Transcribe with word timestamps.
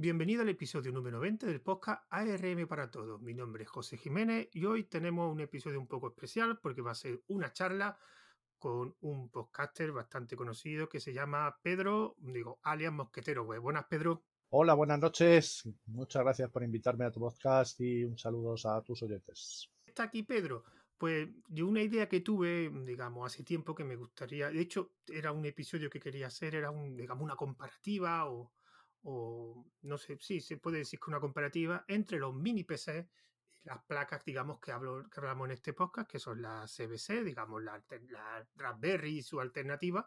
Bienvenido 0.00 0.42
al 0.42 0.48
episodio 0.48 0.92
número 0.92 1.18
20 1.18 1.44
del 1.44 1.60
podcast 1.60 2.04
ARM 2.10 2.68
para 2.68 2.88
Todos. 2.88 3.20
Mi 3.20 3.34
nombre 3.34 3.64
es 3.64 3.68
José 3.68 3.96
Jiménez 3.96 4.48
y 4.52 4.64
hoy 4.64 4.84
tenemos 4.84 5.28
un 5.28 5.40
episodio 5.40 5.80
un 5.80 5.88
poco 5.88 6.06
especial 6.06 6.60
porque 6.62 6.82
va 6.82 6.92
a 6.92 6.94
ser 6.94 7.20
una 7.26 7.52
charla 7.52 7.98
con 8.60 8.94
un 9.00 9.28
podcaster 9.28 9.90
bastante 9.90 10.36
conocido 10.36 10.88
que 10.88 11.00
se 11.00 11.12
llama 11.12 11.58
Pedro, 11.64 12.14
digo, 12.18 12.60
alias 12.62 12.92
Mosquetero 12.92 13.42
Web. 13.42 13.60
Buenas, 13.60 13.86
Pedro. 13.86 14.22
Hola, 14.50 14.74
buenas 14.74 15.00
noches. 15.00 15.68
Muchas 15.86 16.22
gracias 16.22 16.48
por 16.48 16.62
invitarme 16.62 17.04
a 17.04 17.10
tu 17.10 17.18
podcast 17.18 17.80
y 17.80 18.04
un 18.04 18.16
saludo 18.16 18.54
a 18.70 18.82
tus 18.82 19.02
oyentes. 19.02 19.68
Está 19.84 20.04
aquí 20.04 20.22
Pedro. 20.22 20.62
Pues 20.96 21.28
yo 21.48 21.66
una 21.66 21.82
idea 21.82 22.08
que 22.08 22.20
tuve, 22.20 22.70
digamos, 22.84 23.26
hace 23.26 23.42
tiempo 23.42 23.74
que 23.74 23.82
me 23.82 23.96
gustaría, 23.96 24.48
de 24.48 24.60
hecho, 24.60 24.92
era 25.08 25.32
un 25.32 25.44
episodio 25.44 25.90
que 25.90 25.98
quería 25.98 26.28
hacer, 26.28 26.54
era 26.54 26.70
un, 26.70 26.96
digamos, 26.96 27.24
una 27.24 27.34
comparativa 27.34 28.30
o, 28.30 28.52
o 29.02 29.64
no 29.82 29.98
sé, 29.98 30.18
sí, 30.20 30.40
se 30.40 30.56
puede 30.56 30.78
decir 30.78 30.98
que 30.98 31.10
una 31.10 31.20
comparativa 31.20 31.84
entre 31.88 32.18
los 32.18 32.34
mini 32.34 32.64
PC 32.64 33.08
y 33.54 33.68
las 33.68 33.82
placas, 33.84 34.24
digamos, 34.24 34.60
que, 34.60 34.72
hablo, 34.72 35.08
que 35.10 35.20
hablamos 35.20 35.46
en 35.46 35.52
este 35.52 35.72
podcast, 35.72 36.10
que 36.10 36.18
son 36.18 36.42
las 36.42 36.74
CBC, 36.74 37.24
digamos, 37.24 37.62
la, 37.62 37.82
la 38.10 38.46
Raspberry 38.56 39.18
y 39.18 39.22
su 39.22 39.40
alternativa. 39.40 40.06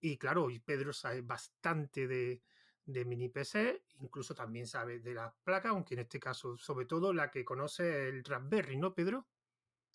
Y 0.00 0.18
claro, 0.18 0.48
Pedro 0.64 0.92
sabe 0.92 1.22
bastante 1.22 2.06
de, 2.06 2.42
de 2.84 3.04
mini 3.04 3.28
PC, 3.28 3.84
incluso 4.00 4.34
también 4.34 4.66
sabe 4.66 5.00
de 5.00 5.14
las 5.14 5.32
placas, 5.44 5.70
aunque 5.70 5.94
en 5.94 6.00
este 6.00 6.18
caso, 6.18 6.56
sobre 6.56 6.86
todo 6.86 7.12
la 7.12 7.30
que 7.30 7.44
conoce 7.44 8.08
el 8.08 8.24
Raspberry, 8.24 8.76
¿no, 8.76 8.94
Pedro? 8.94 9.26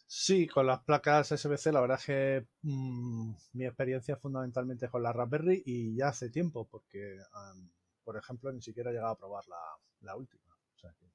Sí, 0.09 0.47
con 0.47 0.65
las 0.65 0.83
placas 0.83 1.33
SBC 1.33 1.73
la 1.73 1.81
verdad 1.81 1.99
es 1.99 2.05
que 2.05 2.47
mmm, 2.61 3.33
mi 3.53 3.65
experiencia 3.65 4.15
fundamentalmente 4.15 4.87
con 4.87 5.03
la 5.03 5.11
Raspberry 5.11 5.63
y 5.65 5.97
ya 5.97 6.09
hace 6.09 6.29
tiempo, 6.29 6.65
porque, 6.65 7.17
um, 7.33 7.69
por 8.07 8.15
ejemplo, 8.15 8.53
ni 8.53 8.61
siquiera 8.61 8.89
he 8.89 8.93
llegado 8.93 9.11
a 9.11 9.17
probar 9.17 9.45
la, 9.49 9.59
la 9.99 10.15
última. 10.15 10.55
O 10.55 10.79
sea 10.79 10.93
que... 10.93 11.11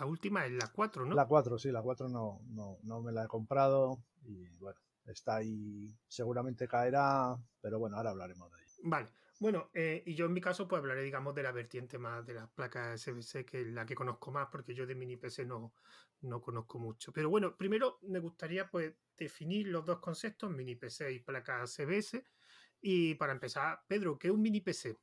La 0.00 0.06
última 0.06 0.44
es 0.44 0.50
la 0.50 0.66
4, 0.66 1.06
¿no? 1.06 1.14
La 1.14 1.28
4, 1.28 1.56
sí, 1.56 1.70
la 1.70 1.82
4 1.82 2.08
no, 2.08 2.40
no, 2.48 2.78
no 2.82 3.00
me 3.00 3.12
la 3.12 3.26
he 3.26 3.28
comprado 3.28 4.02
y 4.24 4.48
bueno, 4.56 4.80
está 5.04 5.36
ahí, 5.36 5.96
seguramente 6.08 6.66
caerá, 6.66 7.36
pero 7.60 7.78
bueno, 7.78 7.96
ahora 7.96 8.10
hablaremos 8.10 8.50
de 8.50 8.58
ella. 8.58 8.74
Vale, 8.82 9.08
bueno, 9.38 9.70
eh, 9.72 10.02
y 10.04 10.16
yo 10.16 10.26
en 10.26 10.32
mi 10.32 10.40
caso 10.40 10.66
pues 10.66 10.80
hablaré, 10.80 11.04
digamos, 11.04 11.32
de 11.32 11.44
la 11.44 11.52
vertiente 11.52 11.96
más 11.96 12.26
de 12.26 12.34
las 12.34 12.50
placas 12.50 13.00
SBC, 13.00 13.44
que 13.44 13.60
es 13.60 13.68
la 13.68 13.86
que 13.86 13.94
conozco 13.94 14.32
más, 14.32 14.48
porque 14.50 14.74
yo 14.74 14.86
de 14.86 14.96
mini 14.96 15.16
PC 15.16 15.44
no, 15.44 15.74
no 16.22 16.40
conozco 16.40 16.80
mucho. 16.80 17.12
Pero 17.12 17.30
bueno, 17.30 17.56
primero 17.56 18.00
me 18.02 18.18
gustaría 18.18 18.68
pues 18.68 18.92
definir 19.16 19.68
los 19.68 19.84
dos 19.84 20.00
conceptos, 20.00 20.50
mini 20.50 20.74
PC 20.74 21.12
y 21.12 21.20
placas 21.20 21.72
CBS. 21.72 22.24
Y 22.80 23.14
para 23.14 23.32
empezar, 23.32 23.84
Pedro, 23.86 24.18
¿qué 24.18 24.26
es 24.26 24.34
un 24.34 24.42
mini 24.42 24.60
PC? 24.60 24.98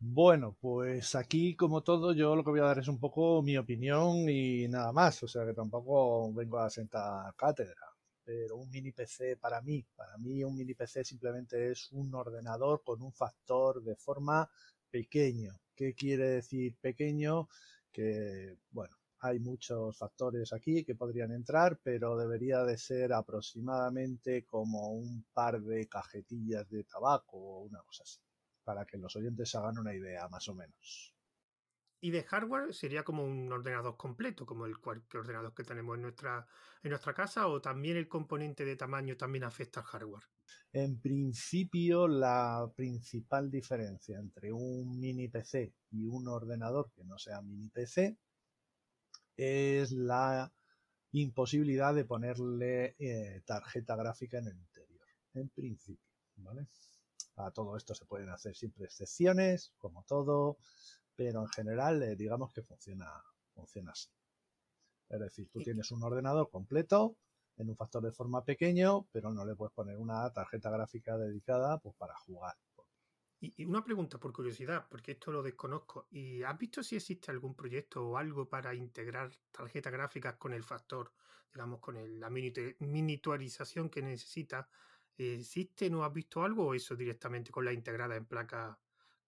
Bueno, 0.00 0.56
pues 0.60 1.14
aquí, 1.14 1.54
como 1.56 1.82
todo, 1.82 2.12
yo 2.12 2.34
lo 2.36 2.44
que 2.44 2.50
voy 2.50 2.60
a 2.60 2.64
dar 2.64 2.78
es 2.78 2.88
un 2.88 2.98
poco 3.00 3.42
mi 3.42 3.56
opinión 3.56 4.28
y 4.28 4.68
nada 4.68 4.92
más. 4.92 5.22
O 5.22 5.28
sea 5.28 5.44
que 5.46 5.54
tampoco 5.54 6.32
vengo 6.32 6.58
a 6.58 6.70
sentar 6.70 7.34
cátedra 7.36 7.74
pero 8.28 8.56
un 8.56 8.68
mini 8.70 8.92
PC 8.92 9.38
para 9.38 9.62
mí, 9.62 9.86
para 9.96 10.18
mí 10.18 10.44
un 10.44 10.54
mini 10.54 10.74
PC 10.74 11.02
simplemente 11.02 11.70
es 11.70 11.90
un 11.92 12.14
ordenador 12.14 12.82
con 12.84 13.00
un 13.02 13.10
factor 13.10 13.82
de 13.82 13.96
forma 13.96 14.50
pequeño. 14.90 15.58
¿Qué 15.74 15.94
quiere 15.94 16.28
decir 16.28 16.76
pequeño? 16.78 17.48
Que, 17.90 18.58
bueno, 18.70 18.94
hay 19.20 19.38
muchos 19.38 19.96
factores 19.96 20.52
aquí 20.52 20.84
que 20.84 20.94
podrían 20.94 21.32
entrar, 21.32 21.80
pero 21.82 22.18
debería 22.18 22.64
de 22.64 22.76
ser 22.76 23.14
aproximadamente 23.14 24.44
como 24.44 24.90
un 24.90 25.24
par 25.32 25.62
de 25.62 25.88
cajetillas 25.88 26.68
de 26.68 26.84
tabaco 26.84 27.38
o 27.38 27.60
una 27.62 27.80
cosa 27.82 28.02
así, 28.02 28.20
para 28.68 28.84
que 28.84 28.98
los 28.98 29.16
oyentes 29.16 29.54
hagan 29.54 29.78
una 29.78 29.94
idea 29.94 30.28
más 30.28 30.46
o 30.50 30.54
menos. 30.54 31.14
Y 32.02 32.10
de 32.10 32.22
hardware 32.22 32.74
sería 32.74 33.02
como 33.02 33.24
un 33.24 33.50
ordenador 33.50 33.96
completo, 33.96 34.44
como 34.44 34.66
el 34.66 34.78
cualquier 34.78 35.22
ordenador 35.22 35.54
que 35.54 35.64
tenemos 35.64 35.96
en 35.96 36.02
nuestra, 36.02 36.46
en 36.82 36.90
nuestra 36.90 37.14
casa, 37.14 37.46
o 37.46 37.62
también 37.62 37.96
el 37.96 38.08
componente 38.08 38.66
de 38.66 38.76
tamaño 38.76 39.16
también 39.16 39.44
afecta 39.44 39.80
al 39.80 39.86
hardware. 39.86 40.24
En 40.70 41.00
principio, 41.00 42.06
la 42.08 42.70
principal 42.76 43.50
diferencia 43.50 44.18
entre 44.18 44.52
un 44.52 45.00
mini 45.00 45.28
PC 45.28 45.72
y 45.92 46.04
un 46.04 46.28
ordenador 46.28 46.90
que 46.94 47.04
no 47.04 47.16
sea 47.16 47.40
mini 47.40 47.70
PC 47.70 48.18
es 49.38 49.92
la 49.92 50.52
imposibilidad 51.12 51.94
de 51.94 52.04
ponerle 52.04 52.96
eh, 52.98 53.40
tarjeta 53.46 53.96
gráfica 53.96 54.36
en 54.36 54.48
el 54.48 54.58
interior. 54.58 55.00
En 55.32 55.48
principio, 55.48 56.04
¿vale? 56.36 56.66
A 57.38 57.50
todo 57.50 57.76
esto 57.76 57.94
se 57.94 58.04
pueden 58.04 58.30
hacer 58.30 58.54
siempre 58.54 58.84
excepciones, 58.84 59.72
como 59.78 60.04
todo 60.04 60.58
pero 61.18 61.40
en 61.40 61.48
general 61.48 62.00
eh, 62.04 62.14
digamos 62.14 62.52
que 62.52 62.62
funciona, 62.62 63.12
funciona 63.52 63.90
así. 63.90 64.08
Es 65.08 65.18
decir, 65.18 65.48
tú 65.50 65.58
tienes 65.58 65.90
un 65.90 66.04
ordenador 66.04 66.48
completo 66.48 67.16
en 67.56 67.68
un 67.68 67.76
factor 67.76 68.04
de 68.04 68.12
forma 68.12 68.44
pequeño, 68.44 69.08
pero 69.10 69.32
no 69.32 69.44
le 69.44 69.56
puedes 69.56 69.74
poner 69.74 69.98
una 69.98 70.32
tarjeta 70.32 70.70
gráfica 70.70 71.18
dedicada 71.18 71.78
pues, 71.80 71.96
para 71.96 72.14
jugar. 72.18 72.54
Y, 73.40 73.64
una 73.64 73.82
pregunta 73.82 74.20
por 74.20 74.32
curiosidad, 74.32 74.86
porque 74.88 75.12
esto 75.12 75.32
lo 75.32 75.42
desconozco. 75.42 76.06
¿Y 76.10 76.44
has 76.44 76.56
visto 76.56 76.84
si 76.84 76.94
existe 76.94 77.32
algún 77.32 77.56
proyecto 77.56 78.10
o 78.10 78.16
algo 78.16 78.48
para 78.48 78.72
integrar 78.72 79.32
tarjetas 79.50 79.92
gráficas 79.92 80.36
con 80.36 80.52
el 80.52 80.62
factor, 80.62 81.12
digamos, 81.52 81.80
con 81.80 81.96
el, 81.96 82.20
la 82.20 82.30
miniaturización 82.30 83.90
que 83.90 84.02
necesita? 84.02 84.68
¿Existe? 85.18 85.90
¿No 85.90 86.04
has 86.04 86.12
visto 86.12 86.42
algo 86.42 86.68
o 86.68 86.74
eso 86.74 86.96
directamente 86.96 87.50
con 87.50 87.64
la 87.64 87.72
integrada 87.72 88.16
en 88.16 88.24
placa? 88.24 88.78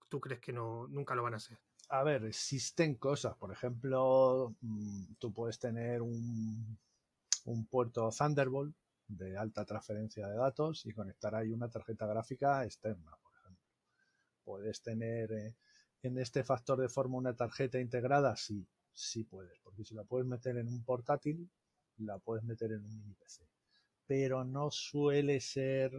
¿Tú 0.09 0.21
crees 0.21 0.41
que 0.41 0.53
no, 0.53 0.87
nunca 0.89 1.15
lo 1.15 1.23
van 1.23 1.35
a 1.35 1.39
hacer? 1.39 1.59
a 1.91 2.05
ver, 2.05 2.25
existen 2.25 2.95
cosas. 2.95 3.37
Por 3.37 3.53
ejemplo, 3.53 4.55
mm, 4.61 5.15
tú 5.19 5.33
puedes 5.33 5.59
tener 5.59 6.03
un, 6.03 6.79
un 7.45 7.67
puerto 7.67 8.11
Thunderbolt 8.17 8.75
de 9.09 9.37
alta 9.37 9.65
transferencia 9.65 10.29
de 10.29 10.37
datos 10.37 10.87
y 10.87 10.93
conectar 10.93 11.35
ahí 11.35 11.51
una 11.51 11.69
tarjeta 11.69 12.07
gráfica 12.07 12.65
externa, 12.65 13.11
por 13.23 13.33
ejemplo. 13.35 13.67
Puedes 14.45 14.83
tener 14.83 15.33
eh, 15.33 15.57
en 16.03 16.19
este 16.19 16.45
factor 16.45 16.81
de 16.81 16.89
forma 16.89 17.17
una 17.19 17.35
tarjeta 17.35 17.81
integrada, 17.81 18.37
sí, 18.37 18.67
sí 18.93 19.25
puedes, 19.25 19.59
porque 19.59 19.85
si 19.85 19.95
la 19.95 20.05
puedes 20.05 20.27
meter 20.27 20.59
en 20.59 20.69
un 20.69 20.85
portátil, 20.85 21.51
la 21.99 22.19
puedes 22.19 22.45
meter 22.45 22.71
en 22.73 22.85
un 22.85 22.97
mini 22.97 23.15
PC. 23.15 23.49
Pero 24.11 24.45
no 24.45 24.73
suele 24.73 25.39
ser, 25.41 25.93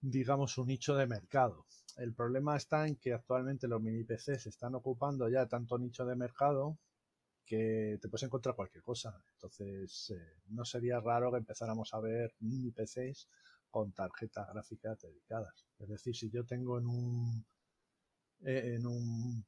digamos, 0.00 0.56
un 0.56 0.68
nicho 0.68 0.94
de 0.94 1.04
mercado. 1.04 1.66
El 1.96 2.14
problema 2.14 2.56
está 2.56 2.86
en 2.86 2.94
que 2.94 3.12
actualmente 3.12 3.66
los 3.66 3.82
mini 3.82 4.04
PCs 4.04 4.46
están 4.46 4.76
ocupando 4.76 5.28
ya 5.28 5.48
tanto 5.48 5.76
nicho 5.78 6.06
de 6.06 6.14
mercado 6.14 6.78
que 7.44 7.98
te 8.00 8.08
puedes 8.08 8.22
encontrar 8.22 8.54
cualquier 8.54 8.84
cosa. 8.84 9.20
Entonces, 9.32 10.12
eh, 10.16 10.36
no 10.50 10.64
sería 10.64 11.00
raro 11.00 11.32
que 11.32 11.38
empezáramos 11.38 11.92
a 11.92 11.98
ver 11.98 12.36
mini 12.38 12.70
PCs 12.70 13.26
con 13.68 13.90
tarjetas 13.90 14.46
gráficas 14.52 15.00
dedicadas. 15.00 15.66
Es 15.76 15.88
decir, 15.88 16.14
si 16.14 16.30
yo 16.30 16.44
tengo 16.44 16.78
en 16.78 16.86
un, 16.86 17.44
eh, 18.44 18.76
en 18.76 18.86
un, 18.86 19.44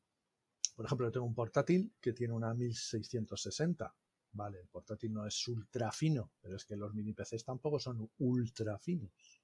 por 0.75 0.87
ejemplo, 0.87 1.07
yo 1.07 1.13
tengo 1.13 1.27
un 1.27 1.37
portátil 1.37 1.93
que 2.01 2.15
tiene 2.15 2.35
una 2.35 2.53
1660. 2.53 3.95
Vale, 4.33 4.61
el 4.61 4.69
portátil 4.69 5.13
no 5.13 5.27
es 5.27 5.47
ultra 5.49 5.93
fino, 5.93 6.33
pero 6.41 6.57
es 6.57 6.65
que 6.65 6.77
los 6.77 6.95
mini 6.95 7.13
PCs 7.13 7.45
tampoco 7.45 7.79
son 7.79 8.11
ultra 8.19 8.79
finos 8.79 9.43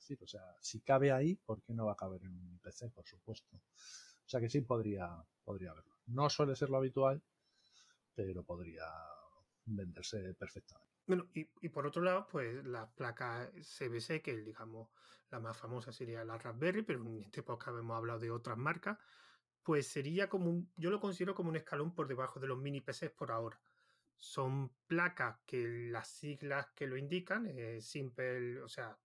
decir. 0.00 0.22
O 0.22 0.26
sea, 0.26 0.56
si 0.60 0.80
cabe 0.80 1.12
ahí, 1.12 1.36
¿por 1.36 1.62
qué 1.62 1.74
no 1.74 1.86
va 1.86 1.92
a 1.92 1.96
caber 1.96 2.22
en 2.24 2.34
un 2.34 2.58
PC, 2.58 2.90
por 2.90 3.06
supuesto? 3.06 3.56
O 3.56 4.28
sea 4.28 4.40
que 4.40 4.48
sí 4.48 4.60
podría, 4.62 5.24
podría 5.44 5.70
haberlo. 5.70 5.94
No 6.06 6.28
suele 6.30 6.56
ser 6.56 6.70
lo 6.70 6.78
habitual, 6.78 7.22
pero 8.14 8.42
podría 8.42 8.84
venderse 9.64 10.34
perfectamente. 10.34 10.90
Bueno, 11.06 11.28
y, 11.34 11.48
y, 11.60 11.68
por 11.68 11.86
otro 11.86 12.02
lado, 12.02 12.26
pues 12.28 12.64
las 12.64 12.88
placas 12.92 13.50
CBC, 13.52 14.22
que 14.22 14.36
digamos 14.36 14.88
la 15.30 15.40
más 15.40 15.56
famosa 15.56 15.92
sería 15.92 16.24
la 16.24 16.38
Raspberry, 16.38 16.82
pero 16.82 17.00
en 17.00 17.22
este 17.22 17.42
podcast 17.42 17.78
hemos 17.78 17.96
hablado 17.96 18.20
de 18.20 18.30
otras 18.30 18.58
marcas, 18.58 18.98
pues 19.62 19.88
sería 19.88 20.28
como 20.28 20.50
un, 20.50 20.72
yo 20.76 20.90
lo 20.90 21.00
considero 21.00 21.34
como 21.34 21.50
un 21.50 21.56
escalón 21.56 21.94
por 21.94 22.08
debajo 22.08 22.40
de 22.40 22.46
los 22.46 22.58
mini 22.58 22.80
PCs 22.80 23.10
por 23.10 23.30
ahora. 23.30 23.60
Son 24.20 24.76
placas 24.86 25.40
que 25.44 25.88
las 25.90 26.08
siglas 26.08 26.68
que 26.74 26.86
lo 26.86 26.96
indican, 26.96 27.46
eh, 27.46 27.80
simple, 27.80 28.60
o 28.60 28.68
sea, 28.68 28.96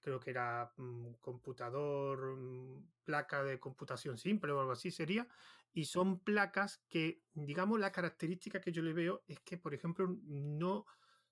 creo 0.00 0.18
que 0.18 0.30
era 0.30 0.72
mm, 0.76 1.12
computador, 1.20 2.36
mm, 2.36 2.88
placa 3.04 3.44
de 3.44 3.60
computación 3.60 4.16
simple 4.18 4.52
o 4.52 4.60
algo 4.60 4.72
así 4.72 4.90
sería, 4.90 5.28
y 5.72 5.84
son 5.84 6.20
placas 6.20 6.78
que, 6.88 7.22
digamos, 7.34 7.78
la 7.78 7.92
característica 7.92 8.60
que 8.60 8.72
yo 8.72 8.82
le 8.82 8.92
veo 8.92 9.22
es 9.26 9.40
que, 9.40 9.58
por 9.58 9.74
ejemplo, 9.74 10.08
no 10.24 10.86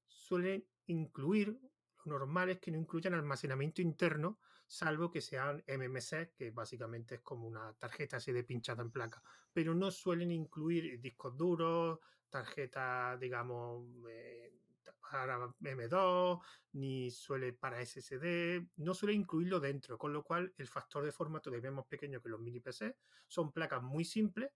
suelen 0.07 0.69
incluir, 0.87 1.59
lo 2.05 2.19
normal 2.19 2.51
es 2.51 2.61
que 2.61 2.71
no 2.71 2.79
incluyan 2.79 3.15
almacenamiento 3.15 3.83
interno, 3.83 4.39
salvo 4.67 5.11
que 5.11 5.21
sean 5.21 5.65
MMC, 5.67 6.33
que 6.37 6.51
básicamente 6.51 7.17
es 7.17 7.21
como 7.23 7.47
una 7.47 7.73
tarjeta 7.75 8.19
así 8.19 8.31
de 8.33 8.45
pinchada 8.45 8.83
en 8.83 8.91
placa, 8.91 9.23
pero 9.53 9.75
no 9.75 9.91
suelen 9.91 10.31
incluir 10.31 11.01
discos 11.01 11.37
duros, 11.37 11.99
tarjetas, 12.29 13.19
digamos, 13.21 13.87
eh, 14.11 14.53
para 15.11 15.39
M2, 15.61 16.41
ni 16.73 17.11
suele 17.11 17.53
para 17.53 17.81
SSD, 17.81 18.67
no 18.77 18.95
suele 18.95 19.15
incluirlo 19.15 19.61
dentro, 19.61 19.99
con 19.99 20.13
lo 20.13 20.23
cual 20.23 20.53
el 20.57 20.67
factor 20.67 21.05
de 21.05 21.13
formato 21.13 21.51
todavía 21.51 21.71
más 21.71 21.87
pequeño 21.87 22.21
que 22.21 22.29
los 22.29 22.41
mini 22.41 22.61
PC. 22.61 22.97
Son 23.27 23.53
placas 23.53 23.83
muy 23.83 24.05
simples 24.05 24.51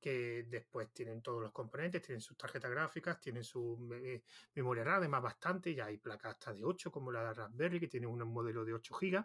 que 0.00 0.44
después 0.48 0.92
tienen 0.92 1.22
todos 1.22 1.42
los 1.42 1.52
componentes, 1.52 2.02
tienen 2.02 2.20
sus 2.20 2.36
tarjetas 2.36 2.70
gráficas, 2.70 3.20
tienen 3.20 3.42
su 3.42 3.78
memoria 4.54 4.84
RAM, 4.84 4.98
además 4.98 5.22
bastante, 5.22 5.74
ya 5.74 5.86
hay 5.86 5.98
placas 5.98 6.34
hasta 6.34 6.52
de 6.52 6.64
8 6.64 6.90
como 6.90 7.10
la 7.10 7.24
de 7.24 7.34
Raspberry 7.34 7.80
que 7.80 7.88
tiene 7.88 8.06
un 8.06 8.18
modelo 8.32 8.64
de 8.64 8.74
8 8.74 8.94
GB, 9.00 9.24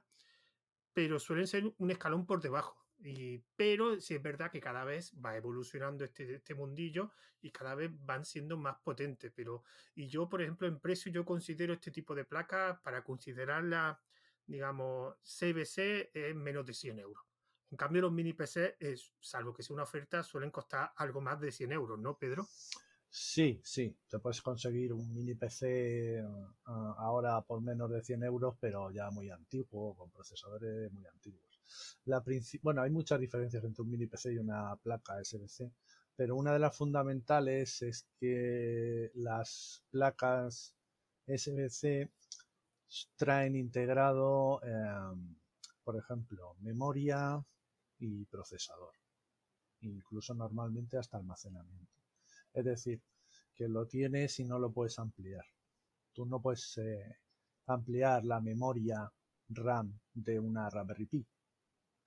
pero 0.93 1.19
suelen 1.19 1.47
ser 1.47 1.71
un 1.77 1.91
escalón 1.91 2.25
por 2.25 2.41
debajo. 2.41 2.80
Y, 3.03 3.39
pero 3.55 3.99
sí 3.99 4.15
es 4.15 4.21
verdad 4.21 4.51
que 4.51 4.59
cada 4.59 4.83
vez 4.83 5.13
va 5.23 5.35
evolucionando 5.35 6.03
este, 6.03 6.35
este 6.35 6.53
mundillo 6.53 7.11
y 7.41 7.51
cada 7.51 7.73
vez 7.73 7.91
van 8.05 8.25
siendo 8.25 8.57
más 8.57 8.77
potentes. 8.83 9.31
Pero, 9.35 9.63
y 9.95 10.07
yo, 10.07 10.29
por 10.29 10.41
ejemplo, 10.41 10.67
en 10.67 10.79
precio, 10.79 11.11
yo 11.11 11.25
considero 11.25 11.73
este 11.73 11.91
tipo 11.91 12.13
de 12.13 12.25
placas 12.25 12.79
para 12.81 13.03
considerarla, 13.03 13.99
digamos, 14.45 15.15
CBC 15.23 16.11
es 16.13 16.35
menos 16.35 16.65
de 16.65 16.73
100 16.73 16.99
euros. 16.99 17.23
En 17.71 17.77
cambio, 17.77 18.01
los 18.01 18.11
mini 18.11 18.33
PC, 18.33 18.75
es, 18.79 19.13
salvo 19.19 19.53
que 19.53 19.63
sea 19.63 19.73
una 19.73 19.83
oferta, 19.83 20.23
suelen 20.23 20.51
costar 20.51 20.91
algo 20.97 21.21
más 21.21 21.39
de 21.39 21.51
100 21.51 21.71
euros, 21.71 21.97
¿no, 21.97 22.17
Pedro? 22.17 22.45
Sí, 23.09 23.61
sí, 23.63 23.97
te 24.07 24.19
puedes 24.19 24.41
conseguir 24.41 24.93
un 24.93 25.13
mini 25.13 25.35
PC 25.35 26.21
ah, 26.65 26.95
ahora 26.97 27.41
por 27.41 27.61
menos 27.61 27.89
de 27.89 28.01
100 28.01 28.23
euros, 28.23 28.55
pero 28.59 28.91
ya 28.91 29.09
muy 29.09 29.29
antiguo, 29.29 29.95
con 29.95 30.11
procesadores 30.11 30.91
muy 30.91 31.05
antiguos. 31.05 31.50
La 32.05 32.23
bueno, 32.61 32.81
hay 32.81 32.89
muchas 32.89 33.19
diferencias 33.19 33.63
entre 33.63 33.83
un 33.83 33.91
mini 33.91 34.07
PC 34.07 34.33
y 34.33 34.37
una 34.37 34.75
placa 34.77 35.23
SBC, 35.23 35.71
pero 36.15 36.35
una 36.35 36.53
de 36.53 36.59
las 36.59 36.75
fundamentales 36.75 37.81
es 37.81 38.07
que 38.19 39.11
las 39.15 39.83
placas 39.89 40.73
SBC 41.27 42.09
traen 43.15 43.55
integrado, 43.55 44.61
em, 44.63 45.35
por 45.83 45.95
ejemplo, 45.97 46.55
memoria 46.61 47.43
y 47.99 48.25
procesador, 48.25 48.93
incluso 49.81 50.33
normalmente 50.33 50.97
hasta 50.97 51.17
almacenamiento. 51.17 52.01
Es 52.53 52.65
decir, 52.65 53.01
que 53.55 53.67
lo 53.67 53.87
tienes 53.87 54.39
y 54.39 54.45
no 54.45 54.59
lo 54.59 54.71
puedes 54.71 54.99
ampliar. 54.99 55.45
Tú 56.13 56.25
no 56.25 56.41
puedes 56.41 56.77
eh, 56.77 57.17
ampliar 57.67 58.25
la 58.25 58.41
memoria 58.41 59.11
RAM 59.49 59.99
de 60.13 60.39
una 60.39 60.69
Raspberry 60.69 61.05
Pi 61.05 61.25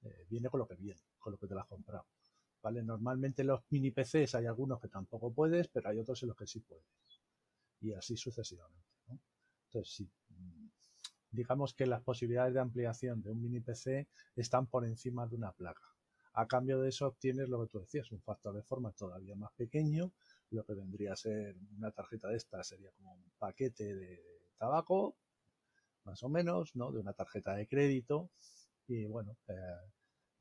eh, 0.05 0.27
viene 0.29 0.49
con 0.49 0.61
lo 0.61 0.67
que 0.67 0.77
viene, 0.77 1.01
con 1.19 1.33
lo 1.33 1.39
que 1.39 1.47
te 1.47 1.55
la 1.55 1.63
has 1.63 1.69
comprado. 1.69 2.07
¿Vale? 2.63 2.83
Normalmente 2.83 3.45
los 3.45 3.61
mini 3.71 3.91
PCs 3.91 4.35
hay 4.37 4.47
algunos 4.47 4.81
que 4.81 4.89
tampoco 4.89 5.33
puedes, 5.33 5.69
pero 5.69 5.89
hay 5.89 5.99
otros 5.99 6.23
en 6.23 6.29
los 6.29 6.37
que 6.37 6.47
sí 6.47 6.61
puedes. 6.61 6.87
Y 7.81 7.93
así 7.93 8.17
sucesivamente. 8.17 8.89
Entonces, 9.67 9.95
sí, 9.95 10.11
mm, 10.29 10.69
digamos 11.31 11.75
que 11.75 11.87
las 11.87 12.03
posibilidades 12.03 12.55
de 12.55 12.61
ampliación 12.61 13.23
de 13.23 13.31
un 13.31 13.43
mini 13.43 13.61
PC 13.61 14.09
están 14.37 14.67
por 14.67 14.85
encima 14.85 15.27
de 15.27 15.37
una 15.37 15.53
placa. 15.53 15.83
A 16.35 16.47
cambio 16.47 16.81
de 16.81 16.89
eso 16.89 17.07
obtienes 17.07 17.49
lo 17.49 17.61
que 17.63 17.69
tú 17.69 17.81
decías, 17.81 18.11
un 18.13 18.21
factor 18.23 18.55
de 18.55 18.63
forma 18.63 18.93
todavía 18.93 19.37
más 19.37 19.53
pequeño, 19.53 20.13
lo 20.51 20.65
que 20.65 20.75
vendría 20.75 21.13
a 21.13 21.17
ser 21.17 21.57
una 21.77 21.91
tarjeta 21.91 22.29
de 22.29 22.37
esta 22.37 22.63
sería 22.65 22.91
como 22.93 23.13
un 23.15 23.33
paquete 23.39 23.95
de 23.95 24.21
tabaco, 24.57 25.17
más 26.05 26.23
o 26.23 26.29
menos, 26.29 26.75
¿no? 26.77 26.93
De 26.93 27.01
una 27.01 27.13
tarjeta 27.13 27.55
de 27.55 27.67
crédito, 27.67 28.31
y 28.87 29.07
bueno, 29.07 29.37
eh, 29.49 29.55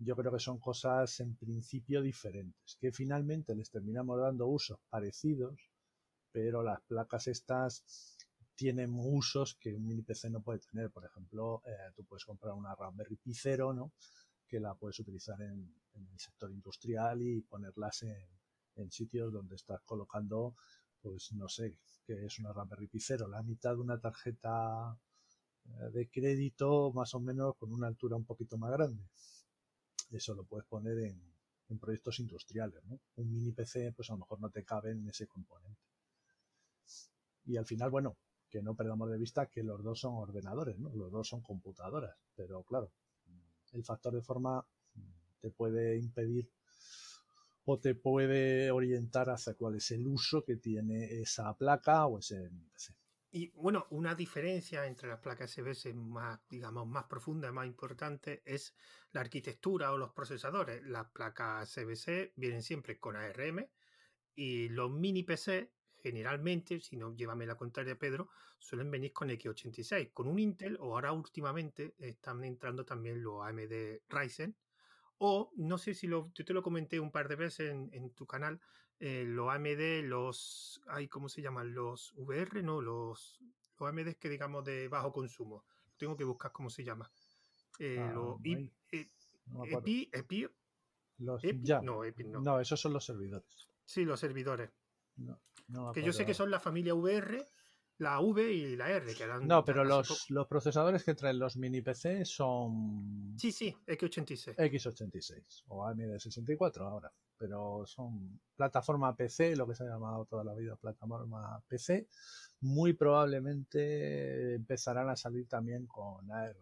yo 0.03 0.15
creo 0.15 0.31
que 0.31 0.39
son 0.39 0.59
cosas 0.59 1.19
en 1.19 1.35
principio 1.35 2.01
diferentes, 2.01 2.77
que 2.79 2.91
finalmente 2.91 3.55
les 3.55 3.69
terminamos 3.69 4.19
dando 4.19 4.47
usos 4.47 4.79
parecidos, 4.89 5.71
pero 6.31 6.63
las 6.63 6.81
placas 6.81 7.27
estas 7.27 7.83
tienen 8.55 8.91
usos 8.93 9.55
que 9.55 9.73
un 9.73 9.85
mini 9.85 10.03
PC 10.03 10.29
no 10.29 10.41
puede 10.41 10.59
tener. 10.59 10.91
Por 10.91 11.05
ejemplo, 11.05 11.61
eh, 11.65 11.91
tú 11.95 12.03
puedes 12.05 12.25
comprar 12.25 12.53
una 12.53 12.75
Raspberry 12.75 13.17
Pi 13.17 13.33
0, 13.33 13.73
¿no? 13.73 13.91
que 14.47 14.59
la 14.59 14.75
puedes 14.75 14.99
utilizar 14.99 15.41
en, 15.41 15.73
el 15.95 16.19
sector 16.19 16.51
industrial 16.51 17.21
y 17.21 17.41
ponerlas 17.41 18.03
en, 18.03 18.91
sitios 18.91 19.31
donde 19.31 19.55
estás 19.55 19.81
colocando, 19.83 20.55
pues 21.01 21.31
no 21.33 21.47
sé, 21.47 21.77
que 22.05 22.25
es 22.25 22.39
una 22.39 22.53
Raspberry 22.53 22.87
Pi 22.87 22.99
0, 22.99 23.27
la 23.27 23.43
mitad 23.43 23.71
de 23.75 23.81
una 23.81 23.99
tarjeta 23.99 24.97
eh, 25.65 25.89
de 25.91 26.09
crédito 26.09 26.91
más 26.93 27.13
o 27.13 27.19
menos 27.19 27.55
con 27.55 27.71
una 27.71 27.87
altura 27.87 28.15
un 28.15 28.25
poquito 28.25 28.57
más 28.57 28.71
grande. 28.71 29.03
Eso 30.13 30.35
lo 30.35 30.43
puedes 30.43 30.67
poner 30.67 30.97
en, 30.99 31.33
proyectos 31.79 32.19
industriales, 32.19 32.85
¿no? 32.85 32.99
Un 33.15 33.33
mini 33.33 33.51
PC, 33.51 33.93
pues 33.93 34.07
a 34.11 34.13
lo 34.13 34.19
mejor 34.19 34.39
no 34.39 34.51
te 34.51 34.63
cabe 34.63 34.91
en 34.91 35.09
ese 35.09 35.25
componente. 35.25 35.81
Y 37.45 37.57
al 37.57 37.65
final, 37.65 37.89
bueno, 37.89 38.15
que 38.47 38.61
no 38.61 38.75
perdamos 38.75 39.09
de 39.09 39.17
vista 39.17 39.47
que 39.47 39.63
los 39.63 39.83
dos 39.83 39.99
son 40.01 40.13
ordenadores, 40.13 40.77
¿no? 40.77 40.93
Los 40.93 41.11
dos 41.11 41.27
son 41.27 41.41
computadoras, 41.41 42.15
pero 42.35 42.61
claro, 42.61 42.91
el 43.71 43.83
factor 43.83 44.13
de 44.13 44.21
forma 44.21 44.63
te 45.41 45.49
puede 45.49 45.97
impedir 45.97 46.47
o 47.65 47.79
te 47.79 47.95
puede 47.95 48.69
orientar 48.69 49.31
hacia 49.31 49.55
cuál 49.55 49.75
es 49.75 49.89
el 49.89 50.05
uso 50.05 50.43
que 50.43 50.57
tiene 50.57 51.05
esa 51.05 51.53
placa 51.55 52.05
o 52.05 52.19
ese 52.19 52.49
mini 52.51 52.69
PC. 52.69 52.93
Y 53.35 53.47
bueno, 53.55 53.87
una 53.89 54.13
diferencia 54.13 54.85
entre 54.85 55.09
las 55.09 55.17
placas 55.17 55.49
SBS 55.49 55.91
más, 55.95 56.39
digamos, 56.47 56.85
más 56.85 57.05
profunda 57.05 57.51
más 57.51 57.65
importante 57.65 58.43
es 58.45 58.75
la 59.11 59.21
arquitectura 59.21 59.91
o 59.91 59.97
los 59.97 60.11
procesadores. 60.11 60.83
Las 60.83 61.07
placas 61.07 61.73
CBC 61.73 62.33
vienen 62.35 62.61
siempre 62.61 62.99
con 62.99 63.15
ARM 63.15 63.67
y 64.35 64.69
los 64.69 64.91
mini 64.91 65.23
PC 65.23 65.73
generalmente, 65.95 66.79
si 66.79 66.95
no 66.95 67.15
llévame 67.15 67.47
la 67.47 67.57
contraria 67.57 67.97
Pedro, 67.97 68.29
suelen 68.59 68.91
venir 68.91 69.11
con 69.11 69.31
X86, 69.31 70.13
con 70.13 70.27
un 70.27 70.37
Intel 70.37 70.77
o 70.79 70.93
ahora 70.93 71.11
últimamente 71.11 71.95
están 71.97 72.43
entrando 72.43 72.85
también 72.85 73.23
los 73.23 73.43
AMD 73.43 74.01
Ryzen 74.09 74.55
o 75.17 75.51
no 75.55 75.79
sé 75.79 75.95
si 75.95 76.05
lo, 76.05 76.31
yo 76.35 76.45
te 76.45 76.53
lo 76.53 76.61
comenté 76.61 76.99
un 76.99 77.11
par 77.11 77.27
de 77.27 77.35
veces 77.35 77.71
en 77.71 78.13
tu 78.13 78.27
canal, 78.27 78.61
eh, 78.99 79.23
los 79.25 79.49
AMD, 79.49 80.03
los, 80.03 80.81
ay, 80.87 81.07
¿cómo 81.07 81.29
se 81.29 81.41
llaman? 81.41 81.73
Los 81.73 82.13
VR, 82.15 82.63
no, 82.63 82.81
los, 82.81 83.39
los 83.79 83.89
AMD 83.89 84.13
que 84.19 84.29
digamos 84.29 84.63
de 84.63 84.87
bajo 84.87 85.11
consumo. 85.11 85.65
Tengo 85.97 86.15
que 86.15 86.23
buscar 86.23 86.51
cómo 86.51 86.69
se 86.69 86.83
llama. 86.83 87.11
Eh, 87.79 87.97
ah, 87.99 88.11
los 88.13 88.39
eh, 88.45 88.71
EPI, 89.65 90.09
EPI, 90.11 90.47
los, 91.19 91.41
ya. 91.61 91.81
No, 91.81 92.03
EPI 92.03 92.23
no. 92.25 92.41
No, 92.41 92.59
esos 92.59 92.79
son 92.79 92.93
los 92.93 93.05
servidores. 93.05 93.69
Sí, 93.85 94.05
los 94.05 94.19
servidores. 94.19 94.69
que 95.93 96.03
yo 96.03 96.13
sé 96.13 96.25
que 96.25 96.33
son 96.33 96.49
la 96.49 96.59
familia 96.59 96.93
VR, 96.93 97.45
la 98.03 98.19
V 98.19 98.53
y 98.53 98.75
la 98.75 98.89
R. 98.89 99.15
Que 99.15 99.25
no, 99.41 99.65
pero 99.65 99.83
los, 99.83 100.29
los, 100.29 100.47
procesadores 100.47 101.03
que 101.03 101.15
traen 101.15 101.39
los 101.39 101.57
mini 101.57 101.81
PC 101.81 102.25
son. 102.25 103.35
Sí, 103.37 103.51
sí, 103.51 103.75
X86. 103.87 104.55
X86 104.55 105.63
o 105.69 105.85
AMD 105.85 106.19
64 106.19 106.87
ahora 106.87 107.11
pero 107.43 107.85
son 107.85 108.39
plataforma 108.55 109.13
PC, 109.17 109.57
lo 109.57 109.67
que 109.67 109.75
se 109.75 109.83
ha 109.83 109.87
llamado 109.87 110.23
toda 110.23 110.45
la 110.45 110.53
vida 110.53 110.77
plataforma 110.77 111.61
PC. 111.67 112.07
Muy 112.61 112.93
probablemente 112.93 114.55
empezarán 114.55 115.09
a 115.09 115.17
salir 115.17 115.45
también 115.49 115.85
con 115.85 116.31
ARM. 116.31 116.55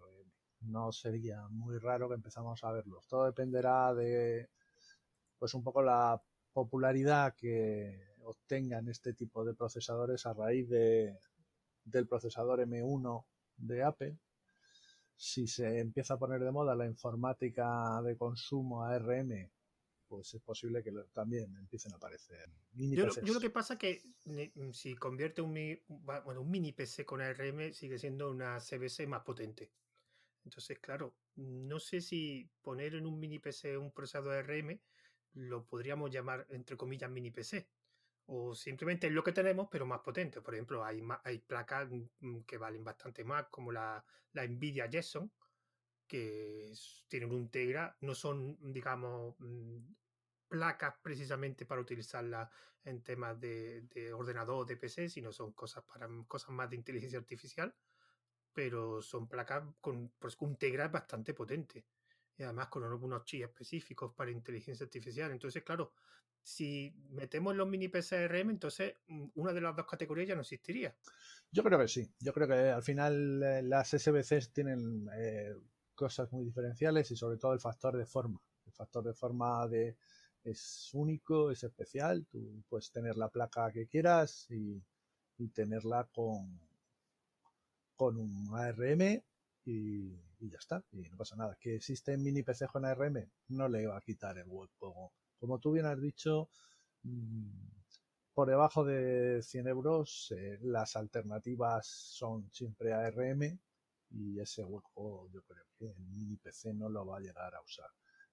No 0.62 0.92
sería 0.92 1.48
muy 1.50 1.78
raro 1.78 2.10
que 2.10 2.16
empezamos 2.16 2.64
a 2.64 2.72
verlos. 2.72 3.08
Todo 3.08 3.26
dependerá 3.26 3.94
de, 3.94 4.50
pues 5.38 5.54
un 5.54 5.64
poco 5.64 5.84
la 5.84 6.20
popularidad 6.52 7.36
que 7.36 8.16
obtengan 8.24 8.88
este 8.88 9.14
tipo 9.14 9.46
de 9.46 9.54
procesadores 9.54 10.26
a 10.26 10.34
raíz 10.34 10.68
de, 10.68 11.16
del 11.84 12.08
procesador 12.08 12.60
M1 12.60 13.26
de 13.58 13.84
Apple. 13.84 14.18
Si 15.16 15.48
se 15.48 15.80
empieza 15.80 16.16
a 16.16 16.20
poner 16.20 16.42
de 16.44 16.52
moda 16.52 16.76
la 16.76 16.86
informática 16.86 18.02
de 18.02 18.18
consumo 18.18 18.84
ARM 18.84 19.50
pues 20.12 20.34
es 20.34 20.42
posible 20.42 20.84
que 20.84 20.92
también 21.14 21.56
empiecen 21.56 21.94
a 21.94 21.96
aparecer 21.96 22.50
mini 22.74 22.98
yo, 22.98 23.08
yo, 23.24 23.34
lo 23.34 23.40
que 23.40 23.50
pasa 23.50 23.78
que 23.78 24.04
mm, 24.26 24.72
si 24.72 24.94
convierte 24.96 25.42
un, 25.42 25.54
bueno, 25.88 26.42
un 26.42 26.52
mini 26.52 26.74
PC 26.74 27.06
con 27.06 27.22
ARM 27.22 27.72
sigue 27.72 27.98
siendo 27.98 28.30
una 28.30 28.60
CBC 28.60 29.08
más 29.08 29.22
potente. 29.24 29.72
Entonces, 30.44 30.80
claro, 30.80 31.16
no 31.38 31.80
sé 31.80 32.02
si 32.02 32.52
poner 32.62 32.96
en 32.96 33.06
un 33.06 33.22
mini 33.22 33.40
PC 33.40 33.78
un 33.78 33.94
procesador 33.94 34.34
ARM 34.34 34.82
lo 35.36 35.66
podríamos 35.66 36.12
llamar, 36.12 36.46
entre 36.50 36.76
comillas, 36.76 37.10
mini 37.10 37.32
PC. 37.32 37.70
O 38.28 38.56
simplemente 38.56 39.08
es 39.08 39.14
lo 39.14 39.24
que 39.24 39.34
tenemos, 39.34 39.68
pero 39.70 39.86
más 39.86 40.00
potente. 40.02 40.42
Por 40.42 40.54
ejemplo, 40.54 40.84
hay, 40.86 41.02
hay 41.24 41.40
placas 41.40 41.90
mm, 41.90 42.42
que 42.42 42.58
valen 42.58 42.84
bastante 42.84 43.24
más, 43.24 43.48
como 43.50 43.72
la, 43.72 44.04
la 44.34 44.48
Nvidia 44.48 44.90
Jetson, 44.90 45.32
que 46.08 46.74
tienen 47.08 47.32
un 47.32 47.50
Tegra, 47.50 47.96
no 48.02 48.14
son, 48.14 48.58
digamos, 48.74 49.36
mm, 49.40 49.78
placas 50.48 50.96
precisamente 51.02 51.66
para 51.66 51.82
utilizarla 51.82 52.52
en 52.84 53.02
temas 53.02 53.40
de, 53.40 54.12
ordenador 54.14 54.66
de 54.66 54.76
PC, 54.76 55.08
sino 55.08 55.32
son 55.32 55.54
cosas 55.54 55.84
para 55.86 56.10
cosas 56.28 56.50
más 56.50 56.70
de 56.70 56.76
inteligencia 56.76 57.20
artificial, 57.20 57.74
pero 58.54 59.02
son 59.02 59.28
placas 59.28 59.64
con 59.80 60.12
pues, 60.20 60.36
un 60.40 60.58
Tegra 60.58 60.90
bastante 60.90 61.34
potente. 61.34 61.86
Y 62.38 62.44
además 62.44 62.68
con 62.68 62.84
algunos 62.84 63.26
chips 63.26 63.50
específicos 63.50 64.14
para 64.16 64.32
inteligencia 64.32 64.84
artificial. 64.84 65.32
Entonces, 65.32 65.64
claro, 65.64 65.94
si 66.44 66.94
metemos 67.12 67.56
los 67.56 67.68
mini 67.68 67.88
PCRM, 67.88 68.50
entonces 68.50 68.96
mm, 69.08 69.28
una 69.36 69.54
de 69.54 69.62
las 69.62 69.76
dos 69.76 69.86
categorías 69.86 70.30
ya 70.30 70.36
no 70.36 70.42
existiría. 70.42 70.96
Yo 71.52 71.64
creo 71.64 71.80
que 71.80 71.88
sí. 71.88 72.10
Yo 72.20 72.34
creo 72.34 72.48
que 72.48 72.54
al 72.54 72.84
final 72.84 73.44
eh, 73.44 73.62
las 73.64 73.90
SBCs 73.90 74.52
tienen 74.52 75.10
eh, 75.16 75.54
cosas 75.94 76.32
muy 76.32 76.46
diferenciales 76.46 77.12
y 77.12 77.16
sobre 77.16 77.38
todo 77.38 77.54
el 77.54 77.60
factor 77.60 77.98
de 77.98 78.06
forma. 78.06 78.42
El 78.66 78.74
factor 78.74 79.04
de 79.04 79.14
forma 79.14 79.68
de 79.68 79.98
es 80.44 80.90
único, 80.94 81.52
es 81.52 81.64
especial. 81.64 82.26
Tú 82.26 82.64
puedes 82.68 82.92
tener 82.92 83.18
la 83.18 83.30
placa 83.30 83.72
que 83.72 83.88
quieras 83.88 84.48
y, 84.50 84.82
tenerla 85.56 86.08
con, 86.14 86.60
con 87.96 88.16
un 88.16 88.48
ARM 88.54 89.24
y, 89.66 90.12
ya 90.40 90.58
está. 90.60 90.84
Y 90.92 91.10
no 91.10 91.18
pasa 91.18 91.36
nada. 91.36 91.58
¿Que 91.60 91.76
existe 91.76 92.18
mini 92.18 92.44
PC 92.44 92.68
con 92.68 92.86
ARM? 92.86 93.30
No 93.50 93.68
le 93.68 93.88
va 93.88 93.98
a 93.98 94.02
quitar 94.02 94.38
el 94.38 94.48
hueco. 94.48 95.14
Como 95.40 95.60
tú 95.60 95.72
bien 95.74 95.86
has 95.86 96.00
dicho, 96.00 96.50
mm, 97.04 97.50
por 98.34 98.50
debajo 98.50 98.84
de 98.86 99.42
100 99.44 99.68
euros 99.68 100.34
eh, 100.38 100.58
las 100.62 100.96
alternativas 100.96 101.88
son 101.88 102.50
siempre 102.52 102.94
ARM 102.94 103.60
y 104.12 104.40
ese 104.40 104.64
hueco 104.64 105.30
yo 105.32 105.42
creo 105.44 105.66
que 105.78 105.86
el 105.88 105.98
mini 106.10 106.38
PC 106.38 106.74
no 106.74 106.90
lo 106.90 107.06
va 107.06 107.18
a 107.18 107.22
llegar 107.22 107.54
a 107.56 107.62
usar. 107.62 107.90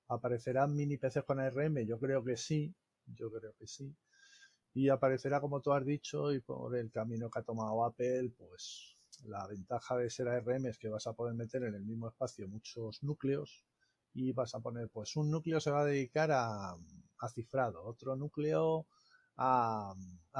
¿Aparecerán 0.08 0.74
mini 0.74 0.96
PCs 0.96 1.24
con 1.24 1.40
ARM? 1.40 1.84
Yo 1.86 1.98
creo 1.98 2.24
que 2.24 2.36
sí, 2.36 2.74
yo 3.06 3.30
creo 3.30 3.52
que 3.58 3.66
sí. 3.66 3.94
Y 4.74 4.88
aparecerá, 4.88 5.40
como 5.40 5.60
tú 5.60 5.72
has 5.72 5.84
dicho, 5.84 6.32
y 6.32 6.40
por 6.40 6.76
el 6.76 6.90
camino 6.90 7.30
que 7.30 7.40
ha 7.40 7.42
tomado 7.42 7.84
Apple, 7.84 8.30
pues 8.36 8.97
la 9.24 9.46
ventaja 9.46 9.96
de 9.96 10.10
ser 10.10 10.28
ARM 10.28 10.66
es 10.66 10.78
que 10.78 10.88
vas 10.88 11.06
a 11.06 11.12
poder 11.12 11.34
meter 11.34 11.62
en 11.64 11.74
el 11.74 11.84
mismo 11.84 12.08
espacio 12.08 12.48
muchos 12.48 13.02
núcleos 13.02 13.64
y 14.14 14.32
vas 14.32 14.54
a 14.54 14.60
poner, 14.60 14.88
pues 14.88 15.16
un 15.16 15.30
núcleo 15.30 15.60
se 15.60 15.70
va 15.70 15.82
a 15.82 15.84
dedicar 15.84 16.30
a, 16.32 16.76
cifrado, 17.32 17.84
otro 17.84 18.16
núcleo 18.16 18.86
a, 19.36 19.94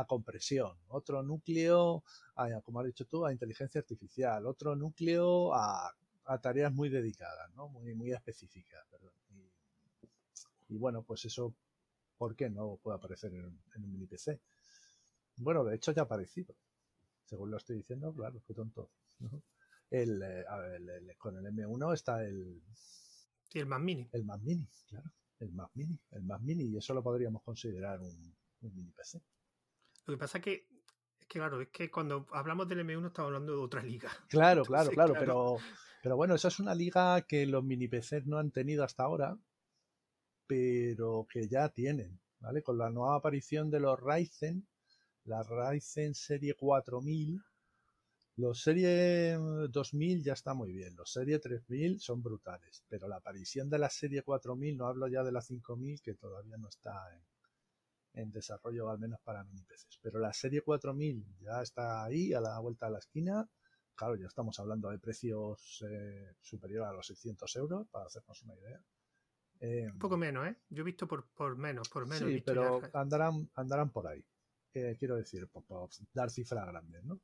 compresión, 0.07 0.77
otro 0.89 1.23
núcleo, 1.23 2.03
a, 2.37 2.61
como 2.63 2.81
has 2.81 2.87
dicho 2.87 3.07
tú, 3.07 3.25
a 3.25 3.33
inteligencia 3.33 3.81
artificial, 3.81 4.47
otro 4.47 4.75
núcleo 4.75 5.55
a, 5.55 5.95
tareas 6.43 6.73
muy 6.73 6.89
dedicadas, 6.89 7.51
¿no? 7.55 7.69
muy, 7.69 7.95
muy 7.95 8.13
específicas. 8.13 8.85
Y, 10.69 10.77
bueno, 10.77 11.03
pues 11.03 11.25
eso, 11.25 11.55
¿por 12.19 12.37
qué 12.37 12.51
no 12.51 12.79
puede 12.83 12.99
aparecer 12.99 13.33
en, 13.33 13.59
un 13.83 13.93
mini 13.93 14.07
PC? 14.07 14.39
Bueno, 15.39 15.65
de 15.65 15.77
hecho 15.77 15.93
ya 15.93 16.03
ha 16.03 16.05
aparecido. 16.05 16.55
Según 17.29 17.51
lo 17.51 17.59
estoy 17.59 17.77
diciendo, 17.77 18.13
claro, 18.15 18.43
qué 18.47 18.55
tonto. 18.55 18.91
El, 19.91 20.23
eh, 20.23 20.45
con 21.19 21.37
el 21.37 21.45
M1 21.53 21.95
está 21.95 22.25
el... 22.25 22.63
Sí, 23.51 23.59
el 23.59 23.67
Mac 23.67 23.81
Mini. 23.81 24.09
El 24.13 24.25
Mac 24.25 24.41
Mini, 24.41 24.69
claro. 24.89 25.11
El 25.39 25.53
Mac 25.53 25.71
Mini. 25.75 25.99
El 26.11 26.25
Mac 26.25 26.41
Mini. 26.41 26.65
Y 26.65 26.77
eso 26.77 26.95
lo 26.95 27.03
podríamos 27.03 27.43
considerar 27.43 28.01
un, 28.01 28.35
un 28.61 28.75
mini 28.75 28.91
PC. 28.93 29.21
Lo 30.07 30.15
que 30.15 30.19
pasa 30.19 30.39
es 30.39 30.45
que 30.45 30.67
que 31.29 31.39
claro, 31.39 31.61
es 31.61 31.69
que 31.69 31.91
cuando 31.91 32.27
hablamos 32.33 32.67
del 32.69 32.81
M1 32.81 33.09
estamos 33.09 33.29
hablando 33.29 33.53
de 33.53 33.63
otra 33.63 33.83
liga. 33.83 34.09
Claro, 34.31 34.65
claro, 34.65 34.91
claro, 34.91 35.15
pero, 35.19 35.57
pero 36.03 36.17
bueno, 36.17 36.35
esa 36.35 36.49
es 36.49 36.59
una 36.59 36.75
liga 36.75 37.21
que 37.23 37.45
los 37.45 37.63
mini 37.63 37.87
PCs 37.87 38.27
no 38.27 38.39
han 38.39 38.51
tenido 38.51 38.83
hasta 38.83 39.03
ahora, 39.03 39.39
pero 40.47 41.27
que 41.31 41.47
ya 41.47 41.69
tienen, 41.69 42.19
¿vale? 42.41 42.63
Con 42.63 42.79
la 42.79 42.89
nueva 42.89 43.17
aparición 43.17 43.71
de 43.71 43.81
los 43.81 44.01
Ryzen, 44.01 44.67
la 45.29 45.43
Ryzen 45.43 46.15
serie 46.15 46.55
4000, 46.55 47.41
los 48.37 48.63
serie 48.63 49.37
2000 49.69 50.23
ya 50.23 50.33
está 50.33 50.55
muy 50.55 50.73
bien, 50.73 50.97
los 50.97 51.13
serie 51.13 51.39
3000 51.39 52.01
son 52.01 52.23
brutales, 52.23 52.83
pero 52.89 53.09
la 53.09 53.17
aparición 53.17 53.69
de 53.69 53.79
la 53.79 53.91
serie 53.91 54.23
4000, 54.23 54.77
no 54.77 54.87
hablo 54.87 55.07
ya 55.07 55.23
de 55.23 55.33
la 55.33 55.43
5000 55.43 56.01
que 56.01 56.15
todavía 56.15 56.57
no 56.57 56.69
está 56.69 56.95
en, 57.15 58.23
en 58.23 58.33
desarrollo, 58.33 58.89
al 58.89 58.99
menos 58.99 59.21
para 59.21 59.45
mini 59.45 59.63
PCs. 59.65 59.99
Pero 60.01 60.19
la 60.19 60.33
serie 60.33 60.63
4000 60.63 61.25
ya 61.41 61.61
está 61.61 62.05
ahí, 62.05 62.33
a 62.33 62.41
la 62.41 62.59
vuelta 62.59 62.87
de 62.87 62.93
la 62.93 62.99
esquina. 62.99 63.49
Claro, 63.95 64.15
ya 64.17 64.29
estamos 64.29 64.59
hablando 64.61 64.89
de 64.91 64.99
precios 64.99 65.85
eh, 65.87 66.37
superiores 66.41 66.89
a 66.89 66.93
los 66.93 67.07
600 67.07 67.57
euros, 67.57 67.87
para 67.89 68.07
hacernos 68.07 68.43
una 68.45 68.55
idea. 68.55 68.81
un 69.93 69.99
poco 69.99 70.17
menos, 70.17 70.47
¿eh? 70.47 70.57
Yo 70.71 70.83
he 70.83 70.85
visto 70.85 71.07
por, 71.07 71.27
por 71.31 71.57
menos, 71.57 71.89
por 71.89 72.07
menos. 72.07 72.31
Sí, 72.31 72.41
pero 72.47 72.81
andarán, 72.95 73.51
andarán 73.55 73.91
por 73.91 74.07
ahí. 74.07 74.25
Eh, 74.75 74.97
quiero 74.99 75.17
decir, 75.17 75.49
por, 75.49 75.65
dar 76.13 76.31
cifras 76.31 76.67
grandes, 76.67 77.05
¿no? 77.05 77.21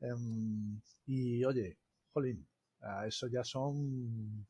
Em, 0.00 0.80
y 1.06 1.44
oye, 1.44 1.78
jolín, 2.12 2.46
eso 3.06 3.26
ya 3.28 3.42
son 3.42 4.46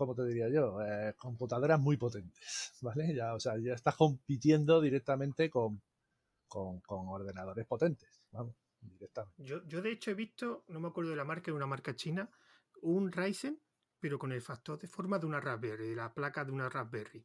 como 0.00 0.14
te 0.14 0.24
diría 0.24 0.48
yo, 0.48 0.80
eh, 0.80 1.14
computadoras 1.18 1.78
muy 1.78 1.98
potentes, 1.98 2.72
¿vale? 2.80 3.14
Ya, 3.14 3.34
o 3.34 3.38
sea, 3.38 3.58
ya 3.58 3.74
estás 3.74 3.96
compitiendo 3.96 4.80
directamente 4.80 5.50
con, 5.50 5.82
con, 6.48 6.80
ordenadores 6.88 7.66
potentes, 7.66 8.08
vamos, 8.32 8.56
directamente. 8.80 9.44
Yo, 9.44 9.62
yo 9.66 9.82
de 9.82 9.92
hecho 9.92 10.10
he 10.10 10.14
visto, 10.14 10.64
no 10.68 10.80
me 10.80 10.88
acuerdo 10.88 11.10
de 11.10 11.16
la 11.16 11.26
marca, 11.26 11.50
de 11.50 11.52
una 11.52 11.66
marca 11.66 11.94
china, 11.94 12.30
un 12.80 13.12
Ryzen, 13.12 13.60
pero 13.98 14.18
con 14.18 14.32
el 14.32 14.40
factor 14.40 14.78
de 14.78 14.88
forma 14.88 15.18
de 15.18 15.26
una 15.26 15.38
Raspberry, 15.38 15.94
la 15.94 16.14
placa 16.14 16.46
de 16.46 16.52
una 16.52 16.70
Raspberry. 16.70 17.22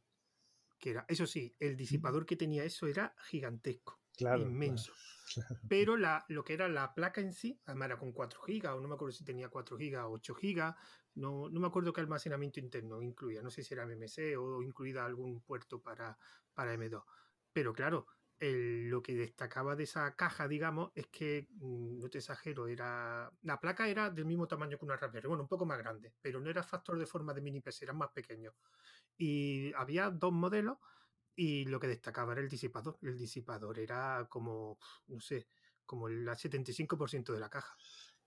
Que 0.78 0.90
era, 0.90 1.06
eso 1.08 1.26
sí, 1.26 1.56
el 1.58 1.78
disipador 1.78 2.26
que 2.26 2.36
tenía 2.36 2.62
eso 2.62 2.86
era 2.86 3.16
gigantesco, 3.24 4.02
inmenso. 4.18 4.92
Pero 5.68 5.96
la, 5.96 6.24
lo 6.28 6.44
que 6.44 6.54
era 6.54 6.68
la 6.68 6.94
placa 6.94 7.20
en 7.20 7.32
sí, 7.32 7.60
además 7.66 7.86
era 7.86 7.98
con 7.98 8.12
4 8.12 8.40
GB, 8.46 8.74
o 8.74 8.80
no 8.80 8.88
me 8.88 8.94
acuerdo 8.94 9.12
si 9.12 9.24
tenía 9.24 9.48
4 9.48 9.76
GB 9.76 10.04
o 10.04 10.12
8 10.12 10.34
GB, 10.34 10.74
no, 11.16 11.48
no 11.48 11.60
me 11.60 11.66
acuerdo 11.66 11.92
qué 11.92 12.00
almacenamiento 12.00 12.60
interno 12.60 13.02
incluía, 13.02 13.42
no 13.42 13.50
sé 13.50 13.62
si 13.62 13.74
era 13.74 13.84
MMC 13.84 14.36
o 14.38 14.62
incluida 14.62 15.04
algún 15.04 15.40
puerto 15.40 15.82
para, 15.82 16.16
para 16.54 16.74
M2. 16.74 17.04
Pero 17.52 17.72
claro, 17.72 18.06
lo 18.38 19.02
que 19.02 19.14
destacaba 19.14 19.76
de 19.76 19.84
esa 19.84 20.14
caja, 20.14 20.46
digamos, 20.46 20.92
es 20.94 21.06
que, 21.06 21.48
mm, 21.50 21.98
no 21.98 22.08
te 22.10 22.18
exagero, 22.18 22.68
era 22.68 23.32
la 23.42 23.58
placa 23.58 23.88
era 23.88 24.10
del 24.10 24.26
mismo 24.26 24.46
tamaño 24.46 24.78
que 24.78 24.84
una 24.84 24.96
Raspberry, 24.96 25.28
bueno, 25.28 25.44
un 25.44 25.48
poco 25.48 25.64
más 25.64 25.78
grande, 25.78 26.12
pero 26.20 26.40
no 26.40 26.50
era 26.50 26.62
factor 26.62 26.98
de 26.98 27.06
forma 27.06 27.32
de 27.32 27.40
mini 27.40 27.60
PC, 27.60 27.86
era 27.86 27.94
más 27.94 28.10
pequeño. 28.10 28.54
Y 29.16 29.72
había 29.74 30.10
dos 30.10 30.32
modelos 30.32 30.78
y 31.36 31.66
lo 31.66 31.78
que 31.78 31.86
destacaba 31.86 32.32
era 32.32 32.40
el 32.40 32.48
disipador. 32.48 32.98
El 33.02 33.18
disipador 33.18 33.78
era 33.78 34.26
como, 34.28 34.78
no 35.08 35.20
sé, 35.20 35.46
como 35.84 36.08
el 36.08 36.26
75% 36.26 37.32
de 37.32 37.40
la 37.40 37.50
caja. 37.50 37.76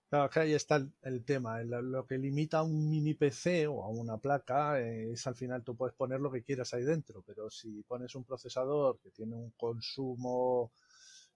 Claro, 0.08 0.28
que 0.28 0.40
ahí 0.40 0.54
está 0.54 0.84
el, 1.02 1.24
tema. 1.24 1.62
Lo 1.62 2.04
que 2.04 2.18
limita 2.18 2.58
a 2.58 2.62
un 2.62 2.88
mini 2.88 3.14
PC 3.14 3.68
o 3.68 3.84
a 3.84 3.88
una 3.88 4.18
placa 4.18 4.80
es 4.80 5.24
al 5.26 5.36
final 5.36 5.62
tú 5.62 5.76
puedes 5.76 5.94
poner 5.94 6.20
lo 6.20 6.32
que 6.32 6.42
quieras 6.42 6.74
ahí 6.74 6.82
dentro, 6.82 7.22
pero 7.22 7.48
si 7.48 7.82
pones 7.84 8.14
un 8.16 8.24
procesador 8.24 8.98
que 9.00 9.10
tiene 9.10 9.36
un 9.36 9.50
consumo 9.52 10.72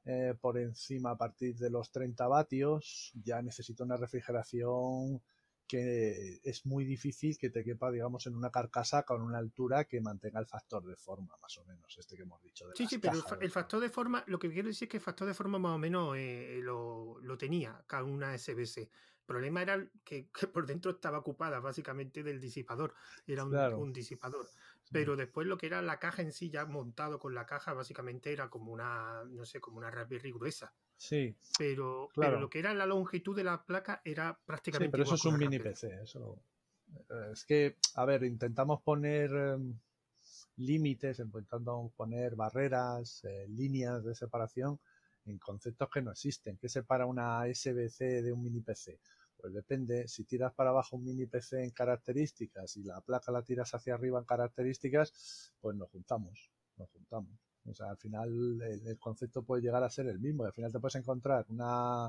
eh, 0.05 0.35
por 0.41 0.59
encima 0.59 1.13
a 1.13 1.17
partir 1.17 1.57
de 1.57 1.71
los 1.71 1.93
30 1.93 2.27
vatios, 2.27 3.13
ya 3.23 3.41
necesita 3.43 3.85
una 3.85 3.97
refrigeración 3.97 5.23
que 5.67 6.41
es 6.43 6.67
muy 6.67 6.85
difícil 6.85 7.39
que 7.39 7.51
te 7.51 7.65
quepa, 7.65 7.91
digamos, 7.91 8.27
en 8.27 8.35
una 8.35 8.51
carcasa 8.51 9.03
con 9.03 9.23
una 9.23 9.39
altura 9.39 9.85
que 9.85 10.01
mantenga 10.01 10.41
el 10.41 10.47
factor 10.47 10.85
de 10.85 10.97
forma, 10.97 11.37
más 11.41 11.57
o 11.59 11.65
menos, 11.65 11.97
este 11.99 12.17
que 12.17 12.23
hemos 12.23 12.43
dicho. 12.43 12.67
sí, 12.75 12.87
sí, 12.87 12.99
pero 12.99 13.15
el, 13.41 13.51
factor 13.51 13.81
de 13.81 13.89
forma, 13.89 14.25
lo 14.27 14.39
que 14.39 14.51
quiero 14.51 14.69
decir 14.69 14.87
es 14.87 14.91
que 14.91 14.97
el 14.99 15.03
factor 15.03 15.27
de 15.27 15.35
forma 15.35 15.59
más 15.59 15.73
o 15.73 15.79
menos 15.79 16.17
eh, 16.17 16.61
lo, 16.63 17.19
tenía 17.39 17.83
cada 17.87 18.05
una 18.05 18.37
SBC. 18.37 18.79
El 18.79 19.27
problema 19.27 19.63
era 19.63 19.89
que, 20.05 20.29
por 20.53 20.67
dentro 20.67 20.91
estaba 20.93 21.19
ocupada 21.19 21.59
básicamente 21.61 22.23
del 22.23 22.41
disipador, 22.41 22.95
era 23.27 23.45
un, 23.45 23.93
disipador. 23.93 24.47
Pero 24.95 25.17
después 25.17 25.47
lo 25.47 25.59
que 25.59 25.67
era 25.67 25.83
la 25.83 25.99
caja 25.99 26.23
en 26.23 26.33
sí, 26.33 26.51
ya 26.51 26.65
montado 26.67 27.19
con 27.19 27.35
la 27.35 27.47
caja, 27.47 27.73
básicamente 27.73 28.33
era 28.33 28.49
como 28.49 28.73
una, 28.73 29.25
no 29.25 29.45
sé, 29.45 29.61
como 29.61 29.79
una 29.79 29.91
Raspberry 29.91 30.31
gruesa. 30.31 30.73
Sí. 30.97 31.35
Pero, 31.59 32.09
pero 32.15 32.39
lo 32.39 32.49
que 32.49 32.61
era 32.61 32.73
la 32.73 32.87
longitud 32.87 33.35
de 33.35 33.43
la 33.43 33.65
placa 33.65 34.01
era 34.05 34.39
prácticamente. 34.47 34.87
Sí, 34.87 34.91
pero 34.93 35.03
eso 35.03 35.17
es 35.17 35.25
un 35.25 35.37
mini 35.37 35.59
PC. 35.59 36.03
Eso... 36.05 36.41
Eh, 37.11 37.31
es 37.33 37.45
que, 37.45 37.77
a 37.97 38.05
ver, 38.05 38.23
intentamos 38.23 38.83
poner 38.83 39.33
em, 39.33 39.77
límites, 40.59 41.19
intentando 41.19 41.93
poner 41.97 42.37
barreras, 42.37 43.25
eh, 43.25 43.47
líneas 43.49 44.05
de 44.05 44.15
separación 44.15 44.79
en 45.27 45.39
conceptos 45.39 45.89
que 45.93 46.03
no 46.03 46.13
existen. 46.13 46.57
¿Qué 46.57 46.69
separa 46.69 47.07
una 47.07 47.47
SBC 47.53 48.23
de 48.23 48.33
un 48.33 48.45
mini 48.45 48.61
PC? 48.61 49.01
Pues 49.45 49.53
depende, 49.53 50.09
si 50.09 50.25
tiras 50.25 50.55
para 50.55 50.71
abajo 50.71 50.97
un 50.97 51.05
mini 51.05 51.27
PC 51.27 51.65
en 51.65 51.71
características 51.73 52.79
y 52.79 52.83
la 52.83 53.03
placa 53.03 53.31
la 53.31 53.43
tiras 53.43 53.75
hacia 53.75 53.93
arriba 53.93 54.19
en 54.19 54.25
características, 54.25 55.53
pues 55.61 55.77
nos 55.77 55.91
juntamos, 55.91 56.51
nos 56.79 56.89
juntamos. 56.89 57.31
O 57.67 57.75
sea, 57.75 57.91
al 57.91 57.99
final 57.99 58.63
el, 58.63 58.99
concepto 58.99 59.43
puede 59.43 59.61
llegar 59.61 59.85
a 59.85 59.91
ser 59.91 60.07
el 60.07 60.19
mismo. 60.19 60.47
al 60.47 60.55
final 60.55 60.73
te 60.73 60.81
puedes 60.81 60.95
encontrar 60.95 61.45
una 61.51 62.09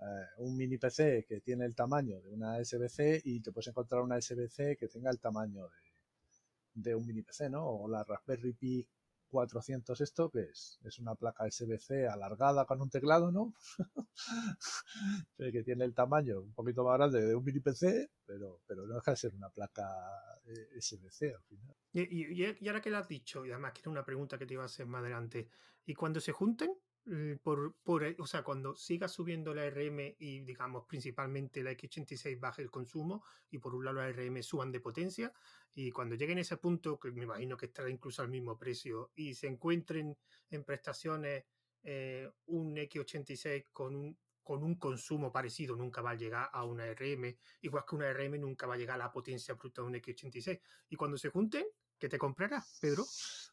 eh, 0.00 0.26
un 0.38 0.56
mini 0.56 0.76
PC 0.76 1.24
que 1.24 1.40
tiene 1.40 1.64
el 1.66 1.76
tamaño 1.76 2.20
de 2.20 2.30
una 2.30 2.58
SBC 2.64 3.20
y 3.22 3.38
te 3.40 3.52
puedes 3.52 3.68
encontrar 3.68 4.02
una 4.02 4.20
SBC 4.20 4.76
que 4.76 4.88
tenga 4.88 5.12
el 5.12 5.20
tamaño 5.20 5.68
de, 6.74 6.96
un 6.96 7.06
mini 7.06 7.22
PC, 7.22 7.48
¿no? 7.48 7.64
O 7.64 7.88
la 7.88 8.02
Raspberry 8.02 8.54
Pi 8.54 8.84
400 9.28 10.00
esto, 10.00 10.30
que 10.30 10.40
es? 10.40 10.78
Es 10.84 10.98
una 10.98 11.14
placa 11.14 11.44
SBC 11.50 12.08
alargada 12.10 12.64
con 12.64 12.80
un 12.80 12.90
teclado, 12.90 13.30
¿no? 13.30 13.54
que 15.38 15.62
tiene 15.62 15.84
el 15.84 15.94
tamaño 15.94 16.40
un 16.40 16.52
poquito 16.52 16.84
más 16.84 16.98
grande 16.98 17.22
de 17.22 17.34
un 17.34 17.44
mini 17.44 17.60
PC, 17.60 18.10
pero, 18.26 18.60
pero 18.66 18.86
no 18.86 18.94
deja 18.94 19.12
de 19.12 19.16
ser 19.16 19.34
una 19.34 19.50
placa 19.50 19.86
eh, 20.46 20.80
SBC 20.80 21.34
al 21.34 21.42
final. 21.42 21.76
Y, 21.92 22.42
y, 22.42 22.68
ahora 22.68 22.80
que 22.80 22.90
lo 22.90 22.98
has 22.98 23.08
dicho, 23.08 23.44
y 23.44 23.50
además 23.50 23.72
que 23.72 23.80
era 23.80 23.90
una 23.90 24.04
pregunta 24.04 24.38
que 24.38 24.46
te 24.46 24.54
iba 24.54 24.62
a 24.62 24.66
hacer 24.66 24.86
más 24.86 25.00
adelante, 25.00 25.48
¿y 25.84 25.94
cuando 25.94 26.20
se 26.20 26.32
junten? 26.32 26.70
Mm, 27.08 27.36
por, 27.42 27.74
por, 27.82 28.04
o 28.18 28.26
sea, 28.26 28.42
cuando 28.42 28.76
siga 28.76 29.08
subiendo 29.08 29.54
la 29.54 29.64
RM 29.70 30.16
y 30.18 30.40
digamos 30.40 30.84
principalmente 30.86 31.62
la 31.62 31.72
X86 31.72 32.38
baje 32.38 32.60
el 32.60 32.70
consumo 32.70 33.24
y 33.50 33.56
por 33.58 33.74
un 33.74 33.86
lado 33.86 33.96
la 33.96 34.12
RM 34.12 34.42
suban 34.42 34.70
de 34.70 34.80
potencia 34.80 35.32
y 35.74 35.90
cuando 35.90 36.16
lleguen 36.16 36.36
a 36.36 36.42
ese 36.42 36.58
punto, 36.58 37.00
que 37.00 37.10
me 37.10 37.22
imagino 37.22 37.56
que 37.56 37.66
estará 37.66 37.88
incluso 37.88 38.20
al 38.20 38.28
mismo 38.28 38.58
precio 38.58 39.10
y 39.14 39.32
se 39.32 39.46
encuentren 39.46 40.18
en 40.50 40.64
prestaciones 40.64 41.44
eh, 41.82 42.30
un 42.46 42.76
X86 42.76 43.64
con 43.72 43.96
un, 43.96 44.18
con 44.42 44.62
un 44.62 44.74
consumo 44.74 45.32
parecido, 45.32 45.76
nunca 45.76 46.02
va 46.02 46.10
a 46.10 46.14
llegar 46.14 46.50
a 46.52 46.64
una 46.64 46.92
RM, 46.92 47.38
igual 47.62 47.84
que 47.88 47.96
una 47.96 48.12
RM 48.12 48.38
nunca 48.38 48.66
va 48.66 48.74
a 48.74 48.78
llegar 48.78 48.96
a 48.96 49.04
la 49.04 49.12
potencia 49.12 49.54
bruta 49.54 49.80
de 49.80 49.88
un 49.88 49.94
X86. 49.94 50.60
Y 50.90 50.96
cuando 50.96 51.16
se 51.16 51.30
junten, 51.30 51.64
¿qué 51.98 52.10
te 52.10 52.18
comprarás, 52.18 52.76
Pedro? 52.82 53.06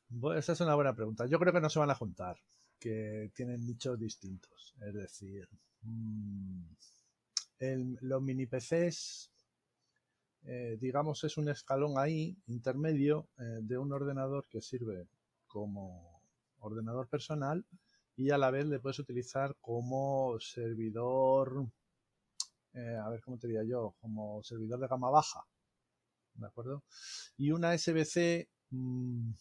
Bueno, 0.09 0.39
esa 0.39 0.51
es 0.51 0.59
una 0.59 0.75
buena 0.75 0.93
pregunta. 0.93 1.25
Yo 1.25 1.39
creo 1.39 1.53
que 1.53 1.62
no 1.62 1.69
se 1.69 1.79
van 1.79 1.91
a 1.91 1.95
juntar 1.95 2.38
que 2.79 3.32
tienen 3.34 3.65
nichos 3.65 4.00
distintos. 4.00 4.75
Es 4.82 4.94
decir, 4.94 5.48
mm, 5.82 6.63
los 8.01 8.22
mini 8.22 8.46
PCs, 8.46 9.32
eh, 10.44 10.77
digamos, 10.79 11.24
es 11.24 11.38
un 11.38 11.50
escalón 11.50 11.98
ahí 11.98 12.38
intermedio 12.48 13.27
eh, 13.39 13.60
de 13.62 13.77
un 13.77 13.91
ordenador 13.91 14.48
que 14.48 14.62
sirve 14.62 15.08
como 15.48 16.22
ordenador 16.60 17.08
personal 17.08 17.65
y 18.17 18.29
a 18.32 18.38
la 18.38 18.51
vez 18.51 18.65
le 18.65 18.79
puedes 18.79 19.00
utilizar 19.00 19.55
como 19.60 20.38
servidor, 20.39 21.67
eh, 22.74 22.98
a 23.03 23.10
ver 23.10 23.22
cómo 23.22 23.38
te 23.38 23.48
diría 23.48 23.63
yo, 23.63 23.96
como 24.00 24.44
servidor 24.44 24.79
de 24.79 24.88
gama 24.88 25.10
baja. 25.10 25.46
¿De 26.36 26.48
acuerdo? 26.48 26.84
Y 27.38 27.51
una 27.51 27.77
SBC 27.77 28.50
mm, 28.72 29.32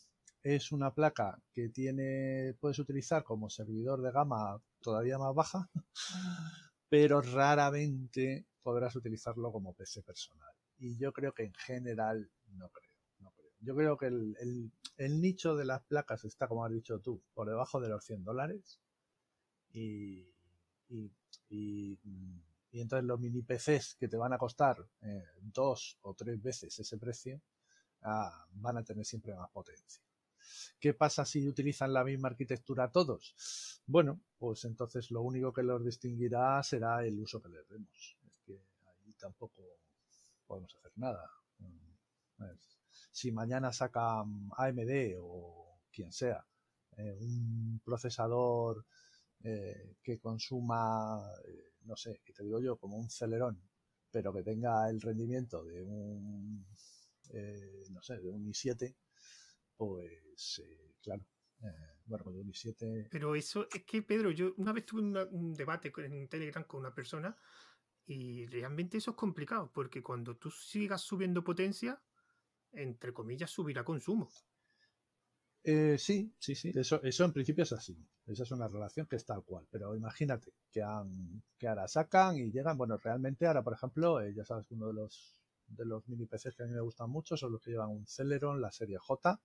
es 0.44 0.72
una 0.72 0.92
placa 0.92 1.40
que 1.54 1.70
tiene, 1.70 2.54
puedes 2.60 2.78
utilizar 2.78 3.24
como 3.24 3.48
servidor 3.48 4.02
de 4.02 4.12
gama 4.12 4.60
todavía 4.82 5.18
más 5.18 5.34
baja, 5.34 5.70
pero 6.90 7.22
raramente 7.22 8.46
podrás 8.62 8.94
utilizarlo 8.94 9.50
como 9.50 9.72
PC 9.72 10.02
personal. 10.02 10.52
Y 10.76 10.98
yo 10.98 11.14
creo 11.14 11.32
que 11.32 11.44
en 11.44 11.54
general 11.54 12.30
no 12.48 12.68
creo. 12.68 12.92
No 13.20 13.32
creo. 13.32 13.50
Yo 13.60 13.74
creo 13.74 13.96
que 13.96 14.06
el, 14.06 14.70
nicho 15.20 15.56
de 15.56 15.64
las 15.64 15.82
placas 15.84 16.26
está, 16.26 16.46
como 16.46 16.64
has 16.64 16.72
dicho 16.72 17.00
tú, 17.00 17.22
por 17.32 17.48
debajo 17.48 17.80
de 17.80 17.88
los 17.88 18.04
100 18.04 18.24
dólares. 18.24 18.80
Y, 19.72 20.28
y, 21.48 21.98
entonces 22.72 23.06
los 23.06 23.18
mini 23.18 23.42
PCs 23.42 23.94
que 23.94 24.08
te 24.08 24.16
van 24.18 24.34
a 24.34 24.38
costar 24.38 24.76
eh, 25.00 25.24
dos 25.40 25.96
o 26.02 26.12
tres 26.14 26.42
veces 26.42 26.76
ese 26.78 26.98
precio 26.98 27.40
ah, 28.02 28.46
van 28.50 28.78
a 28.78 28.84
tener 28.84 29.04
siempre 29.06 29.34
más 29.34 29.50
potencia. 29.50 30.02
¿Qué 30.80 30.94
pasa 30.94 31.24
si 31.24 31.46
utilizan 31.48 31.92
la 31.92 32.04
misma 32.04 32.28
arquitectura 32.28 32.90
todos? 32.90 33.34
Bueno, 33.86 34.20
pues 34.38 34.64
entonces 34.64 35.10
lo 35.10 35.22
único 35.22 35.52
que 35.52 35.62
los 35.62 35.84
distinguirá 35.84 36.62
será 36.62 37.04
el 37.04 37.18
uso 37.18 37.40
que 37.40 37.48
les 37.48 37.68
demos. 37.68 38.16
Es 38.26 38.38
que 38.44 38.60
ahí 38.86 39.12
tampoco 39.18 39.62
podemos 40.46 40.74
hacer 40.74 40.92
nada. 40.96 41.30
Mm, 41.58 42.44
si 43.10 43.32
mañana 43.32 43.72
saca 43.72 44.20
AMD 44.20 45.16
o 45.20 45.78
quien 45.90 46.12
sea 46.12 46.44
eh, 46.96 47.16
un 47.20 47.80
procesador 47.84 48.84
eh, 49.42 49.96
que 50.02 50.18
consuma, 50.18 51.22
eh, 51.46 51.72
no 51.84 51.96
sé, 51.96 52.20
que 52.24 52.32
te 52.32 52.44
digo 52.44 52.60
yo, 52.60 52.76
como 52.76 52.96
un 52.96 53.10
Celeron, 53.10 53.60
pero 54.10 54.32
que 54.32 54.42
tenga 54.42 54.88
el 54.88 55.00
rendimiento 55.00 55.64
de 55.64 55.82
un, 55.82 56.64
no 57.90 58.02
sé, 58.02 58.18
de 58.20 58.30
un 58.30 58.46
i7, 58.46 58.94
pues 59.76 60.62
eh, 60.64 60.94
claro, 61.02 61.24
eh, 61.62 61.98
bueno, 62.06 62.24
con 62.24 62.34
17... 62.34 63.08
Pero 63.10 63.34
eso 63.34 63.68
es 63.72 63.84
que, 63.84 64.02
Pedro, 64.02 64.30
yo 64.30 64.54
una 64.56 64.72
vez 64.72 64.86
tuve 64.86 65.02
un 65.02 65.54
debate 65.54 65.92
en 65.96 66.28
Telegram 66.28 66.64
con 66.64 66.80
una 66.80 66.94
persona 66.94 67.36
y 68.06 68.46
realmente 68.46 68.98
eso 68.98 69.12
es 69.12 69.16
complicado, 69.16 69.70
porque 69.72 70.02
cuando 70.02 70.36
tú 70.36 70.50
sigas 70.50 71.00
subiendo 71.00 71.42
potencia, 71.42 72.02
entre 72.72 73.12
comillas, 73.12 73.50
subirá 73.50 73.84
consumo. 73.84 74.28
Eh, 75.62 75.96
sí, 75.98 76.34
sí, 76.38 76.54
sí. 76.54 76.72
Eso, 76.74 77.02
eso 77.02 77.24
en 77.24 77.32
principio 77.32 77.64
es 77.64 77.72
así. 77.72 77.96
Esa 78.26 78.42
es 78.42 78.50
una 78.50 78.68
relación 78.68 79.06
que 79.06 79.16
es 79.16 79.24
tal 79.24 79.42
cual. 79.44 79.66
Pero 79.70 79.96
imagínate 79.96 80.52
que, 80.70 80.82
han, 80.82 81.42
que 81.58 81.66
ahora 81.66 81.88
sacan 81.88 82.36
y 82.36 82.50
llegan. 82.50 82.76
Bueno, 82.76 82.98
realmente 82.98 83.46
ahora, 83.46 83.62
por 83.62 83.72
ejemplo, 83.72 84.20
ya 84.30 84.44
sabes 84.44 84.66
que 84.66 84.74
uno 84.74 84.88
de 84.88 84.94
los, 84.94 85.40
de 85.66 85.86
los 85.86 86.06
mini 86.06 86.26
PCs 86.26 86.54
que 86.54 86.62
a 86.64 86.66
mí 86.66 86.72
me 86.74 86.80
gustan 86.80 87.08
mucho 87.08 87.36
son 87.36 87.52
los 87.52 87.62
que 87.62 87.70
llevan 87.70 87.88
un 87.88 88.06
Celeron, 88.06 88.60
la 88.60 88.70
serie 88.70 88.98
J, 88.98 89.40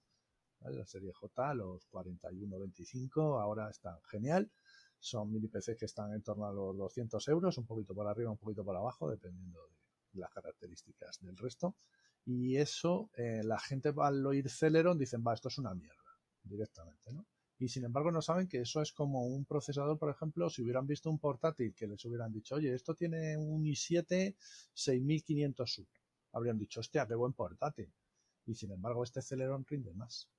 la 0.62 0.86
serie 0.86 1.12
J, 1.13 1.54
los 1.54 1.86
4125, 1.88 3.39
ahora 3.39 3.69
están 3.69 4.00
genial. 4.04 4.52
Son 5.00 5.32
mini 5.32 5.48
PC 5.48 5.78
que 5.78 5.86
están 5.86 6.13
en 6.13 6.22
torno 6.22 6.45
a 6.45 6.52
los 6.52 6.78
200 6.78 7.26
euros, 7.30 7.58
un 7.58 7.65
poquito 7.65 7.95
por 7.95 8.08
arriba, 8.08 8.32
un 8.32 8.38
poquito 8.38 8.65
por 8.65 8.76
abajo, 8.76 9.10
dependiendo 9.10 9.60
de 10.12 10.19
las 10.19 10.32
características 10.32 11.19
del 11.22 11.38
resto. 11.38 11.76
Y 12.26 12.58
eso, 12.58 13.10
eh, 13.15 13.41
la 13.43 13.60
gente 13.60 13.93
al 13.98 14.26
oír 14.26 14.50
Celeron 14.50 14.98
dicen, 14.98 15.24
va, 15.26 15.34
esto 15.34 15.48
es 15.48 15.58
una 15.58 15.74
mierda, 15.74 16.17
directamente, 16.43 17.13
¿no? 17.13 17.26
Y 17.58 17.67
sin 17.67 17.84
embargo 17.84 18.12
no 18.12 18.22
saben 18.22 18.48
que 18.48 18.62
eso 18.62 18.82
es 18.82 18.93
como 18.93 19.26
un 19.26 19.45
procesador, 19.45 19.98
por 19.98 20.10
ejemplo, 20.10 20.50
si 20.50 20.62
hubieran 20.62 20.88
visto 20.88 21.10
un 21.10 21.19
portátil 21.19 21.74
que 21.76 21.88
les 21.88 22.04
hubieran 22.06 22.32
dicho, 22.32 22.56
oye, 22.56 22.74
esto 22.74 22.95
tiene 22.95 23.36
un 23.38 23.63
i7 23.63 24.36
6500U. 24.74 25.88
Habrían 26.32 26.58
dicho, 26.58 26.80
hostia, 26.80 27.06
qué 27.06 27.15
buen 27.15 27.34
portátil. 27.34 27.91
Y 28.45 28.56
sin 28.56 28.72
embargo 28.72 29.04
este 29.04 29.22
Celeron 29.22 29.65
rinde 29.65 29.93
más. 29.93 30.30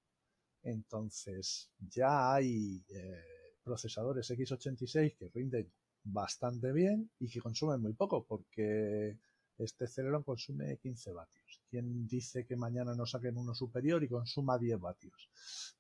Entonces, 0.63 1.71
ya 1.79 2.35
hay 2.35 2.85
eh, 2.89 3.57
procesadores 3.63 4.31
x86 4.31 5.17
que 5.17 5.29
rinden 5.29 5.71
bastante 6.05 6.73
bien 6.73 7.11
y 7.19 7.29
que 7.29 7.41
consumen 7.41 7.81
muy 7.81 7.93
poco, 7.93 8.25
porque 8.25 9.19
este 9.59 9.87
Celeron 9.87 10.23
consume 10.23 10.79
15 10.79 11.13
vatios. 11.13 11.61
¿Quién 11.69 12.07
dice 12.07 12.47
que 12.47 12.57
mañana 12.57 12.95
no 12.95 13.07
saquen 13.07 13.37
uno 13.37 13.55
superior 13.55 14.03
y 14.03 14.09
consuma 14.09 14.59
10 14.59 14.81
vatios? 14.81 15.31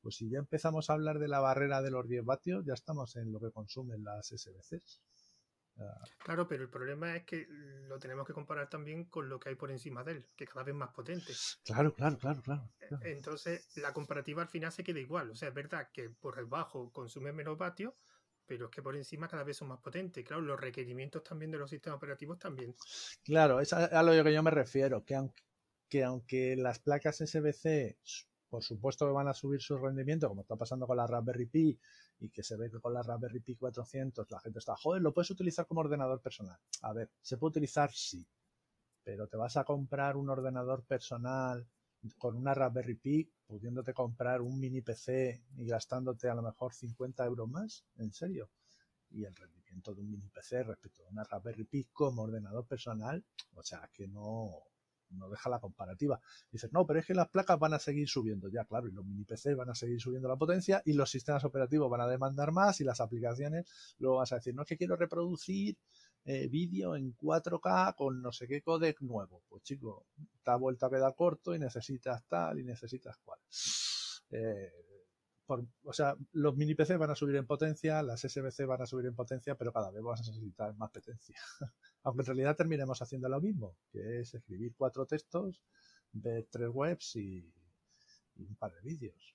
Pues 0.00 0.16
si 0.16 0.28
ya 0.28 0.38
empezamos 0.38 0.90
a 0.90 0.94
hablar 0.94 1.18
de 1.18 1.28
la 1.28 1.40
barrera 1.40 1.80
de 1.82 1.90
los 1.90 2.08
10 2.08 2.24
vatios, 2.24 2.64
ya 2.64 2.74
estamos 2.74 3.16
en 3.16 3.32
lo 3.32 3.40
que 3.40 3.50
consumen 3.50 4.04
las 4.04 4.28
SBCs. 4.28 5.00
Claro, 6.18 6.46
pero 6.46 6.62
el 6.62 6.68
problema 6.68 7.16
es 7.16 7.24
que 7.24 7.46
lo 7.88 7.98
tenemos 7.98 8.26
que 8.26 8.32
comparar 8.32 8.68
también 8.68 9.04
con 9.04 9.28
lo 9.28 9.40
que 9.40 9.50
hay 9.50 9.54
por 9.54 9.70
encima 9.70 10.04
de 10.04 10.12
él, 10.12 10.26
que 10.36 10.46
cada 10.46 10.62
vez 10.62 10.74
más 10.74 10.90
potente. 10.90 11.32
Claro, 11.64 11.94
claro, 11.94 12.18
claro, 12.18 12.42
claro. 12.42 12.70
Entonces, 13.02 13.76
la 13.76 13.92
comparativa 13.92 14.42
al 14.42 14.48
final 14.48 14.72
se 14.72 14.84
queda 14.84 15.00
igual. 15.00 15.30
O 15.30 15.36
sea, 15.36 15.48
es 15.48 15.54
verdad 15.54 15.88
que 15.92 16.10
por 16.10 16.36
debajo 16.36 16.92
consume 16.92 17.32
menos 17.32 17.56
vatios, 17.56 17.94
pero 18.46 18.66
es 18.66 18.70
que 18.70 18.82
por 18.82 18.96
encima 18.96 19.28
cada 19.28 19.44
vez 19.44 19.56
son 19.56 19.68
más 19.68 19.80
potentes. 19.80 20.24
Claro, 20.24 20.42
los 20.42 20.60
requerimientos 20.60 21.22
también 21.22 21.50
de 21.50 21.58
los 21.58 21.70
sistemas 21.70 21.96
operativos 21.96 22.38
también. 22.38 22.74
Claro, 23.24 23.60
es 23.60 23.72
a, 23.72 24.02
lo 24.02 24.24
que 24.24 24.32
yo 24.32 24.42
me 24.42 24.50
refiero, 24.50 25.04
que 25.04 25.14
aunque, 25.14 25.42
que 25.88 26.04
aunque 26.04 26.56
las 26.56 26.80
placas 26.80 27.20
SBC 27.20 27.96
por 28.50 28.64
supuesto 28.64 29.06
que 29.06 29.12
van 29.12 29.28
a 29.28 29.32
subir 29.32 29.62
su 29.62 29.78
rendimiento, 29.78 30.28
como 30.28 30.42
está 30.42 30.56
pasando 30.56 30.86
con 30.86 30.96
la 30.96 31.06
Raspberry 31.06 31.46
Pi 31.46 31.78
y 32.20 32.28
que 32.30 32.42
se 32.42 32.56
ve 32.56 32.70
que 32.70 32.80
con 32.80 32.92
la 32.92 33.02
Raspberry 33.02 33.40
Pi 33.40 33.56
400 33.56 34.30
la 34.30 34.40
gente 34.40 34.58
está, 34.58 34.76
joder, 34.76 35.02
lo 35.02 35.12
puedes 35.12 35.30
utilizar 35.30 35.66
como 35.66 35.80
ordenador 35.80 36.20
personal. 36.20 36.58
A 36.82 36.92
ver, 36.92 37.10
se 37.20 37.38
puede 37.38 37.50
utilizar, 37.50 37.90
sí, 37.92 38.26
pero 39.02 39.26
te 39.26 39.36
vas 39.36 39.56
a 39.56 39.64
comprar 39.64 40.16
un 40.16 40.28
ordenador 40.28 40.84
personal 40.84 41.66
con 42.18 42.36
una 42.36 42.54
Raspberry 42.54 42.94
Pi, 42.94 43.32
pudiéndote 43.46 43.92
comprar 43.92 44.40
un 44.42 44.58
mini 44.58 44.82
PC 44.82 45.42
y 45.56 45.66
gastándote 45.66 46.28
a 46.28 46.34
lo 46.34 46.42
mejor 46.42 46.72
50 46.72 47.24
euros 47.24 47.48
más, 47.48 47.84
en 47.96 48.12
serio. 48.12 48.50
Y 49.10 49.24
el 49.24 49.34
rendimiento 49.34 49.94
de 49.94 50.02
un 50.02 50.10
mini 50.10 50.28
PC 50.28 50.62
respecto 50.62 51.04
a 51.04 51.10
una 51.10 51.24
Raspberry 51.24 51.64
Pi 51.64 51.84
como 51.92 52.22
ordenador 52.22 52.66
personal, 52.66 53.24
o 53.54 53.62
sea 53.62 53.90
que 53.92 54.06
no, 54.06 54.62
no 55.10 55.28
deja 55.28 55.50
la 55.50 55.58
comparativa. 55.58 56.20
Dices, 56.50 56.72
no, 56.72 56.86
pero 56.86 57.00
es 57.00 57.06
que 57.06 57.14
las 57.14 57.28
placas 57.28 57.58
van 57.58 57.74
a 57.74 57.78
seguir 57.78 58.08
subiendo. 58.08 58.48
Ya, 58.48 58.64
claro, 58.64 58.88
y 58.88 58.92
los 58.92 59.04
mini 59.04 59.24
PC 59.24 59.54
van 59.54 59.70
a 59.70 59.74
seguir 59.74 60.00
subiendo 60.00 60.28
la 60.28 60.36
potencia 60.36 60.82
y 60.84 60.92
los 60.92 61.10
sistemas 61.10 61.44
operativos 61.44 61.90
van 61.90 62.00
a 62.00 62.08
demandar 62.08 62.52
más 62.52 62.80
y 62.80 62.84
las 62.84 63.00
aplicaciones 63.00 63.66
luego 63.98 64.18
vas 64.18 64.32
a 64.32 64.36
decir, 64.36 64.54
no 64.54 64.62
es 64.62 64.68
que 64.68 64.76
quiero 64.76 64.96
reproducir 64.96 65.76
eh, 66.24 66.48
vídeo 66.48 66.96
en 66.96 67.16
4K 67.16 67.94
con 67.94 68.20
no 68.20 68.32
sé 68.32 68.46
qué 68.46 68.62
codec 68.62 69.00
nuevo. 69.00 69.42
Pues 69.48 69.62
chico, 69.62 70.06
te 70.44 70.50
ha 70.50 70.56
vuelto 70.56 70.86
a 70.86 70.90
quedar 70.90 71.14
corto 71.14 71.54
y 71.54 71.58
necesitas 71.58 72.24
tal 72.28 72.58
y 72.60 72.64
necesitas 72.64 73.16
cual. 73.24 73.38
Eh, 74.30 74.70
o 75.84 75.92
sea, 75.92 76.16
los 76.32 76.56
mini 76.56 76.74
PC 76.74 76.96
van 76.96 77.10
a 77.10 77.14
subir 77.14 77.36
en 77.36 77.46
potencia, 77.46 78.02
las 78.02 78.20
SBC 78.20 78.66
van 78.66 78.82
a 78.82 78.86
subir 78.86 79.06
en 79.06 79.14
potencia, 79.14 79.56
pero 79.56 79.72
cada 79.72 79.90
vez 79.90 80.02
vas 80.02 80.20
a 80.20 80.30
necesitar 80.30 80.74
más 80.76 80.90
potencia. 80.90 81.40
Aunque 82.02 82.22
en 82.22 82.26
realidad 82.26 82.56
terminemos 82.56 83.00
haciendo 83.02 83.28
lo 83.28 83.40
mismo, 83.40 83.76
que 83.90 84.20
es 84.20 84.34
escribir 84.34 84.74
cuatro 84.76 85.06
textos, 85.06 85.62
ver 86.12 86.46
tres 86.50 86.70
webs 86.72 87.16
y, 87.16 87.52
un 88.36 88.56
par 88.56 88.72
de 88.72 88.80
vídeos 88.80 89.34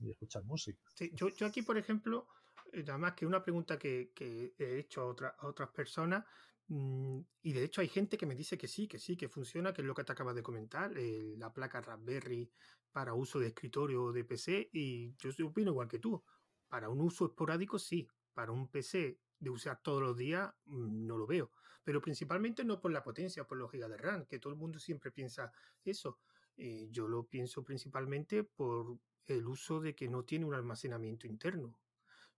y 0.00 0.10
escuchar 0.10 0.42
música. 0.44 0.82
Sí, 0.94 1.12
yo, 1.14 1.28
yo 1.28 1.46
aquí, 1.46 1.62
por 1.62 1.78
ejemplo, 1.78 2.26
eh, 2.72 2.84
además 2.88 3.14
que 3.14 3.24
una 3.24 3.42
pregunta 3.42 3.78
que, 3.78 4.12
he 4.58 4.78
hecho 4.78 5.14
a, 5.20 5.28
a 5.38 5.46
otras 5.46 5.68
personas, 5.70 6.24
mm, 6.68 7.20
y 7.42 7.52
de 7.52 7.64
hecho 7.64 7.80
hay 7.80 7.88
gente 7.88 8.18
que 8.18 8.26
me 8.26 8.34
dice 8.34 8.58
que 8.58 8.66
sí, 8.66 8.88
que 8.88 8.98
sí, 8.98 9.16
que 9.16 9.28
funciona, 9.28 9.72
que 9.72 9.82
es 9.82 9.86
lo 9.86 9.94
que 9.94 10.02
te 10.02 10.12
acabas 10.12 10.34
de 10.34 10.42
comentar, 10.42 10.92
la 10.92 11.52
placa 11.52 11.80
Raspberry 11.80 12.50
para 12.90 13.14
uso 13.14 13.38
de 13.38 13.48
escritorio 13.48 14.04
o 14.04 14.12
de 14.12 14.24
PC, 14.24 14.70
y 14.72 15.14
yo 15.16 15.46
opino 15.46 15.70
igual 15.70 15.86
que 15.86 15.98
tú. 15.98 16.24
Para 16.66 16.88
un 16.88 17.00
uso 17.00 17.26
esporádico, 17.26 17.78
sí. 17.78 18.08
Para 18.34 18.52
un 18.52 18.68
PC 18.68 19.20
de 19.38 19.50
usar 19.50 19.80
todos 19.82 20.02
los 20.02 20.16
días, 20.16 20.52
mm, 20.64 21.06
no 21.06 21.16
lo 21.16 21.26
veo. 21.26 21.50
Pero 21.86 22.00
principalmente 22.00 22.64
no 22.64 22.80
por 22.80 22.90
la 22.90 23.00
potencia, 23.00 23.46
por 23.46 23.58
los 23.58 23.70
gigas 23.70 23.88
de 23.88 23.96
RAM, 23.96 24.26
que 24.26 24.40
todo 24.40 24.52
el 24.52 24.58
mundo 24.58 24.80
siempre 24.80 25.12
piensa 25.12 25.52
eso. 25.84 26.18
Eh, 26.56 26.88
yo 26.90 27.06
lo 27.06 27.28
pienso 27.28 27.62
principalmente 27.62 28.42
por 28.42 28.98
el 29.26 29.46
uso 29.46 29.80
de 29.80 29.94
que 29.94 30.08
no 30.08 30.24
tiene 30.24 30.46
un 30.46 30.54
almacenamiento 30.54 31.28
interno. 31.28 31.78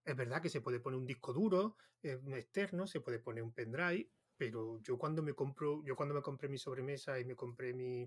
Es 0.04 0.14
verdad 0.14 0.42
que 0.42 0.50
se 0.50 0.60
puede 0.60 0.80
poner 0.80 0.98
un 0.98 1.06
disco 1.06 1.32
duro 1.32 1.78
eh, 2.02 2.20
externo, 2.36 2.86
se 2.86 3.00
puede 3.00 3.20
poner 3.20 3.42
un 3.42 3.54
pendrive, 3.54 4.10
pero 4.36 4.82
yo 4.82 4.98
cuando 4.98 5.22
me 5.22 5.32
compro, 5.32 5.82
yo 5.82 5.96
cuando 5.96 6.14
me 6.14 6.20
compré 6.20 6.50
mi 6.50 6.58
sobremesa 6.58 7.18
y 7.18 7.24
me 7.24 7.34
compré 7.34 7.72
mi, 7.72 8.06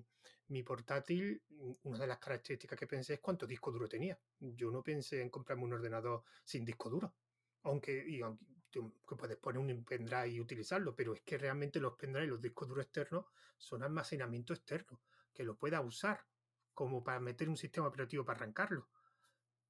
mi, 0.49 0.62
portátil, 0.62 1.41
una 1.82 1.97
de 1.97 2.06
las 2.06 2.19
características 2.19 2.77
que 2.77 2.86
pensé 2.86 3.15
es 3.15 3.19
cuánto 3.19 3.47
disco 3.47 3.71
duro 3.71 3.89
tenía. 3.89 4.15
Yo 4.39 4.69
no 4.69 4.84
pensé 4.84 5.23
en 5.23 5.32
comprarme 5.32 5.63
un 5.63 5.73
ordenador 5.73 6.23
sin 6.45 6.63
disco 6.63 6.88
duro. 6.88 7.15
Aunque, 7.63 8.06
y 8.08 8.21
aunque 8.21 8.45
que 8.71 9.15
puedes 9.15 9.38
poner 9.38 9.60
un 9.60 9.84
pendrive 9.84 10.29
y 10.29 10.39
utilizarlo, 10.39 10.95
pero 10.95 11.13
es 11.13 11.21
que 11.21 11.38
realmente 11.38 11.79
los 11.79 11.93
pendrive 11.93 12.25
y 12.25 12.29
los 12.29 12.41
discos 12.41 12.67
duros 12.67 12.86
externos 12.86 13.25
son 13.57 13.84
almacenamiento 13.84 14.53
externo, 14.53 15.01
que 15.34 15.43
lo 15.43 15.55
pueda 15.55 15.81
usar 15.81 16.25
como 16.73 17.03
para 17.03 17.19
meter 17.19 17.49
un 17.49 17.57
sistema 17.57 17.88
operativo 17.88 18.23
para 18.23 18.38
arrancarlo. 18.38 18.88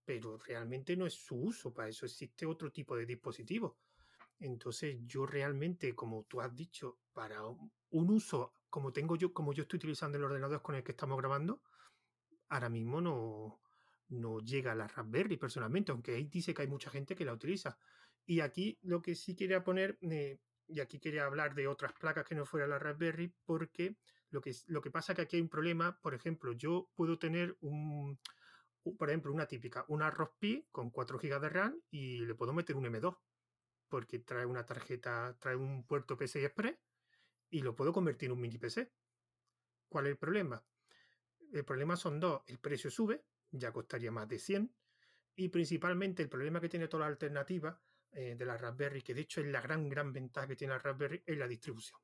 Pero 0.05 0.37
realmente 0.37 0.95
no 0.95 1.05
es 1.05 1.13
su 1.13 1.35
uso, 1.35 1.73
para 1.73 1.89
eso 1.89 2.05
existe 2.05 2.45
otro 2.45 2.71
tipo 2.71 2.95
de 2.95 3.05
dispositivo. 3.05 3.79
Entonces 4.39 4.97
yo 5.05 5.25
realmente, 5.25 5.93
como 5.93 6.23
tú 6.23 6.41
has 6.41 6.55
dicho, 6.55 6.99
para 7.13 7.43
un 7.45 8.09
uso 8.09 8.55
como 8.71 8.93
tengo 8.93 9.17
yo, 9.17 9.33
como 9.33 9.53
yo 9.53 9.63
estoy 9.63 9.77
utilizando 9.77 10.17
el 10.17 10.23
ordenador 10.23 10.61
con 10.61 10.75
el 10.75 10.83
que 10.83 10.93
estamos 10.93 11.17
grabando, 11.17 11.61
ahora 12.47 12.69
mismo 12.69 13.01
no, 13.01 13.61
no 14.07 14.39
llega 14.39 14.71
a 14.71 14.75
la 14.75 14.87
Raspberry 14.87 15.37
personalmente, 15.37 15.91
aunque 15.91 16.15
ahí 16.15 16.25
dice 16.25 16.53
que 16.53 16.61
hay 16.61 16.67
mucha 16.67 16.89
gente 16.89 17.15
que 17.15 17.25
la 17.25 17.33
utiliza. 17.33 17.77
Y 18.25 18.39
aquí 18.39 18.79
lo 18.81 19.01
que 19.01 19.15
sí 19.15 19.35
quería 19.35 19.63
poner, 19.63 19.97
eh, 20.01 20.39
y 20.67 20.79
aquí 20.79 20.99
quería 20.99 21.25
hablar 21.25 21.55
de 21.55 21.67
otras 21.67 21.93
placas 21.93 22.25
que 22.25 22.35
no 22.35 22.45
fuera 22.45 22.67
la 22.67 22.79
Raspberry, 22.79 23.33
porque 23.45 23.97
lo 24.29 24.41
que, 24.41 24.55
lo 24.67 24.81
que 24.81 24.91
pasa 24.91 25.11
es 25.11 25.17
que 25.17 25.21
aquí 25.23 25.35
hay 25.35 25.41
un 25.41 25.49
problema, 25.49 25.99
por 26.01 26.13
ejemplo, 26.13 26.53
yo 26.53 26.89
puedo 26.95 27.19
tener 27.19 27.57
un, 27.59 28.17
por 28.97 29.09
ejemplo, 29.09 29.33
una 29.33 29.47
típica, 29.47 29.85
una 29.89 30.09
ROSPI 30.09 30.67
con 30.71 30.89
4 30.89 31.19
GB 31.19 31.39
de 31.39 31.49
RAM 31.49 31.81
y 31.89 32.25
le 32.25 32.35
puedo 32.35 32.53
meter 32.53 32.75
un 32.75 32.85
M2, 32.85 33.17
porque 33.89 34.19
trae 34.19 34.45
una 34.45 34.65
tarjeta, 34.65 35.37
trae 35.39 35.55
un 35.55 35.85
puerto 35.85 36.17
PCI 36.17 36.45
Express 36.45 36.77
y 37.49 37.61
lo 37.61 37.75
puedo 37.75 37.91
convertir 37.91 38.27
en 38.27 38.33
un 38.33 38.41
mini 38.41 38.57
PC. 38.57 38.91
¿Cuál 39.89 40.05
es 40.07 40.11
el 40.11 40.17
problema? 40.17 40.63
El 41.51 41.65
problema 41.65 41.97
son 41.97 42.19
dos, 42.21 42.43
el 42.47 42.59
precio 42.59 42.89
sube, 42.89 43.25
ya 43.51 43.73
costaría 43.73 44.09
más 44.11 44.29
de 44.29 44.39
100, 44.39 44.73
y 45.35 45.49
principalmente 45.49 46.23
el 46.23 46.29
problema 46.29 46.61
que 46.61 46.69
tiene 46.69 46.87
toda 46.87 47.01
la 47.01 47.07
alternativa 47.07 47.81
eh, 48.13 48.35
de 48.35 48.45
la 48.45 48.57
Raspberry, 48.57 49.01
que 49.01 49.13
de 49.13 49.21
hecho 49.21 49.41
es 49.41 49.47
la 49.47 49.61
gran, 49.61 49.87
gran 49.87 50.11
ventaja 50.11 50.47
que 50.47 50.55
tiene 50.55 50.73
la 50.73 50.79
Raspberry, 50.79 51.23
es 51.25 51.37
la 51.37 51.47
distribución. 51.47 51.99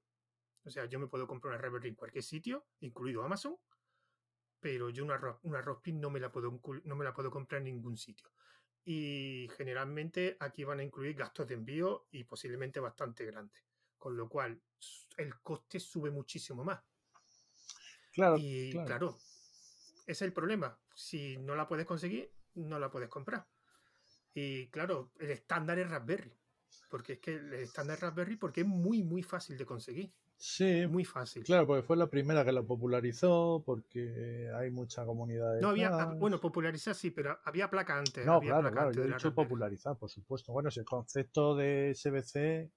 O 0.63 0.69
sea, 0.69 0.85
yo 0.85 0.99
me 0.99 1.07
puedo 1.07 1.27
comprar 1.27 1.53
una 1.53 1.61
Raspberry 1.61 1.89
en 1.89 1.95
cualquier 1.95 2.23
sitio, 2.23 2.67
incluido 2.79 3.23
Amazon, 3.23 3.57
pero 4.59 4.89
yo 4.89 5.03
una, 5.03 5.19
una 5.43 5.61
no 5.61 6.09
me, 6.09 6.19
la 6.19 6.31
puedo, 6.31 6.59
no 6.83 6.95
me 6.95 7.05
la 7.05 7.13
puedo 7.13 7.29
comprar 7.29 7.59
en 7.59 7.65
ningún 7.65 7.97
sitio. 7.97 8.31
Y 8.83 9.49
generalmente 9.57 10.37
aquí 10.39 10.63
van 10.63 10.79
a 10.79 10.83
incluir 10.83 11.15
gastos 11.15 11.47
de 11.47 11.55
envío 11.55 12.07
y 12.11 12.23
posiblemente 12.23 12.79
bastante 12.79 13.25
grandes. 13.25 13.65
Con 13.97 14.15
lo 14.15 14.29
cual, 14.29 14.61
el 15.17 15.39
coste 15.41 15.79
sube 15.79 16.09
muchísimo 16.09 16.63
más. 16.63 16.81
Claro. 18.13 18.37
Y 18.39 18.71
claro, 18.71 19.17
ese 20.05 20.11
es 20.11 20.21
el 20.21 20.33
problema. 20.33 20.79
Si 20.95 21.37
no 21.37 21.55
la 21.55 21.67
puedes 21.67 21.85
conseguir, 21.85 22.31
no 22.55 22.79
la 22.79 22.89
puedes 22.89 23.09
comprar. 23.09 23.45
Y 24.39 24.67
claro, 24.67 25.09
el 25.19 25.31
estándar 25.31 25.79
es 25.79 25.89
Raspberry. 25.89 26.31
Porque 26.91 27.13
es 27.13 27.19
que 27.19 27.33
el 27.33 27.53
estándar 27.55 27.95
es 27.95 28.01
Raspberry 28.01 28.35
porque 28.35 28.61
es 28.61 28.67
muy, 28.67 29.01
muy 29.01 29.23
fácil 29.23 29.57
de 29.57 29.65
conseguir. 29.65 30.13
Sí, 30.35 30.85
muy 30.85 31.03
fácil. 31.03 31.43
Claro, 31.43 31.65
porque 31.65 31.81
fue 31.81 31.97
la 31.97 32.07
primera 32.07 32.45
que 32.45 32.51
lo 32.51 32.63
popularizó, 32.63 33.63
porque 33.65 34.51
hay 34.55 34.69
mucha 34.69 35.03
comunidad. 35.05 35.59
no 35.59 35.69
había, 35.69 35.89
bueno, 36.19 36.39
popularizar 36.39 36.93
sí, 36.93 37.09
pero 37.09 37.39
había 37.45 37.67
placa 37.67 37.97
antes. 37.97 38.23
No, 38.27 38.39
claro, 38.39 38.71
claro, 38.71 38.91
yo 38.91 39.05
he 39.05 39.07
dicho 39.07 39.33
popularizar, 39.33 39.97
por 39.97 40.11
supuesto. 40.11 40.53
Bueno, 40.53 40.69
si 40.69 40.81
el 40.81 40.85
concepto 40.85 41.55
de 41.55 41.95
SBC, 41.95 42.35
eh, 42.35 42.71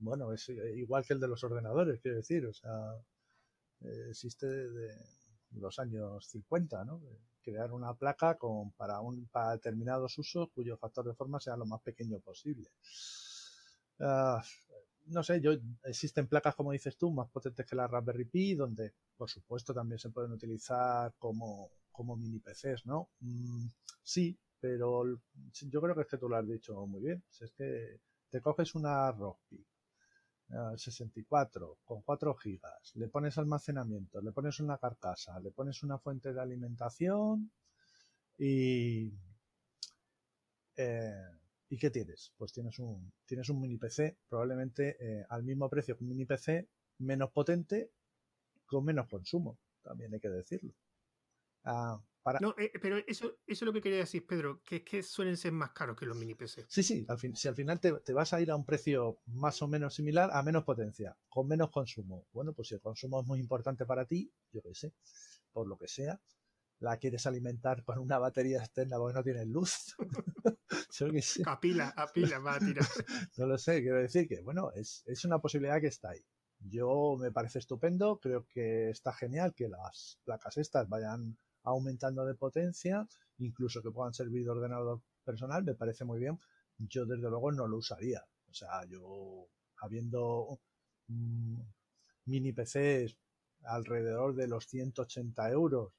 bueno, 0.00 0.34
es 0.34 0.50
igual 0.50 1.06
que 1.06 1.14
el 1.14 1.20
de 1.20 1.28
los 1.28 1.42
ordenadores, 1.44 1.98
quiero 2.02 2.18
decir, 2.18 2.44
o 2.44 2.52
sea, 2.52 2.92
eh, 3.80 4.08
existe 4.10 4.46
de 4.46 4.90
los 5.52 5.78
años 5.78 6.28
50, 6.28 6.84
¿no? 6.84 7.00
Crear 7.46 7.72
una 7.72 7.94
placa 7.94 8.34
con, 8.36 8.72
para, 8.72 9.00
un, 9.00 9.28
para 9.28 9.52
determinados 9.52 10.18
usos 10.18 10.48
cuyo 10.52 10.76
factor 10.76 11.06
de 11.06 11.14
forma 11.14 11.38
sea 11.38 11.56
lo 11.56 11.64
más 11.64 11.80
pequeño 11.80 12.18
posible. 12.18 12.68
Uh, 14.00 14.40
no 15.06 15.22
sé, 15.22 15.40
yo 15.40 15.52
existen 15.84 16.26
placas, 16.26 16.56
como 16.56 16.72
dices 16.72 16.96
tú, 16.96 17.12
más 17.12 17.30
potentes 17.30 17.64
que 17.64 17.76
la 17.76 17.86
Raspberry 17.86 18.24
Pi, 18.24 18.56
donde, 18.56 18.94
por 19.16 19.30
supuesto, 19.30 19.72
también 19.72 20.00
se 20.00 20.10
pueden 20.10 20.32
utilizar 20.32 21.14
como, 21.20 21.70
mini 22.16 22.40
PCs, 22.40 22.84
¿no? 22.84 23.10
Mm, 23.20 23.68
sí, 24.02 24.36
pero 24.58 25.04
yo 25.70 25.80
creo 25.80 25.94
que 25.94 26.00
es 26.00 26.08
que 26.08 26.18
tú 26.18 26.28
lo 26.28 26.36
has 26.36 26.48
dicho 26.48 26.84
muy 26.86 27.00
bien. 27.00 27.22
es 27.40 27.52
que 27.52 28.00
te 28.28 28.40
coges 28.40 28.74
una 28.74 29.12
Raspberry 29.12 29.38
64 30.48 31.78
con 31.84 32.02
4 32.02 32.34
gigas, 32.34 32.92
le 32.94 33.08
pones 33.08 33.36
almacenamiento, 33.38 34.20
le 34.20 34.32
pones 34.32 34.60
una 34.60 34.78
carcasa, 34.78 35.38
le 35.40 35.50
pones 35.50 35.82
una 35.82 35.98
fuente 35.98 36.32
de 36.32 36.40
alimentación 36.40 37.50
y 38.38 39.12
eh, 40.76 41.36
¿Y 41.68 41.78
qué 41.78 41.90
tienes? 41.90 42.32
Pues 42.36 42.52
tienes 42.52 42.78
un, 42.78 43.12
tienes 43.24 43.48
un 43.48 43.60
mini 43.60 43.76
PC, 43.76 44.16
probablemente 44.28 44.96
eh, 45.00 45.26
al 45.28 45.42
mismo 45.42 45.68
precio 45.68 45.96
que 45.96 46.04
un 46.04 46.10
mini 46.10 46.24
PC, 46.24 46.68
menos 46.98 47.30
potente, 47.32 47.90
con 48.66 48.84
menos 48.84 49.08
consumo, 49.08 49.58
también 49.82 50.14
hay 50.14 50.20
que 50.20 50.30
decirlo. 50.30 50.72
Ah, 51.64 52.00
para... 52.26 52.40
No, 52.40 52.56
eh, 52.58 52.72
pero 52.82 52.96
eso, 53.06 53.26
eso 53.26 53.38
es 53.46 53.62
lo 53.62 53.72
que 53.72 53.80
quería 53.80 53.98
decir, 53.98 54.26
Pedro, 54.26 54.60
que 54.64 54.76
es 54.76 54.82
que 54.82 55.00
suelen 55.00 55.36
ser 55.36 55.52
más 55.52 55.70
caros 55.70 55.96
que 55.96 56.06
los 56.06 56.16
mini 56.16 56.34
PC. 56.34 56.66
Sí, 56.68 56.82
sí, 56.82 57.06
al 57.06 57.20
fin, 57.20 57.36
si 57.36 57.46
al 57.46 57.54
final 57.54 57.78
te, 57.78 57.92
te, 58.00 58.12
vas 58.12 58.32
a 58.32 58.40
ir 58.40 58.50
a 58.50 58.56
un 58.56 58.66
precio 58.66 59.20
más 59.26 59.62
o 59.62 59.68
menos 59.68 59.94
similar 59.94 60.30
a 60.32 60.42
menos 60.42 60.64
potencia, 60.64 61.16
con 61.28 61.46
menos 61.46 61.70
consumo. 61.70 62.26
Bueno, 62.32 62.52
pues 62.52 62.66
si 62.66 62.74
el 62.74 62.80
consumo 62.80 63.20
es 63.20 63.26
muy 63.28 63.38
importante 63.38 63.86
para 63.86 64.06
ti, 64.06 64.28
yo 64.50 64.60
qué 64.60 64.74
sé, 64.74 64.92
por 65.52 65.68
lo 65.68 65.78
que 65.78 65.86
sea, 65.86 66.20
la 66.80 66.96
quieres 66.96 67.28
alimentar 67.28 67.84
con 67.84 68.00
una 68.00 68.18
batería 68.18 68.58
externa 68.58 68.96
porque 68.98 69.14
no 69.14 69.22
tienes 69.22 69.46
luz. 69.46 69.94
A 71.46 71.60
pila, 71.60 71.94
a 71.96 72.06
pila 72.08 72.38
va 72.40 72.56
a 72.56 72.58
tirar. 72.58 72.86
no 73.36 73.46
lo 73.46 73.56
sé, 73.56 73.82
quiero 73.82 73.98
decir 73.98 74.26
que, 74.26 74.40
bueno, 74.40 74.72
es, 74.74 75.04
es 75.06 75.24
una 75.24 75.38
posibilidad 75.38 75.80
que 75.80 75.86
está 75.86 76.10
ahí. 76.10 76.24
Yo 76.58 77.16
me 77.20 77.30
parece 77.30 77.60
estupendo, 77.60 78.18
creo 78.18 78.46
que 78.48 78.90
está 78.90 79.12
genial 79.12 79.54
que 79.54 79.68
las 79.68 80.18
placas 80.24 80.56
estas 80.56 80.88
vayan 80.88 81.38
aumentando 81.66 82.24
de 82.24 82.34
potencia, 82.34 83.06
incluso 83.38 83.82
que 83.82 83.90
puedan 83.90 84.14
servir 84.14 84.44
de 84.44 84.50
ordenador 84.50 85.02
personal, 85.24 85.64
me 85.64 85.74
parece 85.74 86.04
muy 86.04 86.18
bien. 86.18 86.38
Yo 86.78 87.04
desde 87.04 87.28
luego 87.28 87.52
no 87.52 87.66
lo 87.66 87.78
usaría. 87.78 88.24
O 88.48 88.54
sea, 88.54 88.84
yo 88.86 89.48
habiendo 89.82 90.58
mini 92.24 92.52
PCs 92.52 93.16
alrededor 93.64 94.34
de 94.34 94.48
los 94.48 94.66
180 94.66 95.50
euros 95.50 95.92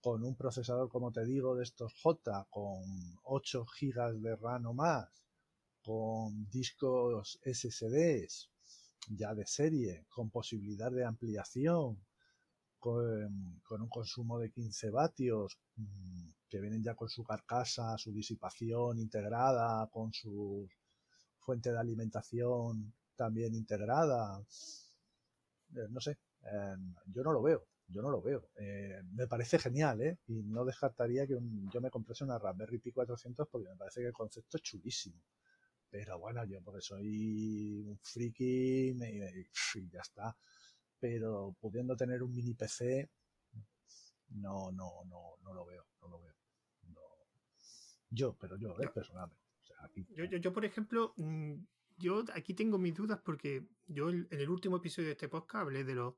con 0.00 0.24
un 0.24 0.36
procesador, 0.36 0.88
como 0.88 1.12
te 1.12 1.24
digo, 1.24 1.54
de 1.54 1.62
estos 1.62 1.94
J, 2.02 2.46
con 2.50 2.82
8 3.24 3.64
GB 3.64 4.20
de 4.20 4.36
RAM 4.36 4.66
o 4.66 4.74
más, 4.74 5.08
con 5.82 6.48
discos 6.50 7.38
SSDs 7.44 8.50
ya 9.08 9.34
de 9.34 9.46
serie, 9.46 10.06
con 10.08 10.30
posibilidad 10.30 10.90
de 10.90 11.04
ampliación, 11.04 11.98
con, 12.82 13.80
un 13.80 13.88
consumo 13.88 14.38
de 14.38 14.50
15 14.50 14.90
vatios, 14.90 15.58
mm, 15.76 16.28
que 16.48 16.60
vienen 16.60 16.82
ya 16.82 16.94
con 16.94 17.08
su 17.08 17.22
carcasa, 17.24 17.96
su 17.96 18.12
disipación 18.12 18.98
integrada, 18.98 19.88
con 19.90 20.12
su 20.12 20.68
fuente 21.38 21.72
de 21.72 21.78
alimentación 21.78 22.92
también 23.16 23.54
integrada. 23.54 24.42
Eh, 25.76 25.88
no 25.90 26.00
sé, 26.00 26.18
eh, 26.42 26.76
yo 27.06 27.22
no 27.22 27.32
lo 27.32 27.42
veo 27.42 27.66
yo 27.92 28.02
no 28.02 28.10
lo 28.10 28.22
veo. 28.22 28.48
Eh, 28.56 29.02
me 29.12 29.26
parece 29.26 29.58
genial, 29.58 30.00
¿eh? 30.00 30.18
Y 30.26 30.42
no 30.42 30.64
descartaría 30.64 31.26
que 31.26 31.36
yo 31.72 31.80
me 31.80 31.90
comprase 31.90 32.24
una 32.24 32.38
Raspberry 32.38 32.78
Pi 32.78 32.90
400 32.90 33.48
porque 33.48 33.68
me 33.68 33.76
parece 33.76 34.00
que 34.00 34.06
el 34.06 34.12
concepto 34.12 34.56
es 34.56 34.62
chulísimo. 34.62 35.20
Pero 35.90 36.18
bueno, 36.18 36.44
yo 36.46 36.62
porque 36.62 36.80
soy 36.80 37.84
un 37.86 37.98
friki 37.98 38.92
y 38.92 39.90
ya 39.90 40.00
está. 40.00 40.34
Pero 41.02 41.56
pudiendo 41.60 41.96
tener 41.96 42.22
un 42.22 42.32
mini 42.32 42.54
PC, 42.54 43.10
no, 44.36 44.70
no, 44.70 45.02
no, 45.04 45.34
no 45.42 45.52
lo 45.52 45.66
veo, 45.66 45.84
no 46.00 46.08
lo 46.08 46.20
veo. 46.20 46.32
Yo, 48.08 48.36
pero 48.38 48.56
yo, 48.56 48.78
¿eh? 48.78 48.88
personalmente. 48.94 49.42
yo, 50.14 50.26
yo, 50.26 50.38
yo, 50.38 50.52
por 50.52 50.64
ejemplo, 50.64 51.12
mm, 51.16 51.54
yo 51.98 52.22
aquí 52.34 52.54
tengo 52.54 52.78
mis 52.78 52.94
dudas 52.94 53.20
porque 53.24 53.66
yo 53.88 54.10
en 54.10 54.28
el 54.30 54.48
último 54.48 54.76
episodio 54.76 55.08
de 55.08 55.14
este 55.14 55.28
podcast 55.28 55.62
hablé 55.62 55.82
de 55.82 55.96
los, 55.96 56.14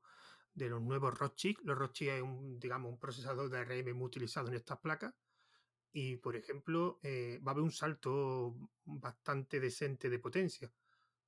de 0.53 0.69
los 0.69 0.83
nuevos 0.83 1.17
Rockchip. 1.17 1.61
Los 1.63 1.79
Rockchip 1.79 2.09
es 2.09 2.21
un, 2.21 2.59
digamos, 2.59 2.91
un 2.91 2.99
procesador 2.99 3.49
de 3.49 3.57
ARM 3.57 3.97
muy 3.97 4.05
utilizado 4.05 4.49
en 4.49 4.53
estas 4.53 4.77
placas. 4.81 5.15
Y, 5.93 6.17
por 6.17 6.35
ejemplo, 6.35 6.99
eh, 7.01 7.39
va 7.39 7.51
a 7.51 7.53
haber 7.53 7.63
un 7.63 7.71
salto 7.71 8.55
bastante 8.83 9.59
decente 9.59 10.11
de 10.11 10.19
potencia. 10.19 10.71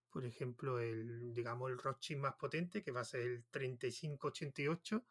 Por 0.09 0.25
ejemplo, 0.25 0.79
el, 0.79 1.33
digamos, 1.33 1.69
el 1.69 1.77
Rockchip 1.77 2.17
más 2.17 2.35
potente, 2.35 2.81
que 2.83 2.91
va 2.91 3.01
a 3.01 3.05
ser 3.05 3.21
el 3.21 3.45
3588, 3.49 5.05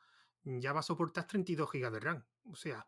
ya 0.45 0.73
va 0.73 0.81
a 0.81 0.83
soportar 0.83 1.27
32 1.27 1.71
GB 1.71 1.91
de 1.91 2.01
RAM. 2.01 2.25
O 2.45 2.57
sea, 2.57 2.87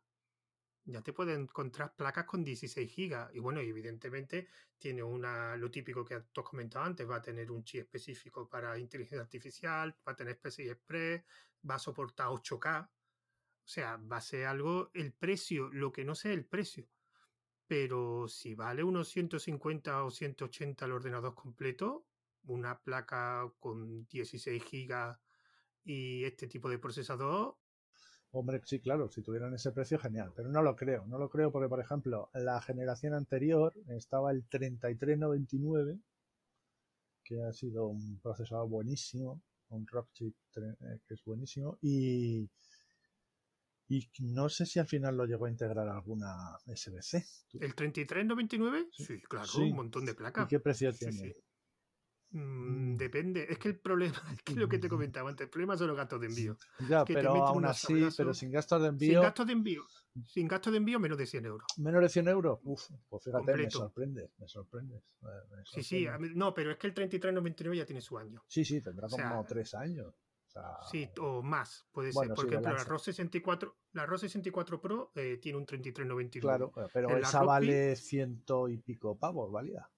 ya 0.84 1.02
te 1.02 1.12
pueden 1.12 1.42
encontrar 1.42 1.94
placas 1.94 2.24
con 2.24 2.42
16 2.42 2.96
GB. 2.96 3.34
Y 3.34 3.40
bueno, 3.40 3.60
evidentemente 3.60 4.48
tiene 4.78 5.02
una, 5.02 5.56
lo 5.56 5.70
típico 5.70 6.04
que 6.04 6.20
tú 6.32 6.40
has 6.40 6.48
comentado 6.48 6.84
antes, 6.84 7.08
va 7.08 7.16
a 7.16 7.22
tener 7.22 7.50
un 7.50 7.62
chip 7.62 7.82
específico 7.82 8.48
para 8.48 8.78
inteligencia 8.78 9.20
artificial, 9.20 9.94
va 10.06 10.12
a 10.12 10.16
tener 10.16 10.38
PCI 10.38 10.70
Express, 10.70 11.24
va 11.68 11.74
a 11.74 11.78
soportar 11.78 12.28
8K. 12.28 12.88
O 12.88 13.70
sea, 13.70 13.96
va 13.98 14.16
a 14.16 14.22
ser 14.22 14.46
algo, 14.46 14.90
el 14.94 15.12
precio, 15.12 15.68
lo 15.70 15.92
que 15.92 16.04
no 16.04 16.14
sé 16.14 16.32
el 16.32 16.46
precio. 16.46 16.88
Pero 17.68 18.26
si 18.28 18.54
vale 18.54 18.82
unos 18.82 19.08
150 19.08 20.04
o 20.04 20.10
180 20.10 20.86
el 20.86 20.92
ordenador 20.92 21.34
completo, 21.34 22.06
una 22.46 22.80
placa 22.80 23.48
con 23.60 24.06
16 24.08 24.62
GB 24.64 25.16
y 25.84 26.24
este 26.24 26.48
tipo 26.48 26.68
de 26.68 26.78
procesador, 26.78 27.56
Hombre, 28.30 28.60
sí, 28.64 28.78
claro, 28.78 29.08
si 29.08 29.22
tuvieran 29.22 29.54
ese 29.54 29.72
precio, 29.72 29.98
genial. 29.98 30.32
Pero 30.36 30.50
no 30.50 30.62
lo 30.62 30.76
creo. 30.76 31.06
No 31.06 31.18
lo 31.18 31.30
creo 31.30 31.50
porque, 31.50 31.68
por 31.68 31.80
ejemplo, 31.80 32.30
la 32.34 32.60
generación 32.60 33.14
anterior 33.14 33.72
estaba 33.88 34.30
el 34.32 34.44
3399, 34.46 35.98
que 37.24 37.42
ha 37.42 37.52
sido 37.52 37.86
un 37.86 38.20
procesador 38.20 38.68
buenísimo, 38.68 39.40
un 39.70 39.86
Rockchip 39.86 40.34
eh, 40.56 40.98
que 41.06 41.14
es 41.14 41.24
buenísimo, 41.24 41.78
y, 41.80 42.48
y 43.88 44.08
no 44.20 44.48
sé 44.48 44.66
si 44.66 44.78
al 44.78 44.86
final 44.86 45.16
lo 45.16 45.24
llegó 45.24 45.46
a 45.46 45.50
integrar 45.50 45.88
alguna 45.88 46.58
SBC. 46.66 47.24
¿El 47.60 47.74
3399? 47.74 48.88
Sí, 48.92 49.20
claro, 49.22 49.48
un 49.56 49.74
montón 49.74 50.04
de 50.04 50.14
placas. 50.14 50.44
¿Y 50.44 50.48
qué 50.48 50.60
precio 50.60 50.92
tiene? 50.92 51.34
Mm, 52.30 52.92
mm. 52.92 52.96
depende, 52.98 53.46
es 53.48 53.58
que 53.58 53.68
el 53.68 53.78
problema, 53.78 54.14
es 54.36 54.42
que 54.42 54.54
lo 54.54 54.68
que 54.68 54.78
te 54.78 54.88
comentaba 54.88 55.30
antes, 55.30 55.46
el 55.46 55.50
problema 55.50 55.78
son 55.78 55.88
los 55.88 55.96
gastos 55.96 56.20
de 56.20 56.26
envío. 56.26 56.58
Ya, 56.86 57.02
pero 57.06 57.30
aún 57.46 57.64
así, 57.64 58.06
pero 58.16 58.34
sin 58.34 58.50
gastos 58.50 58.82
de 58.82 58.88
envío. 58.88 59.12
Sin 59.12 59.22
gastos 59.22 59.46
de 59.46 59.52
envío, 59.54 59.86
sin 60.26 60.48
gastos 60.48 60.72
de 60.72 60.76
envío, 60.76 61.00
menos 61.00 61.16
de 61.16 61.24
100 61.24 61.46
euros. 61.46 61.66
Menos 61.78 62.02
de 62.02 62.08
100 62.10 62.28
euros, 62.28 62.58
Uf, 62.64 62.82
pues 63.08 63.24
fíjate, 63.24 63.56
me 63.56 63.70
sorprende, 63.70 64.30
me 64.36 64.46
sorprende. 64.46 65.02
Sí, 65.64 65.82
sí, 65.82 66.06
no, 66.34 66.52
pero 66.52 66.72
es 66.72 66.76
que 66.76 66.88
el 66.88 66.92
3399 66.92 67.78
ya 67.78 67.86
tiene 67.86 68.02
su 68.02 68.18
año. 68.18 68.44
Sí, 68.46 68.62
sí, 68.62 68.82
tendrá 68.82 69.08
como 69.08 69.44
tres 69.46 69.74
años. 69.74 70.12
Sí, 70.90 71.08
o 71.20 71.42
más, 71.42 71.86
puede 71.92 72.12
ser. 72.12 72.28
Por 72.34 72.46
ejemplo, 72.46 72.72
la 72.72 72.84
ROS 72.84 73.02
64, 73.04 73.76
la 73.92 74.06
ROS 74.06 74.22
64 74.22 74.80
Pro 74.80 75.12
eh, 75.14 75.38
tiene 75.40 75.58
un 75.58 75.66
3399. 75.66 76.40
Claro, 76.40 76.90
pero 76.92 77.16
esa 77.16 77.42
vale 77.42 77.96
ciento 77.96 78.68
y 78.68 78.78
pico 78.78 79.16
pavos, 79.16 79.50
válida 79.50 79.90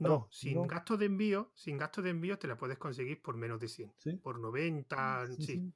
no, 0.00 0.28
sin 0.30 0.66
gasto 0.66 0.96
de 0.96 1.06
envío, 1.06 1.50
sin 1.54 1.78
gasto 1.78 2.02
de 2.02 2.10
envío 2.10 2.38
te 2.38 2.46
la 2.46 2.56
puedes 2.56 2.78
conseguir 2.78 3.20
por 3.20 3.36
menos 3.36 3.60
de 3.60 3.68
100. 3.68 4.20
Por 4.22 4.38
90, 4.38 5.28
sí, 5.38 5.72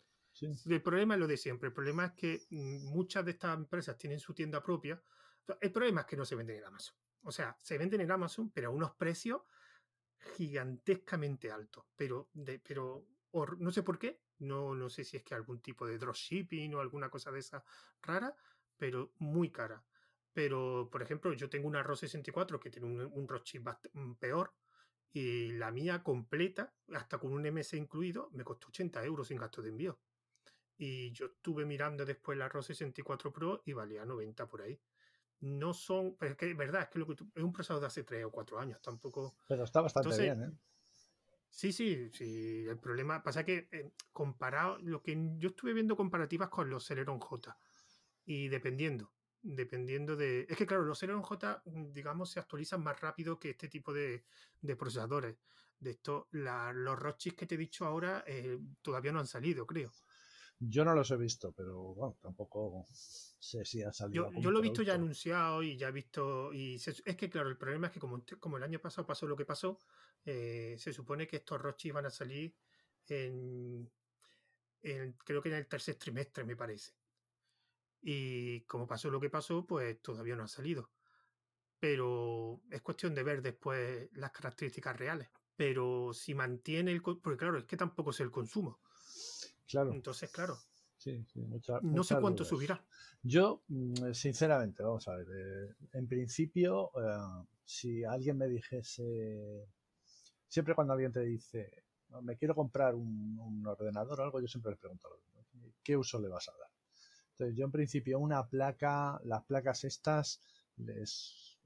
El 0.67 0.83
problema 0.83 1.15
es 1.15 1.21
lo 1.21 1.27
de 1.27 1.37
siempre. 1.37 1.69
El 1.69 1.73
problema 1.73 2.07
es 2.07 2.13
que 2.13 2.47
mm, 2.51 2.87
muchas 2.87 3.25
de 3.25 3.33
estas 3.33 3.57
empresas 3.57 3.97
tienen 3.97 4.21
su 4.21 4.35
tienda 4.35 4.63
propia. 4.63 5.03
El 5.61 5.73
problema 5.73 6.03
es 6.03 6.07
que 6.07 6.17
no 6.17 6.25
se 6.25 6.35
venden 6.35 6.59
en 6.59 6.65
Amazon. 6.65 6.97
O 7.23 7.33
sea, 7.33 7.57
se 7.61 7.79
venden 7.79 8.01
en 8.01 8.11
Amazon, 8.11 8.51
pero 8.51 8.69
a 8.69 8.71
unos 8.71 8.93
precios 8.93 9.43
gigantescamente 10.37 11.51
altos. 11.51 11.85
Pero, 11.97 12.29
de, 12.33 12.59
pero 12.61 13.07
no 13.33 13.71
sé 13.71 13.83
por 13.83 13.99
qué. 13.99 14.21
No, 14.39 14.75
no 14.75 14.89
sé 14.91 15.05
si 15.05 15.17
es 15.17 15.23
que 15.23 15.35
algún 15.35 15.61
tipo 15.61 15.87
de 15.87 15.99
dropshipping 15.99 16.75
o 16.75 16.81
alguna 16.81 17.09
cosa 17.09 17.31
de 17.31 17.41
esa 17.41 17.65
rara, 18.03 18.35
pero 18.77 19.13
muy 19.19 19.51
cara. 19.51 19.83
Pero, 20.33 20.91
por 20.93 21.03
ejemplo, 21.03 21.33
yo 21.33 21.49
tengo 21.49 21.67
una 21.67 21.83
ROS 21.83 22.01
64 22.01 22.61
que 22.61 22.71
tiene 22.71 22.87
un, 22.87 23.01
un 23.01 23.43
chip 23.43 23.67
mm, 23.95 24.13
peor 24.17 24.53
y 25.11 25.53
la 25.53 25.71
mía 25.71 26.03
completa, 26.03 26.75
hasta 26.93 27.17
con 27.17 27.33
un 27.33 27.47
MS 27.51 27.73
incluido, 27.73 28.29
me 28.33 28.45
costó 28.45 28.69
80 28.69 29.03
euros 29.05 29.29
sin 29.29 29.39
gasto 29.39 29.63
de 29.63 29.71
envío. 29.71 29.99
Y 30.77 31.11
yo 31.13 31.27
estuve 31.27 31.65
mirando 31.65 32.05
después 32.05 32.37
la 32.37 32.51
ROS 32.51 32.67
64 32.67 33.33
Pro 33.33 33.63
y 33.65 33.73
valía 33.73 34.05
90 34.05 34.47
por 34.47 34.61
ahí. 34.61 34.79
No 35.41 35.73
son, 35.73 36.17
pero 36.19 36.33
es 36.33 36.37
que 36.37 36.51
es 36.51 36.57
verdad, 36.57 36.83
es 36.83 36.89
que 36.91 36.99
lo 36.99 37.07
que 37.07 37.15
es 37.15 37.43
un 37.43 37.53
procesador 37.55 37.81
de 37.81 37.87
hace 37.87 38.05
3 38.05 38.27
o 38.27 38.31
4 38.31 38.59
años, 38.59 38.83
tampoco. 38.83 39.37
Pero 39.49 39.65
está 39.65 39.81
bastante 39.81 40.21
bien, 40.21 40.43
¿eh? 40.43 40.53
Sí, 41.57 41.73
sí, 41.73 42.11
sí. 42.13 42.67
El 42.69 42.79
problema 42.79 43.23
pasa 43.23 43.43
que 43.45 43.67
eh, 43.73 43.91
comparado, 44.13 44.77
lo 44.83 45.03
que 45.03 45.17
yo 45.39 45.49
estuve 45.49 45.73
viendo 45.73 45.97
comparativas 45.97 46.51
con 46.51 46.69
los 46.69 46.85
Celeron 46.85 47.19
J 47.19 47.57
y 48.27 48.49
dependiendo, 48.49 49.13
dependiendo 49.43 50.17
de... 50.17 50.47
Es 50.51 50.57
que 50.59 50.67
claro, 50.67 50.85
los 50.85 50.99
Celeron 50.99 51.23
J, 51.23 51.63
mm, 51.65 51.93
digamos, 51.93 52.31
se 52.31 52.41
actualizan 52.41 52.83
más 52.83 53.01
rápido 53.01 53.39
que 53.41 53.51
este 53.51 53.69
tipo 53.69 53.95
de, 53.95 54.25
procesadores. 54.79 55.37
De 55.79 55.93
esto, 55.93 56.29
los 56.33 56.99
Rochis 56.99 57.35
que 57.35 57.47
te 57.47 57.55
he 57.55 57.59
dicho 57.59 57.87
ahora 57.87 58.23
eh, 58.27 58.59
todavía 58.83 59.13
no 59.13 59.21
han 59.21 59.27
salido, 59.27 59.67
creo. 59.67 59.91
Yo 60.59 60.85
no 60.85 60.95
los 60.95 61.11
he 61.11 61.17
visto, 61.17 61.53
pero 61.53 61.95
bueno, 61.95 62.17
tampoco 62.23 62.87
sé 62.91 63.65
si 63.65 63.83
ha 63.83 63.93
salido. 63.93 64.31
Yo, 64.33 64.51
lo 64.51 64.59
he 64.59 64.63
visto 64.63 64.83
ya 64.83 64.95
anunciado 64.95 65.63
y 65.63 65.77
ya 65.77 65.89
he 65.89 65.93
visto. 65.93 66.53
Y 66.53 66.77
es 66.77 67.17
que, 67.17 67.29
claro, 67.29 67.49
el 67.51 67.59
problema 67.59 67.89
es 67.89 67.93
que 67.93 68.01
como, 68.01 68.25
como 68.41 68.57
el 68.57 68.63
año 68.63 68.81
pasado 68.81 69.07
pasó 69.07 69.27
lo 69.27 69.37
que 69.37 69.45
pasó, 69.45 69.79
eh, 70.25 70.77
se 70.79 70.93
supone 70.93 71.27
que 71.27 71.37
estos 71.37 71.61
Rochis 71.61 71.93
van 71.93 72.07
a 72.07 72.11
salir 72.11 72.57
en, 73.07 73.91
en, 74.83 75.13
creo 75.25 75.43
que 75.43 75.51
en 75.51 75.57
el 75.57 75.67
tercer 75.67 75.97
trimestre, 75.97 76.45
me 76.45 76.57
parece. 76.57 76.93
Y 78.01 78.63
como 78.63 78.87
pasó 78.87 79.11
lo 79.11 79.21
que 79.21 79.31
pasó, 79.31 79.67
pues 79.67 80.01
todavía 80.01 80.37
no 80.37 80.45
ha 80.45 80.49
salido. 80.49 80.91
Pero 81.79 82.63
es 82.71 82.81
cuestión 82.81 83.15
de 83.15 83.23
ver 83.23 83.43
después 83.43 84.09
las 84.13 84.31
características 84.31 84.97
reales. 84.97 85.29
Pero 85.55 86.13
si 86.15 86.35
mantiene 86.35 86.93
el... 86.93 87.03
Porque 87.03 87.37
claro, 87.37 87.59
es 87.59 87.65
que 87.65 87.77
tampoco 87.77 88.11
es 88.11 88.21
el 88.21 88.31
consumo. 88.31 88.81
Claro. 89.69 89.93
Entonces, 89.93 90.31
claro. 90.31 90.57
Sí, 90.97 91.25
sí, 91.33 91.47
no 91.83 92.05
sé 92.05 92.17
cuánto 92.21 92.45
subirá. 92.45 92.83
Yo, 93.23 93.63
mm, 93.69 94.13
sinceramente, 94.13 94.83
vamos 94.83 95.07
a 95.09 95.17
ver. 95.17 95.27
Eh, 95.31 95.75
en 95.93 96.09
principio, 96.09 96.91
eh, 96.97 97.47
si 97.65 98.05
alguien 98.05 98.39
me 98.39 98.49
dijese... 98.49 99.69
Siempre 100.49 100.75
cuando 100.75 100.95
alguien 100.95 101.13
te 101.13 101.21
dice, 101.21 101.85
me 102.23 102.37
quiero 102.37 102.55
comprar 102.55 102.95
un, 102.95 103.39
un 103.39 103.67
ordenador 103.67 104.21
o 104.21 104.25
algo, 104.25 104.41
yo 104.41 104.47
siempre 104.47 104.73
le 104.73 104.79
pregunto, 104.79 105.09
¿qué 105.83 105.97
uso 105.97 106.21
le 106.21 106.29
vas 106.29 106.49
a 106.49 106.53
dar? 106.53 106.71
Entonces, 107.33 107.57
yo 107.57 107.67
en 107.67 107.73
principio 107.73 108.19
una 108.19 108.49
placa, 108.49 109.21
las 109.25 109.45
placas 109.45 109.85
estas 109.85 110.41
les 110.77 111.59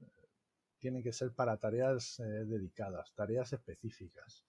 tienen 0.79 1.03
que 1.03 1.13
ser 1.13 1.31
para 1.31 1.57
tareas 1.57 2.19
eh, 2.19 2.23
dedicadas, 2.23 3.13
tareas 3.13 3.53
específicas. 3.53 4.43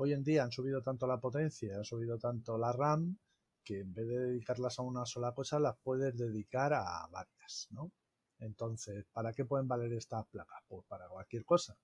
Hoy 0.00 0.12
en 0.12 0.22
día 0.22 0.44
han 0.44 0.52
subido 0.52 0.80
tanto 0.80 1.08
la 1.08 1.18
potencia, 1.18 1.76
han 1.76 1.84
subido 1.84 2.18
tanto 2.18 2.56
la 2.56 2.70
RAM, 2.70 3.18
que 3.64 3.80
en 3.80 3.92
vez 3.92 4.06
de 4.06 4.18
dedicarlas 4.18 4.78
a 4.78 4.82
una 4.82 5.04
sola 5.04 5.34
cosa, 5.34 5.58
las 5.58 5.76
puedes 5.82 6.16
dedicar 6.16 6.72
a 6.72 7.04
varias, 7.10 7.66
¿no? 7.70 7.90
Entonces, 8.38 9.06
¿para 9.12 9.32
qué 9.32 9.44
pueden 9.44 9.66
valer 9.66 9.92
estas 9.92 10.24
placas? 10.28 10.62
Pues 10.68 10.84
para 10.86 11.08
cualquier 11.08 11.44
cosa. 11.44 11.76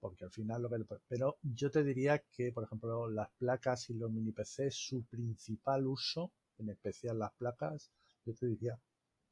Porque 0.00 0.24
al 0.24 0.32
final 0.32 0.62
lo 0.62 0.68
que... 0.68 0.84
Pero 1.06 1.38
yo 1.40 1.70
te 1.70 1.84
diría 1.84 2.18
que, 2.18 2.50
por 2.50 2.64
ejemplo, 2.64 3.08
las 3.08 3.30
placas 3.38 3.90
y 3.90 3.94
los 3.94 4.10
mini 4.10 4.32
PC, 4.32 4.72
su 4.72 5.04
principal 5.04 5.86
uso 5.86 6.32
en 6.58 6.70
especial 6.70 7.16
las 7.20 7.32
placas, 7.34 7.92
yo 8.24 8.34
te 8.34 8.46
diría 8.46 8.76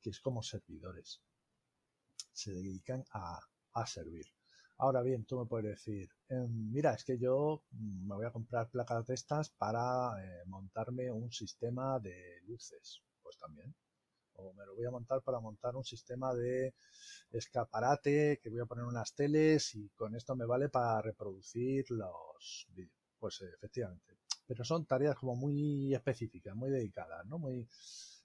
que 0.00 0.10
es 0.10 0.20
como 0.20 0.40
servidores. 0.40 1.20
Se 2.32 2.52
dedican 2.52 3.04
a, 3.10 3.40
servir. 3.86 4.26
Ahora 4.84 5.00
bien, 5.00 5.24
tú 5.24 5.38
me 5.38 5.46
puedes 5.46 5.70
decir, 5.76 6.10
em, 6.28 6.70
mira, 6.70 6.92
es 6.92 7.04
que 7.04 7.16
yo 7.18 7.62
mm, 7.70 8.06
me 8.08 8.14
voy 8.16 8.26
a 8.26 8.30
comprar 8.30 8.68
placas 8.68 9.06
de 9.06 9.14
estas 9.14 9.48
para 9.48 10.22
eh, 10.22 10.42
montarme 10.46 11.10
un 11.10 11.32
sistema 11.32 11.98
de 12.00 12.42
luces. 12.46 13.00
Pues 13.22 13.38
también. 13.38 13.74
O 14.34 14.52
me 14.52 14.66
lo 14.66 14.74
voy 14.74 14.84
a 14.84 14.90
montar 14.90 15.22
para 15.22 15.40
montar 15.40 15.74
un 15.76 15.84
sistema 15.84 16.34
de 16.34 16.74
escaparate 17.32 18.40
que 18.42 18.50
voy 18.50 18.60
a 18.60 18.66
poner 18.66 18.84
unas 18.84 19.14
teles 19.14 19.74
y 19.74 19.88
con 19.90 20.14
esto 20.16 20.36
me 20.36 20.44
vale 20.46 20.68
para 20.68 21.00
reproducir 21.00 21.90
los 21.90 22.66
vídeos. 22.74 22.92
Pues 23.18 23.40
efectivamente, 23.40 24.18
pero 24.46 24.64
son 24.64 24.84
tareas 24.84 25.16
como 25.16 25.34
muy 25.34 25.94
específicas, 25.94 26.54
muy 26.54 26.70
dedicadas, 26.70 27.24
¿no? 27.26 27.38
Muy, 27.38 27.66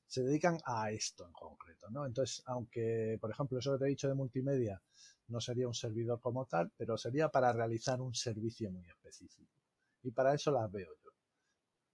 se 0.10 0.24
dedican 0.24 0.58
a 0.66 0.90
esto 0.90 1.24
en 1.24 1.32
concreto, 1.32 1.88
¿no? 1.92 2.04
Entonces, 2.04 2.42
aunque, 2.48 3.20
por 3.22 3.30
ejemplo, 3.30 3.60
eso 3.60 3.74
que 3.74 3.78
te 3.78 3.86
he 3.86 3.90
dicho 3.90 4.08
de 4.08 4.16
multimedia 4.16 4.82
no 5.28 5.40
sería 5.40 5.68
un 5.68 5.76
servidor 5.76 6.20
como 6.20 6.48
tal, 6.48 6.72
pero 6.76 6.98
sería 6.98 7.30
para 7.30 7.54
realizar 7.54 8.02
un 8.02 8.16
servicio 8.16 8.72
muy 8.72 8.88
específico. 8.90 9.54
Y 10.02 10.10
para 10.10 10.34
eso 10.34 10.52
las 10.52 10.72
veo 10.72 10.90
yo. 11.04 11.12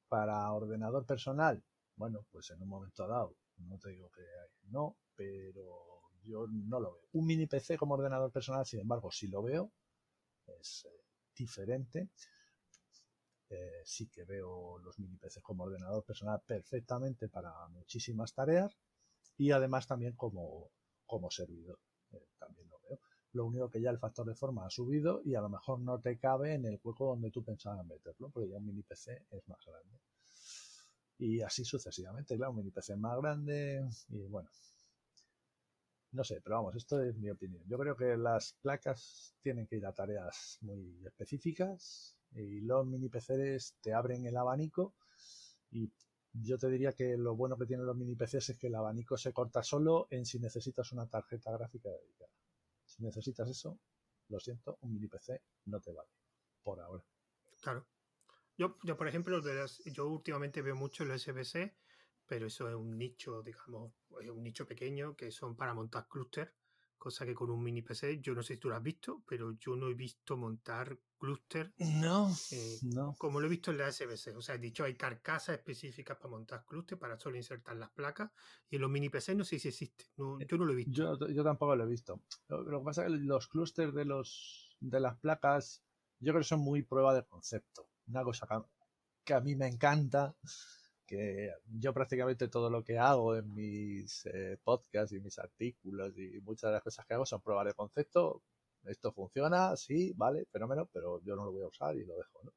Para 0.08 0.50
ordenador 0.54 1.06
personal, 1.06 1.62
bueno, 1.98 2.26
pues 2.32 2.50
en 2.52 2.62
un 2.62 2.70
momento 2.70 3.06
dado, 3.06 3.36
no 3.58 3.78
te 3.78 3.90
digo 3.90 4.10
que 4.10 4.24
no, 4.70 4.96
pero 5.14 6.04
yo 6.24 6.48
no 6.48 6.80
lo 6.80 6.94
veo. 6.94 7.10
Un 7.12 7.26
mini 7.26 7.48
PC 7.48 7.78
como 7.78 7.96
ordenador 7.96 8.32
personal, 8.32 8.66
sin 8.66 8.80
embargo, 8.80 9.12
si 9.12 9.28
lo 9.28 9.44
veo, 9.44 9.74
es 10.58 10.86
eh, 10.86 11.04
diferente. 11.36 12.12
Eh, 13.50 13.82
sí 13.86 14.08
que 14.08 14.24
veo 14.24 14.80
los 14.80 14.98
mini 14.98 15.18
PCs 15.18 15.44
como 15.44 15.66
ordenador 15.66 16.04
personal 16.04 16.42
perfectamente 16.46 17.30
para 17.30 17.52
muchísimas 17.68 18.34
tareas 18.34 18.76
y 19.38 19.52
además 19.52 19.88
también 19.88 20.14
como, 20.16 20.72
como 21.06 21.30
servidor. 21.30 21.80
Eh, 22.12 22.28
también 22.40 22.68
lo 22.70 22.80
veo. 22.90 23.00
Lo 23.34 23.46
único 23.46 23.70
que 23.70 23.82
ya 23.82 23.92
el 23.92 24.00
factor 24.00 24.26
de 24.26 24.36
forma 24.36 24.66
ha 24.66 24.70
subido 24.70 25.22
y 25.24 25.36
a 25.36 25.42
lo 25.42 25.50
mejor 25.50 25.80
no 25.80 26.00
te 26.00 26.18
cabe 26.18 26.54
en 26.54 26.66
el 26.66 26.80
hueco 26.84 27.08
donde 27.08 27.32
tú 27.32 27.44
pensabas 27.44 27.86
meterlo, 27.86 28.30
porque 28.30 28.50
ya 28.50 28.58
un 28.58 28.66
mini 28.66 28.82
PC 28.82 29.28
es 29.30 29.48
más 29.48 29.60
grande. 29.66 30.00
Y 31.20 31.42
así 31.42 31.64
sucesivamente, 31.64 32.36
claro, 32.36 32.52
un 32.52 32.58
mini 32.58 32.72
PC 32.72 32.96
más 32.96 33.18
grande 33.20 33.88
y 34.10 34.26
bueno. 34.28 34.50
No 36.14 36.24
sé, 36.24 36.40
pero 36.42 36.56
vamos, 36.56 36.76
esto 36.76 37.02
es 37.02 37.16
mi 37.18 37.30
opinión. 37.30 37.62
Yo 37.68 37.78
creo 37.78 37.96
que 37.96 38.16
las 38.16 38.54
placas 38.62 39.36
tienen 39.42 39.68
que 39.68 39.76
ir 39.76 39.86
a 39.86 39.94
tareas 39.94 40.58
muy 40.62 41.06
específicas 41.06 42.15
y 42.36 42.62
los 42.62 42.86
mini 42.86 43.10
PCs 43.10 43.76
te 43.82 43.94
abren 43.94 44.26
el 44.26 44.38
abanico 44.38 44.96
y 45.72 45.90
yo 46.34 46.58
te 46.58 46.70
diría 46.70 46.92
que 46.92 47.18
lo 47.18 47.36
bueno 47.36 47.58
que 47.58 47.66
tienen 47.66 47.86
los 47.86 47.96
mini 47.96 48.16
PCs 48.16 48.50
es 48.50 48.58
que 48.58 48.68
el 48.68 48.76
abanico 48.76 49.18
se 49.18 49.32
corta 49.32 49.64
solo 49.64 50.08
en 50.10 50.26
si 50.26 50.40
necesitas 50.40 50.92
una 50.92 51.08
tarjeta 51.08 51.52
gráfica 51.52 51.90
dedicada. 51.90 52.32
Si 52.86 53.04
necesitas 53.04 53.50
eso, 53.50 53.80
lo 54.30 54.40
siento, 54.40 54.78
un 54.82 54.94
mini 54.94 55.08
PC 55.08 55.42
no 55.66 55.80
te 55.80 55.94
vale. 55.94 56.10
Por 56.62 56.82
ahora. 56.82 57.04
Claro. 57.62 57.88
Yo, 58.58 58.78
yo 58.84 58.98
por 58.98 59.08
ejemplo, 59.08 59.42
yo 59.86 60.08
últimamente 60.08 60.62
veo 60.62 60.76
mucho 60.76 61.04
el 61.04 61.18
SBC, 61.18 61.76
pero 62.26 62.48
eso 62.48 62.70
es 62.70 62.76
un 62.76 62.98
nicho, 62.98 63.42
digamos, 63.42 63.94
es 64.22 64.30
un 64.30 64.44
nicho 64.44 64.66
pequeño 64.66 65.16
que 65.16 65.32
son 65.32 65.56
para 65.56 65.74
montar 65.74 66.08
clúster 66.08 66.54
cosa 67.06 67.24
que 67.24 67.36
con 67.36 67.52
un 67.52 67.62
mini 67.62 67.84
PC, 67.84 68.20
yo 68.20 68.34
no 68.34 68.42
sé 68.42 68.56
si 68.56 68.60
tú 68.60 68.68
lo 68.68 68.76
has 68.76 68.82
visto, 68.82 69.22
pero 69.28 69.52
yo 69.60 69.76
no 69.76 69.90
he 69.90 69.94
visto 69.94 70.36
montar 70.36 70.98
clúster. 71.20 71.72
No, 71.78 72.36
eh, 72.50 72.80
no. 72.82 73.14
Como 73.20 73.40
lo 73.40 73.46
he 73.46 73.50
visto 73.52 73.70
en 73.70 73.78
la 73.78 73.92
SBC. 73.92 74.36
O 74.36 74.42
sea, 74.42 74.56
he 74.56 74.58
dicho, 74.58 74.84
hay 74.84 74.96
carcasas 74.96 75.56
específicas 75.56 76.18
para 76.18 76.32
montar 76.32 76.66
clúster, 76.66 76.98
para 76.98 77.20
solo 77.20 77.38
insertar 77.38 77.76
las 77.76 77.92
placas. 77.92 78.32
Y 78.72 78.78
en 78.78 78.82
los 78.82 78.90
mini 78.90 79.10
PC 79.10 79.36
no 79.36 79.44
sé 79.44 79.60
si 79.60 79.68
existe. 79.68 80.06
No, 80.18 80.40
yo 80.40 80.58
no 80.58 80.66
lo 80.66 80.74
he 80.74 80.78
visto. 80.78 80.92
Yo, 80.94 81.28
yo 81.28 81.44
tampoco 81.44 81.76
lo 81.76 81.84
he 81.84 81.88
visto. 81.88 82.24
Lo, 82.48 82.64
lo, 82.64 82.80
que 82.80 82.86
pasa 82.86 83.06
es 83.06 83.12
que 83.12 83.18
los 83.20 83.48
clústeres 83.50 83.94
de, 83.94 84.06
los, 84.06 84.76
de 84.80 85.00
las 85.00 85.16
placas, 85.20 85.84
yo 86.20 86.34
creo 86.34 86.42
que 86.42 86.48
son 86.48 86.62
muy 86.62 86.82
prueba 86.82 87.14
de 87.14 87.24
concepto. 87.24 87.88
Una 88.08 88.24
cosa 88.24 88.48
que 89.24 89.34
a 89.36 89.42
mí 89.42 89.56
me 89.56 89.68
encanta 89.68 90.36
que 91.06 91.54
yo 91.80 91.94
prácticamente 91.94 92.48
todo 92.48 92.70
lo 92.70 92.84
que 92.84 92.98
hago 92.98 93.36
en 93.36 93.54
mis 93.54 94.26
eh, 94.28 94.58
podcasts 94.64 95.14
y 95.14 95.20
mis 95.20 95.38
artículos 95.40 96.18
y 96.18 96.40
muchas 96.42 96.70
de 96.70 96.74
las 96.74 96.84
cosas 96.84 97.06
que 97.06 97.14
hago 97.14 97.26
son 97.26 97.42
pruebas 97.42 97.66
de 97.68 97.74
concepto. 97.74 98.42
Esto 98.84 99.12
funciona, 99.12 99.76
sí, 99.76 100.14
vale, 100.16 100.46
fenómeno, 100.46 100.88
pero 100.92 101.22
yo 101.24 101.36
no 101.36 101.46
lo 101.46 101.52
voy 101.52 101.64
a 101.64 101.68
usar 101.68 101.96
y 101.96 102.06
lo 102.06 102.16
dejo, 102.18 102.42
¿no? 102.44 102.54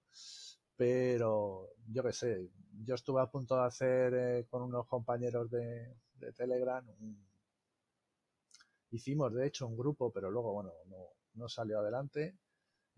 Pero 0.77 1.71
yo 1.89 2.03
qué 2.03 2.13
sé, 2.13 2.51
yo 2.85 2.95
estuve 2.95 3.21
a 3.21 3.31
punto 3.31 3.57
de 3.57 3.67
hacer 3.67 4.15
eh, 4.15 4.47
con 4.49 4.63
unos 4.63 4.87
compañeros 4.87 5.51
de, 5.51 5.95
de 6.15 6.33
Telegram, 6.33 6.87
un... 7.01 7.27
hicimos 8.91 9.33
de 9.35 9.47
hecho 9.47 9.67
un 9.67 9.77
grupo, 9.77 10.11
pero 10.13 10.31
luego, 10.31 10.53
bueno, 10.53 10.73
no, 10.87 11.09
no 11.35 11.49
salió 11.49 11.81
adelante 11.81 12.37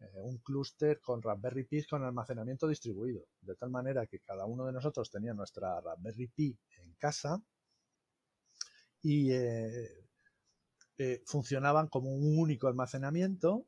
eh, 0.00 0.20
un 0.22 0.38
clúster 0.38 1.00
con 1.00 1.20
Raspberry 1.20 1.64
Pi 1.64 1.84
con 1.84 2.02
almacenamiento 2.02 2.66
distribuido, 2.66 3.26
de 3.42 3.54
tal 3.54 3.70
manera 3.70 4.06
que 4.06 4.20
cada 4.20 4.46
uno 4.46 4.64
de 4.64 4.72
nosotros 4.72 5.10
tenía 5.10 5.34
nuestra 5.34 5.78
Raspberry 5.80 6.28
Pi 6.28 6.58
en 6.82 6.94
casa 6.94 7.42
y 9.02 9.30
eh, 9.32 10.06
eh, 10.96 11.22
funcionaban 11.26 11.88
como 11.88 12.14
un 12.14 12.38
único 12.38 12.66
almacenamiento, 12.66 13.66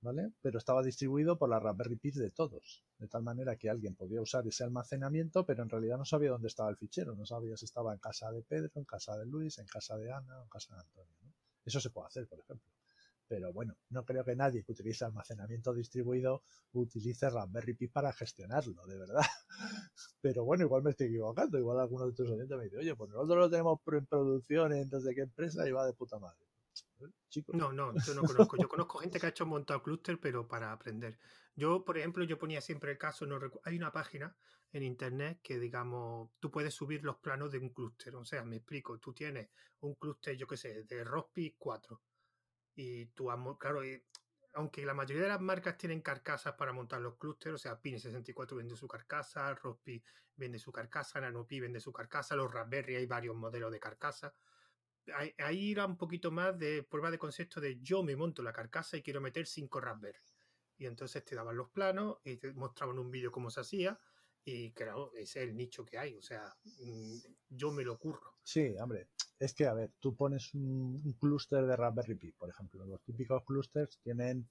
¿vale? 0.00 0.32
Pero 0.40 0.56
estaba 0.56 0.82
distribuido 0.82 1.36
por 1.38 1.50
la 1.50 1.60
Raspberry 1.60 1.96
Pi 1.96 2.12
de 2.12 2.30
todos, 2.30 2.82
de 2.98 3.08
tal 3.08 3.22
manera 3.22 3.56
que 3.56 3.68
alguien 3.68 3.96
podía 3.96 4.22
usar 4.22 4.46
ese 4.46 4.64
almacenamiento, 4.64 5.44
pero 5.44 5.62
en 5.62 5.68
realidad 5.68 5.98
no 5.98 6.06
sabía 6.06 6.30
dónde 6.30 6.48
estaba 6.48 6.70
el 6.70 6.76
fichero, 6.76 7.14
no 7.14 7.26
sabía 7.26 7.58
si 7.58 7.66
estaba 7.66 7.92
en 7.92 7.98
casa 7.98 8.32
de 8.32 8.42
Pedro, 8.42 8.70
en 8.74 8.84
casa 8.84 9.18
de 9.18 9.26
Luis, 9.26 9.58
en 9.58 9.66
casa 9.66 9.98
de 9.98 10.10
Ana 10.10 10.40
o 10.40 10.44
en 10.44 10.48
casa 10.48 10.74
de 10.74 10.80
Antonio. 10.80 11.14
¿no? 11.22 11.32
Eso 11.62 11.78
se 11.78 11.90
puede 11.90 12.06
hacer, 12.06 12.26
por 12.26 12.40
ejemplo 12.40 12.70
pero 13.30 13.52
bueno, 13.52 13.76
no 13.90 14.04
creo 14.04 14.24
que 14.24 14.34
nadie 14.34 14.64
que 14.64 14.72
utilice 14.72 15.04
almacenamiento 15.04 15.72
distribuido 15.72 16.42
utilice 16.72 17.30
Raspberry 17.30 17.74
Pi 17.74 17.86
para 17.86 18.12
gestionarlo, 18.12 18.84
de 18.88 18.98
verdad. 18.98 19.22
Pero 20.20 20.44
bueno, 20.44 20.64
igual 20.64 20.82
me 20.82 20.90
estoy 20.90 21.06
equivocando, 21.06 21.56
igual 21.56 21.78
alguno 21.78 22.08
de 22.08 22.12
tus 22.12 22.28
oyentes 22.28 22.58
me 22.58 22.64
dice, 22.64 22.78
oye, 22.78 22.96
pues 22.96 23.08
nosotros 23.10 23.38
lo 23.38 23.48
tenemos 23.50 23.78
en 23.86 24.06
producción 24.06 24.72
en 24.72 24.90
no 24.90 25.00
sé 25.00 25.14
qué 25.14 25.20
empresa 25.20 25.66
y 25.68 25.70
va 25.70 25.86
de 25.86 25.92
puta 25.92 26.18
madre. 26.18 26.44
Chicos. 27.28 27.54
No, 27.54 27.72
no, 27.72 27.94
yo 28.04 28.14
no 28.14 28.22
conozco. 28.22 28.56
Yo 28.56 28.68
conozco 28.68 28.98
gente 28.98 29.20
que 29.20 29.26
ha 29.26 29.30
hecho 29.30 29.46
montado 29.46 29.80
clúster, 29.80 30.18
pero 30.18 30.48
para 30.48 30.72
aprender. 30.72 31.20
Yo, 31.54 31.84
por 31.84 31.98
ejemplo, 31.98 32.24
yo 32.24 32.36
ponía 32.36 32.60
siempre 32.60 32.90
el 32.90 32.98
caso, 32.98 33.26
no 33.26 33.38
hay 33.62 33.76
una 33.76 33.92
página 33.92 34.36
en 34.72 34.82
internet 34.82 35.38
que, 35.40 35.60
digamos, 35.60 36.32
tú 36.40 36.50
puedes 36.50 36.74
subir 36.74 37.04
los 37.04 37.18
planos 37.18 37.52
de 37.52 37.58
un 37.58 37.70
clúster. 37.72 38.16
O 38.16 38.24
sea, 38.24 38.44
me 38.44 38.56
explico, 38.56 38.98
tú 38.98 39.14
tienes 39.14 39.50
un 39.82 39.94
clúster, 39.94 40.36
yo 40.36 40.48
qué 40.48 40.56
sé, 40.56 40.82
de 40.82 41.04
Rospi 41.04 41.54
4 41.56 42.02
y 42.74 43.06
tú, 43.06 43.28
claro, 43.58 43.82
aunque 44.54 44.84
la 44.84 44.94
mayoría 44.94 45.22
de 45.22 45.28
las 45.28 45.40
marcas 45.40 45.76
tienen 45.76 46.00
carcasas 46.00 46.54
para 46.54 46.72
montar 46.72 47.00
los 47.00 47.16
clústeres, 47.16 47.54
o 47.54 47.58
sea, 47.58 47.80
Pine64 47.80 48.56
vende 48.56 48.76
su 48.76 48.88
carcasa, 48.88 49.54
Rospi 49.54 50.02
vende 50.36 50.58
su 50.58 50.72
carcasa, 50.72 51.20
Nanopi 51.20 51.60
vende 51.60 51.80
su 51.80 51.92
carcasa, 51.92 52.34
los 52.34 52.52
Raspberry 52.52 52.96
hay 52.96 53.06
varios 53.06 53.36
modelos 53.36 53.70
de 53.70 53.78
carcasa. 53.78 54.34
Ahí 55.38 55.72
era 55.72 55.86
un 55.86 55.96
poquito 55.96 56.30
más 56.30 56.58
de 56.58 56.82
prueba 56.82 57.10
de 57.10 57.18
concepto 57.18 57.60
de 57.60 57.78
yo 57.80 58.02
me 58.02 58.16
monto 58.16 58.42
la 58.42 58.52
carcasa 58.52 58.96
y 58.96 59.02
quiero 59.02 59.20
meter 59.20 59.46
cinco 59.46 59.80
Raspberry. 59.80 60.18
Y 60.78 60.86
entonces 60.86 61.24
te 61.24 61.34
daban 61.34 61.56
los 61.56 61.70
planos 61.70 62.18
y 62.24 62.36
te 62.36 62.52
mostraban 62.52 62.98
un 62.98 63.10
vídeo 63.10 63.30
cómo 63.30 63.50
se 63.50 63.60
hacía. 63.60 63.98
Y 64.44 64.72
claro, 64.72 65.12
es 65.14 65.36
el 65.36 65.56
nicho 65.56 65.84
que 65.84 65.98
hay. 65.98 66.16
O 66.16 66.22
sea, 66.22 66.54
mm, 66.64 67.16
yo 67.50 67.70
me 67.72 67.84
lo 67.84 67.98
curro. 67.98 68.36
Sí, 68.42 68.74
hombre 68.80 69.08
es 69.40 69.54
que, 69.54 69.66
a 69.66 69.72
ver, 69.72 69.90
tú 69.98 70.14
pones 70.14 70.52
un, 70.54 71.16
clúster 71.18 71.66
de 71.66 71.74
Raspberry 71.74 72.14
Pi, 72.14 72.32
por 72.32 72.50
ejemplo. 72.50 72.84
Los 72.84 73.02
típicos 73.02 73.42
clústeres 73.44 73.98
tienen 74.02 74.48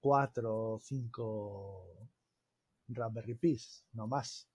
cuatro 0.00 0.72
o 0.72 0.80
cinco 0.80 2.08
Raspberry 2.88 3.36
Pis, 3.36 3.86
no 3.92 4.08
más. 4.08 4.48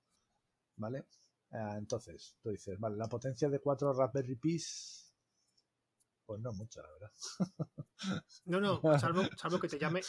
¿Vale? 0.75 1.05
Eh, 1.53 1.75
entonces, 1.77 2.35
tú 2.41 2.49
dices, 2.49 2.77
vale, 2.77 2.97
la 2.97 3.07
potencia 3.07 3.47
de 3.47 3.59
cuatro 3.59 3.93
Raspberry 3.93 4.35
Pis 4.35 5.04
pues 6.25 6.41
no 6.41 6.53
mucho, 6.53 6.81
la 6.81 6.89
verdad. 6.91 7.11
No, 8.45 8.59
no, 8.59 8.81
salvo, 8.99 9.59
que 9.59 9.67
te 9.67 9.79
llame 9.79 10.01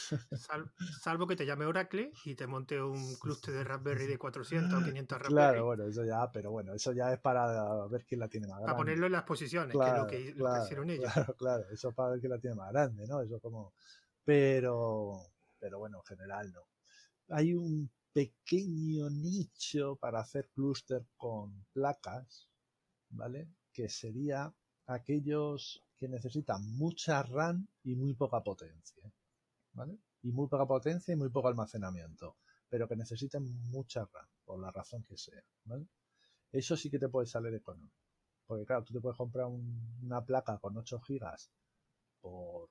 salvo 1.01 1.27
que 1.27 1.35
te 1.35 1.45
llame 1.45 1.65
Oracle 1.65 2.11
y 2.25 2.35
te 2.35 2.47
monte 2.47 2.81
un 2.81 3.15
clúster 3.15 3.53
de 3.53 3.63
Raspberry 3.63 4.07
de 4.07 4.17
400 4.17 4.81
o 4.81 4.85
500 4.85 5.17
Raspberry. 5.17 5.33
Claro, 5.33 5.65
bueno, 5.65 5.85
eso 5.85 6.03
ya, 6.03 6.31
pero 6.31 6.51
bueno, 6.51 6.73
eso 6.73 6.91
ya 6.93 7.13
es 7.13 7.19
para 7.19 7.87
ver 7.87 8.05
quién 8.05 8.19
la 8.19 8.27
tiene 8.27 8.47
más 8.47 8.57
grande. 8.57 8.65
Para 8.65 8.77
ponerlo 8.77 9.05
en 9.05 9.11
las 9.11 9.23
posiciones, 9.23 9.75
que 9.75 9.87
es 9.87 9.97
lo 9.97 10.07
que, 10.07 10.33
lo 10.35 10.53
que 10.53 10.63
hicieron 10.63 10.89
ellos. 10.89 11.11
Claro, 11.13 11.35
claro, 11.35 11.69
eso 11.71 11.91
para 11.93 12.11
ver 12.11 12.19
quién 12.19 12.31
la 12.31 12.39
tiene 12.39 12.55
más 12.55 12.71
grande, 12.71 13.07
¿no? 13.07 13.21
Eso 13.21 13.39
como... 13.39 13.73
Pero, 14.23 15.21
pero 15.57 15.79
bueno, 15.79 15.99
en 15.99 16.03
general 16.03 16.51
no. 16.51 16.67
Hay 17.29 17.53
un 17.53 17.89
pequeño 18.11 19.09
nicho 19.09 19.95
para 19.95 20.19
hacer 20.19 20.49
clúster 20.49 21.05
con 21.15 21.65
placas, 21.71 22.49
¿vale? 23.09 23.47
Que 23.71 23.89
sería 23.89 24.53
aquellos 24.87 25.86
que 25.97 26.07
necesitan 26.07 26.63
mucha 26.77 27.23
RAM 27.23 27.67
y 27.83 27.95
muy 27.95 28.13
poca 28.13 28.43
potencia. 28.43 29.11
¿Vale? 29.73 29.97
Y 30.23 30.31
muy 30.31 30.47
poca 30.47 30.65
potencia 30.65 31.13
y 31.13 31.17
muy 31.17 31.29
poco 31.29 31.47
almacenamiento. 31.47 32.37
Pero 32.69 32.87
que 32.87 32.95
necesiten 32.95 33.43
mucha 33.69 34.05
RAM, 34.05 34.27
por 34.45 34.59
la 34.59 34.71
razón 34.71 35.03
que 35.03 35.17
sea. 35.17 35.43
¿vale? 35.65 35.87
Eso 36.51 36.75
sí 36.77 36.89
que 36.89 36.99
te 36.99 37.09
puede 37.09 37.27
salir 37.27 37.53
económico. 37.53 37.95
Porque 38.45 38.65
claro, 38.65 38.83
tú 38.83 38.93
te 38.93 39.01
puedes 39.01 39.17
comprar 39.17 39.47
una 39.47 40.23
placa 40.23 40.57
con 40.57 40.77
8 40.77 40.99
gigas 41.01 41.51
por 42.21 42.69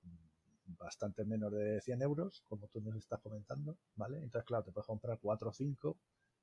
bastante 0.79 1.25
menos 1.25 1.53
de 1.53 1.81
100 1.81 2.03
euros, 2.03 2.43
como 2.49 2.67
tú 2.69 2.81
nos 2.81 2.97
estás 2.97 3.21
comentando, 3.21 3.77
¿vale? 3.95 4.17
Entonces, 4.19 4.47
claro, 4.47 4.65
te 4.65 4.73
puedes 4.73 4.87
comprar 4.87 5.19
4 5.21 5.51
o 5.51 5.53
5 5.53 5.97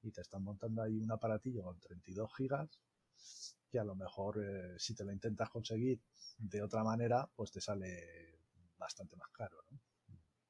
y 0.03 0.11
te 0.11 0.21
están 0.21 0.43
montando 0.43 0.81
ahí 0.81 0.99
un 0.99 1.11
aparatillo 1.11 1.63
con 1.63 1.79
32 1.79 2.33
gigas 2.35 2.79
que 3.73 3.79
a 3.79 3.83
lo 3.83 3.95
mejor 3.95 4.37
eh, 4.39 4.75
si 4.77 4.93
te 4.93 5.03
lo 5.03 5.11
intentas 5.11 5.49
conseguir 5.49 5.99
de 6.37 6.61
otra 6.61 6.83
manera, 6.83 7.27
pues 7.35 7.51
te 7.51 7.59
sale 7.59 8.39
bastante 8.77 9.15
más 9.15 9.29
caro, 9.31 9.57
¿no? 9.71 9.79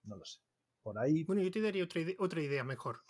No 0.03 0.17
lo 0.17 0.25
sé. 0.25 0.41
Por 0.81 0.99
ahí. 0.99 1.23
Bueno, 1.23 1.41
yo 1.41 1.49
te 1.49 1.61
daría 1.61 1.85
otra 1.85 2.01
idea, 2.01 2.15
otra 2.19 2.41
idea 2.41 2.65
mejor. 2.65 3.05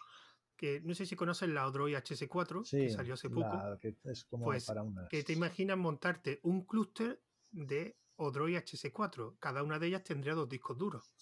Que 0.55 0.82
no 0.82 0.93
sé 0.93 1.07
si 1.07 1.16
conoces 1.16 1.49
la 1.49 1.66
Odroid 1.66 1.95
HS4, 1.95 2.70
que 2.70 2.91
salió 2.91 3.16
hace 3.16 3.28
poco. 3.28 3.80
Que 3.82 3.97
es 4.03 4.24
como 4.26 4.45
pues, 4.45 4.66
para 4.66 4.84
unas... 4.84 5.09
Que 5.09 5.24
te 5.24 5.34
imaginas 5.34 5.80
montarte 5.80 6.39
un 6.43 6.64
clúster 6.64 7.20
de 7.49 7.97
Odroid 8.18 8.57
HS4. 8.57 9.38
Cada 9.39 9.64
una 9.64 9.80
de 9.80 9.88
ellas 9.88 10.03
tendría 10.03 10.36
dos 10.36 10.47
discos 10.47 10.78
duros. 10.78 11.16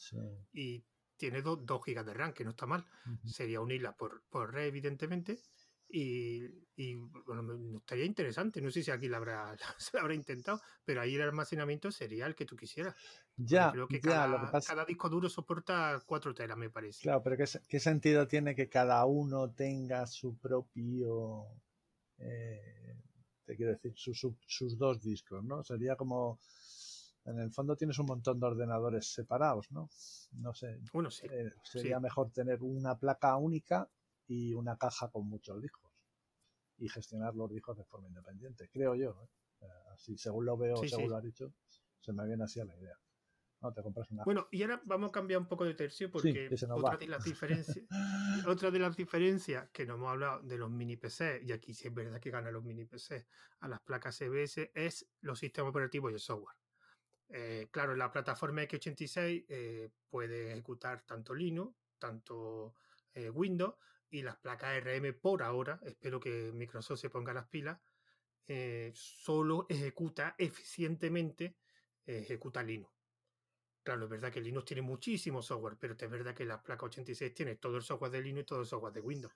Y 0.52 0.86
tiene 1.16 1.42
2 1.42 1.66
GB 1.66 2.04
de 2.04 2.14
RAM, 2.14 2.34
que 2.34 2.44
no 2.44 2.50
está 2.50 2.66
mal. 2.66 2.86
Sería 3.24 3.62
unirla 3.62 3.96
por, 3.96 4.26
por 4.30 4.54
red, 4.54 4.66
evidentemente 4.66 5.40
Y, 5.94 6.46
y 6.76 6.96
bueno, 6.96 7.78
estaría 7.78 8.06
interesante. 8.06 8.62
No 8.62 8.72
sé 8.72 8.84
si 8.84 8.92
aquí 8.92 9.08
la 9.10 9.18
habrá, 9.18 9.56
se 9.78 9.98
habrá 10.00 10.14
intentado, 10.14 10.62
pero 10.86 11.02
ahí 11.02 11.16
el 11.16 11.22
almacenamiento 11.24 11.92
sería 11.92 12.26
el 12.28 12.36
que 12.36 12.46
tú 12.46 12.56
quisieras. 12.56 12.96
Ya, 13.38 13.72
creo 13.72 13.88
que 13.88 14.00
ya, 14.02 14.10
cada, 14.16 14.28
lo 14.28 14.40
que 14.40 14.52
pasa- 14.52 14.74
cada 14.74 14.86
disco 14.86 15.10
duro 15.10 15.30
soporta 15.30 16.02
4 16.06 16.34
teras, 16.34 16.58
me 16.58 16.70
parece. 16.70 17.02
Claro, 17.04 17.24
pero 17.24 17.38
¿qué, 17.38 17.46
qué 17.68 17.80
sentido 17.80 18.28
tiene 18.28 18.56
que 18.56 18.70
cada 18.70 19.04
uno 19.06 19.52
tenga 19.52 20.06
su 20.06 20.38
propio, 20.38 21.48
eh, 22.20 22.96
te 23.46 23.56
quiero 23.56 23.72
decir, 23.74 23.94
su- 23.96 24.14
su- 24.14 24.38
sus 24.46 24.78
dos 24.78 25.02
discos, 25.02 25.44
¿no? 25.44 25.64
Sería 25.64 25.96
como, 25.96 26.40
en 27.26 27.40
el 27.40 27.52
fondo 27.52 27.76
tienes 27.76 27.98
un 28.00 28.06
montón 28.08 28.40
de 28.40 28.46
ordenadores 28.48 29.08
separados, 29.14 29.72
¿no? 29.72 29.90
No 30.34 30.54
sé, 30.54 30.80
Bueno, 30.94 31.10
sí. 31.12 31.28
eh, 31.28 31.52
sería 31.64 31.98
sí. 31.98 32.04
mejor 32.04 32.32
tener 32.32 32.62
una 32.62 32.98
placa 32.98 33.36
única 33.38 33.90
y 34.32 34.54
una 34.54 34.78
caja 34.78 35.10
con 35.10 35.28
muchos 35.28 35.62
discos 35.62 35.92
y 36.78 36.88
gestionar 36.88 37.36
los 37.36 37.52
discos 37.52 37.78
de 37.78 37.84
forma 37.84 38.08
independiente, 38.08 38.70
creo 38.70 38.96
yo. 38.96 39.28
¿eh? 39.62 39.68
Así, 39.94 40.18
según 40.18 40.46
lo 40.46 40.56
veo, 40.56 40.78
Sí, 40.78 40.88
según 40.88 41.06
sí. 41.06 41.10
lo 41.10 41.18
has 41.18 41.24
dicho, 41.24 41.54
se 42.00 42.14
me 42.14 42.26
viene 42.26 42.46
así 42.46 42.62
a 42.62 42.66
la 42.66 42.76
idea. 42.78 42.98
No, 43.60 43.74
te 43.74 43.84
compras 43.84 44.10
una. 44.10 44.24
Bueno, 44.24 44.48
y 44.50 44.64
ahora 44.64 44.82
vamos 44.86 45.10
a 45.10 45.12
cambiar 45.12 45.42
un 45.42 45.48
poco 45.48 45.66
de 45.66 45.74
tercio 45.74 46.10
porque 46.10 46.50
otra 46.72 46.98
de 46.98 47.08
las 47.08 47.26
diferencias, 47.26 47.86
otra 48.48 48.72
de 48.72 48.80
las 48.80 48.96
diferencias 48.96 49.70
que 49.72 49.86
nos 49.86 49.98
hemos 49.98 50.10
hablado 50.10 50.42
de 50.44 50.58
los 50.58 50.72
mini 50.72 50.96
PC, 50.96 51.42
y 51.44 51.52
aquí 51.52 51.74
sí 51.74 51.90
es 51.90 51.94
verdad 51.94 52.20
que 52.22 52.32
ganan 52.32 52.54
los 52.54 52.64
mini 52.64 52.86
PC 52.86 53.28
a 53.60 53.68
las 53.68 53.82
placas 53.82 54.16
CBS, 54.16 54.72
es 54.74 55.12
los 55.20 55.40
sistemas 55.40 55.72
operativos 55.72 56.10
y 56.10 56.14
el 56.14 56.20
software. 56.22 56.56
Eh, 57.28 57.68
claro, 57.70 57.98
la 57.98 58.10
plataforma 58.10 58.64
x86 58.64 59.46
eh, 59.50 59.92
puede 60.10 60.54
ejecutar 60.54 61.06
tanto 61.06 61.34
Linux, 61.34 61.76
tanto 62.00 62.76
eh, 63.14 63.30
Windows, 63.30 63.76
y 64.12 64.22
las 64.22 64.38
placas 64.38 64.78
RM 64.84 65.14
por 65.14 65.42
ahora, 65.42 65.80
espero 65.84 66.20
que 66.20 66.52
Microsoft 66.54 67.00
se 67.00 67.10
ponga 67.10 67.34
las 67.34 67.48
pilas, 67.48 67.80
eh, 68.48 68.92
solo 68.94 69.66
ejecuta 69.70 70.36
eficientemente, 70.38 71.58
eh, 72.06 72.20
ejecuta 72.20 72.62
Linux. 72.62 72.94
Claro, 73.84 74.04
es 74.04 74.10
verdad 74.10 74.32
que 74.32 74.42
Linux 74.42 74.66
tiene 74.66 74.82
muchísimo 74.84 75.42
software, 75.42 75.78
pero 75.80 75.96
es 75.98 76.10
verdad 76.10 76.36
que 76.36 76.46
la 76.46 76.62
placa 76.62 76.86
86 76.86 77.34
tiene 77.34 77.56
todo 77.56 77.78
el 77.78 77.84
software 77.84 78.12
de 78.12 78.22
Linux 78.22 78.44
y 78.44 78.46
todo 78.46 78.60
el 78.60 78.68
software 78.68 78.94
de 78.94 79.02
Windows 79.02 79.34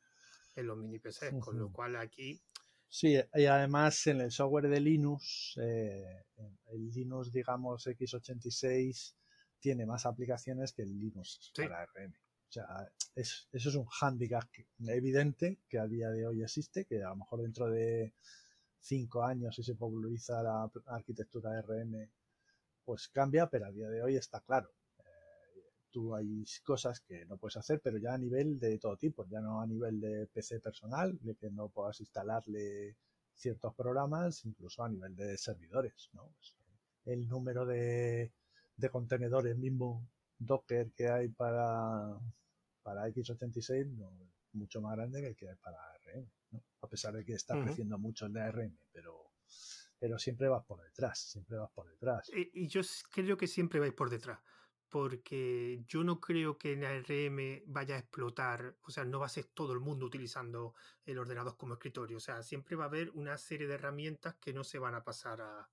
en 0.55 0.67
los 0.67 0.77
mini 0.77 0.99
PCs, 0.99 1.39
con 1.39 1.57
lo 1.57 1.71
cual 1.71 1.95
aquí 1.95 2.39
Sí, 2.87 3.17
y 3.33 3.45
además 3.45 4.07
en 4.07 4.21
el 4.21 4.31
software 4.31 4.69
de 4.69 4.79
Linux, 4.79 5.57
eh, 5.61 6.23
el 6.67 6.89
Linux, 6.91 7.31
digamos, 7.31 7.87
x86 7.87 9.15
tiene 9.59 9.85
más 9.85 10.05
aplicaciones 10.05 10.71
que 10.71 10.83
el 10.83 10.97
Linux 10.97 11.51
Sí. 11.53 11.63
para 11.63 11.83
RM. 11.83 12.13
O 12.55 12.57
sea, 12.57 12.89
es- 13.15 13.49
eso 13.51 13.67
es 13.69 13.75
un 13.75 13.85
hándicap 13.85 14.47
evidente 14.87 15.57
que 15.67 15.77
a 15.77 15.87
día 15.87 16.09
de 16.09 16.25
hoy 16.25 16.41
existe, 16.41 16.85
que 16.85 17.03
a 17.03 17.09
lo 17.09 17.17
mejor 17.17 17.41
dentro 17.41 17.69
de 17.69 18.13
cinco 18.79 19.23
años 19.23 19.55
si 19.55 19.63
se 19.63 19.75
populariza 19.75 20.41
la 20.41 20.71
arquitectura 20.87 21.59
RM, 21.59 22.09
pues 22.85 23.09
cambia, 23.09 23.49
pero 23.49 23.65
a 23.65 23.71
día 23.71 23.89
de 23.89 24.01
hoy 24.03 24.15
está 24.15 24.39
claro. 24.39 24.69
Eh, 24.99 25.03
tú 25.91 26.15
hay 26.15 26.45
cosas 26.63 27.01
que 27.01 27.25
no 27.25 27.35
puedes 27.37 27.57
hacer, 27.57 27.81
pero 27.83 27.97
ya 27.97 28.13
a 28.13 28.17
nivel 28.17 28.57
de 28.59 28.77
todo 28.79 28.95
tipo, 28.97 29.25
ya 29.27 29.41
no 29.41 29.61
a 29.61 29.67
nivel 29.67 29.99
de 29.99 30.27
PC 30.27 30.61
personal, 30.61 31.17
de 31.21 31.35
que 31.35 31.49
no 31.51 31.67
puedas 31.69 31.99
instalarle 31.99 32.95
ciertos 33.33 33.75
programas, 33.75 34.45
incluso 34.45 34.81
a 34.83 34.89
nivel 34.89 35.13
de 35.15 35.37
servidores, 35.37 36.09
¿no? 36.13 36.23
Pues, 36.37 36.55
el 37.05 37.27
número 37.27 37.65
de, 37.65 38.31
de 38.77 38.89
contenedores 38.89 39.57
mismo 39.57 40.07
Docker 40.39 40.91
que 40.91 41.09
hay 41.09 41.29
para, 41.29 42.17
para 42.85 43.07
x86 43.07 43.97
no, 43.97 44.11
es 44.21 44.53
mucho 44.53 44.79
más 44.79 44.95
grande 44.95 45.19
que 45.19 45.27
el 45.29 45.35
que 45.35 45.49
hay 45.49 45.55
para 45.55 45.75
ARM, 45.89 46.29
¿no? 46.51 46.63
A 46.81 46.87
pesar 46.87 47.15
de 47.15 47.25
que 47.25 47.33
está 47.33 47.59
creciendo 47.59 47.97
mucho 47.97 48.27
el 48.27 48.33
de 48.33 48.41
ARM, 48.41 48.77
pero, 48.91 49.31
pero 49.97 50.19
siempre 50.19 50.47
vas 50.47 50.63
por 50.65 50.83
detrás, 50.83 51.19
siempre 51.19 51.57
vas 51.57 51.71
por 51.71 51.89
detrás. 51.89 52.29
Eh, 52.29 52.51
Y 52.53 52.67
yo 52.67 52.81
creo 53.11 53.37
que 53.37 53.47
siempre 53.47 53.79
vais 53.79 53.93
por 53.93 54.11
detrás, 54.11 54.39
porque 54.87 55.83
yo 55.87 56.03
no 56.03 56.19
creo 56.19 56.59
que 56.59 56.73
en 56.73 56.83
ARM 56.83 57.63
vaya 57.65 57.95
a 57.95 57.99
explotar, 57.99 58.77
o 58.83 58.91
sea, 58.91 59.03
no 59.03 59.19
va 59.19 59.25
a 59.25 59.29
ser 59.29 59.45
todo 59.45 59.73
el 59.73 59.79
mundo 59.79 60.05
utilizando 60.05 60.75
el 61.05 61.17
ordenador 61.17 61.57
como 61.57 61.73
escritorio, 61.73 62.17
o 62.17 62.21
sea, 62.21 62.43
siempre 62.43 62.75
va 62.75 62.83
a 62.83 62.87
haber 62.87 63.09
una 63.15 63.39
serie 63.39 63.67
de 63.67 63.73
herramientas 63.73 64.35
que 64.35 64.53
no 64.53 64.63
se 64.63 64.77
van 64.77 64.93
a 64.93 65.03
pasar 65.03 65.41
a... 65.41 65.67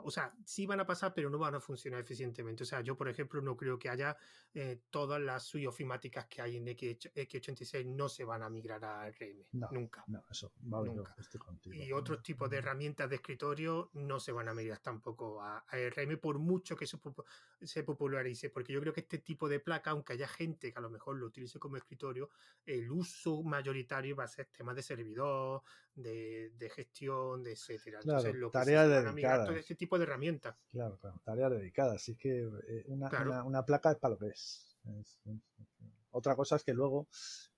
O 0.00 0.10
sea, 0.10 0.34
sí 0.44 0.66
van 0.66 0.80
a 0.80 0.86
pasar, 0.86 1.12
pero 1.14 1.30
no 1.30 1.38
van 1.38 1.54
a 1.54 1.60
funcionar 1.60 2.00
eficientemente. 2.00 2.62
O 2.62 2.66
sea, 2.66 2.80
yo, 2.80 2.96
por 2.96 3.08
ejemplo, 3.08 3.40
no 3.40 3.56
creo 3.56 3.78
que 3.78 3.88
haya 3.88 4.16
eh, 4.54 4.80
todas 4.90 5.20
las 5.20 5.44
suites 5.44 5.68
ofimáticas 5.68 6.26
que 6.26 6.42
hay 6.42 6.56
en 6.56 6.68
X, 6.68 7.10
X86 7.14 7.86
no 7.86 8.08
se 8.08 8.24
van 8.24 8.42
a 8.42 8.50
migrar 8.50 8.84
a 8.84 9.10
No, 9.52 9.68
nunca. 9.70 10.04
No, 10.06 10.22
eso, 10.30 10.52
yo 10.62 10.84
Nunca. 10.84 11.14
estoy 11.18 11.40
contigo. 11.40 11.74
Y 11.74 11.92
otros 11.92 12.22
tipos 12.22 12.50
de 12.50 12.58
herramientas 12.58 13.08
de 13.08 13.16
escritorio 13.16 13.90
no 13.94 14.20
se 14.20 14.32
van 14.32 14.48
a 14.48 14.54
migrar 14.54 14.78
tampoco 14.80 15.40
a, 15.40 15.58
a 15.58 15.64
ARM 15.70 16.18
por 16.18 16.38
mucho 16.38 16.76
que 16.76 16.86
popu- 16.86 17.24
se 17.60 17.82
popularice, 17.82 18.50
porque 18.50 18.72
yo 18.72 18.80
creo 18.80 18.92
que 18.92 19.00
este 19.00 19.18
tipo 19.18 19.48
de 19.48 19.60
placa, 19.60 19.90
aunque 19.90 20.14
haya 20.14 20.28
gente 20.28 20.72
que 20.72 20.78
a 20.78 20.82
lo 20.82 20.90
mejor 20.90 21.16
lo 21.16 21.26
utilice 21.26 21.58
como 21.58 21.76
escritorio, 21.76 22.30
el 22.64 22.90
uso 22.90 23.42
mayoritario 23.42 24.16
va 24.16 24.24
a 24.24 24.28
ser 24.28 24.46
temas 24.46 24.76
de 24.76 24.82
servidor, 24.82 25.62
de, 25.94 26.50
de 26.56 26.70
gestión, 26.70 27.42
de 27.42 27.52
etcétera. 27.52 27.98
Entonces, 28.02 28.30
Claro, 28.30 28.38
lo 28.38 28.50
que 28.50 28.58
sí 28.58 28.64
tareas 28.64 28.86
migrar 28.86 29.04
todo 29.04 29.14
dedicadas. 29.46 29.56
este 29.60 29.74
tipo 29.74 29.98
de 29.98 30.04
herramientas. 30.04 30.56
Claro, 30.70 30.98
claro, 30.98 31.20
tareas 31.24 31.50
dedicadas. 31.52 31.96
Así 31.96 32.16
que 32.16 32.40
eh, 32.68 32.84
una, 32.86 33.08
Claro. 33.08 33.30
una, 33.30 33.44
una 33.44 33.64
placa 33.64 33.90
es 33.92 33.98
para 33.98 34.14
lo 34.14 34.18
que 34.18 34.28
es. 34.28 34.76
Es- 34.84 35.18
es- 35.26 35.40
Otra 36.14 36.36
cosa 36.36 36.56
es 36.56 36.64
que 36.64 36.74
luego 36.74 37.08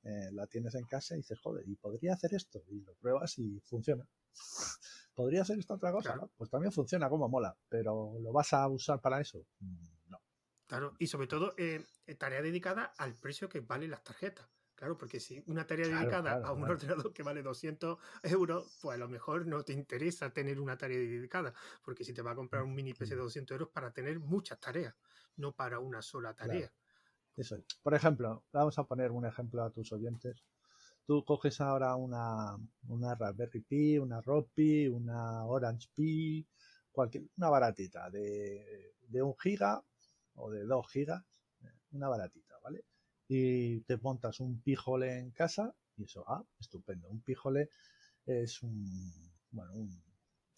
eh, 0.05 0.31
la 0.33 0.47
tienes 0.47 0.75
en 0.77 0.85
casa 0.87 1.15
y 1.15 1.19
dices, 1.19 1.41
joder, 1.41 1.67
y 1.69 1.75
podría 1.77 2.13
hacer 2.15 2.35
esto. 2.35 2.63
Y 2.69 2.83
lo 2.83 2.95
pruebas 2.95 3.37
y 3.39 3.59
funciona. 3.61 4.07
¿Podría 5.15 5.43
hacer 5.43 5.59
esta 5.59 5.75
otra 5.75 5.91
cosa? 5.93 6.13
Claro. 6.13 6.31
Pues 6.37 6.51
también 6.51 6.73
funciona 6.73 7.09
como 7.09 7.29
mola. 7.29 7.57
Pero 7.69 8.17
¿lo 8.21 8.33
vas 8.33 8.53
a 8.53 8.69
usar 8.69 9.01
para 9.01 9.21
eso? 9.21 9.45
Mm, 9.61 9.77
No. 10.11 10.21
Claro, 10.67 10.95
y 10.99 11.07
sobre 11.09 11.27
todo 11.27 11.55
eh, 11.59 11.85
tarea 12.19 12.43
dedicada 12.43 12.93
al 12.97 13.15
precio 13.15 13.49
que 13.49 13.61
valen 13.61 13.91
las 13.91 14.03
tarjetas. 14.03 14.49
Claro, 14.85 14.99
porque 14.99 15.19
si 15.19 15.43
una 15.47 15.67
tarea 15.67 15.87
Claro, 15.87 15.97
dedicada 15.97 16.31
claro, 16.31 16.45
a 16.45 16.53
un 16.53 16.59
claro. 16.61 16.73
ordenador 16.75 17.15
que 17.15 17.23
vale 17.23 17.43
200 17.43 17.99
euros, 18.23 18.71
pues 18.83 18.97
a 18.97 18.99
lo 18.99 19.09
mejor 19.09 19.47
no 19.47 19.65
te 19.65 19.73
interesa 19.73 20.31
tener 20.31 20.61
una 20.61 20.77
tarea 20.77 20.99
dedicada, 20.99 21.55
porque 21.83 22.05
si 22.05 22.13
te 22.13 22.21
va 22.21 22.33
a 22.33 22.35
comprar 22.35 22.63
un 22.65 22.75
mini 22.75 22.93
PC 22.93 23.15
de 23.15 23.23
200 23.23 23.55
euros 23.55 23.71
para 23.71 23.93
tener 23.95 24.21
muchas 24.21 24.61
tareas, 24.61 24.95
no 25.37 25.55
para 25.57 25.79
una 25.79 26.03
sola 26.03 26.35
tarea. 26.35 26.71
Eso 27.37 27.57
es. 27.57 27.65
Por 27.83 27.95
ejemplo, 27.95 28.45
vamos 28.53 28.79
a 28.79 28.85
poner 28.85 29.11
un 29.11 29.27
ejemplo 29.27 29.63
a 29.65 29.71
tus 29.71 29.93
oyentes. 29.93 30.45
Tú 31.07 31.25
coges 31.25 31.61
ahora 31.61 31.97
una, 31.97 32.57
una 32.89 33.15
Raspberry 33.15 33.61
Pi, 33.63 33.99
una 33.99 34.21
Ropi, 34.21 34.89
una 34.89 35.45
Orange 35.47 35.89
Pi, 35.95 36.47
cualquier, 36.93 37.25
una 37.37 37.51
baratita 37.51 38.11
de, 38.11 38.95
de 39.09 39.23
un 39.23 39.35
giga 39.39 39.85
o 40.35 40.51
de 40.51 40.65
dos 40.65 40.89
gigas, 40.91 41.25
una 41.93 42.09
baratita, 42.09 42.59
¿vale? 42.63 42.85
Y 43.29 43.81
te 43.83 43.97
montas 43.99 44.41
un 44.41 44.61
pijole 44.63 45.19
en 45.19 45.31
casa 45.31 45.75
y 45.97 46.05
eso, 46.05 46.25
ah, 46.29 46.45
estupendo. 46.61 47.09
Un 47.09 47.21
pijole 47.23 47.71
es 48.27 48.63
un, 48.63 48.85
bueno, 49.53 49.75
un, 49.75 50.03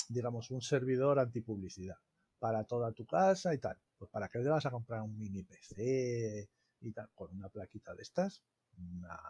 digamos, 0.09 0.51
un 0.51 0.63
servidor 0.63 1.19
antipublicidad 1.19 1.97
para 2.39 2.65
toda 2.65 2.93
tu 2.93 3.07
casa 3.07 3.55
y 3.55 3.59
tal. 3.59 3.79
Pues 3.99 4.11
para 4.11 4.29
qué 4.29 4.41
te 4.41 4.49
vas 4.49 4.67
a 4.67 4.71
comprar 4.71 5.03
un 5.03 5.17
mini 5.19 5.43
PC 5.43 6.49
y 6.81 6.93
tal, 6.93 7.09
con 7.15 7.33
una 7.33 7.49
plaquita 7.49 7.95
de 7.95 8.03
estas, 8.03 8.43
una- 8.79 9.21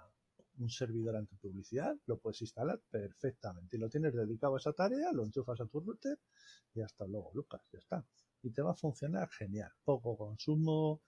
un 0.59 0.71
servidor 0.71 1.17
antipublicidad, 1.17 1.97
lo 2.07 2.19
puedes 2.19 2.41
instalar 2.43 2.81
perfectamente 2.91 3.77
y 3.77 3.81
lo 3.81 3.91
tienes 3.91 4.15
dedicado 4.15 4.55
a 4.55 4.59
esa 4.59 4.73
tarea, 4.73 5.13
lo 5.13 5.25
enchufas 5.25 5.61
a 5.61 5.67
tu 5.67 5.81
router 5.81 6.19
y 6.75 6.81
hasta 6.81 7.07
luego, 7.07 7.31
Lucas, 7.35 7.63
ya 7.73 7.79
está. 7.79 8.05
Y 8.43 8.51
te 8.51 8.63
va 8.63 8.73
a 8.73 8.75
funcionar 8.75 9.29
genial. 9.31 9.73
Poco 9.85 10.17
consumo, 10.17 11.03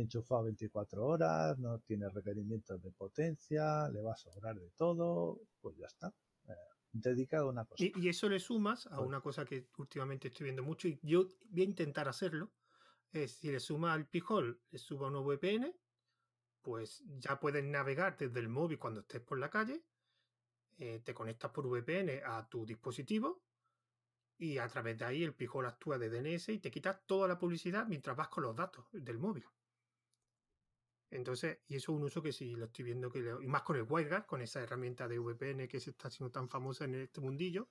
enchufado 0.00 0.44
24 0.44 1.04
horas, 1.04 1.58
no 1.58 1.78
tiene 1.80 2.08
requerimientos 2.08 2.82
de 2.82 2.90
potencia, 2.92 3.88
le 3.88 4.02
va 4.02 4.12
a 4.12 4.16
sobrar 4.16 4.56
de 4.56 4.70
todo, 4.76 5.40
pues 5.60 5.76
ya 5.76 5.86
está. 5.86 6.12
Eh, 6.48 6.54
dedicado 6.92 7.46
a 7.46 7.50
una 7.50 7.64
cosa. 7.64 7.84
Y, 7.84 7.92
y 7.96 8.08
eso 8.08 8.28
le 8.28 8.40
sumas 8.40 8.86
a 8.86 9.00
una 9.00 9.20
cosa 9.20 9.44
que 9.44 9.68
últimamente 9.78 10.28
estoy 10.28 10.44
viendo 10.44 10.62
mucho 10.62 10.88
y 10.88 10.98
yo 11.02 11.26
voy 11.50 11.62
a 11.62 11.64
intentar 11.64 12.08
hacerlo. 12.08 12.52
Es 13.12 13.32
si 13.32 13.50
le 13.50 13.60
suma 13.60 13.92
al 13.92 14.08
Pijol, 14.08 14.60
le 14.70 14.78
suba 14.78 15.08
una 15.08 15.20
VPN, 15.20 15.74
pues 16.62 17.02
ya 17.18 17.38
puedes 17.38 17.64
navegar 17.64 18.16
desde 18.16 18.40
el 18.40 18.48
móvil 18.48 18.78
cuando 18.78 19.00
estés 19.00 19.20
por 19.20 19.38
la 19.38 19.50
calle, 19.50 19.84
eh, 20.78 21.00
te 21.04 21.14
conectas 21.14 21.50
por 21.50 21.66
VPN 21.66 22.22
a 22.24 22.48
tu 22.48 22.66
dispositivo 22.66 23.42
y 24.38 24.58
a 24.58 24.68
través 24.68 24.98
de 24.98 25.04
ahí 25.04 25.22
el 25.22 25.34
Pijol 25.34 25.66
actúa 25.66 25.98
de 25.98 26.10
DNS 26.10 26.50
y 26.50 26.58
te 26.58 26.70
quitas 26.70 27.06
toda 27.06 27.28
la 27.28 27.38
publicidad 27.38 27.86
mientras 27.86 28.16
vas 28.16 28.28
con 28.28 28.42
los 28.42 28.54
datos 28.54 28.86
del 28.92 29.18
móvil. 29.18 29.44
Entonces, 31.10 31.60
y 31.68 31.76
eso 31.76 31.92
es 31.92 31.96
un 31.98 32.04
uso 32.04 32.22
que 32.22 32.32
sí 32.32 32.54
lo 32.56 32.66
estoy 32.66 32.84
viendo 32.84 33.10
que 33.10 33.20
le- 33.22 33.44
y 33.44 33.46
más 33.48 33.62
con 33.62 33.76
el 33.76 33.84
WireGuard, 33.84 34.26
con 34.26 34.42
esa 34.42 34.62
herramienta 34.62 35.08
de 35.08 35.18
VPN 35.18 35.68
que 35.68 35.80
se 35.80 35.90
está 35.90 36.08
haciendo 36.08 36.32
tan 36.32 36.48
famosa 36.48 36.84
en 36.84 36.94
este 36.96 37.20
mundillo. 37.20 37.70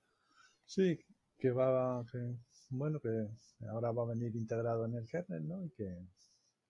Sí, 0.72 0.98
que 1.38 1.50
va, 1.50 2.04
que, 2.10 2.18
bueno, 2.70 3.00
que 3.00 3.08
ahora 3.70 3.90
va 3.92 4.02
a 4.02 4.06
venir 4.14 4.36
integrado 4.36 4.84
en 4.86 4.94
el 4.94 5.06
kernel, 5.08 5.48
¿no? 5.48 5.64
Y 5.64 5.70
que, 5.70 6.06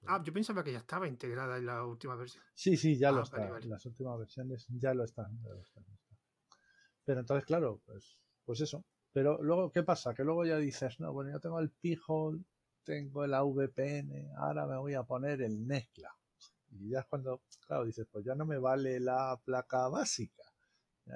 Ah, 0.07 0.23
yo 0.25 0.33
pensaba 0.33 0.62
que 0.64 0.73
ya 0.73 0.79
estaba 0.79 1.07
integrada 1.09 1.59
en 1.59 1.67
la 1.67 1.85
última 1.85 2.14
versión. 2.17 2.45
sí, 2.55 2.77
sí, 2.77 2.99
ya 2.99 3.11
Ah, 3.11 3.12
lo 3.12 3.23
vale, 3.31 3.51
está. 3.51 3.51
vale. 3.51 3.69
Las 3.69 3.87
últimas 3.87 4.19
versiones 4.19 4.67
ya 4.71 4.95
lo 4.95 5.05
están. 5.05 5.41
ya 5.43 5.51
lo 5.51 5.61
están, 5.62 5.85
ya 5.87 5.95
está. 5.95 6.17
Pero 7.05 7.21
entonces, 7.21 7.45
claro, 7.47 7.83
pues, 7.87 8.19
pues 8.45 8.61
eso. 8.61 8.85
Pero 9.12 9.43
luego, 9.43 9.73
¿qué 9.73 9.83
pasa? 9.83 10.14
Que 10.14 10.25
luego 10.25 10.45
ya 10.45 10.59
dices, 10.59 11.01
no, 11.01 11.12
bueno, 11.12 11.33
yo 11.33 11.41
tengo 11.41 11.59
el 11.61 11.71
P-Hole, 11.71 12.45
tengo 12.85 13.25
el 13.25 13.35
AVPN, 13.35 14.31
ahora 14.37 14.67
me 14.67 14.77
voy 14.79 14.95
a 14.95 15.05
poner 15.05 15.43
el 15.43 15.67
NECLA. 15.67 16.17
Y 16.81 16.91
ya 16.91 17.01
es 17.01 17.07
cuando, 17.07 17.43
claro, 17.66 17.85
dices, 17.85 18.07
pues 18.11 18.24
ya 18.24 18.35
no 18.35 18.47
me 18.47 18.59
vale 18.59 19.01
la 19.01 19.39
placa 19.45 19.89
básica 19.89 20.43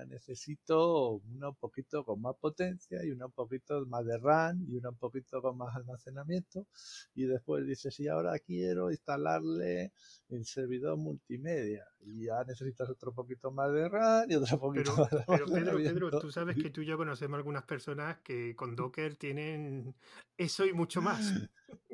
necesito 0.08 1.20
una 1.34 1.48
un 1.48 1.56
poquito 1.56 2.04
con 2.04 2.20
más 2.20 2.36
potencia 2.36 3.04
y 3.04 3.10
una 3.10 3.26
un 3.26 3.32
poquito 3.32 3.84
más 3.86 4.04
de 4.04 4.18
RAM 4.18 4.64
y 4.68 4.76
una 4.76 4.90
un 4.90 4.96
poquito 4.96 5.42
con 5.42 5.56
más 5.56 5.74
almacenamiento. 5.74 6.66
Y 7.14 7.24
después 7.24 7.66
dices, 7.66 7.98
y 8.00 8.08
ahora 8.08 8.38
quiero 8.38 8.90
instalarle 8.90 9.92
el 10.28 10.44
servidor 10.44 10.96
multimedia. 10.96 11.86
Y 12.00 12.26
ya 12.26 12.44
necesitas 12.44 12.88
otro 12.88 13.12
poquito 13.12 13.50
más 13.50 13.72
de 13.72 13.88
RAM 13.88 14.30
y 14.30 14.34
otro 14.36 14.58
poquito 14.58 14.96
más 14.96 15.10
de 15.10 15.24
Pero 15.26 15.46
Pedro, 15.46 15.76
Pedro, 15.76 16.20
tú 16.20 16.30
sabes 16.30 16.56
que 16.56 16.70
tú 16.70 16.82
y 16.82 16.86
yo 16.86 16.96
conocemos 16.96 17.36
algunas 17.36 17.64
personas 17.64 18.18
que 18.20 18.54
con 18.54 18.76
Docker 18.76 19.16
tienen 19.16 19.94
eso 20.36 20.66
y 20.66 20.72
mucho 20.72 21.02
más. 21.02 21.20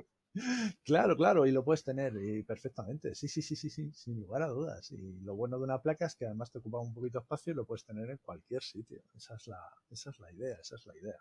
Claro, 0.85 1.17
claro, 1.17 1.47
y 1.47 1.53
lo 1.53 1.65
puedes 1.65 1.85
tener 1.85 2.15
y 2.17 2.43
perfectamente. 2.43 3.15
Sí, 3.15 3.29
sí, 3.29 3.43
sí, 3.43 3.57
sí, 3.57 3.71
sí, 3.71 3.93
sin 3.93 4.21
lugar 4.21 4.43
a 4.43 4.49
dudas. 4.49 4.91
Y 4.93 5.21
lo 5.21 5.35
bueno 5.35 5.59
de 5.59 5.65
una 5.65 5.81
placa 5.81 6.07
es 6.07 6.15
que 6.15 6.27
además 6.27 6.51
te 6.51 6.59
ocupa 6.59 6.79
un 6.79 6.93
poquito 6.93 7.19
de 7.19 7.23
espacio 7.23 7.53
y 7.53 7.57
lo 7.57 7.65
puedes 7.65 7.85
tener 7.85 8.11
en 8.11 8.19
cualquier 8.19 8.63
sitio. 8.63 9.03
Esa 9.15 9.35
es 9.37 9.47
la, 9.47 9.61
esa 9.91 10.11
es 10.11 10.19
la 10.19 10.33
idea, 10.33 10.57
esa 10.61 10.77
es 10.77 10.87
la 10.87 10.97
idea. 10.97 11.19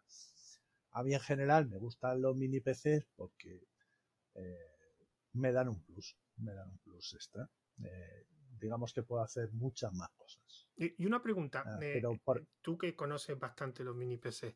A 0.92 1.04
mí 1.04 1.14
en 1.14 1.20
general 1.20 1.68
me 1.68 1.78
gustan 1.78 2.22
los 2.22 2.36
mini 2.36 2.60
PCs 2.60 3.06
porque 3.16 3.68
eh, 4.36 4.76
me 5.34 5.52
dan 5.52 5.70
un 5.70 5.82
plus, 5.84 6.18
me 6.38 6.54
dan 6.54 6.70
un 6.70 6.78
plus 6.80 7.14
extra. 7.14 7.50
Eh, 7.84 8.28
digamos 8.60 8.94
que 8.94 9.04
puedo 9.04 9.22
hacer 9.22 9.52
muchas 9.52 9.94
más 9.94 10.10
cosas. 10.12 10.70
Y 10.78 11.06
una 11.06 11.22
pregunta, 11.22 11.64
ah, 11.66 11.80
eh, 11.82 12.02
tú 12.62 12.78
que 12.78 12.96
conoces 12.96 13.38
bastante 13.38 13.84
los 13.84 13.96
mini 13.96 14.18
PCs, 14.18 14.56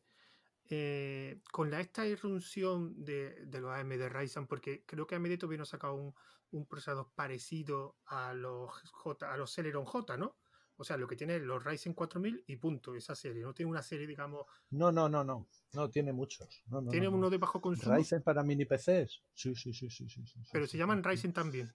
eh, 0.72 1.42
con 1.50 1.68
la, 1.68 1.80
esta 1.80 2.06
irrupción 2.06 3.04
de, 3.04 3.44
de, 3.46 3.60
los 3.60 3.72
AMD 3.72 4.08
Ryzen, 4.08 4.46
porque 4.46 4.84
creo 4.86 5.04
que 5.04 5.16
AMD 5.16 5.36
todavía 5.36 5.58
no 5.58 5.64
ha 5.64 5.66
sacado 5.66 5.94
un, 5.94 6.14
un, 6.52 6.64
procesador 6.64 7.10
parecido 7.16 7.98
a 8.06 8.32
los, 8.34 8.70
J, 8.92 9.32
a 9.32 9.36
los 9.36 9.52
Celeron 9.52 9.84
J, 9.84 10.16
¿no? 10.16 10.36
O 10.76 10.84
sea, 10.84 10.96
lo 10.96 11.08
que 11.08 11.16
tiene 11.16 11.40
los 11.40 11.62
Ryzen 11.62 11.92
4000 11.92 12.44
y 12.46 12.56
punto, 12.56 12.94
esa 12.94 13.14
serie. 13.16 13.42
No 13.42 13.52
tiene 13.52 13.70
una 13.70 13.82
serie, 13.82 14.06
digamos. 14.06 14.46
No, 14.70 14.92
no, 14.92 15.08
no, 15.08 15.24
no. 15.24 15.48
No, 15.72 15.90
tiene 15.90 16.12
muchos. 16.12 16.62
No, 16.68 16.82
¿Tiene 16.88 17.08
uno 17.08 17.28
de 17.28 17.36
bajo 17.36 17.60
consumo? 17.60 17.96
¿Ryzen 17.96 18.22
para 18.22 18.42
mini 18.44 18.64
PCs? 18.64 19.22
Sí, 19.34 19.54
sí, 19.54 19.74
sí, 19.74 19.90
sí. 19.90 20.08
sí, 20.08 20.24
Pero 20.52 20.66
se 20.66 20.78
llaman 20.78 21.02
Ryzen 21.02 21.32
también. 21.32 21.74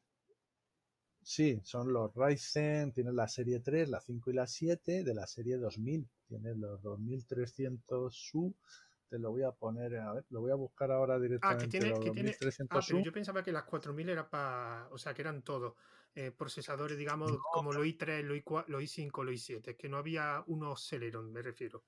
Sí, 1.27 1.59
son 1.63 1.91
los 1.91 2.13
Ryzen, 2.13 2.91
tienen 2.91 3.15
la 3.15 3.27
serie 3.27 3.59
3, 3.59 3.89
la 3.89 3.99
5 3.99 4.29
y 4.29 4.33
la 4.35 4.45
7 4.45 5.03
de 5.03 5.15
la 5.15 5.25
serie 5.25 5.57
2000. 5.57 6.07
Tienen 6.27 6.61
los 6.61 6.83
2300U 6.83 8.53
te 9.09 9.17
lo 9.17 9.31
voy 9.31 9.41
a 9.41 9.51
poner, 9.51 9.97
a 9.97 10.13
ver, 10.13 10.25
lo 10.29 10.41
voy 10.41 10.51
a 10.51 10.55
buscar 10.55 10.91
ahora 10.91 11.19
directamente. 11.19 11.65
Ah, 11.65 11.67
que 11.67 11.79
tiene, 11.79 11.99
que 11.99 12.11
tiene... 12.11 12.35
Ah, 12.69 12.79
pero 12.87 12.99
yo 12.99 13.11
pensaba 13.11 13.43
que 13.43 13.51
las 13.51 13.63
4000 13.63 14.09
era 14.09 14.29
para, 14.29 14.87
o 14.91 14.99
sea, 14.99 15.15
que 15.15 15.23
eran 15.23 15.41
todos 15.41 15.73
eh, 16.13 16.29
procesadores, 16.29 16.95
digamos, 16.95 17.31
como 17.51 17.73
lo 17.73 17.83
i3, 17.83 18.21
lo, 18.21 18.35
i4, 18.35 18.65
lo 18.67 18.79
i5, 18.79 19.23
lo 19.23 19.31
i7, 19.31 19.75
que 19.77 19.89
no 19.89 19.97
había 19.97 20.43
unos 20.45 20.87
Celeron, 20.87 21.31
me 21.31 21.41
refiero. 21.41 21.83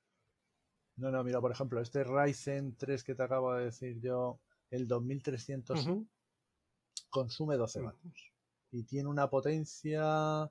No, 0.95 1.11
no, 1.11 1.23
mira, 1.23 1.39
por 1.39 1.51
ejemplo, 1.51 1.79
este 1.79 2.03
Ryzen 2.03 2.75
3 2.75 3.03
que 3.03 3.13
te 3.13 3.21
acabo 3.21 3.53
de 3.53 3.65
decir 3.65 3.99
yo, 3.99 4.39
el 4.71 4.87
2300 4.87 5.87
consume 7.09 7.55
12 7.55 7.81
vatios 7.81 8.36
y 8.77 8.83
tiene 8.83 9.09
una 9.09 9.27
potencia 9.27 10.47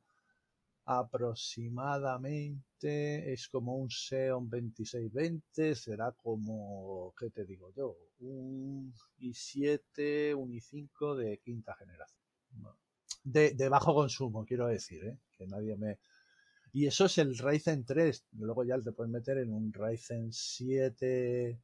aproximadamente 0.84 3.32
es 3.32 3.48
como 3.48 3.76
un 3.76 3.88
Xeon 3.88 4.50
2620, 4.50 5.76
será 5.76 6.10
como, 6.12 7.14
¿qué 7.18 7.30
te 7.30 7.44
digo 7.44 7.72
yo? 7.72 7.96
Un 8.20 8.92
i7, 9.20 10.34
un 10.34 10.50
i5 10.50 11.16
de 11.16 11.38
quinta 11.38 11.74
generación. 11.74 12.20
De, 13.22 13.54
de 13.54 13.68
bajo 13.68 13.94
consumo, 13.94 14.44
quiero 14.44 14.66
decir, 14.66 15.04
¿eh? 15.04 15.18
que 15.36 15.46
nadie 15.46 15.76
me... 15.76 16.00
Y 16.72 16.86
eso 16.86 17.04
es 17.06 17.18
el 17.18 17.38
Ryzen 17.38 17.84
3, 17.84 18.26
luego 18.32 18.64
ya 18.64 18.80
te 18.80 18.90
puedes 18.92 19.10
meter 19.10 19.38
en 19.38 19.52
un 19.52 19.72
Ryzen 19.72 20.32
7, 20.32 21.60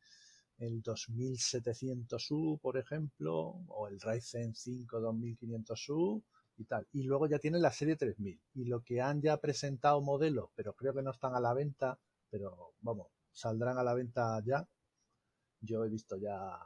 el 0.59 0.83
2700U, 0.83 2.61
por 2.61 2.79
ejemplo, 2.79 3.65
o 3.69 3.89
el 3.89 4.01
Ryzen 4.01 4.55
5 4.55 5.01
2500U, 5.01 6.23
y 6.57 6.65
tal. 6.65 6.87
Y 6.93 7.05
luego 7.05 7.27
ya 7.27 7.39
tienen 7.39 7.63
la 7.63 7.73
serie 7.73 7.97
3000. 7.97 8.41
Y 8.55 8.65
lo 8.65 8.83
que 8.83 9.01
han 9.01 9.21
ya 9.21 9.37
presentado 9.39 10.01
modelos, 10.01 10.51
pero 10.55 10.75
creo 10.75 10.95
que 10.95 11.03
no 11.03 11.11
están 11.11 11.35
a 11.35 11.41
la 11.41 11.55
venta, 11.55 11.99
pero 12.31 12.75
vamos, 12.81 13.09
saldrán 13.31 13.79
a 13.79 13.83
la 13.83 13.95
venta 13.95 14.41
ya. 14.45 14.67
Yo 15.61 15.85
he 15.85 15.89
visto 15.89 16.17
ya 16.17 16.59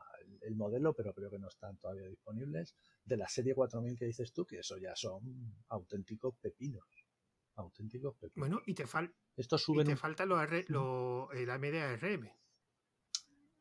el, 0.43 0.57
modelo, 0.57 0.95
pero 0.95 1.13
creo 1.13 1.31
que 1.31 1.39
no 1.39 1.49
están 1.49 1.77
todavía 1.77 2.09
disponibles. 2.09 2.75
De 3.05 3.17
la 3.17 3.29
serie 3.29 3.55
4000 3.55 3.97
que 3.99 4.07
dices 4.07 4.33
tú, 4.33 4.47
que 4.47 4.61
eso 4.61 4.79
ya 4.79 4.97
son 4.97 5.23
auténticos 5.69 6.35
pepinos. 6.41 6.85
Auténticos 7.57 8.15
pepinos. 8.17 8.49
Bueno, 8.49 8.63
y 8.67 8.75
te, 8.75 8.87
fal 8.87 9.15
Esto 9.37 9.57
y 9.69 9.85
te 9.85 9.97
falta 9.97 10.25
lo, 10.25 10.39
lo, 10.69 11.31
el 11.33 11.51
AMD 11.51 11.75
ARM. 11.75 12.31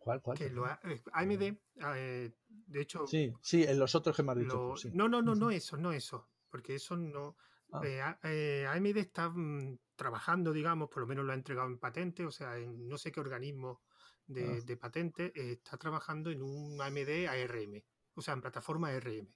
¿Cuál, 0.05 0.21
cuál? 0.21 0.37
Que 0.37 0.51
lo, 0.51 0.65
AMD, 1.13 1.41
eh, 1.41 1.57
eh, 1.95 2.31
de 2.47 2.79
hecho. 2.79 3.07
Sí, 3.07 3.33
sí, 3.41 3.63
en 3.63 3.79
los 3.79 3.95
otros 3.95 4.15
que 4.15 4.21
me 4.21 4.33
has 4.33 4.37
dicho. 4.37 4.75
No, 4.93 5.09
no, 5.09 5.23
no, 5.23 5.33
no 5.33 5.49
eso, 5.49 5.77
no 5.77 5.91
eso. 5.91 6.29
Porque 6.51 6.75
eso 6.75 6.95
no. 6.95 7.35
Ah. 7.71 8.15
Eh, 8.21 8.67
AMD 8.69 8.97
está 8.97 9.29
mm, 9.29 9.79
trabajando, 9.95 10.53
digamos, 10.53 10.89
por 10.89 11.01
lo 11.01 11.07
menos 11.07 11.25
lo 11.25 11.31
ha 11.31 11.35
entregado 11.35 11.67
en 11.67 11.79
patente, 11.79 12.23
o 12.23 12.29
sea, 12.29 12.55
en 12.59 12.87
no 12.87 12.99
sé 12.99 13.11
qué 13.11 13.19
organismo 13.19 13.81
de, 14.27 14.63
ah. 14.63 14.77
patente, 14.79 15.31
está 15.33 15.75
trabajando 15.77 16.29
en 16.29 16.43
un 16.43 16.79
AMD 16.79 17.25
ARM, 17.27 17.81
o 18.13 18.21
sea, 18.21 18.35
en 18.35 18.41
plataforma 18.41 18.89
ARM. 18.89 19.27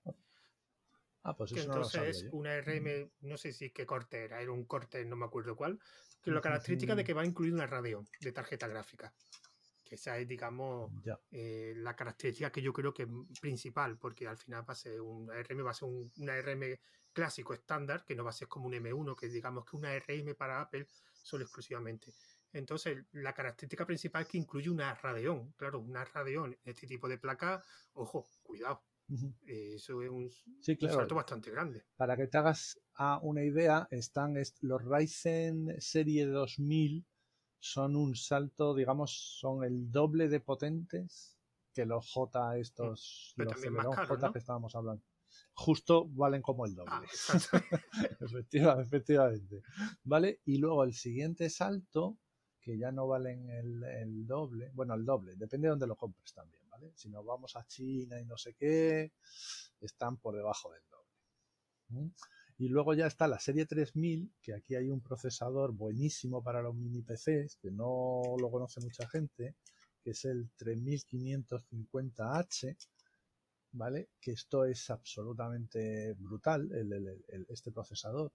Ah, 1.24 1.36
pues 1.36 1.52
que 1.52 1.62
eso 1.62 1.70
entonces 1.72 2.18
es 2.18 2.30
una 2.32 2.54
ARM, 2.54 3.10
no 3.22 3.38
sé 3.38 3.54
si 3.54 3.72
qué 3.72 3.88
corte 3.88 4.26
era, 4.26 4.40
era 4.40 4.52
un 4.52 4.66
corte, 4.66 5.04
no 5.04 5.16
me 5.16 5.26
acuerdo 5.26 5.56
cuál, 5.56 5.80
que 6.22 6.30
la 6.30 6.42
característica 6.42 6.94
de 6.94 7.04
que 7.04 7.16
va 7.16 7.24
a 7.24 7.26
incluir 7.26 7.56
una 7.56 7.66
radio 7.66 8.06
de 8.22 8.32
tarjeta 8.32 8.68
gráfica 8.68 9.12
esa 9.96 10.18
es, 10.18 10.28
digamos, 10.28 10.92
eh, 11.32 11.74
la 11.78 11.96
característica 11.96 12.52
que 12.52 12.62
yo 12.62 12.74
creo 12.74 12.94
que 12.94 13.04
es 13.04 13.40
principal, 13.40 13.98
porque 13.98 14.28
al 14.28 14.38
final 14.38 14.68
va 14.68 14.74
a 14.74 14.78
ser 14.78 15.02
un 15.02 15.30
ARM, 15.32 15.66
va 15.66 15.72
a 15.72 15.74
ser 15.74 15.88
un, 15.88 16.30
ARM 16.30 16.78
clásico 17.14 17.54
estándar, 17.54 18.06
que 18.06 18.16
no 18.16 18.24
va 18.24 18.30
a 18.30 18.34
ser 18.34 18.48
como 18.48 18.68
un 18.68 18.74
M1, 18.74 19.16
que 19.16 19.28
digamos 19.28 19.66
que 19.66 19.78
una 19.78 19.92
ARM 19.92 20.36
para 20.36 20.62
Apple 20.62 20.88
solo 21.22 21.44
exclusivamente. 21.44 22.14
Entonces, 22.52 23.06
la 23.12 23.34
característica 23.34 23.86
principal 23.86 24.24
es 24.24 24.28
que 24.28 24.38
incluye 24.38 24.70
una 24.70 24.96
Radeon. 24.96 25.54
Claro, 25.54 25.80
una 25.80 26.04
Radeon 26.06 26.54
en 26.54 26.72
este 26.72 26.88
tipo 26.88 27.08
de 27.08 27.18
placa, 27.18 27.64
ojo, 27.94 28.30
cuidado. 28.42 28.84
eso 29.46 30.02
es 30.02 30.10
un, 30.10 30.32
salto 30.90 31.16
bastante 31.16 31.52
grande. 31.52 31.86
Para 31.96 32.16
que 32.16 32.28
te 32.28 32.38
hagas 32.38 32.80
una 33.22 33.44
idea, 33.44 33.88
están 33.92 34.36
los 34.62 34.84
Ryzen 34.84 35.80
Serie 35.80 36.26
2000 36.26 37.06
son 37.60 37.96
un 37.96 38.16
salto, 38.16 38.74
digamos, 38.74 39.38
son 39.40 39.64
el 39.64 39.92
doble 39.92 40.30
de 40.30 40.40
potentes 40.40 41.38
que 41.74 41.86
los 41.86 42.10
J 42.12 42.58
estos, 42.58 43.34
los 43.38 43.54
J 44.08 44.32
que 44.32 44.40
estábamos 44.40 44.76
hablando. 44.76 45.04
Justo 45.54 46.08
valen 46.10 46.42
como 46.42 46.66
el 46.66 46.74
doble. 46.74 46.92
Ah, 46.92 47.04
efectivamente, 48.82 49.62
¿Vale? 50.04 50.42
Y 50.46 50.58
luego 50.58 50.84
el 50.84 50.94
siguiente 50.94 51.50
salto, 51.50 52.18
que 52.62 52.78
ya 52.78 52.92
no 52.92 53.08
valen 53.08 53.50
el, 53.50 54.26
doble, 54.26 54.72
bueno, 54.74 54.94
el 54.94 55.06
doble, 55.06 55.36
depende 55.36 55.68
de 55.68 55.72
dónde 55.72 55.88
lo 55.88 55.96
compres 55.96 56.34
también, 56.34 56.68
¿vale? 56.70 56.92
Si 56.96 57.10
nos 57.10 57.26
vamos 57.26 57.56
a 57.56 57.66
China 57.66 58.20
y 58.20 58.26
no 58.26 58.38
sé 58.38 58.54
qué, 58.54 59.14
están 59.82 60.18
por 60.18 60.36
debajo 60.36 60.72
del 60.72 60.84
doble. 60.90 62.12
Y 62.60 62.68
luego 62.68 62.94
ya 62.94 63.08
está 63.08 63.28
la 63.28 63.40
serie 63.40 63.66
3000, 63.66 64.32
que 64.42 64.54
aquí 64.54 64.76
hay 64.76 64.90
un 64.90 65.00
procesador 65.00 65.72
buenísimo 65.72 66.44
para 66.44 66.62
los 66.62 66.76
mini 66.76 67.02
PCs, 67.02 67.56
que 67.56 67.72
no 67.72 68.22
lo 68.38 68.52
conoce 68.52 68.82
mucha 68.82 69.08
gente, 69.08 69.56
que 70.04 70.12
es 70.12 70.26
el 70.26 70.52
3550H, 70.58 72.76
¿vale? 73.72 74.10
Que 74.20 74.34
esto 74.34 74.66
es 74.66 74.90
absolutamente 74.90 76.12
brutal, 76.20 76.70
este 77.48 77.72
procesador. 77.72 78.34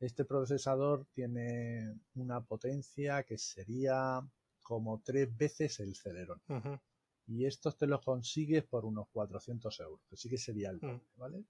Este 0.00 0.24
procesador 0.24 1.06
tiene 1.12 2.00
una 2.14 2.40
potencia 2.40 3.22
que 3.22 3.38
sería 3.38 4.20
como 4.60 5.00
tres 5.04 5.36
veces 5.36 5.78
el 5.78 5.94
Celeron. 5.94 6.42
Y 7.28 7.46
estos 7.46 7.78
te 7.78 7.86
los 7.86 8.04
consigues 8.04 8.64
por 8.64 8.84
unos 8.84 9.06
400 9.12 9.78
euros, 9.78 10.00
que 10.10 10.16
sí 10.16 10.28
que 10.28 10.38
sería 10.38 10.70
el 10.70 10.78
mm. 10.78 11.00
¿vale? 11.14 11.44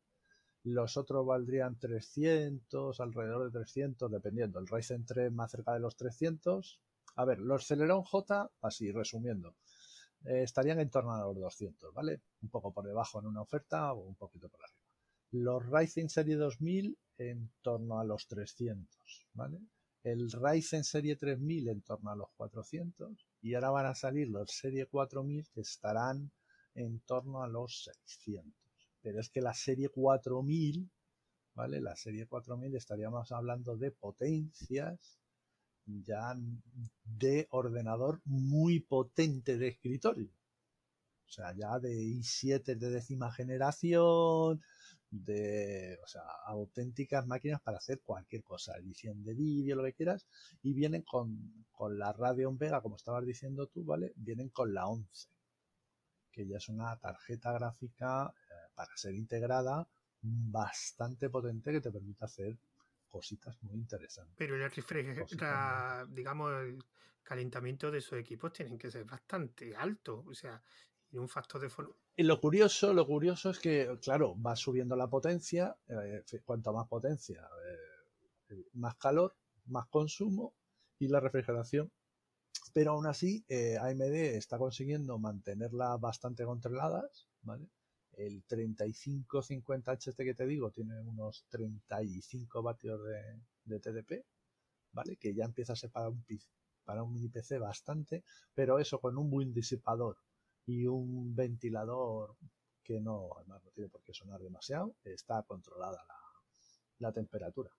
Los 0.64 0.96
otros 0.96 1.26
valdrían 1.26 1.78
300, 1.78 3.00
alrededor 3.00 3.46
de 3.46 3.58
300, 3.58 4.10
dependiendo. 4.10 4.58
El 4.58 4.68
Ryzen 4.68 5.04
3 5.04 5.32
más 5.32 5.50
cerca 5.50 5.74
de 5.74 5.80
los 5.80 5.96
300. 5.96 6.80
A 7.16 7.24
ver, 7.24 7.38
los 7.38 7.66
Celeron 7.66 8.02
J, 8.04 8.50
así 8.62 8.90
resumiendo, 8.92 9.54
eh, 10.24 10.42
estarían 10.42 10.80
en 10.80 10.90
torno 10.90 11.14
a 11.14 11.20
los 11.20 11.36
200, 11.36 11.92
¿vale? 11.92 12.20
Un 12.42 12.48
poco 12.48 12.72
por 12.72 12.86
debajo 12.86 13.18
en 13.20 13.26
una 13.26 13.42
oferta 13.42 13.92
o 13.92 14.00
un 14.00 14.14
poquito 14.14 14.48
por 14.48 14.60
arriba. 14.62 14.78
Los 15.32 15.66
Ryzen 15.66 16.08
Serie 16.08 16.36
2000 16.36 16.96
en 17.18 17.50
torno 17.62 17.98
a 17.98 18.04
los 18.04 18.26
300, 18.28 19.26
¿vale? 19.34 19.60
el 20.04 20.32
Ryzen 20.32 20.82
serie 20.82 21.14
3000 21.14 21.68
en 21.68 21.82
torno 21.82 22.10
a 22.10 22.16
los 22.16 22.28
400 22.36 23.24
y 23.40 23.54
ahora 23.54 23.70
van 23.70 23.86
a 23.86 23.94
salir 23.94 24.28
los 24.28 24.50
serie 24.50 24.86
4000 24.86 25.48
que 25.54 25.60
estarán 25.60 26.32
en 26.74 27.00
torno 27.00 27.42
a 27.42 27.48
los 27.48 27.84
600. 28.04 28.52
Pero 29.02 29.20
es 29.20 29.28
que 29.30 29.40
la 29.40 29.54
serie 29.54 29.88
4000, 29.88 30.90
¿vale? 31.54 31.80
La 31.80 31.96
serie 31.96 32.26
4000 32.26 32.74
estaríamos 32.76 33.32
hablando 33.32 33.76
de 33.76 33.90
potencias 33.90 35.18
ya 35.86 36.34
de 37.04 37.48
ordenador 37.50 38.20
muy 38.24 38.80
potente 38.80 39.58
de 39.58 39.68
escritorio. 39.68 40.30
O 41.26 41.32
sea, 41.32 41.54
ya 41.56 41.78
de 41.78 41.90
i7 41.90 42.76
de 42.76 42.90
décima 42.90 43.32
generación, 43.32 44.60
de, 45.10 45.98
o 46.04 46.06
sea, 46.06 46.22
auténticas 46.46 47.26
máquinas 47.26 47.60
para 47.62 47.78
hacer 47.78 48.00
cualquier 48.02 48.42
cosa, 48.42 48.76
edición 48.78 49.24
de 49.24 49.34
vídeo, 49.34 49.76
lo 49.76 49.84
que 49.84 49.94
quieras, 49.94 50.26
y 50.62 50.74
vienen 50.74 51.02
con, 51.02 51.64
con 51.70 51.98
la 51.98 52.12
Radeon 52.12 52.58
Vega, 52.58 52.82
como 52.82 52.96
estabas 52.96 53.24
diciendo 53.24 53.66
tú, 53.66 53.84
¿vale? 53.84 54.12
Vienen 54.16 54.50
con 54.50 54.74
la 54.74 54.86
11, 54.86 55.28
que 56.32 56.46
ya 56.46 56.58
es 56.58 56.68
una 56.68 56.98
tarjeta 56.98 57.52
gráfica 57.52 58.34
para 58.74 58.96
ser 58.96 59.14
integrada 59.14 59.88
bastante 60.20 61.28
potente 61.30 61.72
que 61.72 61.80
te 61.80 61.90
permite 61.90 62.24
hacer 62.24 62.56
cositas 63.08 63.60
muy 63.62 63.74
interesantes. 63.74 64.34
Pero 64.36 64.54
el 64.56 64.62
digamos, 66.08 66.52
el 66.62 66.84
calentamiento 67.22 67.90
de 67.90 67.98
esos 67.98 68.18
equipos 68.18 68.52
tienen 68.52 68.78
que 68.78 68.90
ser 68.90 69.04
bastante 69.04 69.76
alto, 69.76 70.24
o 70.26 70.34
sea, 70.34 70.62
y 71.10 71.18
un 71.18 71.28
factor 71.28 71.60
de 71.60 71.68
y 72.14 72.24
lo 72.24 72.40
curioso, 72.40 72.92
lo 72.92 73.06
curioso 73.06 73.50
es 73.50 73.58
que, 73.58 73.98
claro, 74.02 74.36
va 74.40 74.54
subiendo 74.54 74.96
la 74.96 75.08
potencia, 75.08 75.74
eh, 75.88 76.22
cuanto 76.44 76.72
más 76.72 76.86
potencia, 76.86 77.48
eh, 78.50 78.64
más 78.74 78.96
calor, 78.96 79.34
más 79.66 79.86
consumo 79.86 80.54
y 80.98 81.08
la 81.08 81.20
refrigeración. 81.20 81.90
Pero 82.74 82.92
aún 82.92 83.06
así, 83.06 83.44
eh, 83.48 83.78
AMD 83.80 84.36
está 84.36 84.58
consiguiendo 84.58 85.18
mantenerlas 85.18 85.98
bastante 86.00 86.44
controladas, 86.44 87.28
¿vale? 87.42 87.66
El 88.12 88.44
3550H 88.46 90.14
que 90.16 90.34
te 90.34 90.46
digo 90.46 90.70
tiene 90.70 91.00
unos 91.00 91.46
35 91.48 92.62
vatios 92.62 93.00
de, 93.64 93.80
TDP, 93.80 94.24
¿vale? 94.92 95.16
Que 95.16 95.34
ya 95.34 95.44
empieza 95.44 95.72
a 95.72 95.76
ser 95.76 95.90
para 95.90 96.08
un, 96.08 96.24
para 96.84 97.02
un 97.02 97.12
mini 97.12 97.28
PC 97.28 97.58
bastante, 97.58 98.24
pero 98.54 98.78
eso 98.78 99.00
con 99.00 99.16
un 99.16 99.30
buen 99.30 99.52
disipador 99.52 100.18
y 100.66 100.86
un 100.86 101.34
ventilador 101.34 102.36
que 102.82 103.00
no, 103.00 103.30
además 103.36 103.64
no 103.64 103.70
tiene 103.70 103.88
por 103.88 104.02
qué 104.02 104.12
sonar 104.12 104.40
demasiado, 104.40 104.94
está 105.04 105.42
controlada 105.44 106.04
la, 106.06 106.16
la 106.98 107.12
temperatura. 107.12 107.70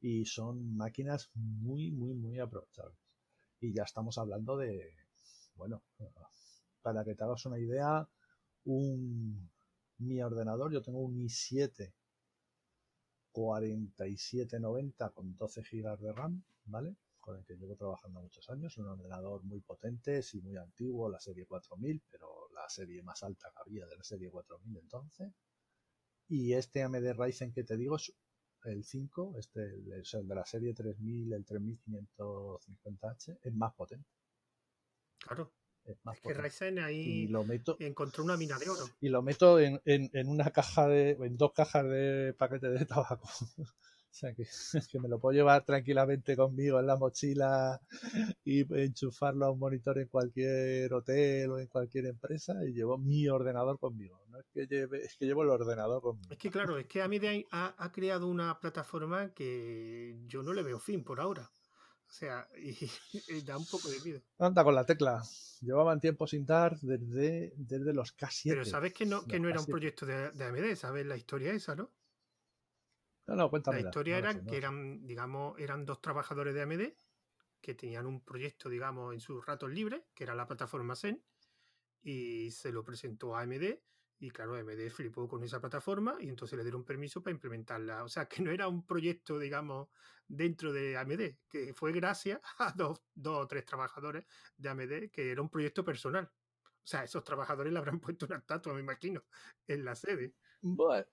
Y 0.00 0.24
son 0.24 0.76
máquinas 0.76 1.30
muy, 1.34 1.90
muy, 1.90 2.14
muy 2.14 2.38
aprovechables. 2.38 2.98
Y 3.60 3.74
ya 3.74 3.82
estamos 3.82 4.16
hablando 4.16 4.56
de, 4.56 4.94
bueno, 5.54 5.82
para 6.82 7.04
que 7.04 7.14
te 7.14 7.24
hagas 7.24 7.44
una 7.44 7.58
idea, 7.58 8.08
un, 8.64 9.50
mi 9.98 10.22
ordenador, 10.22 10.72
yo 10.72 10.82
tengo 10.82 11.00
un 11.00 11.16
i7 11.16 11.92
4790 13.32 15.10
con 15.10 15.36
12 15.36 15.62
GB 15.62 15.98
de 15.98 16.12
RAM, 16.12 16.42
¿vale? 16.64 16.96
con 17.20 17.36
el 17.36 17.44
que 17.44 17.54
llevo 17.54 17.76
trabajando 17.76 18.20
muchos 18.20 18.48
años, 18.50 18.76
un 18.78 18.88
ordenador 18.88 19.44
muy 19.44 19.60
potente, 19.60 20.22
sí 20.22 20.40
muy 20.40 20.56
antiguo, 20.56 21.08
la 21.08 21.20
serie 21.20 21.46
4000, 21.46 22.02
pero 22.10 22.48
la 22.54 22.68
serie 22.68 23.02
más 23.02 23.22
alta 23.22 23.52
que 23.52 23.60
había 23.60 23.86
de 23.86 23.96
la 23.96 24.02
serie 24.02 24.30
4000 24.30 24.78
entonces. 24.78 25.32
Y 26.28 26.54
este 26.54 26.82
AMD 26.82 27.12
Ryzen 27.12 27.52
que 27.52 27.64
te 27.64 27.76
digo 27.76 27.96
es 27.96 28.12
el 28.64 28.84
5, 28.84 29.36
este 29.38 30.00
es 30.00 30.14
el 30.14 30.26
de 30.28 30.34
la 30.34 30.44
serie 30.44 30.74
3000, 30.74 31.32
el 31.32 31.44
3550H, 31.44 33.38
es 33.42 33.54
más 33.54 33.74
potente. 33.74 34.08
Claro. 35.18 35.52
Es, 35.84 35.96
más 36.04 36.20
que 36.20 36.34
Ryzen 36.34 36.78
ahí 36.78 37.26
lo 37.28 37.44
meto, 37.44 37.76
encontró 37.80 38.24
una 38.24 38.36
mina 38.36 38.58
de 38.58 38.68
oro. 38.68 38.84
Y 39.00 39.08
lo 39.08 39.22
meto 39.22 39.58
en, 39.58 39.80
en, 39.84 40.10
en 40.12 40.28
una 40.28 40.50
caja 40.50 40.86
de, 40.86 41.10
en 41.12 41.36
dos 41.36 41.52
cajas 41.52 41.84
de 41.84 42.34
paquete 42.38 42.68
de 42.68 42.84
tabaco. 42.86 43.28
O 44.10 44.12
sea, 44.12 44.34
que, 44.34 44.44
que, 44.90 44.98
me 44.98 45.08
lo 45.08 45.20
puedo 45.20 45.36
llevar 45.36 45.64
tranquilamente 45.64 46.36
conmigo 46.36 46.80
en 46.80 46.86
la 46.86 46.96
mochila 46.96 47.80
y 48.44 48.66
enchufarlo 48.74 49.46
a 49.46 49.52
un 49.52 49.60
monitor 49.60 49.98
en 49.98 50.08
cualquier 50.08 50.92
hotel 50.92 51.52
o 51.52 51.58
en 51.60 51.68
cualquier 51.68 52.06
empresa 52.06 52.54
y 52.66 52.72
llevo 52.72 52.98
mi 52.98 53.28
ordenador 53.28 53.78
conmigo. 53.78 54.20
No 54.28 54.40
es 54.40 54.46
que 54.52 54.66
lleve, 54.66 55.04
es 55.04 55.16
que 55.16 55.26
llevo 55.26 55.44
el 55.44 55.50
ordenador 55.50 56.02
conmigo. 56.02 56.28
Es 56.28 56.38
que 56.38 56.50
claro, 56.50 56.76
es 56.76 56.86
que 56.86 57.02
AMD 57.02 57.46
ha, 57.52 57.74
ha 57.78 57.92
creado 57.92 58.26
una 58.26 58.58
plataforma 58.58 59.32
que 59.32 60.18
yo 60.26 60.42
no 60.42 60.52
le 60.52 60.64
veo 60.64 60.80
fin 60.80 61.04
por 61.04 61.20
ahora. 61.20 61.52
O 62.10 62.12
sea, 62.12 62.48
y, 62.58 63.40
da 63.42 63.56
un 63.56 63.66
poco 63.66 63.88
de 63.88 64.00
miedo. 64.00 64.20
Anda 64.38 64.64
con 64.64 64.74
la 64.74 64.84
tecla. 64.84 65.22
Llevaban 65.60 66.00
tiempo 66.00 66.26
sin 66.26 66.44
dar 66.44 66.78
desde, 66.80 67.54
desde 67.56 67.94
los 67.94 68.12
casi. 68.12 68.48
Pero 68.48 68.64
sabes 68.64 68.92
que 68.92 69.06
no, 69.06 69.24
que 69.24 69.38
no 69.38 69.48
era 69.48 69.60
un 69.60 69.66
proyecto 69.66 70.04
de, 70.04 70.30
de 70.32 70.44
AMD, 70.44 70.74
¿sabes 70.74 71.06
la 71.06 71.16
historia 71.16 71.52
esa, 71.52 71.76
no? 71.76 71.90
La 73.26 73.80
historia 73.80 74.18
era 74.18 74.42
que 74.42 74.56
eran, 74.56 75.06
digamos, 75.06 75.56
eran 75.60 75.84
dos 75.84 76.02
trabajadores 76.02 76.52
de 76.52 76.62
AMD 76.62 76.82
que 77.60 77.74
tenían 77.74 78.06
un 78.06 78.24
proyecto, 78.24 78.68
digamos, 78.68 79.14
en 79.14 79.20
sus 79.20 79.44
ratos 79.46 79.70
libres, 79.70 80.02
que 80.14 80.24
era 80.24 80.34
la 80.34 80.48
plataforma 80.48 80.96
Zen, 80.96 81.22
y 82.02 82.50
se 82.50 82.72
lo 82.72 82.82
presentó 82.82 83.36
a 83.36 83.42
AMD, 83.42 83.78
y 84.20 84.30
claro, 84.30 84.54
AMD 84.54 84.90
flipó 84.90 85.26
con 85.26 85.42
esa 85.42 85.60
plataforma, 85.60 86.16
y 86.20 86.28
entonces 86.28 86.56
le 86.56 86.62
dieron 86.62 86.84
permiso 86.84 87.22
para 87.22 87.32
implementarla. 87.32 88.04
O 88.04 88.08
sea, 88.08 88.26
que 88.26 88.42
no 88.42 88.50
era 88.50 88.68
un 88.68 88.86
proyecto, 88.86 89.38
digamos, 89.38 89.88
dentro 90.28 90.72
de 90.72 90.96
AMD, 90.98 91.38
que 91.48 91.72
fue 91.74 91.90
gracias 91.92 92.38
a 92.58 92.72
dos, 92.76 93.02
dos 93.14 93.44
o 93.44 93.46
tres 93.46 93.64
trabajadores 93.64 94.24
de 94.56 94.68
AMD, 94.68 95.10
que 95.10 95.30
era 95.30 95.40
un 95.40 95.48
proyecto 95.48 95.82
personal. 95.82 96.30
O 96.62 96.86
sea, 96.86 97.04
esos 97.04 97.24
trabajadores 97.24 97.72
le 97.72 97.78
habrán 97.78 97.98
puesto 98.00 98.26
una 98.26 98.36
estatua, 98.36 98.74
me 98.74 98.80
imagino, 98.80 99.24
en 99.66 99.84
la 99.84 99.94
sede. 99.94 100.34
Bueno, 100.60 101.06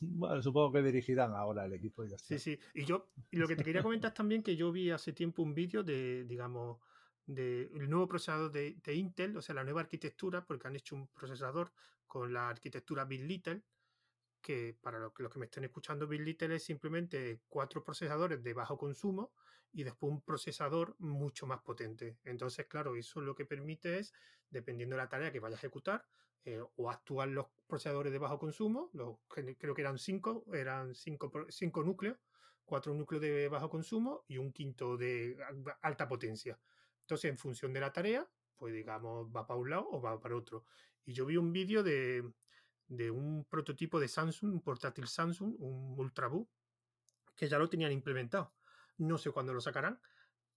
bueno, 0.00 0.42
supongo 0.42 0.72
que 0.72 0.82
dirigirán 0.82 1.34
ahora 1.34 1.66
el 1.66 1.74
equipo. 1.74 2.02
Y 2.02 2.08
Sí, 2.18 2.38
sí. 2.38 2.58
Y 2.74 2.86
yo, 2.86 3.10
lo 3.32 3.46
que 3.46 3.56
te 3.56 3.64
quería 3.64 3.82
comentar 3.82 4.14
también 4.14 4.42
que 4.42 4.56
yo 4.56 4.72
vi 4.72 4.90
hace 4.90 5.12
tiempo 5.12 5.42
un 5.42 5.54
vídeo 5.54 5.82
de, 5.82 6.24
digamos, 6.24 6.78
del 7.26 7.90
nuevo 7.90 8.06
procesador 8.06 8.52
de, 8.52 8.94
Intel, 8.94 9.36
o 9.36 9.42
sea, 9.42 9.54
la 9.54 9.64
nueva 9.64 9.80
arquitectura, 9.80 10.44
porque 10.44 10.68
han 10.68 10.76
hecho 10.76 10.94
un 10.94 11.08
procesador 11.08 11.72
con 12.06 12.32
la 12.32 12.48
arquitectura 12.48 13.04
Big 13.04 13.22
Little, 13.22 13.62
que 14.40 14.76
para 14.80 14.98
los, 14.98 15.12
que 15.12 15.38
me 15.38 15.46
estén 15.46 15.64
escuchando, 15.64 16.06
Big 16.06 16.20
Little 16.20 16.54
es 16.54 16.64
simplemente 16.64 17.40
cuatro 17.48 17.82
procesadores 17.82 18.42
de 18.42 18.52
bajo 18.52 18.78
consumo 18.78 19.32
y 19.72 19.82
después 19.82 20.12
un 20.12 20.22
procesador 20.22 20.94
mucho 20.98 21.46
más 21.46 21.60
potente. 21.60 22.18
Entonces, 22.24 22.66
claro, 22.66 22.96
eso 22.96 23.20
lo 23.20 23.34
que 23.34 23.44
permite 23.44 23.98
es, 23.98 24.12
dependiendo 24.48 24.96
de 24.96 25.02
la 25.02 25.08
tarea 25.08 25.32
que 25.32 25.40
vaya 25.40 25.56
a 25.56 25.58
ejecutar, 25.58 26.06
eh, 26.44 26.62
o 26.76 26.90
actúan 26.90 27.34
los 27.34 27.46
procesadores 27.66 28.12
de 28.12 28.18
bajo 28.18 28.38
consumo, 28.38 28.88
los, 28.92 29.18
creo 29.28 29.74
que 29.74 29.82
eran 29.82 29.98
cinco, 29.98 30.44
eran 30.54 30.94
cinco, 30.94 31.32
cinco 31.48 31.82
núcleos, 31.82 32.16
cuatro 32.64 32.94
núcleos 32.94 33.22
de 33.22 33.48
bajo 33.48 33.68
consumo 33.68 34.24
y 34.28 34.38
un 34.38 34.52
quinto 34.52 34.96
de 34.96 35.36
alta 35.82 36.06
potencia. 36.06 36.58
Entonces, 37.00 37.30
en 37.30 37.36
función 37.36 37.72
de 37.72 37.80
la 37.80 37.92
tarea, 37.92 38.28
pues 38.56 38.72
digamos, 38.72 39.28
va 39.34 39.46
para 39.46 39.58
un 39.58 39.70
lado 39.70 39.88
o 39.90 40.00
va 40.00 40.20
para 40.20 40.36
otro. 40.36 40.64
Y 41.06 41.14
yo 41.14 41.24
vi 41.24 41.38
un 41.38 41.52
vídeo 41.52 41.82
de, 41.82 42.30
de 42.88 43.10
un 43.10 43.46
prototipo 43.46 43.98
de 43.98 44.08
Samsung, 44.08 44.52
un 44.52 44.60
portátil 44.60 45.08
Samsung, 45.08 45.54
un 45.58 45.98
Ultrabook, 45.98 46.50
que 47.34 47.48
ya 47.48 47.58
lo 47.58 47.68
tenían 47.68 47.92
implementado. 47.92 48.54
No 48.98 49.16
sé 49.16 49.30
cuándo 49.30 49.54
lo 49.54 49.60
sacarán, 49.60 49.98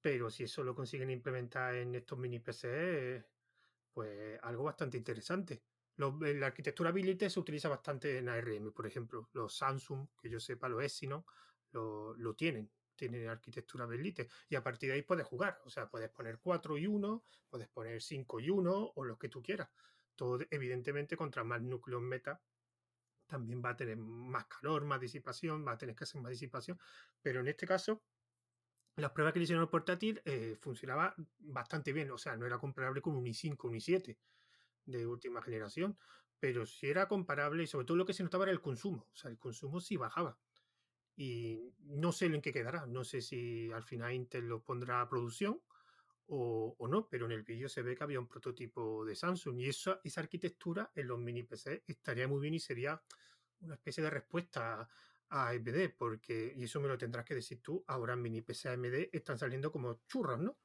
pero 0.01 0.29
si 0.29 0.43
eso 0.43 0.63
lo 0.63 0.75
consiguen 0.75 1.09
implementar 1.09 1.75
en 1.75 1.95
estos 1.95 2.17
mini 2.19 2.39
PC, 2.39 3.25
pues 3.93 4.39
algo 4.41 4.63
bastante 4.63 4.97
interesante 4.97 5.63
la 5.99 6.47
arquitectura 6.47 6.89
Ability 6.89 7.29
se 7.29 7.39
utiliza 7.39 7.67
bastante 7.67 8.17
en 8.17 8.29
ARM, 8.29 8.71
por 8.71 8.87
ejemplo. 8.87 9.29
Los 9.33 9.57
Samsung, 9.57 10.07
que 10.21 10.29
yo 10.29 10.39
sepa, 10.39 10.69
los 10.69 10.81
Exynos, 10.81 11.25
lo, 11.71 12.15
lo 12.15 12.35
tienen. 12.35 12.71
Tienen 12.95 13.27
arquitectura 13.27 13.83
Ability. 13.83 14.23
Y 14.49 14.55
a 14.55 14.63
partir 14.63 14.89
de 14.89 14.95
ahí 14.95 15.01
puedes 15.01 15.25
jugar. 15.25 15.59
O 15.65 15.69
sea, 15.69 15.89
puedes 15.89 16.09
poner 16.09 16.39
4 16.39 16.77
y 16.77 16.87
1, 16.87 17.25
puedes 17.49 17.67
poner 17.67 18.01
5 18.01 18.39
y 18.39 18.49
1, 18.49 18.91
o 18.95 19.03
lo 19.03 19.17
que 19.17 19.27
tú 19.27 19.41
quieras. 19.41 19.69
Todo, 20.19 20.39
evidentemente, 20.51 21.15
contra 21.15 21.45
más 21.45 21.61
núcleos 21.61 22.01
meta, 22.01 22.41
también 23.25 23.61
va 23.63 23.69
a 23.69 23.77
tener 23.77 23.95
más 23.95 24.47
calor, 24.47 24.83
más 24.83 24.99
disipación, 24.99 25.65
va 25.65 25.71
a 25.71 25.77
tener 25.77 25.95
que 25.95 26.03
hacer 26.03 26.19
más 26.19 26.31
disipación. 26.31 26.77
Pero 27.21 27.39
en 27.39 27.47
este 27.47 27.65
caso, 27.65 28.03
las 28.97 29.11
pruebas 29.11 29.31
que 29.31 29.39
le 29.39 29.43
hicieron 29.43 29.61
al 29.63 29.69
portátil 29.69 30.21
eh, 30.25 30.57
funcionaba 30.59 31.15
bastante 31.37 31.93
bien. 31.93 32.11
O 32.11 32.17
sea, 32.17 32.35
no 32.35 32.45
era 32.45 32.57
comparable 32.57 33.01
con 33.01 33.15
un 33.15 33.25
i5, 33.25 33.63
un 33.63 33.75
i7 33.75 34.17
de 34.83 35.07
última 35.07 35.41
generación, 35.41 35.97
pero 36.37 36.65
si 36.65 36.89
era 36.89 37.07
comparable 37.07 37.63
y 37.63 37.67
sobre 37.67 37.85
todo 37.85 37.95
lo 37.95 38.05
que 38.05 38.13
se 38.13 38.23
notaba 38.23 38.43
era 38.43 38.51
el 38.51 38.59
consumo, 38.59 39.07
o 39.13 39.15
sea, 39.15 39.31
el 39.31 39.39
consumo 39.39 39.79
sí 39.79 39.95
bajaba. 39.95 40.37
Y 41.15 41.73
no 41.79 42.11
sé 42.11 42.25
en 42.25 42.41
qué 42.41 42.51
quedará, 42.51 42.87
no 42.87 43.05
sé 43.05 43.21
si 43.21 43.71
al 43.71 43.83
final 43.83 44.11
Intel 44.11 44.49
lo 44.49 44.65
pondrá 44.65 44.99
a 44.99 45.07
producción 45.07 45.61
o, 46.31 46.87
no, 46.87 47.07
pero 47.09 47.25
en 47.25 47.31
el 47.31 47.43
vídeo 47.43 47.67
se 47.69 47.81
ve 47.81 47.95
que 47.95 48.03
había 48.03 48.19
un 48.19 48.27
prototipo 48.27 49.03
de 49.05 49.15
Samsung 49.15 49.59
y 49.59 49.69
esa, 49.69 49.99
esa 50.03 50.21
arquitectura 50.21 50.91
en 50.95 51.07
los 51.07 51.19
mini 51.19 51.43
PC 51.43 51.83
estaría 51.87 52.27
muy 52.27 52.39
bien 52.39 52.53
y 52.53 52.59
sería 52.59 53.01
una 53.61 53.75
especie 53.75 54.03
de 54.03 54.09
respuesta 54.09 54.87
a 55.29 55.49
AMD, 55.49 55.89
porque, 55.97 56.53
y 56.55 56.63
eso 56.63 56.79
me 56.79 56.87
lo 56.87 56.97
tendrás 56.97 57.25
que 57.25 57.35
decir 57.35 57.61
tú, 57.61 57.83
ahora 57.87 58.15
mini 58.15 58.41
PC 58.41 58.69
AMD 58.69 59.09
están 59.11 59.37
saliendo 59.39 59.71
como 59.71 60.01
churros, 60.07 60.39
¿no? 60.39 60.57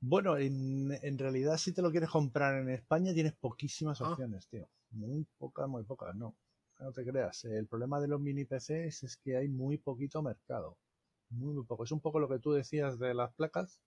Bueno, 0.00 0.36
en, 0.38 0.92
en 1.02 1.18
realidad 1.18 1.56
si 1.58 1.72
te 1.72 1.82
lo 1.82 1.90
quieres 1.90 2.10
comprar 2.10 2.60
en 2.60 2.68
España 2.70 3.12
tienes 3.12 3.34
poquísimas 3.34 4.00
Ah. 4.00 4.10
opciones, 4.10 4.46
tío. 4.48 4.68
Muy 4.90 5.26
pocas, 5.38 5.68
muy 5.68 5.84
pocas, 5.84 6.14
no. 6.14 6.36
No 6.78 6.92
te 6.92 7.04
creas. 7.04 7.44
El 7.44 7.66
problema 7.66 8.00
de 8.00 8.08
los 8.08 8.20
mini 8.20 8.44
PCs 8.44 9.02
es 9.02 9.16
que 9.16 9.36
hay 9.36 9.48
muy 9.48 9.78
poquito 9.78 10.22
mercado. 10.22 10.78
Muy, 11.30 11.52
muy 11.54 11.64
poco. 11.64 11.84
Es 11.84 11.92
un 11.92 12.00
poco 12.00 12.20
lo 12.20 12.28
que 12.28 12.38
tú 12.38 12.52
decías 12.52 12.98
de 12.98 13.12
las 13.14 13.32
placas. 13.34 13.80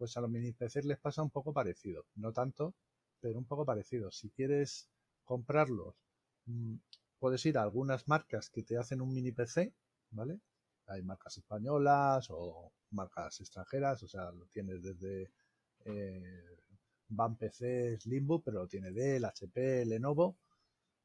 Pues 0.00 0.16
a 0.16 0.22
los 0.22 0.30
mini 0.30 0.52
PCs 0.52 0.86
les 0.86 0.98
pasa 0.98 1.22
un 1.22 1.28
poco 1.28 1.52
parecido. 1.52 2.06
No 2.14 2.32
tanto, 2.32 2.74
pero 3.20 3.38
un 3.38 3.44
poco 3.44 3.66
parecido. 3.66 4.10
Si 4.10 4.30
quieres 4.30 4.88
comprarlos, 5.26 5.94
mm, 6.46 6.76
puedes 7.18 7.44
ir 7.44 7.58
a 7.58 7.62
algunas 7.62 8.08
marcas 8.08 8.48
que 8.48 8.62
te 8.62 8.78
hacen 8.78 9.02
un 9.02 9.12
mini 9.12 9.30
PC, 9.32 9.74
¿vale? 10.12 10.40
Hay 10.86 11.02
marcas 11.02 11.36
españolas 11.36 12.28
o 12.30 12.72
marcas 12.92 13.40
extranjeras, 13.40 14.02
o 14.02 14.08
sea, 14.08 14.32
lo 14.32 14.46
tienes 14.46 14.82
desde 14.82 15.30
eh, 15.84 16.56
Van 17.08 17.36
PCs 17.36 18.06
Limbo, 18.06 18.40
pero 18.42 18.60
lo 18.60 18.68
tiene 18.68 18.92
Dell, 18.92 19.26
HP, 19.26 19.84
Lenovo, 19.84 20.38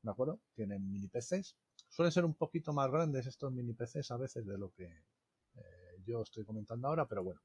¿de 0.03 0.11
acuerdo? 0.11 0.39
Tienen 0.53 0.89
mini 0.89 1.09
PCs. 1.09 1.57
Suelen 1.89 2.13
ser 2.13 2.23
un 2.23 2.35
poquito 2.35 2.71
más 2.71 2.89
grandes 2.89 3.27
estos 3.27 3.51
mini 3.51 3.73
PCs 3.73 4.11
a 4.11 4.17
veces 4.17 4.45
de 4.45 4.57
lo 4.57 4.71
que 4.71 4.85
eh, 4.85 6.01
yo 6.05 6.21
estoy 6.21 6.45
comentando 6.45 6.87
ahora, 6.87 7.05
pero 7.07 7.25
bueno, 7.25 7.41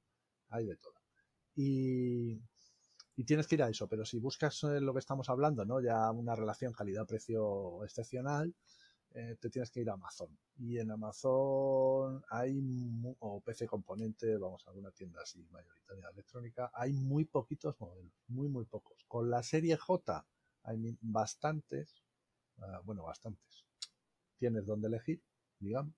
hay 0.50 0.66
de 0.66 0.76
todo. 0.76 0.99
Y, 1.54 2.40
y 3.16 3.24
tienes 3.24 3.46
que 3.46 3.56
ir 3.56 3.62
a 3.62 3.68
eso, 3.68 3.86
pero 3.86 4.04
si 4.04 4.18
buscas 4.18 4.62
eh, 4.64 4.80
lo 4.80 4.92
que 4.92 5.00
estamos 5.00 5.28
hablando, 5.28 5.64
¿no? 5.64 5.80
Ya 5.80 6.10
una 6.10 6.34
relación 6.34 6.72
calidad-precio 6.72 7.84
excepcional, 7.84 8.54
eh, 9.12 9.36
te 9.40 9.50
tienes 9.50 9.70
que 9.70 9.80
ir 9.80 9.90
a 9.90 9.94
Amazon. 9.94 10.38
Y 10.56 10.78
en 10.78 10.90
Amazon 10.90 12.22
hay, 12.30 12.62
o 13.18 13.40
PC 13.40 13.66
Componente, 13.66 14.38
vamos 14.38 14.66
a 14.66 14.70
alguna 14.70 14.92
tienda 14.92 15.20
así 15.20 15.44
mayoritaria 15.50 16.08
electrónica, 16.10 16.70
hay 16.72 16.92
muy 16.92 17.24
poquitos 17.24 17.78
modelos, 17.80 18.14
muy, 18.28 18.48
muy 18.48 18.64
pocos. 18.66 19.04
Con 19.08 19.28
la 19.28 19.42
serie 19.42 19.76
J 19.76 20.24
hay 20.62 20.96
bastantes, 21.00 22.02
ah, 22.58 22.80
bueno, 22.84 23.02
bastantes. 23.02 23.66
Tienes 24.38 24.64
donde 24.64 24.88
elegir, 24.88 25.20
digamos. 25.58 25.94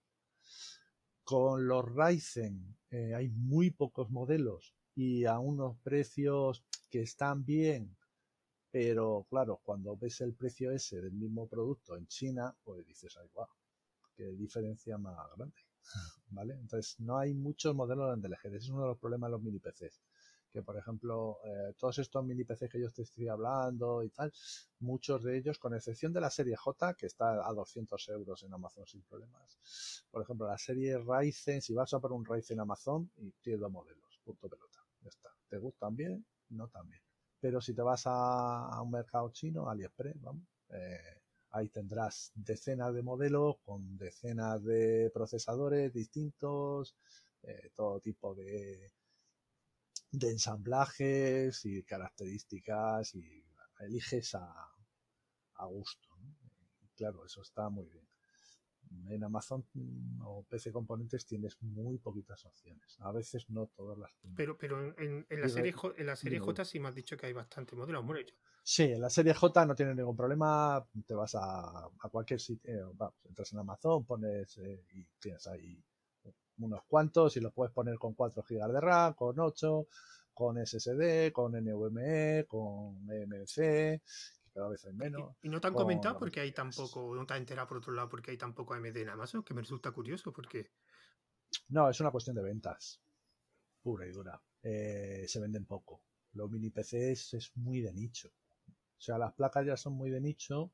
Con 1.23 1.69
los 1.69 1.85
Ryzen 1.85 2.77
eh, 2.91 3.15
hay 3.15 3.29
muy 3.29 3.71
pocos 3.71 4.11
modelos 4.11 4.75
y 4.95 5.25
a 5.25 5.39
unos 5.39 5.77
precios 5.79 6.65
que 6.91 7.03
están 7.03 7.45
bien, 7.45 7.97
pero 8.71 9.27
claro, 9.29 9.61
cuando 9.63 9.97
ves 9.97 10.21
el 10.23 10.35
precio 10.35 10.71
ese 10.71 11.01
del 11.01 11.13
mismo 11.13 11.47
producto 11.47 11.97
en 11.97 12.07
China, 12.07 12.57
pues 12.65 12.87
dices, 12.87 13.17
ay, 13.21 13.29
guau, 13.33 13.49
qué 14.17 14.25
diferencia 14.33 14.99
más 14.99 15.17
grande. 15.37 15.55
¿Vale? 16.31 16.55
Entonces, 16.55 16.99
no 17.01 17.19
hay 17.19 17.35
muchos 17.35 17.75
modelos 17.75 18.09
donde 18.09 18.29
elegir. 18.29 18.55
Ese 18.55 18.67
es 18.67 18.71
uno 18.71 18.83
de 18.83 18.89
los 18.89 18.99
problemas 18.99 19.29
de 19.29 19.33
los 19.33 19.43
mini 19.43 19.59
PCs. 19.59 20.01
Que, 20.51 20.63
por 20.63 20.77
ejemplo, 20.77 21.39
eh, 21.45 21.75
todos 21.79 21.99
estos 21.99 22.25
mini 22.25 22.45
PCs 22.45 22.71
que 22.71 22.81
yo 22.81 22.91
te 22.91 23.03
estoy 23.03 23.29
hablando 23.29 24.03
y 24.03 24.11
tal, 24.11 24.33
muchos 24.81 25.23
de 25.23 25.39
ellos, 25.39 25.59
con 25.59 25.75
excepción 25.75 26.13
de 26.13 26.21
la 26.21 26.31
serie 26.31 26.57
J, 26.57 26.95
que 26.95 27.07
está 27.07 27.47
a 27.47 27.53
200 27.53 28.09
euros 28.11 28.43
en 28.43 28.53
Amazon 28.53 28.87
sin 28.87 29.03
problemas. 29.03 29.59
Por 30.11 30.23
ejemplo, 30.23 30.47
la 30.47 30.59
serie 30.59 30.99
Ryzen, 30.99 31.63
si 31.63 31.73
vas 31.75 31.93
a 31.95 32.01
por 32.01 32.13
un 32.13 32.25
Ryzen 32.25 32.61
Amazon, 32.61 33.11
y 33.17 33.31
tienes 33.43 33.61
dos 33.61 33.73
modelos, 33.73 34.21
punto 34.25 34.49
pelota. 34.49 34.72
Ya 35.03 35.09
está. 35.09 35.29
¿Te 35.49 35.59
gustan 35.59 35.97
bien? 35.97 36.25
No 36.51 36.69
tan 36.69 36.89
bien. 36.89 37.03
Pero 37.41 37.61
si 37.61 37.75
te 37.75 37.83
vas 37.83 38.03
a, 38.07 38.81
un 38.83 38.91
mercado 38.91 39.31
chino, 39.33 39.69
AliExpress, 39.69 40.21
vamos, 40.21 40.45
eh, 40.71 41.21
ahí 41.51 41.69
tendrás 41.69 42.31
decenas 42.35 42.95
de 42.95 43.03
modelos 43.03 43.57
con 43.65 43.97
decenas 43.99 44.63
de 44.65 45.11
procesadores 45.13 45.93
distintos, 45.93 46.97
eh, 47.43 47.71
todo 47.75 48.01
tipo 48.01 48.35
de, 48.35 48.93
de 50.13 50.31
ensamblajes 50.31 51.65
y 51.65 51.83
características 51.83 53.17
y 53.17 53.45
eliges 53.81 54.35
a, 54.37 54.49
a 55.55 55.67
gusto. 55.67 56.09
¿no? 56.21 56.37
Claro, 56.97 57.25
eso 57.27 57.43
está 57.43 57.69
muy 57.69 57.87
bien. 57.89 58.07
En 59.09 59.25
Amazon 59.25 59.65
o 60.25 60.43
PC 60.49 60.73
Componentes 60.73 61.27
tienes 61.27 61.61
muy 61.63 61.99
poquitas 61.99 62.45
opciones. 62.47 62.97
A 63.01 63.13
veces 63.13 63.49
no 63.51 63.67
todas 63.67 63.99
las 63.99 64.15
tienes. 64.17 64.37
Pero, 64.37 64.57
pero 64.57 64.81
en, 64.83 65.27
en- 65.29 65.41
la 65.41 65.49
serie, 65.49 65.73
J- 65.73 65.95
en 65.99 66.07
la 66.07 66.17
serie 66.17 66.39
J 66.41 66.65
sí 66.65 66.81
me 66.81 66.89
has 66.89 66.95
dicho 66.95 67.17
que 67.17 67.27
hay 67.27 67.33
bastante 67.33 67.75
modelos. 67.77 68.05
Bueno, 68.05 68.21
yo- 68.21 68.35
Sí, 68.65 68.85
en 68.85 69.01
la 69.01 69.11
serie 69.11 69.35
J 69.35 69.67
no 69.67 69.75
tiene 69.75 69.95
ningún 69.95 70.17
problema. 70.17 70.87
Te 71.07 71.15
vas 71.15 71.35
a, 71.35 71.85
a 71.87 72.09
cualquier 72.11 72.41
sitio, 72.41 72.93
vamos, 72.95 73.15
entras 73.25 73.53
en 73.53 73.59
Amazon, 73.59 74.05
pones 74.05 74.57
eh, 74.59 74.85
y 74.95 75.05
tienes 75.19 75.47
ahí 75.49 75.83
unos 76.59 76.83
cuantos 76.85 77.37
y 77.37 77.41
los 77.41 77.53
puedes 77.53 77.73
poner 77.75 77.99
con 77.99 78.15
4 78.15 78.45
GB 78.49 78.73
de 78.73 78.81
RAM, 78.81 79.15
con 79.15 79.39
8, 79.41 79.89
con 80.33 80.59
SSD, 80.65 81.33
con 81.33 81.53
NVMe, 81.57 82.45
con 82.47 83.11
EMC, 83.11 84.01
cada 84.53 84.69
vez 84.69 84.85
hay 84.85 84.93
menos. 84.95 85.35
y, 85.43 85.47
y 85.47 85.49
no 85.49 85.61
te 85.61 85.69
han 85.69 85.75
con 85.75 85.75
comentado 85.75 86.19
porque 86.19 86.41
que 86.41 86.41
hay 86.41 86.53
quieras. 86.53 86.53
tampoco, 86.53 87.15
no 87.15 87.25
te 87.27 87.35
has 87.35 87.41
enterado 87.41 87.69
por 87.69 87.79
otro 87.79 87.93
lado 87.95 88.09
porque 88.11 88.31
hay 88.33 88.37
tampoco 88.39 88.75
AMD 88.75 88.97
en 88.99 89.09
Amazon, 89.11 89.43
que 89.43 89.55
me 89.55 89.63
resulta 89.63 89.91
curioso 89.93 90.33
porque 90.33 90.71
No, 91.69 91.89
es 91.91 92.01
una 92.01 92.11
cuestión 92.13 92.37
de 92.37 92.43
ventas, 92.43 93.01
pura 93.83 94.07
y 94.07 94.13
dura. 94.13 94.43
Eh, 94.63 95.25
se 95.29 95.41
venden 95.41 95.67
poco. 95.67 96.03
Los 96.35 96.51
mini 96.51 96.71
PCs 96.71 97.35
es 97.35 97.53
muy 97.57 97.81
de 97.83 97.93
nicho. 97.93 98.31
O 98.99 99.01
sea, 99.01 99.19
las 99.19 99.35
placas 99.35 99.67
ya 99.67 99.77
son 99.77 99.95
muy 99.95 100.11
de 100.11 100.21
nicho 100.21 100.73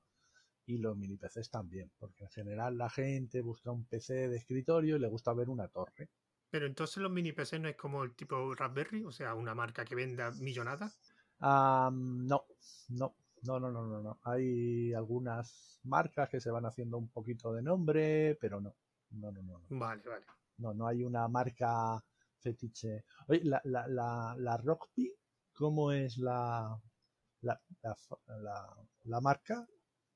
y 0.66 0.79
los 0.79 0.97
mini 0.97 1.16
PCs 1.18 1.51
también, 1.51 1.93
porque 1.99 2.24
en 2.24 2.31
general 2.31 2.79
la 2.79 2.91
gente 2.91 3.43
busca 3.43 3.72
un 3.72 3.87
PC 3.87 4.29
de 4.29 4.37
escritorio 4.39 4.97
y 4.97 5.01
le 5.01 5.09
gusta 5.09 5.35
ver 5.35 5.49
una 5.51 5.68
torre. 5.68 6.11
Pero 6.51 6.66
entonces 6.66 6.99
los 7.03 7.11
mini 7.11 7.33
PC 7.33 7.59
no 7.59 7.68
es 7.70 7.76
como 7.76 8.05
el 8.05 8.14
tipo 8.14 8.55
Raspberry, 8.55 9.03
o 9.03 9.11
sea, 9.11 9.35
una 9.35 9.55
marca 9.55 9.85
que 9.87 9.95
venda 9.95 10.31
millonadas. 10.33 11.01
No, 11.41 12.45
no, 12.89 13.14
no, 13.43 13.61
no, 13.61 13.70
no, 13.70 13.86
no, 13.86 14.03
no. 14.03 14.20
Hay 14.24 14.93
algunas 14.95 15.80
marcas 15.84 16.28
que 16.28 16.41
se 16.41 16.51
van 16.51 16.66
haciendo 16.66 16.99
un 16.99 17.09
poquito 17.09 17.53
de 17.53 17.62
nombre, 17.62 18.36
pero 18.41 18.61
no, 18.61 18.74
no, 19.11 19.32
no, 19.32 19.43
no, 19.43 19.59
no. 19.59 19.78
Vale, 19.78 20.03
vale. 20.07 20.24
No, 20.59 20.74
no 20.74 20.86
hay 20.86 21.05
una 21.05 21.28
marca 21.28 22.03
fetiche. 22.41 23.05
Oye, 23.28 23.43
la, 23.45 23.61
la, 23.64 23.86
la, 23.86 24.34
la 24.39 24.57
Rockpi, 24.57 25.12
¿cómo 25.53 25.93
es 25.93 26.18
la, 26.18 26.80
la, 27.43 27.61
la, 29.05 29.20
marca? 29.20 29.66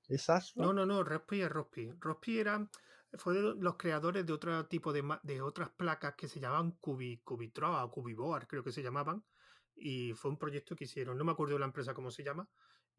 ¿Es? 0.09 0.29
No, 0.57 0.73
no, 0.73 0.85
no, 0.85 1.03
Rospi 1.03 1.43
es 1.43 1.51
Rospi. 1.51 1.91
Rospi 1.99 2.39
era, 2.39 2.69
fue 3.15 3.35
de 3.35 3.55
los 3.55 3.77
creadores 3.77 4.27
de 4.27 4.33
otro 4.33 4.67
tipo 4.67 4.93
de, 4.93 5.03
de 5.23 5.41
otras 5.41 5.71
placas 5.71 6.15
que 6.15 6.29
se 6.29 6.41
llamaban 6.41 6.73
Cubi, 6.73 7.19
Cubitroa 7.19 7.85
o 7.85 7.91
Cubiboard, 7.91 8.47
creo 8.47 8.65
que 8.65 8.73
se 8.73 8.83
llamaban. 8.83 9.25
Y 9.75 10.13
fue 10.15 10.31
un 10.31 10.39
proyecto 10.39 10.77
que 10.77 10.85
hicieron, 10.85 11.17
no 11.17 11.25
me 11.25 11.33
acuerdo 11.33 11.55
de 11.55 11.61
la 11.61 11.67
empresa 11.67 11.95
cómo 11.95 12.11
se 12.11 12.23
llama. 12.23 12.49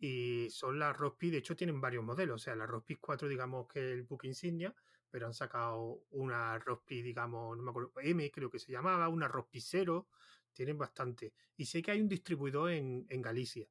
Y 0.06 0.50
son 0.50 0.80
las 0.80 0.98
Rospi, 0.98 1.30
de 1.30 1.38
hecho 1.38 1.56
tienen 1.56 1.80
varios 1.80 2.04
modelos. 2.04 2.42
O 2.42 2.44
sea, 2.44 2.58
la 2.58 2.66
Rospi 2.66 2.98
4, 2.98 3.26
digamos 3.26 3.70
que 3.70 3.80
es 3.80 3.94
el 3.94 4.04
buque 4.04 4.28
insignia, 4.28 4.76
pero 5.10 5.28
han 5.28 5.34
sacado 5.34 6.04
una 6.12 6.60
Rospi, 6.60 7.02
digamos, 7.02 7.56
no 7.56 7.64
me 7.64 7.70
acuerdo, 7.70 7.94
M 8.02 8.30
creo 8.30 8.52
que 8.52 8.60
se 8.60 8.74
llamaba, 8.74 9.08
una 9.08 9.30
Rospi 9.30 9.62
0. 9.62 10.10
Tienen 10.52 10.78
bastante. 10.78 11.34
Y 11.56 11.66
sé 11.68 11.82
que 11.82 11.92
hay 11.92 12.02
un 12.02 12.10
distribuidor 12.10 12.72
en, 12.72 13.06
en 13.08 13.22
Galicia. 13.22 13.66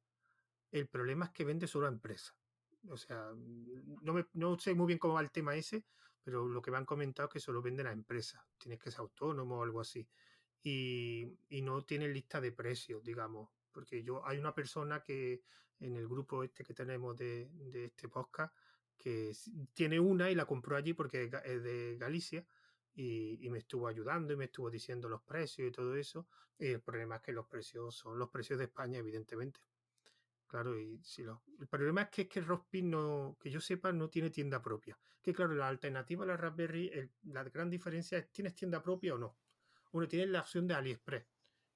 El 0.71 0.87
problema 0.87 1.25
es 1.25 1.31
que 1.33 1.45
vende 1.45 1.67
solo 1.67 1.85
a 1.85 1.89
empresas. 1.89 2.35
O 2.89 2.97
sea, 2.97 3.31
no, 3.35 4.27
no 4.33 4.57
sé 4.57 4.73
muy 4.73 4.87
bien 4.87 4.97
cómo 4.97 5.13
va 5.13 5.21
el 5.21 5.29
tema 5.29 5.55
ese, 5.55 5.85
pero 6.23 6.47
lo 6.47 6.63
que 6.63 6.71
me 6.71 6.77
han 6.77 6.85
comentado 6.85 7.27
es 7.27 7.33
que 7.33 7.39
solo 7.39 7.61
venden 7.61 7.85
a 7.85 7.91
empresas. 7.91 8.41
Tienes 8.57 8.79
que 8.79 8.89
ser 8.89 9.01
autónomo 9.01 9.59
o 9.59 9.63
algo 9.63 9.81
así. 9.81 10.09
Y, 10.63 11.31
y 11.49 11.61
no 11.61 11.83
tienen 11.83 12.11
lista 12.11 12.41
de 12.41 12.51
precios, 12.51 13.03
digamos. 13.03 13.51
Porque 13.71 14.03
yo 14.03 14.25
hay 14.25 14.39
una 14.39 14.55
persona 14.55 15.03
que 15.03 15.43
en 15.83 15.95
el 15.95 16.07
grupo 16.07 16.43
este 16.43 16.63
que 16.63 16.73
tenemos 16.73 17.15
de, 17.17 17.49
este 17.73 18.07
podcast 18.07 18.55
que 18.97 19.33
tiene 19.73 19.99
una 19.99 20.31
y 20.31 20.35
la 20.35 20.45
compró 20.45 20.75
allí 20.77 20.93
porque 20.93 21.29
es 21.43 21.63
de 21.63 21.97
Galicia 21.99 22.45
y, 22.95 23.49
me 23.49 23.59
estuvo 23.59 23.87
ayudando 23.87 24.33
y 24.33 24.37
me 24.37 24.45
estuvo 24.45 24.69
diciendo 24.69 25.09
los 25.09 25.21
precios 25.21 25.67
y 25.67 25.71
todo 25.71 25.95
eso. 25.95 26.27
Y 26.57 26.67
el 26.67 26.81
problema 26.81 27.17
es 27.17 27.21
que 27.21 27.31
los 27.31 27.47
precios 27.47 27.95
son 27.95 28.17
los 28.19 28.29
precios 28.29 28.59
de 28.59 28.65
España, 28.65 28.99
evidentemente. 28.99 29.59
Claro, 30.47 30.79
y 30.79 31.01
si 31.03 31.23
lo, 31.23 31.41
el 31.59 31.67
problema 31.67 32.03
es 32.03 32.09
que, 32.09 32.21
es 32.23 32.29
que 32.29 32.41
Rospi 32.41 32.83
no, 32.83 33.35
que 33.39 33.49
yo 33.49 33.59
sepa, 33.59 33.91
no 33.91 34.09
tiene 34.09 34.29
tienda 34.29 34.61
propia. 34.61 34.97
Que 35.21 35.33
claro, 35.33 35.55
la 35.55 35.67
alternativa 35.67 36.23
a 36.23 36.27
la 36.27 36.37
Raspberry, 36.37 37.11
la 37.23 37.43
gran 37.43 37.69
diferencia 37.69 38.19
es, 38.19 38.31
¿tienes 38.31 38.53
tienda 38.53 38.81
propia 38.81 39.15
o 39.15 39.17
no? 39.17 39.35
Uno 39.93 40.07
tiene 40.07 40.27
la 40.27 40.41
opción 40.41 40.67
de 40.67 40.75
AliExpress, 40.75 41.25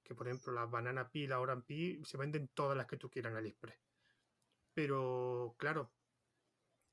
que 0.04 0.14
por 0.14 0.28
ejemplo 0.28 0.52
las 0.52 0.70
Banana 0.70 1.10
Pi 1.10 1.26
la 1.26 1.40
Oran 1.40 1.62
Pi 1.62 2.00
se 2.04 2.16
venden 2.16 2.48
todas 2.48 2.76
las 2.76 2.86
que 2.86 2.96
tú 2.96 3.10
quieras 3.10 3.32
en 3.32 3.38
AliExpress. 3.38 3.87
Pero 4.78 5.56
claro, 5.58 5.90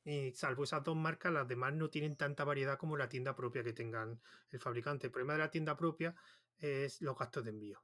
y 0.03 0.31
salvo 0.31 0.63
esas 0.63 0.83
dos 0.83 0.95
marcas, 0.95 1.31
las 1.31 1.47
demás 1.47 1.71
no 1.75 1.91
tienen 1.91 2.15
tanta 2.15 2.43
variedad 2.43 2.79
como 2.79 2.97
la 2.97 3.09
tienda 3.09 3.35
propia 3.35 3.63
que 3.63 3.73
tengan 3.73 4.19
el 4.49 4.59
fabricante. 4.59 5.05
El 5.05 5.11
problema 5.11 5.33
de 5.33 5.39
la 5.39 5.51
tienda 5.51 5.77
propia 5.77 6.15
es 6.57 6.99
los 7.03 7.15
gastos 7.15 7.43
de 7.43 7.51
envío. 7.51 7.83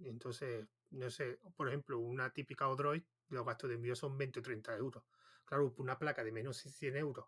Entonces, 0.00 0.66
no 0.90 1.08
sé, 1.08 1.38
por 1.54 1.68
ejemplo, 1.68 2.00
una 2.00 2.30
típica 2.32 2.66
Odroid, 2.66 3.04
los 3.28 3.46
gastos 3.46 3.70
de 3.70 3.76
envío 3.76 3.94
son 3.94 4.18
20 4.18 4.40
o 4.40 4.42
30 4.42 4.74
euros. 4.74 5.04
Claro, 5.44 5.72
una 5.76 5.96
placa 5.96 6.24
de 6.24 6.32
menos 6.32 6.60
de 6.64 6.70
100 6.70 6.96
euros, 6.96 7.26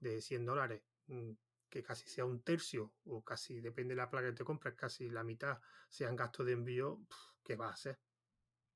de 0.00 0.20
100 0.20 0.44
dólares, 0.44 0.82
mm, 1.06 1.30
que 1.68 1.80
casi 1.84 2.08
sea 2.08 2.24
un 2.24 2.42
tercio 2.42 2.92
o 3.04 3.22
casi, 3.22 3.60
depende 3.60 3.94
de 3.94 3.98
la 3.98 4.10
placa 4.10 4.30
que 4.30 4.38
te 4.38 4.44
compras, 4.44 4.74
casi 4.74 5.10
la 5.10 5.22
mitad 5.22 5.60
sean 5.88 6.16
gastos 6.16 6.44
de 6.46 6.54
envío, 6.54 7.06
¿qué 7.44 7.54
va 7.54 7.68
a 7.68 7.74
hacer? 7.74 8.00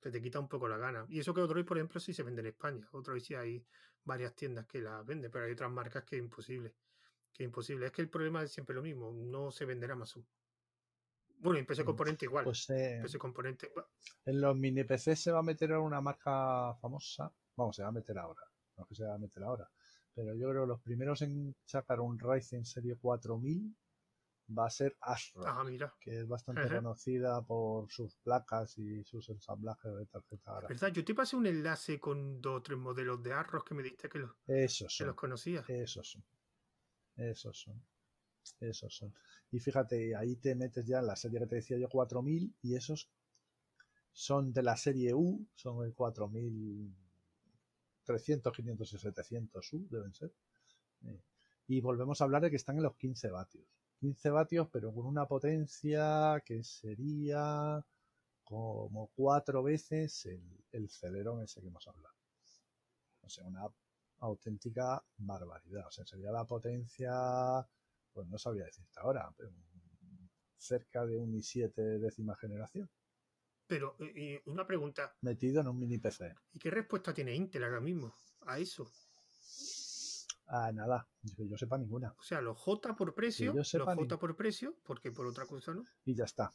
Se 0.02 0.10
te 0.10 0.22
quita 0.22 0.40
un 0.40 0.48
poco 0.48 0.66
la 0.68 0.78
gana. 0.78 1.04
Y 1.08 1.20
eso 1.20 1.34
que 1.34 1.40
Odroid, 1.42 1.64
por 1.66 1.76
ejemplo, 1.76 2.00
sí 2.00 2.14
se 2.14 2.22
vende 2.22 2.40
en 2.40 2.46
España. 2.48 2.88
Odroid 2.92 3.20
sí 3.20 3.34
hay 3.34 3.64
varias 4.04 4.34
tiendas 4.34 4.66
que 4.66 4.80
la 4.80 5.02
venden, 5.02 5.30
pero 5.30 5.44
hay 5.44 5.52
otras 5.52 5.70
marcas 5.70 6.04
que 6.04 6.16
es 6.16 6.22
imposible. 6.22 6.74
Que 7.32 7.44
es 7.44 7.46
imposible. 7.46 7.86
Es 7.86 7.92
que 7.92 8.02
el 8.02 8.08
problema 8.08 8.42
es 8.42 8.50
siempre 8.52 8.74
lo 8.74 8.82
mismo, 8.82 9.12
no 9.12 9.50
se 9.50 9.64
vende 9.66 9.84
en 9.86 9.92
Amazon. 9.92 10.26
Bueno, 11.38 11.58
y 11.58 11.62
PC 11.64 11.82
Mm, 11.82 11.86
Componente 11.86 12.24
igual. 12.26 12.44
Pues 12.44 12.68
eh, 12.70 13.00
PC 13.02 13.18
Componente. 13.18 13.72
en 14.24 14.40
los 14.40 14.56
mini 14.56 14.84
PC 14.84 15.16
se 15.16 15.32
va 15.32 15.38
a 15.40 15.42
meter 15.42 15.72
ahora 15.72 15.86
una 15.86 16.00
marca 16.00 16.74
famosa. 16.80 17.32
Vamos, 17.56 17.76
se 17.76 17.82
va 17.82 17.88
a 17.88 17.92
meter 17.92 18.18
ahora. 18.18 18.42
No 18.76 18.82
es 18.84 18.88
que 18.88 18.94
se 18.94 19.04
va 19.04 19.14
a 19.14 19.18
meter 19.18 19.42
ahora. 19.42 19.70
Pero 20.14 20.34
yo 20.34 20.48
creo 20.50 20.62
que 20.62 20.68
los 20.68 20.80
primeros 20.80 21.22
en 21.22 21.54
sacar 21.64 22.00
un 22.00 22.18
Ryzen 22.18 22.64
serie 22.64 22.96
4000 22.96 23.74
va 24.56 24.66
a 24.66 24.70
ser 24.70 24.96
Asrock. 25.00 25.44
Ah, 25.46 25.62
mira. 25.64 25.92
que 26.00 26.20
es 26.20 26.28
bastante 26.28 26.62
Ajá. 26.62 26.76
conocida 26.76 27.42
por 27.42 27.90
sus 27.90 28.16
placas 28.16 28.76
y 28.78 29.04
sus 29.04 29.28
ensamblajes 29.28 29.94
de 29.96 30.06
tarjeta 30.06 30.52
gráfica. 30.52 30.68
¿Verdad? 30.68 30.88
Yo 30.92 31.04
te 31.04 31.14
pasé 31.14 31.36
un 31.36 31.46
enlace 31.46 31.98
con 32.00 32.40
dos 32.40 32.58
o 32.58 32.62
tres 32.62 32.78
modelos 32.78 33.22
de 33.22 33.32
Arros 33.32 33.64
que 33.64 33.74
me 33.74 33.82
diste 33.82 34.08
que 34.08 34.18
los, 34.18 34.30
Esos 34.46 34.96
que 34.96 35.04
los 35.04 35.12
son, 35.12 35.16
conocía. 35.16 35.64
esos 35.68 36.10
son, 36.10 36.24
esos 37.16 37.58
son, 37.60 37.82
esos 38.60 38.94
son. 38.94 39.14
Y 39.52 39.58
fíjate, 39.60 40.14
ahí 40.16 40.36
te 40.36 40.54
metes 40.54 40.86
ya 40.86 41.00
en 41.00 41.06
la 41.06 41.16
serie 41.16 41.40
que 41.40 41.46
te 41.46 41.56
decía 41.56 41.76
yo 41.78 41.88
4000 41.88 42.54
y 42.62 42.74
esos 42.76 43.10
son 44.12 44.52
de 44.52 44.62
la 44.62 44.76
serie 44.76 45.12
U, 45.14 45.46
son 45.54 45.84
el 45.84 45.94
4300, 45.94 48.52
500 48.52 48.92
y 48.92 48.98
700 48.98 49.72
U, 49.74 49.86
deben 49.90 50.12
ser. 50.14 50.32
Eh, 51.04 51.20
Y 51.68 51.80
volvemos 51.80 52.20
a 52.20 52.24
hablar 52.24 52.42
de 52.42 52.50
que 52.50 52.56
están 52.56 52.76
en 52.76 52.82
los 52.82 52.96
15 52.96 53.30
vatios. 53.30 53.64
15 54.00 54.30
vatios, 54.30 54.68
pero 54.72 54.92
con 54.92 55.06
una 55.06 55.26
potencia 55.26 56.42
que 56.44 56.64
sería 56.64 57.84
como 58.42 59.10
cuatro 59.14 59.62
veces 59.62 60.26
el, 60.26 60.42
el 60.72 60.88
Celeron 60.90 61.42
ese 61.42 61.60
que 61.60 61.68
hemos 61.68 61.86
hablado. 61.86 62.14
O 63.20 63.28
sea, 63.28 63.44
una 63.44 63.68
auténtica 64.20 65.04
barbaridad. 65.18 65.86
O 65.86 65.90
sea, 65.90 66.04
sería 66.06 66.32
la 66.32 66.44
potencia, 66.46 67.12
pues 68.12 68.26
no 68.26 68.38
sabría 68.38 68.64
decirte 68.64 69.00
ahora, 69.00 69.32
pero 69.36 69.52
cerca 70.56 71.06
de 71.06 71.16
un 71.16 71.32
i7 71.32 71.98
décima 71.98 72.36
generación, 72.36 72.90
Pero, 73.66 73.96
eh, 74.00 74.40
y 74.44 74.50
una 74.50 74.66
pregunta, 74.66 75.16
metido 75.22 75.60
en 75.60 75.68
un 75.68 75.78
mini 75.78 75.98
PC. 75.98 76.34
¿y 76.52 76.58
qué 76.58 76.70
respuesta 76.70 77.14
tiene 77.14 77.34
Intel 77.34 77.64
ahora 77.64 77.80
mismo 77.80 78.14
a 78.46 78.58
eso? 78.58 78.90
Ah, 80.52 80.72
nada, 80.72 81.08
que 81.36 81.46
yo 81.48 81.56
sepa 81.56 81.78
ninguna. 81.78 82.12
O 82.18 82.22
sea, 82.22 82.40
los 82.40 82.58
J 82.58 82.96
por 82.96 83.14
precio, 83.14 83.52
yo 83.52 83.58
los 83.60 83.70
J 83.70 83.94
ni- 83.94 84.08
por 84.08 84.36
precio, 84.36 84.74
porque 84.84 85.12
por 85.12 85.26
otra 85.26 85.46
cosa 85.46 85.72
no. 85.74 85.84
Y 86.04 86.14
ya 86.16 86.24
está. 86.24 86.50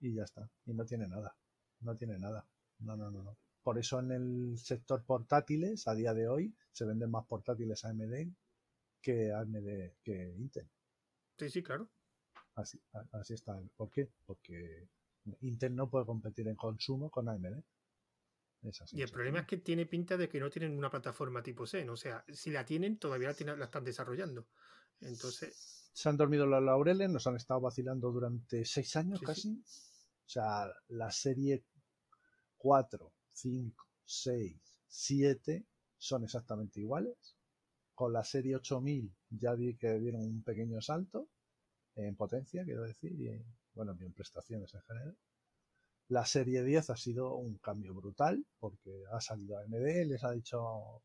Y 0.00 0.14
ya 0.14 0.24
está. 0.24 0.48
Y 0.64 0.72
no 0.72 0.86
tiene 0.86 1.06
nada. 1.06 1.36
No 1.80 1.94
tiene 1.96 2.18
nada. 2.18 2.46
No, 2.78 2.96
no, 2.96 3.10
no, 3.10 3.22
no. 3.22 3.36
Por 3.62 3.78
eso 3.78 4.00
en 4.00 4.10
el 4.12 4.56
sector 4.58 5.04
portátiles, 5.04 5.86
a 5.86 5.94
día 5.94 6.14
de 6.14 6.28
hoy, 6.28 6.54
se 6.72 6.86
venden 6.86 7.10
más 7.10 7.26
portátiles 7.26 7.84
AMD 7.84 8.32
que 9.02 9.32
AMD 9.32 9.96
que 10.02 10.34
Intel. 10.38 10.70
Sí, 11.38 11.50
sí, 11.50 11.62
claro. 11.62 11.90
Así, 12.54 12.80
a- 12.94 13.18
así 13.18 13.34
está. 13.34 13.60
¿Por 13.76 13.90
qué? 13.90 14.10
Porque 14.24 14.88
Intel 15.42 15.76
no 15.76 15.90
puede 15.90 16.06
competir 16.06 16.48
en 16.48 16.56
consumo 16.56 17.10
con 17.10 17.28
AMD. 17.28 17.62
Es 18.62 18.80
así. 18.82 18.96
Y 18.96 19.00
el 19.00 19.06
es 19.06 19.12
problema 19.12 19.38
así. 19.38 19.44
es 19.44 19.48
que 19.48 19.56
tiene 19.58 19.86
pinta 19.86 20.16
de 20.16 20.28
que 20.28 20.40
no 20.40 20.50
tienen 20.50 20.76
una 20.76 20.90
plataforma 20.90 21.42
tipo 21.42 21.66
Zen. 21.66 21.88
O 21.90 21.96
sea, 21.96 22.24
si 22.32 22.50
la 22.50 22.64
tienen, 22.64 22.98
todavía 22.98 23.28
la, 23.28 23.34
tienen- 23.34 23.58
la 23.58 23.64
están 23.66 23.84
desarrollando. 23.84 24.46
Entonces, 25.00 25.90
Se 25.92 26.08
han 26.08 26.16
dormido 26.16 26.46
los 26.46 26.62
laureles, 26.62 27.10
nos 27.10 27.26
han 27.26 27.36
estado 27.36 27.60
vacilando 27.60 28.10
durante 28.12 28.64
seis 28.64 28.94
años 28.96 29.18
Sí, 29.20 29.26
sí. 29.26 29.26
casi. 29.26 29.48
O 30.26 30.28
sea, 30.32 30.70
la 30.88 31.10
serie 31.10 31.64
4, 32.58 33.12
5, 33.32 33.86
6, 34.04 34.60
7 34.86 35.66
son 35.98 36.24
exactamente 36.24 36.80
iguales. 36.80 37.36
Con 37.94 38.12
la 38.12 38.24
serie 38.24 38.56
8000 38.56 39.14
ya 39.30 39.54
vi 39.54 39.76
que 39.76 39.98
dieron 39.98 40.22
un 40.22 40.42
pequeño 40.42 40.80
salto 40.80 41.28
en 41.96 42.14
potencia, 42.16 42.64
quiero 42.64 42.82
decir, 42.84 43.12
y 43.12 43.28
en, 43.28 43.44
bueno, 43.74 43.96
y 43.98 44.04
en 44.04 44.12
prestaciones 44.12 44.72
en 44.74 44.82
general. 44.82 45.16
La 46.10 46.26
serie 46.26 46.64
10 46.64 46.90
ha 46.90 46.96
sido 46.96 47.36
un 47.36 47.58
cambio 47.58 47.94
brutal 47.94 48.44
porque 48.58 49.04
ha 49.12 49.20
salido 49.20 49.56
AMD, 49.58 50.06
les 50.06 50.24
ha 50.24 50.32
dicho, 50.32 51.02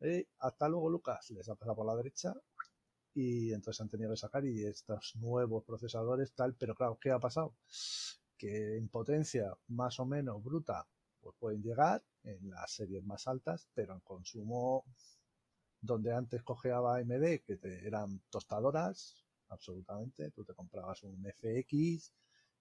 "Eh, 0.00 0.28
hasta 0.38 0.68
luego 0.68 0.88
Lucas, 0.88 1.28
les 1.32 1.48
ha 1.48 1.56
pasado 1.56 1.74
por 1.76 1.86
la 1.86 1.96
derecha 1.96 2.32
y 3.14 3.52
entonces 3.52 3.80
han 3.80 3.88
tenido 3.88 4.10
que 4.12 4.16
sacar 4.16 4.44
y 4.44 4.64
estos 4.64 5.16
nuevos 5.16 5.64
procesadores 5.64 6.32
tal, 6.34 6.54
pero 6.54 6.76
claro, 6.76 6.98
¿qué 7.00 7.10
ha 7.10 7.18
pasado? 7.18 7.56
Que 8.38 8.76
en 8.76 8.88
potencia 8.88 9.52
más 9.68 9.98
o 9.98 10.06
menos 10.06 10.40
bruta 10.40 10.86
pues 11.20 11.34
pueden 11.40 11.60
llegar 11.60 12.04
en 12.22 12.48
las 12.50 12.70
series 12.72 13.04
más 13.04 13.26
altas, 13.26 13.68
pero 13.74 13.94
en 13.94 14.00
consumo 14.02 14.84
donde 15.80 16.12
antes 16.14 16.44
cojeaba 16.44 16.96
AMD, 16.98 17.42
que 17.42 17.56
te, 17.56 17.86
eran 17.86 18.20
tostadoras, 18.30 19.24
absolutamente, 19.48 20.30
tú 20.30 20.44
te 20.44 20.54
comprabas 20.54 21.02
un 21.02 21.26
FX 21.26 22.12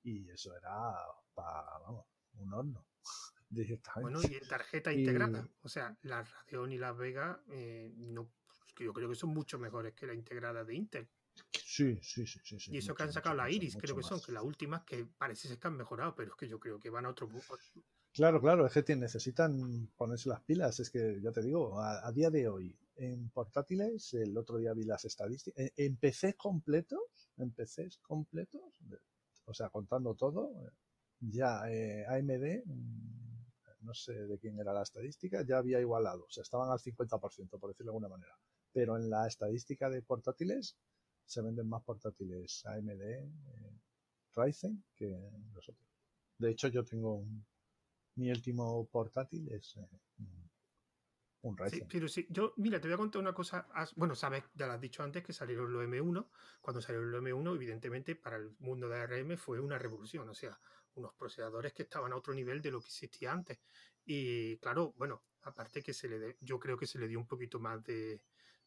y 0.04 0.28
eso 0.32 0.56
era 0.58 0.96
para, 1.34 1.80
vamos, 1.80 2.06
un 2.34 2.54
horno 2.54 2.86
directamente. 3.50 4.02
bueno, 4.18 4.22
y 4.30 4.36
en 4.38 4.48
tarjeta 4.48 4.94
Y- 4.94 5.00
integrada. 5.00 5.48
O 5.62 5.70
sea, 5.70 5.98
la 6.04 6.24
Radeon 6.24 6.72
y 6.72 6.78
la 6.78 6.92
Vega, 6.94 7.42
eh, 7.50 7.92
no, 7.98 8.30
pues, 8.48 8.60
yo 8.80 8.94
creo 8.94 9.10
que 9.10 9.16
son 9.16 9.30
mucho 9.32 9.60
mejores 9.60 9.94
que 9.94 10.08
la 10.08 10.14
integrada 10.14 10.64
de 10.64 10.76
Intel. 10.76 11.10
Sí, 11.64 11.98
sí, 12.02 12.28
sí, 12.28 12.40
sí. 12.44 12.60
sí, 12.60 12.72
Y 12.74 12.78
eso 12.78 12.94
que 12.94 13.04
han 13.04 13.14
sacado 13.14 13.34
mucho, 13.36 13.44
la 13.44 13.50
mucho, 13.50 13.56
Iris, 13.56 13.78
creo 13.78 13.96
que 13.96 14.04
son, 14.04 14.18
más. 14.18 14.26
que 14.26 14.32
las 14.34 14.44
últimas 14.44 14.84
que 14.84 15.06
parece 15.06 15.48
ser 15.48 15.58
que 15.60 15.68
han 15.68 15.78
mejorado, 15.78 16.14
pero 16.14 16.32
es 16.32 16.36
que 16.38 16.48
yo 16.48 16.60
creo 16.60 16.78
que 16.80 16.90
van 16.90 17.06
a 17.06 17.10
otro. 17.10 17.30
Claro, 18.14 18.42
claro, 18.42 18.66
es 18.68 18.74
que 18.84 18.96
necesitan 18.98 19.88
ponerse 19.96 20.28
las 20.28 20.42
pilas. 20.42 20.80
Es 20.82 20.90
que 20.90 21.20
ya 21.22 21.32
te 21.32 21.42
digo, 21.42 21.80
a, 21.80 22.06
a 22.06 22.12
día 22.12 22.30
de 22.30 22.50
hoy, 22.50 22.78
en 22.98 23.30
portátiles, 23.30 24.14
el 24.14 24.38
otro 24.38 24.58
día 24.58 24.74
vi 24.74 24.84
las 24.84 25.06
estadísticas, 25.06 25.58
en, 25.58 25.72
en 25.78 25.96
PCs 25.98 26.36
completos, 26.36 27.32
en 27.38 27.52
PCs 27.52 28.00
completos, 28.00 28.62
o 29.46 29.54
sea, 29.54 29.70
contando 29.70 30.14
todo, 30.16 30.52
eh, 30.68 30.72
ya 31.22 31.70
eh, 31.72 32.06
AMD, 32.08 32.64
mm, 32.66 33.86
no 33.86 33.94
sé 33.94 34.14
de 34.14 34.38
quién 34.40 34.60
era 34.60 34.74
la 34.74 34.84
estadística, 34.84 35.44
ya 35.44 35.58
había 35.58 35.80
igualado, 35.80 36.26
o 36.26 36.30
sea, 36.30 36.44
estaban 36.44 36.70
al 36.70 36.80
50%, 36.80 37.60
por 37.60 37.70
decirlo 37.70 37.92
de 37.92 37.98
alguna 37.98 38.10
manera. 38.10 38.38
Pero 38.74 38.98
en 38.98 39.10
la 39.10 39.28
estadística 39.28 39.90
de 39.90 40.02
portátiles, 40.02 40.78
se 41.26 41.42
venden 41.42 41.68
más 41.70 41.84
portátiles 41.84 42.66
AMD, 42.66 43.02
eh, 43.02 43.80
Ryzen, 44.36 44.84
que 44.96 45.08
los 45.54 45.70
otros. 45.70 45.88
De 46.38 46.52
hecho, 46.52 46.68
yo 46.70 46.84
tengo 46.84 47.16
un, 47.16 47.46
mi 48.16 48.32
último 48.32 48.86
portátil 48.88 49.50
es 49.52 49.78
eh, 49.78 49.88
un- 50.20 50.50
un 51.44 51.58
Sí, 51.58 51.64
Ryzen. 51.64 51.88
pero 51.90 52.08
sí, 52.08 52.28
yo, 52.30 52.54
mira, 52.58 52.80
te 52.80 52.88
voy 52.88 52.96
a 52.96 52.98
contar 52.98 53.22
una 53.22 53.34
cosa. 53.34 53.68
Bueno, 53.96 54.16
sabes, 54.16 54.44
ya 54.54 54.68
lo 54.68 54.74
has 54.74 54.82
dicho 54.82 55.04
antes, 55.04 55.24
que 55.24 55.34
salieron 55.34 55.72
los 55.72 55.84
M1. 55.84 56.30
Cuando 56.62 56.82
salieron 56.82 57.12
los 57.12 57.22
M1, 57.22 57.56
evidentemente, 57.56 58.16
para 58.16 58.38
el 58.38 58.56
mundo 58.60 58.90
de 58.90 59.00
ARM 59.00 59.38
fue 59.38 59.60
una 59.60 59.78
revolución. 59.80 60.30
O 60.30 60.34
sea, 60.36 60.60
unos 60.96 61.14
procesadores 61.16 61.74
que 61.74 61.84
estaban 61.84 62.12
a 62.14 62.16
otro 62.18 62.34
nivel 62.34 62.62
de 62.62 62.72
lo 62.72 62.80
que 62.82 62.88
existía 62.88 63.32
antes. 63.32 63.60
Y 64.06 64.58
claro, 64.58 64.94
bueno, 64.98 65.24
aparte 65.42 65.82
que 65.84 65.94
se 65.94 66.08
le 66.10 66.20
de- 66.20 66.38
yo 66.42 66.60
creo 66.60 66.78
que 66.78 66.88
se 66.88 67.00
le 67.00 67.08
dio 67.08 67.20
un 67.20 67.28
poquito 67.28 67.60
más 67.60 67.84
de 67.84 68.22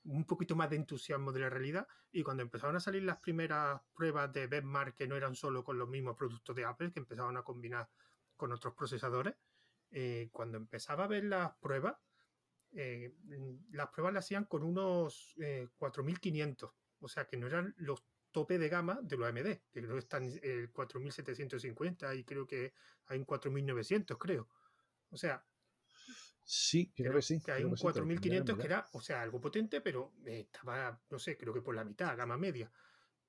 un 0.04 0.26
poquito 0.26 0.54
más 0.54 0.68
de 0.68 0.76
entusiasmo 0.76 1.32
de 1.32 1.40
la 1.40 1.48
realidad 1.50 1.88
y 2.12 2.22
cuando 2.22 2.42
empezaron 2.42 2.76
a 2.76 2.80
salir 2.80 3.02
las 3.04 3.18
primeras 3.20 3.80
pruebas 3.94 4.30
de 4.32 4.46
benchmark 4.46 4.94
que 4.94 5.06
no 5.08 5.16
eran 5.16 5.34
solo 5.34 5.64
con 5.64 5.78
los 5.78 5.88
mismos 5.88 6.14
productos 6.16 6.54
de 6.54 6.64
Apple, 6.66 6.92
que 6.92 7.00
empezaban 7.00 7.36
a 7.38 7.42
combinar 7.42 7.88
con 8.36 8.52
otros 8.52 8.74
procesadores, 8.74 9.34
eh, 9.90 10.28
cuando 10.32 10.58
empezaba 10.58 11.04
a 11.04 11.08
ver 11.08 11.24
las 11.24 11.56
pruebas, 11.58 11.96
eh, 12.72 13.14
las 13.70 13.88
pruebas 13.90 14.14
las 14.14 14.24
hacían 14.24 14.44
con 14.44 14.62
unos 14.64 15.34
eh, 15.40 15.68
4500, 15.76 16.72
o 17.00 17.08
sea 17.08 17.26
que 17.26 17.36
no 17.36 17.46
eran 17.46 17.74
los 17.78 18.04
tope 18.34 18.58
de 18.58 18.68
gama 18.68 19.00
de 19.02 19.16
los 19.16 19.28
AMD, 19.28 19.62
que 19.72 19.80
creo 19.82 19.94
que 19.94 20.00
están 20.00 20.24
el 20.42 20.70
4750 20.72 22.14
y 22.16 22.24
creo 22.24 22.46
que 22.46 22.74
hay 23.06 23.18
un 23.20 23.24
4900, 23.24 24.18
creo. 24.18 24.50
O 25.10 25.16
sea, 25.16 25.46
Sí, 26.44 26.92
creo, 26.94 27.12
creo 27.12 27.22
que 27.22 27.22
sí. 27.22 27.40
que 27.42 27.52
hay 27.52 27.64
un 27.64 27.70
que 27.70 27.76
sí, 27.76 27.90
te 27.90 28.00
lo 28.00 28.08
tendría 28.08 28.42
4500 28.42 28.58
que 28.58 28.66
era, 28.66 28.86
o 28.92 29.00
sea, 29.00 29.22
algo 29.22 29.40
potente, 29.40 29.80
pero 29.80 30.14
eh, 30.26 30.40
estaba, 30.40 31.00
no 31.10 31.18
sé, 31.18 31.36
creo 31.36 31.54
que 31.54 31.62
por 31.62 31.74
la 31.74 31.84
mitad, 31.84 32.16
gama 32.16 32.36
media. 32.36 32.72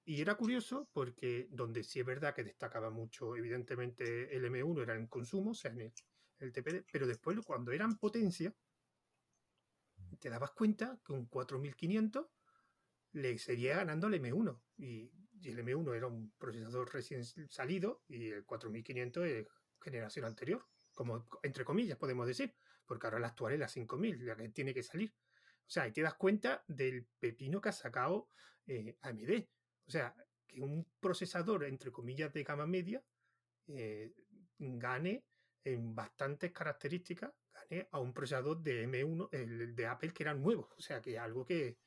Y 0.05 0.21
era 0.21 0.35
curioso 0.35 0.89
porque 0.93 1.47
donde 1.51 1.83
sí 1.83 1.99
es 1.99 2.05
verdad 2.05 2.33
que 2.35 2.43
destacaba 2.43 2.89
mucho, 2.91 3.35
evidentemente 3.35 4.35
el 4.35 4.45
M1 4.45 4.83
era 4.83 4.95
en 4.95 5.07
consumo, 5.07 5.51
o 5.51 5.55
sea, 5.55 5.71
en 5.71 5.81
el, 5.81 5.93
el 6.39 6.51
TPD, 6.53 6.85
pero 6.91 7.07
después 7.07 7.37
cuando 7.45 7.71
eran 7.71 7.97
potencia, 7.97 8.55
te 10.19 10.29
dabas 10.29 10.51
cuenta 10.51 10.99
que 11.05 11.13
un 11.13 11.25
4500 11.27 12.27
le 13.16 13.38
seguía 13.38 13.78
ganando 13.78 14.07
al 14.07 14.13
M1. 14.13 14.61
Y, 14.78 15.11
y 15.39 15.49
el 15.49 15.59
M1 15.59 15.95
era 15.95 16.07
un 16.07 16.32
procesador 16.38 16.93
recién 16.93 17.24
salido 17.24 18.03
y 18.07 18.30
el 18.30 18.45
4500 18.45 19.26
es 19.26 19.47
generación 19.82 20.26
anterior, 20.26 20.66
como 20.93 21.28
entre 21.43 21.63
comillas 21.63 21.97
podemos 21.97 22.28
decir, 22.28 22.53
porque 22.86 23.07
ahora 23.07 23.20
la 23.20 23.28
actual 23.28 23.53
es 23.53 23.59
la 23.59 23.68
5000, 23.68 24.26
la 24.26 24.36
que 24.36 24.49
tiene 24.49 24.74
que 24.74 24.84
salir. 24.84 25.13
O 25.68 25.70
sea, 25.70 25.84
ahí 25.84 25.91
te 25.91 26.01
das 26.01 26.16
cuenta 26.16 26.63
del 26.68 27.07
pepino 27.20 27.61
que 27.61 27.70
ha 27.70 27.74
sacado 27.74 28.30
eh, 28.68 28.97
AMD. 29.01 29.47
O 29.88 29.91
sea, 29.91 30.13
que 30.45 30.61
un 30.61 30.86
procesador, 30.99 31.63
entre 31.63 31.91
comillas, 31.91 32.34
de 32.34 32.43
gama 32.43 32.68
media, 32.68 33.03
eh, 33.68 34.13
gane 34.59 35.26
en 35.63 35.95
bastantes 35.95 36.51
características, 36.51 37.32
gane 37.53 37.88
a 37.91 37.99
un 37.99 38.13
procesador 38.13 38.61
de 38.61 38.88
M1, 38.88 39.30
el 39.32 39.76
de 39.76 39.88
Apple, 39.88 40.13
que 40.13 40.24
era 40.24 40.34
nuevo. 40.34 40.70
O 40.78 40.82
sea, 40.82 41.01
que 41.01 41.18
algo 41.18 41.45
que, 41.45 41.78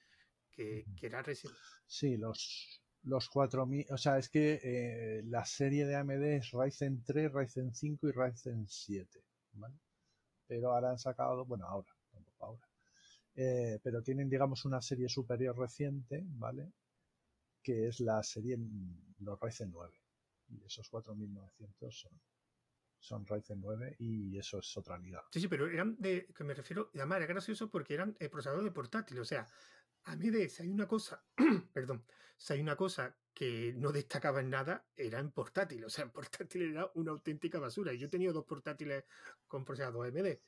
que, 0.58 1.06
era 1.06 1.22
reciente. 1.22 1.58
Sí, 1.86 2.16
los, 2.16 2.82
los 3.04 3.28
4000, 3.28 3.86
o 3.90 3.96
sea, 3.96 4.18
es 4.18 4.28
que 4.28 4.60
eh, 4.62 5.22
la 5.24 5.44
serie 5.44 5.86
de 5.86 5.96
AMD 5.96 6.22
es 6.24 6.50
Ryzen 6.50 7.04
3, 7.04 7.32
Ryzen 7.32 7.74
5 7.74 8.08
y 8.08 8.12
Ryzen 8.12 8.66
7, 8.68 9.24
¿vale? 9.52 9.76
Pero 10.46 10.72
ahora 10.72 10.90
han 10.90 10.98
sacado, 10.98 11.44
bueno, 11.44 11.66
ahora, 11.66 11.94
tampoco 12.10 12.44
ahora, 12.44 12.68
eh, 13.34 13.78
pero 13.82 14.02
tienen, 14.02 14.28
digamos, 14.28 14.64
una 14.64 14.82
serie 14.82 15.08
superior 15.08 15.56
reciente, 15.56 16.24
¿vale? 16.26 16.72
Que 17.62 17.88
es 17.88 18.00
la 18.00 18.22
serie, 18.22 18.58
los 19.20 19.38
Ryzen 19.40 19.70
9. 19.70 19.94
Y 20.48 20.64
esos 20.64 20.88
4900 20.88 22.00
son, 22.00 22.20
son 22.98 23.26
Ryzen 23.26 23.60
9 23.60 23.96
y 23.98 24.38
eso 24.38 24.58
es 24.58 24.76
otra 24.76 24.98
liga. 24.98 25.22
Sí, 25.30 25.40
sí, 25.40 25.48
pero 25.48 25.68
eran 25.68 25.96
de, 25.98 26.26
que 26.34 26.42
me 26.42 26.54
refiero, 26.54 26.90
además 26.94 27.18
era 27.18 27.26
gracioso 27.26 27.70
porque 27.70 27.94
eran 27.94 28.16
eh, 28.18 28.28
procesadores 28.28 28.64
de 28.64 28.72
portátil, 28.72 29.20
o 29.20 29.24
sea, 29.24 29.46
a 30.08 30.16
mí 30.16 30.30
de 30.30 30.48
si 30.48 30.62
hay 30.62 30.70
una 30.70 30.88
cosa, 30.88 31.22
perdón, 31.72 32.04
si 32.36 32.52
hay 32.52 32.60
una 32.60 32.76
cosa 32.76 33.16
que 33.34 33.72
no 33.76 33.92
destacaba 33.92 34.40
en 34.40 34.50
nada, 34.50 34.86
era 34.96 35.20
en 35.20 35.30
portátil. 35.30 35.84
O 35.84 35.90
sea, 35.90 36.04
en 36.04 36.10
portátil 36.10 36.62
era 36.62 36.90
una 36.94 37.12
auténtica 37.12 37.58
basura. 37.58 37.92
Y 37.92 37.98
yo 37.98 38.06
he 38.06 38.10
tenido 38.10 38.32
dos 38.32 38.44
portátiles 38.44 39.04
con 39.46 39.64
procesador 39.64 40.06
AMD 40.06 40.38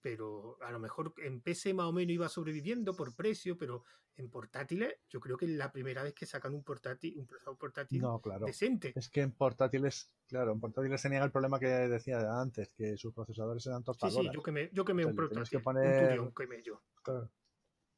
pero 0.00 0.58
a 0.62 0.70
lo 0.70 0.78
mejor 0.78 1.12
en 1.18 1.40
PC 1.40 1.74
más 1.74 1.86
o 1.86 1.92
menos 1.92 2.12
iba 2.12 2.28
sobreviviendo 2.28 2.94
por 2.94 3.14
precio, 3.14 3.58
pero 3.58 3.84
en 4.16 4.30
portátiles 4.30 4.96
yo 5.08 5.20
creo 5.20 5.36
que 5.36 5.46
es 5.46 5.52
la 5.52 5.72
primera 5.72 6.02
vez 6.02 6.14
que 6.14 6.26
sacan 6.26 6.54
un 6.54 6.62
portátil, 6.62 7.18
un 7.18 7.26
procesador 7.26 7.58
portátil 7.58 8.00
no, 8.00 8.20
claro. 8.20 8.46
decente. 8.46 8.92
Es 8.94 9.08
que 9.08 9.22
en 9.22 9.32
portátiles, 9.32 10.10
claro, 10.26 10.52
en 10.52 10.60
portátiles 10.60 11.04
niega 11.10 11.24
el 11.24 11.32
problema 11.32 11.58
que 11.58 11.66
decía 11.66 12.20
antes, 12.40 12.70
que 12.70 12.96
sus 12.96 13.12
procesadores 13.12 13.66
eran 13.66 13.84
tostadoras. 13.84 14.22
Sí, 14.22 14.28
sí, 14.28 14.34
yo 14.34 14.42
que 14.42 14.52
me, 14.52 14.70
yo 14.72 14.84
que 14.84 14.94
me 14.94 15.04
un 15.04 15.14
portátil, 15.14 15.62
poner... 15.62 16.20
un 16.20 16.32
que 16.32 16.62
yo. 16.62 16.82
Claro, 17.02 17.30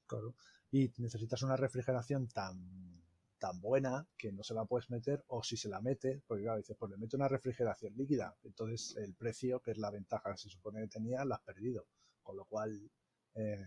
claro. 0.06 0.34
Y 0.70 0.92
necesitas 0.98 1.42
una 1.42 1.56
refrigeración 1.56 2.28
tan 2.28 3.00
tan 3.38 3.58
buena 3.58 4.06
que 4.18 4.30
no 4.32 4.42
se 4.42 4.52
la 4.52 4.66
puedes 4.66 4.90
meter 4.90 5.24
o 5.28 5.42
si 5.42 5.56
se 5.56 5.70
la 5.70 5.80
mete, 5.80 6.22
porque 6.26 6.42
claro, 6.42 6.58
dices, 6.58 6.76
pues 6.78 6.90
le 6.90 6.98
mete 6.98 7.16
una 7.16 7.26
refrigeración 7.26 7.96
líquida, 7.96 8.36
entonces 8.44 8.94
el 8.98 9.14
precio, 9.14 9.60
que 9.60 9.70
es 9.70 9.78
la 9.78 9.90
ventaja 9.90 10.30
que 10.32 10.36
se 10.36 10.50
supone 10.50 10.82
que 10.82 10.88
tenía, 10.88 11.24
la 11.24 11.36
has 11.36 11.40
perdido, 11.40 11.86
con 12.22 12.36
lo 12.36 12.44
cual 12.44 12.90
eh, 13.34 13.64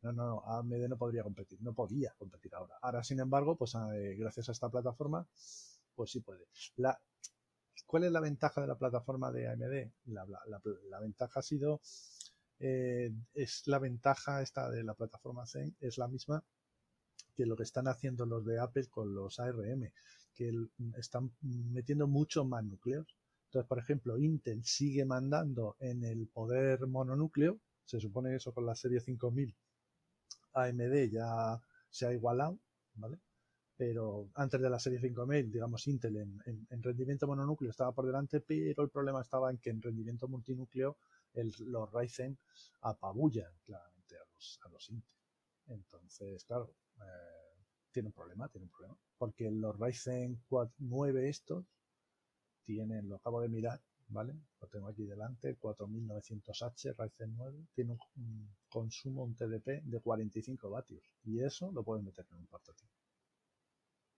no, 0.00 0.12
no, 0.12 0.26
no, 0.26 0.42
AMD 0.46 0.88
no 0.88 0.96
podría 0.96 1.22
competir, 1.22 1.60
no 1.60 1.74
podía 1.74 2.14
competir 2.18 2.54
ahora. 2.54 2.78
Ahora, 2.80 3.04
sin 3.04 3.20
embargo, 3.20 3.56
pues 3.56 3.74
eh, 3.74 4.16
gracias 4.18 4.48
a 4.48 4.52
esta 4.52 4.70
plataforma, 4.70 5.26
pues 5.94 6.10
sí 6.10 6.20
puede. 6.20 6.46
La, 6.76 6.98
¿Cuál 7.86 8.04
es 8.04 8.12
la 8.12 8.20
ventaja 8.20 8.60
de 8.60 8.66
la 8.66 8.78
plataforma 8.78 9.30
de 9.30 9.48
AMD? 9.48 9.92
La, 10.06 10.26
la, 10.46 11.00
ventaja 11.00 11.40
ha 11.40 11.42
sido, 11.42 11.80
eh, 12.66 13.12
es 13.34 13.66
la 13.66 13.78
ventaja 13.78 14.40
esta 14.40 14.70
de 14.70 14.82
la 14.82 14.94
plataforma 14.94 15.46
Zen, 15.46 15.76
es 15.80 15.98
la 15.98 16.08
misma 16.08 16.42
que 17.36 17.44
lo 17.44 17.56
que 17.56 17.64
están 17.64 17.88
haciendo 17.88 18.24
los 18.24 18.42
de 18.46 18.58
Apple 18.58 18.86
con 18.88 19.14
los 19.14 19.38
ARM, 19.38 19.92
que 20.34 20.50
están 20.96 21.30
metiendo 21.42 22.06
muchos 22.08 22.46
más 22.46 22.64
núcleos. 22.64 23.06
Entonces, 23.48 23.68
por 23.68 23.78
ejemplo, 23.78 24.18
Intel 24.18 24.64
sigue 24.64 25.04
mandando 25.04 25.76
en 25.78 26.04
el 26.04 26.26
poder 26.28 26.86
mononúcleo, 26.86 27.60
se 27.84 28.00
supone 28.00 28.30
que 28.30 28.36
eso 28.36 28.54
con 28.54 28.64
la 28.64 28.74
serie 28.74 29.00
5000 29.00 29.54
AMD 30.54 31.10
ya 31.10 31.60
se 31.90 32.06
ha 32.06 32.14
igualado, 32.14 32.58
¿vale? 32.94 33.18
Pero 33.76 34.30
antes 34.36 34.58
de 34.58 34.70
la 34.70 34.78
serie 34.78 35.00
5000, 35.00 35.52
digamos, 35.52 35.86
Intel 35.86 36.16
en, 36.16 36.82
rendimiento 36.82 37.26
mononúcleo 37.26 37.70
estaba 37.70 37.92
por 37.92 38.06
delante, 38.06 38.40
pero 38.40 38.84
el 38.84 38.90
problema 38.90 39.20
estaba 39.20 39.50
en 39.50 39.58
que 39.58 39.68
en 39.68 39.82
rendimiento 39.82 40.28
multinúcleo 40.28 40.96
los 41.34 41.92
Ryzen 41.92 42.38
apabullan 42.82 43.52
claramente 43.64 44.16
a 44.16 44.24
los, 44.32 44.60
a 44.62 44.68
los 44.68 44.90
Intel. 44.90 45.14
Entonces, 45.66 46.44
claro, 46.44 46.74
eh, 47.00 47.44
tiene 47.92 48.08
un 48.08 48.12
problema, 48.12 48.48
tiene 48.48 48.66
un 48.66 48.70
problema. 48.70 48.96
Porque 49.18 49.50
los 49.50 49.78
Ryzen 49.78 50.42
9 50.78 51.28
estos 51.28 51.64
tienen, 52.64 53.08
lo 53.08 53.16
acabo 53.16 53.40
de 53.40 53.48
mirar, 53.48 53.80
¿vale? 54.08 54.34
Lo 54.60 54.68
tengo 54.68 54.88
aquí 54.88 55.04
delante, 55.04 55.58
4900H 55.58 56.94
Ryzen 56.96 57.36
9, 57.36 57.66
tiene 57.74 57.96
un, 58.16 58.54
consumo, 58.68 59.24
un 59.24 59.34
TDP 59.34 59.82
de 59.84 60.00
45 60.00 60.70
vatios. 60.70 61.02
Y 61.24 61.40
eso 61.40 61.70
lo 61.72 61.82
pueden 61.82 62.04
meter 62.04 62.26
en 62.30 62.38
un 62.38 62.46
portátil. 62.46 62.88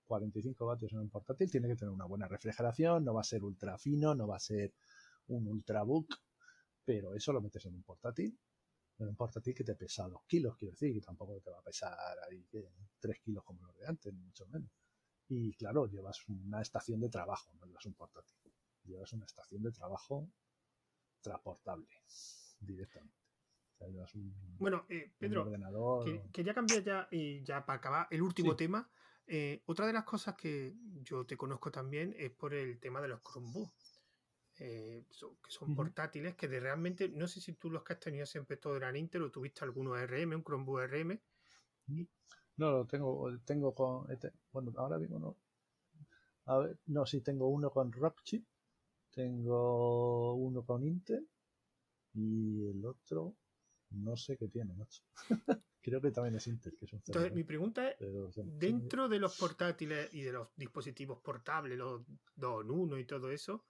45 0.06 0.66
vatios 0.66 0.92
en 0.92 1.00
un 1.00 1.10
portátil, 1.10 1.50
tiene 1.50 1.68
que 1.68 1.76
tener 1.76 1.92
una 1.92 2.04
buena 2.04 2.28
refrigeración, 2.28 3.04
no 3.04 3.14
va 3.14 3.20
a 3.20 3.24
ser 3.24 3.42
ultra 3.42 3.76
fino, 3.76 4.14
no 4.14 4.26
va 4.28 4.36
a 4.36 4.40
ser 4.40 4.72
un 5.28 5.48
ultrabook, 5.48 6.06
pero 6.86 7.14
eso 7.14 7.34
lo 7.34 7.42
metes 7.42 7.66
en 7.66 7.74
un 7.74 7.82
portátil 7.82 8.38
importa 9.04 9.40
a 9.40 9.42
ti 9.42 9.52
que 9.52 9.64
te 9.64 9.74
pesa 9.74 10.08
dos 10.08 10.22
kilos, 10.26 10.56
quiero 10.56 10.72
decir, 10.72 10.94
que 10.94 11.00
tampoco 11.00 11.38
te 11.40 11.50
va 11.50 11.58
a 11.58 11.62
pesar 11.62 12.18
ahí 12.28 12.46
tres 12.98 13.20
kilos 13.20 13.44
como 13.44 13.62
los 13.64 13.76
de 13.76 13.86
antes, 13.86 14.12
ni 14.12 14.20
mucho 14.20 14.46
menos. 14.46 14.70
Y 15.28 15.52
claro, 15.54 15.86
llevas 15.86 16.26
una 16.28 16.62
estación 16.62 17.00
de 17.00 17.08
trabajo, 17.08 17.52
no 17.58 17.66
llevas 17.66 17.84
un 17.84 17.94
portátil. 17.94 18.36
Llevas 18.84 19.12
una 19.12 19.26
estación 19.26 19.62
de 19.62 19.72
trabajo 19.72 20.30
transportable 21.20 21.88
directamente. 22.60 23.16
bueno, 24.58 24.86
eh, 24.88 25.12
Pedro, 25.18 25.44
que, 26.04 26.22
quería 26.32 26.54
cambiar 26.54 26.82
ya, 26.82 27.08
y 27.10 27.42
ya 27.42 27.66
para 27.66 27.78
acabar, 27.78 28.06
el 28.10 28.22
último 28.22 28.56
tema. 28.56 28.88
Eh, 29.28 29.60
otra 29.66 29.88
de 29.88 29.92
las 29.92 30.04
cosas 30.04 30.36
que 30.36 30.76
yo 31.02 31.26
te 31.26 31.36
conozco 31.36 31.72
también 31.72 32.14
es 32.16 32.30
por 32.30 32.54
el 32.54 32.78
tema 32.78 33.00
de 33.00 33.08
los 33.08 33.20
Chromebooks. 33.22 33.85
Eh, 34.58 35.04
que 35.08 35.50
son 35.50 35.74
portátiles, 35.74 36.34
que 36.34 36.48
de 36.48 36.60
realmente, 36.60 37.10
no 37.10 37.28
sé 37.28 37.40
si 37.40 37.52
tú 37.54 37.70
los 37.70 37.82
que 37.82 37.92
has 37.92 38.00
tenido 38.00 38.24
siempre 38.24 38.56
todo 38.56 38.76
eran 38.76 38.96
Intel 38.96 39.22
o 39.22 39.30
tuviste 39.30 39.64
alguno 39.64 39.94
RM, 39.94 40.34
un 40.34 40.42
Chromebook 40.42 40.80
RM. 40.80 41.20
No, 42.56 42.70
lo 42.70 42.86
tengo, 42.86 43.38
tengo 43.44 43.74
con, 43.74 44.10
este, 44.10 44.32
bueno, 44.52 44.72
ahora 44.76 44.98
mismo 44.98 45.18
no. 45.18 45.36
A 46.46 46.58
ver, 46.58 46.78
no, 46.86 47.04
sí, 47.04 47.20
tengo 47.20 47.48
uno 47.48 47.70
con 47.70 47.92
Rockchip, 47.92 48.46
tengo 49.10 50.34
uno 50.34 50.64
con 50.64 50.84
Intel 50.84 51.28
y 52.14 52.70
el 52.70 52.84
otro 52.86 53.36
no 53.90 54.16
sé 54.16 54.36
qué 54.36 54.48
tiene, 54.48 54.74
macho. 54.74 55.02
Creo 55.82 56.00
que 56.00 56.10
también 56.10 56.34
es 56.34 56.46
Intel, 56.46 56.76
que 56.76 56.86
es 56.86 56.92
un 56.92 57.02
Entonces, 57.06 57.32
mi 57.32 57.44
pregunta 57.44 57.90
es, 57.90 57.98
dentro 58.44 59.08
de 59.08 59.20
los 59.20 59.38
portátiles 59.38 60.12
y 60.12 60.22
de 60.22 60.32
los 60.32 60.48
dispositivos 60.56 61.20
portables, 61.20 61.78
los 61.78 62.02
2 62.34 62.64
en 62.64 62.70
1 62.70 62.98
y 62.98 63.04
todo 63.04 63.30
eso, 63.30 63.66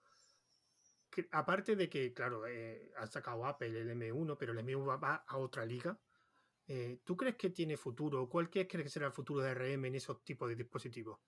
aparte 1.31 1.75
de 1.75 1.89
que, 1.89 2.13
claro, 2.13 2.47
eh, 2.47 2.91
ha 2.97 3.07
sacado 3.07 3.45
Apple 3.45 3.79
el 3.79 3.89
M1, 3.89 4.37
pero 4.37 4.53
el 4.53 4.59
M1 4.59 5.01
va 5.01 5.23
a 5.27 5.37
otra 5.37 5.65
liga. 5.65 5.97
Eh, 6.67 7.01
¿Tú 7.03 7.15
crees 7.15 7.35
que 7.35 7.49
tiene 7.49 7.77
futuro? 7.77 8.27
¿Cuál 8.27 8.49
crees 8.49 8.67
que 8.67 8.89
será 8.89 9.07
el 9.07 9.13
futuro 9.13 9.41
de 9.41 9.53
RM 9.53 9.85
en 9.85 9.95
esos 9.95 10.23
tipos 10.23 10.49
de 10.49 10.55
dispositivos? 10.55 11.19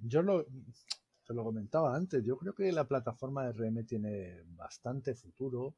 yo 0.00 0.22
lo, 0.22 0.46
te 1.26 1.34
lo 1.34 1.44
comentaba 1.44 1.94
antes, 1.94 2.24
yo 2.24 2.38
creo 2.38 2.54
que 2.54 2.72
la 2.72 2.88
plataforma 2.88 3.44
de 3.44 3.52
RM 3.52 3.84
tiene 3.84 4.44
bastante 4.46 5.14
futuro. 5.14 5.76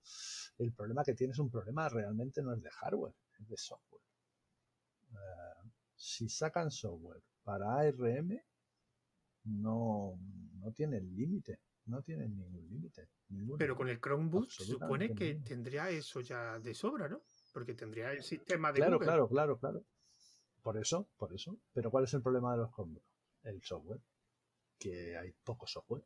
El 0.58 0.72
problema 0.72 1.02
que 1.02 1.14
tiene 1.14 1.32
es 1.32 1.40
un 1.40 1.50
problema 1.50 1.88
realmente 1.88 2.40
no 2.40 2.52
es 2.52 2.62
de 2.62 2.70
hardware, 2.70 3.14
es 3.40 3.48
de 3.48 3.56
software. 3.56 4.02
Eh, 5.10 5.70
si 5.96 6.28
sacan 6.28 6.70
software 6.70 7.20
para 7.42 7.80
ARM, 7.80 8.40
no, 9.42 10.16
no 10.60 10.72
tiene 10.72 11.00
límite 11.00 11.58
no 11.90 12.02
tienen 12.02 12.36
ningún 12.36 12.68
límite. 12.68 13.08
Pero 13.58 13.76
con 13.76 13.88
el 13.88 14.00
Chromebook 14.00 14.48
se 14.50 14.64
supone 14.64 15.14
que 15.14 15.34
tendría 15.36 15.90
eso 15.90 16.20
ya 16.20 16.58
de 16.58 16.74
sobra, 16.74 17.08
¿no? 17.08 17.22
Porque 17.52 17.74
tendría 17.74 18.12
el 18.12 18.22
sistema 18.22 18.72
de 18.72 18.76
Claro, 18.76 18.98
claro, 18.98 19.28
claro, 19.28 19.58
claro. 19.58 19.84
Por 20.62 20.76
eso, 20.78 21.08
por 21.16 21.32
eso. 21.32 21.58
Pero 21.72 21.90
¿cuál 21.90 22.04
es 22.04 22.14
el 22.14 22.22
problema 22.22 22.52
de 22.52 22.58
los 22.58 22.72
Chromebooks? 22.72 23.06
El 23.42 23.62
software. 23.62 24.00
Que 24.78 25.16
hay 25.16 25.32
poco 25.44 25.66
software. 25.66 26.04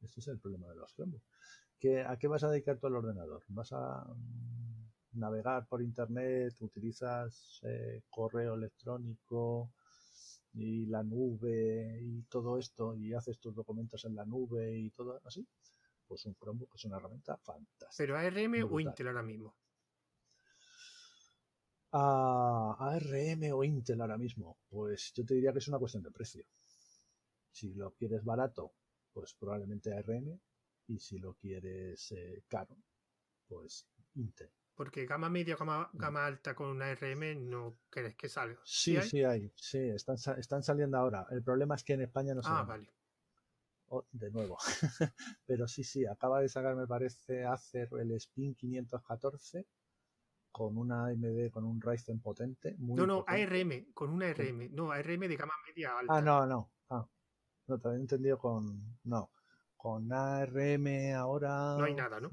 Este 0.00 0.20
es 0.20 0.28
el 0.28 0.38
problema 0.38 0.68
de 0.68 0.76
los 0.76 0.92
Chromebooks. 0.94 1.24
¿A 2.06 2.16
qué 2.16 2.28
vas 2.28 2.44
a 2.44 2.50
dedicar 2.50 2.78
tú 2.78 2.86
al 2.86 2.96
ordenador? 2.96 3.42
¿Vas 3.48 3.72
a 3.72 4.04
mm, 4.04 5.18
navegar 5.18 5.66
por 5.66 5.82
internet? 5.82 6.54
¿Utilizas 6.60 7.60
eh, 7.64 8.02
correo 8.08 8.54
electrónico? 8.54 9.72
Y 10.54 10.86
la 10.86 11.02
nube 11.02 11.98
y 12.02 12.22
todo 12.22 12.58
esto 12.58 12.94
y 12.94 13.14
haces 13.14 13.38
tus 13.38 13.54
documentos 13.54 14.04
en 14.04 14.16
la 14.16 14.24
nube 14.24 14.76
y 14.76 14.90
todo 14.90 15.20
así, 15.24 15.46
pues 16.06 16.24
un 16.26 16.34
Chromebook 16.34 16.74
es 16.74 16.84
una 16.84 16.96
herramienta 16.96 17.36
fantástica. 17.38 17.90
¿Pero 17.96 18.16
ARM 18.16 18.70
o 18.70 18.80
Intel 18.80 19.08
ahora 19.08 19.22
mismo? 19.22 19.54
A 21.92 22.76
ARM 22.78 23.52
o 23.52 23.64
Intel 23.64 24.00
ahora 24.00 24.18
mismo, 24.18 24.58
pues 24.68 25.12
yo 25.14 25.24
te 25.24 25.34
diría 25.34 25.52
que 25.52 25.58
es 25.58 25.68
una 25.68 25.78
cuestión 25.78 26.02
de 26.02 26.10
precio. 26.10 26.44
Si 27.50 27.74
lo 27.74 27.92
quieres 27.92 28.24
barato, 28.24 28.72
pues 29.12 29.34
probablemente 29.34 29.92
ARM 29.92 30.38
y 30.86 30.98
si 30.98 31.18
lo 31.18 31.34
quieres 31.34 32.12
eh, 32.12 32.44
caro, 32.48 32.76
pues 33.46 33.86
Intel. 34.14 34.50
Porque 34.74 35.04
gama 35.06 35.28
media, 35.28 35.56
gama, 35.56 35.90
gama 35.92 36.24
alta 36.26 36.54
con 36.54 36.68
una 36.68 36.90
RM 36.94 37.34
no 37.36 37.78
crees 37.90 38.16
que 38.16 38.28
salga. 38.28 38.60
Sí, 38.64 39.00
sí 39.02 39.22
hay, 39.22 39.52
sí, 39.54 39.78
están, 39.78 40.16
están 40.38 40.62
saliendo 40.62 40.96
ahora. 40.96 41.26
El 41.30 41.42
problema 41.42 41.74
es 41.74 41.84
que 41.84 41.92
en 41.92 42.02
España 42.02 42.34
no 42.34 42.42
se 42.42 42.48
Ah, 42.50 42.62
vale. 42.62 42.90
de 44.12 44.30
nuevo. 44.30 44.56
Pero 45.46 45.68
sí, 45.68 45.84
sí, 45.84 46.06
acaba 46.06 46.40
de 46.40 46.48
sacar, 46.48 46.74
me 46.74 46.86
parece, 46.86 47.44
hacer 47.44 47.88
el 48.00 48.12
Spin 48.12 48.54
514 48.54 49.66
con 50.50 50.76
una 50.76 51.06
AMD, 51.06 51.50
con 51.50 51.64
un 51.64 51.80
Ryzen 51.80 52.20
potente. 52.20 52.76
no, 52.78 53.06
no, 53.06 53.24
ARM, 53.26 53.92
con 53.92 54.10
una 54.10 54.28
ARM. 54.28 54.68
No, 54.72 54.92
ARM 54.92 55.20
de 55.28 55.36
gama 55.36 55.54
media 55.66 55.98
alta. 55.98 56.16
Ah, 56.16 56.20
no, 56.20 56.46
no. 56.46 56.70
Ah, 56.90 57.06
no, 57.66 57.78
te 57.78 57.88
había 57.88 58.00
entendido 58.00 58.38
con. 58.38 58.98
No. 59.04 59.30
Con 59.76 60.12
ARM 60.12 61.14
ahora. 61.14 61.76
No 61.78 61.84
hay 61.84 61.94
nada, 61.94 62.20
¿no? 62.20 62.30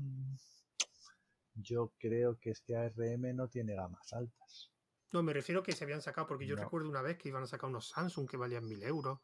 Yo 1.55 1.93
creo 1.97 2.37
que 2.39 2.51
es 2.51 2.61
que 2.61 2.75
ARM 2.75 3.35
no 3.35 3.47
tiene 3.47 3.75
gamas 3.75 4.13
altas. 4.13 4.71
No, 5.11 5.23
me 5.23 5.33
refiero 5.33 5.63
que 5.63 5.71
se 5.71 5.83
habían 5.83 6.01
sacado, 6.01 6.27
porque 6.27 6.45
yo 6.45 6.55
recuerdo 6.55 6.87
una 6.87 7.01
vez 7.01 7.17
que 7.17 7.29
iban 7.29 7.43
a 7.43 7.47
sacar 7.47 7.69
unos 7.69 7.89
Samsung 7.89 8.29
que 8.29 8.37
valían 8.37 8.67
mil 8.67 8.83
euros. 8.83 9.19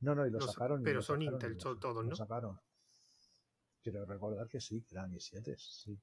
No, 0.00 0.14
no, 0.14 0.26
y 0.26 0.30
lo 0.30 0.40
sacaron. 0.40 0.82
Pero 0.82 1.02
son 1.02 1.22
Intel 1.22 1.56
todos, 1.56 1.96
¿no? 1.96 2.10
Lo 2.10 2.16
sacaron. 2.16 2.58
Quiero 3.82 4.06
recordar 4.06 4.48
que 4.48 4.60
sí, 4.60 4.82
que 4.82 4.94
eran 4.94 5.12
i7, 5.12 5.56
sí. 5.58 6.00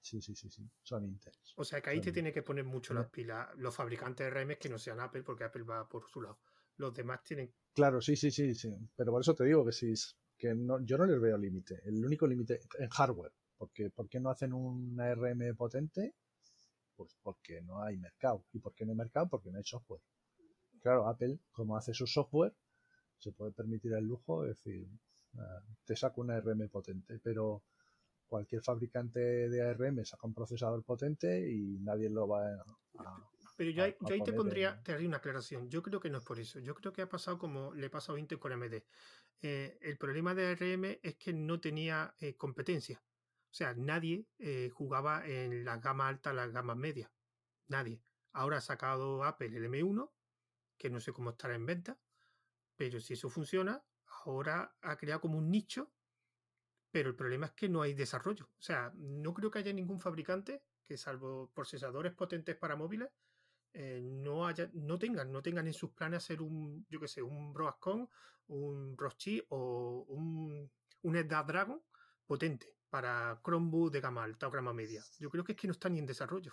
Sí, 0.00 0.20
sí, 0.20 0.34
sí, 0.34 0.50
sí. 0.50 0.68
Son 0.82 1.04
Intel. 1.04 1.32
O 1.56 1.64
sea 1.64 1.80
que 1.80 1.90
ahí 1.90 2.00
te 2.00 2.12
tiene 2.12 2.32
que 2.32 2.42
poner 2.42 2.64
mucho 2.64 2.92
las 2.92 3.08
pilas 3.08 3.48
los 3.56 3.74
fabricantes 3.74 4.26
de 4.26 4.30
RM 4.30 4.58
que 4.58 4.68
no 4.68 4.78
sean 4.78 5.00
Apple, 5.00 5.22
porque 5.22 5.44
Apple 5.44 5.62
va 5.62 5.88
por 5.88 6.08
su 6.08 6.20
lado. 6.20 6.40
Los 6.76 6.92
demás 6.92 7.22
tienen. 7.22 7.54
Claro, 7.72 8.00
sí, 8.00 8.16
sí, 8.16 8.30
sí, 8.30 8.52
sí. 8.54 8.74
Pero 8.96 9.12
por 9.12 9.20
eso 9.20 9.34
te 9.34 9.44
digo 9.44 9.64
que 9.64 9.72
sí, 9.72 9.94
que 10.36 10.54
no, 10.54 10.80
yo 10.80 10.98
no 10.98 11.06
les 11.06 11.20
veo 11.20 11.38
límite. 11.38 11.80
El 11.84 12.04
único 12.04 12.26
límite 12.26 12.60
en 12.78 12.88
hardware. 12.90 13.32
Porque, 13.64 13.88
¿Por 13.88 14.10
qué 14.10 14.20
no 14.20 14.28
hacen 14.28 14.52
una 14.52 15.14
RM 15.14 15.56
potente? 15.56 16.14
Pues 16.96 17.16
porque 17.22 17.62
no 17.62 17.82
hay 17.82 17.96
mercado. 17.96 18.44
¿Y 18.52 18.58
por 18.58 18.74
qué 18.74 18.84
no 18.84 18.92
hay 18.92 18.98
mercado? 18.98 19.26
Porque 19.28 19.50
no 19.50 19.56
hay 19.56 19.64
software. 19.64 20.02
Claro, 20.82 21.08
Apple, 21.08 21.38
como 21.50 21.78
hace 21.78 21.94
su 21.94 22.06
software, 22.06 22.54
se 23.18 23.32
puede 23.32 23.52
permitir 23.52 23.94
el 23.94 24.04
lujo 24.04 24.42
de 24.42 24.50
decir, 24.50 24.86
ah, 25.38 25.62
te 25.86 25.96
saco 25.96 26.20
una 26.20 26.38
RM 26.38 26.68
potente, 26.68 27.18
pero 27.20 27.62
cualquier 28.26 28.62
fabricante 28.62 29.48
de 29.48 29.62
ARM 29.62 30.04
saca 30.04 30.26
un 30.26 30.34
procesador 30.34 30.84
potente 30.84 31.50
y 31.50 31.78
nadie 31.78 32.10
lo 32.10 32.28
va 32.28 32.46
a... 32.46 32.64
pero 33.56 33.70
yo, 33.70 33.82
ahí, 33.82 33.94
te 34.22 34.32
pondría, 34.34 34.82
te 34.82 34.92
haría 34.92 35.08
una 35.08 35.16
aclaración. 35.16 35.70
Yo 35.70 35.82
creo 35.82 36.00
que 36.00 36.10
no 36.10 36.18
es 36.18 36.24
por 36.24 36.38
eso. 36.38 36.60
Yo 36.60 36.74
creo 36.74 36.92
que 36.92 37.00
ha 37.00 37.08
pasado 37.08 37.38
como 37.38 37.72
le 37.72 37.88
pasa 37.88 38.12
a 38.12 38.18
Intel 38.18 38.38
con 38.38 38.52
AMD. 38.52 38.82
Eh, 39.42 39.78
el 39.82 39.96
problema 39.98 40.34
de 40.34 40.46
ARM 40.46 40.84
es 41.02 41.16
que 41.16 41.32
no 41.32 41.60
tenía 41.60 42.14
eh, 42.20 42.34
competencia. 42.36 43.02
O 43.54 43.56
sea, 43.56 43.72
nadie 43.72 44.26
eh, 44.40 44.68
jugaba 44.74 45.24
en 45.24 45.64
la 45.64 45.76
gama 45.76 46.08
alta, 46.08 46.32
las 46.32 46.50
gamas 46.50 46.76
medias. 46.76 47.08
Nadie. 47.68 48.02
Ahora 48.32 48.56
ha 48.56 48.60
sacado 48.60 49.22
Apple 49.22 49.56
el 49.56 49.70
M1, 49.70 50.10
que 50.76 50.90
no 50.90 50.98
sé 50.98 51.12
cómo 51.12 51.30
estará 51.30 51.54
en 51.54 51.64
venta, 51.64 51.96
pero 52.74 52.98
si 52.98 53.12
eso 53.12 53.28
funciona, 53.28 53.80
ahora 54.24 54.74
ha 54.80 54.96
creado 54.96 55.20
como 55.20 55.38
un 55.38 55.52
nicho, 55.52 55.92
pero 56.90 57.10
el 57.10 57.14
problema 57.14 57.46
es 57.46 57.52
que 57.52 57.68
no 57.68 57.80
hay 57.80 57.94
desarrollo. 57.94 58.46
O 58.58 58.60
sea, 58.60 58.92
no 58.96 59.32
creo 59.32 59.52
que 59.52 59.60
haya 59.60 59.72
ningún 59.72 60.00
fabricante 60.00 60.64
que 60.82 60.96
salvo 60.96 61.52
procesadores 61.54 62.12
potentes 62.12 62.56
para 62.56 62.74
móviles, 62.74 63.10
eh, 63.72 64.00
no, 64.02 64.48
haya, 64.48 64.68
no 64.72 64.98
tengan, 64.98 65.30
no 65.30 65.42
tengan 65.42 65.68
en 65.68 65.74
sus 65.74 65.92
planes 65.92 66.24
hacer 66.24 66.42
un, 66.42 66.84
yo 66.90 66.98
qué 66.98 67.06
sé, 67.06 67.22
un 67.22 67.52
Broadcom, 67.52 68.08
un 68.48 68.98
Rochi 68.98 69.40
o 69.50 70.04
un, 70.08 70.68
un 71.02 71.16
Snapdragon 71.16 71.80
potente 72.26 72.74
para 72.94 73.40
Chromebook 73.42 73.90
de 73.90 74.00
gama 74.00 74.22
alta 74.22 74.46
o 74.46 74.52
gama 74.52 74.72
media. 74.72 75.02
Yo 75.18 75.28
creo 75.28 75.42
que 75.42 75.50
es 75.50 75.58
que 75.58 75.66
no 75.66 75.72
están 75.72 75.94
ni 75.94 75.98
en 75.98 76.06
desarrollo. 76.06 76.52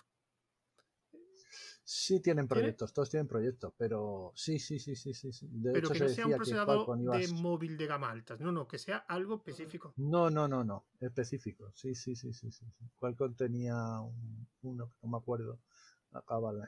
Sí 1.84 2.20
tienen 2.20 2.48
proyectos, 2.48 2.92
todos 2.94 3.12
tienen 3.12 3.28
proyectos, 3.28 3.72
pero 3.78 4.32
sí, 4.34 4.58
sí, 4.58 4.80
sí, 4.80 4.96
sí, 4.96 5.14
sí. 5.14 5.48
pero 5.72 5.92
que 5.92 6.00
no 6.00 6.10
sea 6.10 6.26
un 6.26 6.34
procesador 6.34 6.98
de 6.98 7.28
móvil 7.28 7.78
de 7.78 7.86
gama 7.86 8.10
alta, 8.10 8.38
no, 8.40 8.52
no, 8.52 8.68
que 8.68 8.80
sea 8.80 8.98
algo 9.08 9.36
específico. 9.36 9.94
No, 9.98 10.32
no, 10.32 10.48
no, 10.48 10.64
no, 10.64 10.86
específico, 11.00 11.72
sí, 11.76 11.94
sí, 11.94 12.16
sí, 12.16 12.34
sí, 12.34 12.52
sí. 12.52 12.66
Qualcomm 12.98 13.36
tenía 13.36 13.76
uno 14.64 14.90
que 14.90 14.98
no 15.04 15.10
me 15.12 15.18
acuerdo, 15.18 15.60
acaban, 16.12 16.60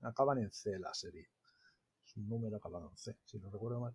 acaban 0.00 0.38
en 0.38 0.50
C 0.50 0.78
la 0.78 0.94
serie, 0.94 1.28
su 2.04 2.22
número 2.22 2.56
acaba 2.56 2.80
en 2.80 2.96
C, 2.96 3.14
si 3.26 3.38
no 3.38 3.50
recuerdo 3.50 3.80
mal. 3.80 3.94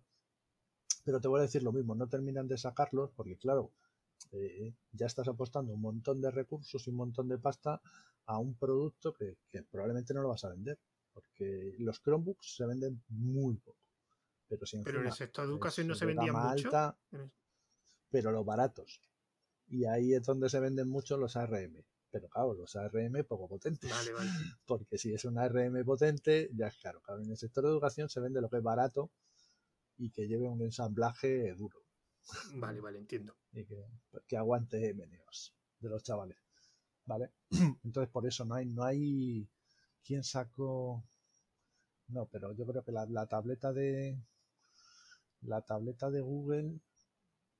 Pero 1.04 1.20
te 1.20 1.26
voy 1.26 1.40
a 1.40 1.42
decir 1.42 1.64
lo 1.64 1.72
mismo, 1.72 1.96
no 1.96 2.06
terminan 2.06 2.46
de 2.46 2.58
sacarlos 2.58 3.10
porque 3.16 3.36
claro, 3.36 3.72
eh, 4.32 4.74
ya 4.92 5.06
estás 5.06 5.28
apostando 5.28 5.72
un 5.72 5.80
montón 5.80 6.20
de 6.20 6.30
recursos 6.30 6.86
y 6.86 6.90
un 6.90 6.96
montón 6.96 7.28
de 7.28 7.38
pasta 7.38 7.80
a 8.26 8.38
un 8.38 8.54
producto 8.56 9.12
que, 9.12 9.36
probablemente 9.70 10.14
no 10.14 10.22
lo 10.22 10.28
vas 10.28 10.44
a 10.44 10.50
vender, 10.50 10.78
porque 11.12 11.74
los 11.78 12.00
Chromebooks 12.00 12.56
se 12.56 12.66
venden 12.66 13.02
muy 13.08 13.56
poco. 13.56 13.78
Pero, 14.48 14.66
si 14.66 14.82
pero 14.82 15.00
en 15.00 15.06
el 15.06 15.12
sector 15.12 15.46
de 15.46 15.52
educación 15.52 15.88
no 15.88 15.94
se 15.94 16.06
vendían 16.06 16.34
mucho. 16.34 16.70
pero 18.10 18.32
los 18.32 18.44
baratos. 18.44 19.00
Y 19.68 19.84
ahí 19.84 20.14
es 20.14 20.24
donde 20.24 20.48
se 20.48 20.58
venden 20.58 20.88
mucho 20.88 21.16
los 21.16 21.36
ARM. 21.36 21.84
Pero 22.10 22.28
claro, 22.28 22.54
los 22.54 22.74
ARM 22.74 23.24
poco 23.24 23.48
potentes. 23.48 23.90
Porque 24.66 24.98
si 24.98 25.14
es 25.14 25.24
un 25.24 25.38
ARM 25.38 25.84
potente, 25.84 26.50
ya 26.52 26.66
es 26.66 26.76
claro. 26.76 27.00
Claro, 27.00 27.22
en 27.22 27.30
el 27.30 27.36
sector 27.36 27.64
de 27.64 27.70
educación 27.70 28.08
se 28.08 28.20
vende 28.20 28.40
lo 28.40 28.50
que 28.50 28.56
es 28.56 28.62
barato 28.62 29.10
y 29.96 30.10
que 30.10 30.26
lleve 30.26 30.48
un 30.48 30.62
ensamblaje 30.62 31.54
duro. 31.54 31.84
Vale, 32.54 32.80
vale, 32.80 32.98
entiendo. 32.98 33.34
Y 33.52 33.64
que, 33.64 34.36
aguante 34.36 34.94
meneos 34.94 35.54
de 35.78 35.88
los 35.88 36.02
chavales. 36.02 36.36
¿Vale? 37.04 37.32
Entonces 37.84 38.10
por 38.10 38.26
eso 38.26 38.44
no 38.44 38.54
hay, 38.54 38.66
no 38.66 38.84
hay 38.84 39.48
quién 40.04 40.22
sacó. 40.22 41.04
No, 42.08 42.26
pero 42.26 42.52
yo 42.52 42.66
creo 42.66 42.84
que 42.84 42.92
la, 42.92 43.26
tableta 43.26 43.72
de 43.72 44.18
la 45.42 45.62
tableta 45.62 46.10
de 46.10 46.20
Google, 46.20 46.80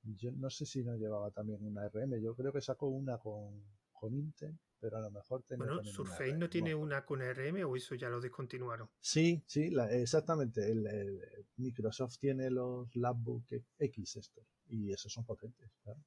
yo 0.03 0.31
no 0.31 0.49
sé 0.49 0.65
si 0.65 0.83
no 0.83 0.95
llevaba 0.95 1.31
también 1.31 1.65
una 1.65 1.87
RM, 1.87 2.21
yo 2.21 2.35
creo 2.35 2.51
que 2.51 2.61
sacó 2.61 2.87
una 2.87 3.17
con, 3.17 3.63
con 3.93 4.13
Intel 4.13 4.57
pero 4.81 4.97
a 4.97 5.01
lo 5.01 5.11
mejor 5.11 5.43
Bueno, 5.55 5.83
Surface 5.83 6.33
no 6.33 6.49
tiene 6.49 6.73
una 6.73 7.05
con 7.05 7.21
RM 7.21 7.63
o 7.65 7.75
eso 7.75 7.93
ya 7.93 8.09
lo 8.09 8.19
descontinuaron. 8.19 8.89
Sí, 8.99 9.43
sí, 9.45 9.71
exactamente. 9.91 10.69
El, 10.69 11.21
Microsoft 11.57 12.17
tiene 12.17 12.49
los 12.49 12.93
Labbook 12.95 13.45
X 13.77 14.15
estos 14.15 14.43
y 14.67 14.91
esos 14.91 15.13
son 15.13 15.23
potentes, 15.23 15.69
claro. 15.83 15.99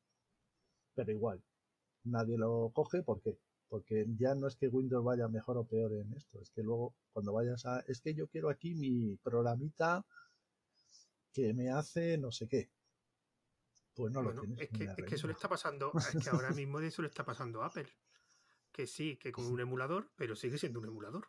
Pero 0.94 1.12
igual, 1.12 1.40
nadie 2.02 2.36
lo 2.36 2.72
coge, 2.74 3.02
¿por 3.04 3.22
qué? 3.22 3.38
Porque 3.68 4.06
ya 4.18 4.34
no 4.34 4.48
es 4.48 4.56
que 4.56 4.68
Windows 4.68 5.04
vaya 5.04 5.28
mejor 5.28 5.56
o 5.58 5.64
peor 5.64 5.92
en 5.92 6.12
esto, 6.14 6.40
es 6.40 6.50
que 6.50 6.62
luego 6.62 6.94
cuando 7.12 7.32
vayas 7.32 7.64
a... 7.66 7.80
Es 7.86 8.00
que 8.00 8.14
yo 8.14 8.26
quiero 8.26 8.50
aquí 8.50 8.74
mi 8.74 9.16
programita 9.22 10.04
que 11.32 11.54
me 11.54 11.70
hace 11.70 12.18
no 12.18 12.32
sé 12.32 12.48
qué. 12.48 12.70
Pues 13.94 14.12
no 14.12 14.22
lo 14.22 14.32
tienes. 14.32 14.60
Es 14.60 14.70
que, 14.70 14.84
es 14.84 15.06
que 15.06 15.14
eso 15.14 15.28
le 15.28 15.34
está 15.34 15.48
pasando, 15.48 15.92
es 15.96 16.24
que 16.24 16.30
ahora 16.30 16.50
mismo 16.50 16.80
de 16.80 16.88
eso 16.88 17.02
le 17.02 17.08
está 17.08 17.24
pasando 17.24 17.62
a 17.62 17.66
Apple 17.66 17.86
que 18.74 18.86
sí, 18.88 19.16
que 19.16 19.30
con 19.30 19.46
un 19.46 19.60
emulador, 19.60 20.10
pero 20.16 20.34
sigue 20.34 20.58
siendo 20.58 20.80
un 20.80 20.86
emulador. 20.86 21.28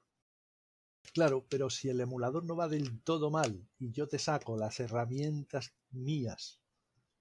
Claro, 1.14 1.46
pero 1.48 1.70
si 1.70 1.88
el 1.90 2.02
emulador 2.02 2.44
no 2.44 2.56
va 2.56 2.68
del 2.68 3.02
todo 3.04 3.30
mal 3.30 3.70
y 3.78 3.92
yo 3.92 4.08
te 4.08 4.18
saco 4.18 4.58
las 4.58 4.80
herramientas 4.80 5.74
mías, 5.92 6.60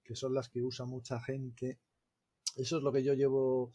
que 0.03 0.15
son 0.15 0.33
las 0.33 0.49
que 0.49 0.63
usa 0.63 0.85
mucha 0.85 1.21
gente, 1.21 1.79
eso 2.55 2.77
es 2.77 2.83
lo 2.83 2.91
que 2.91 3.03
yo 3.03 3.13
llevo 3.13 3.71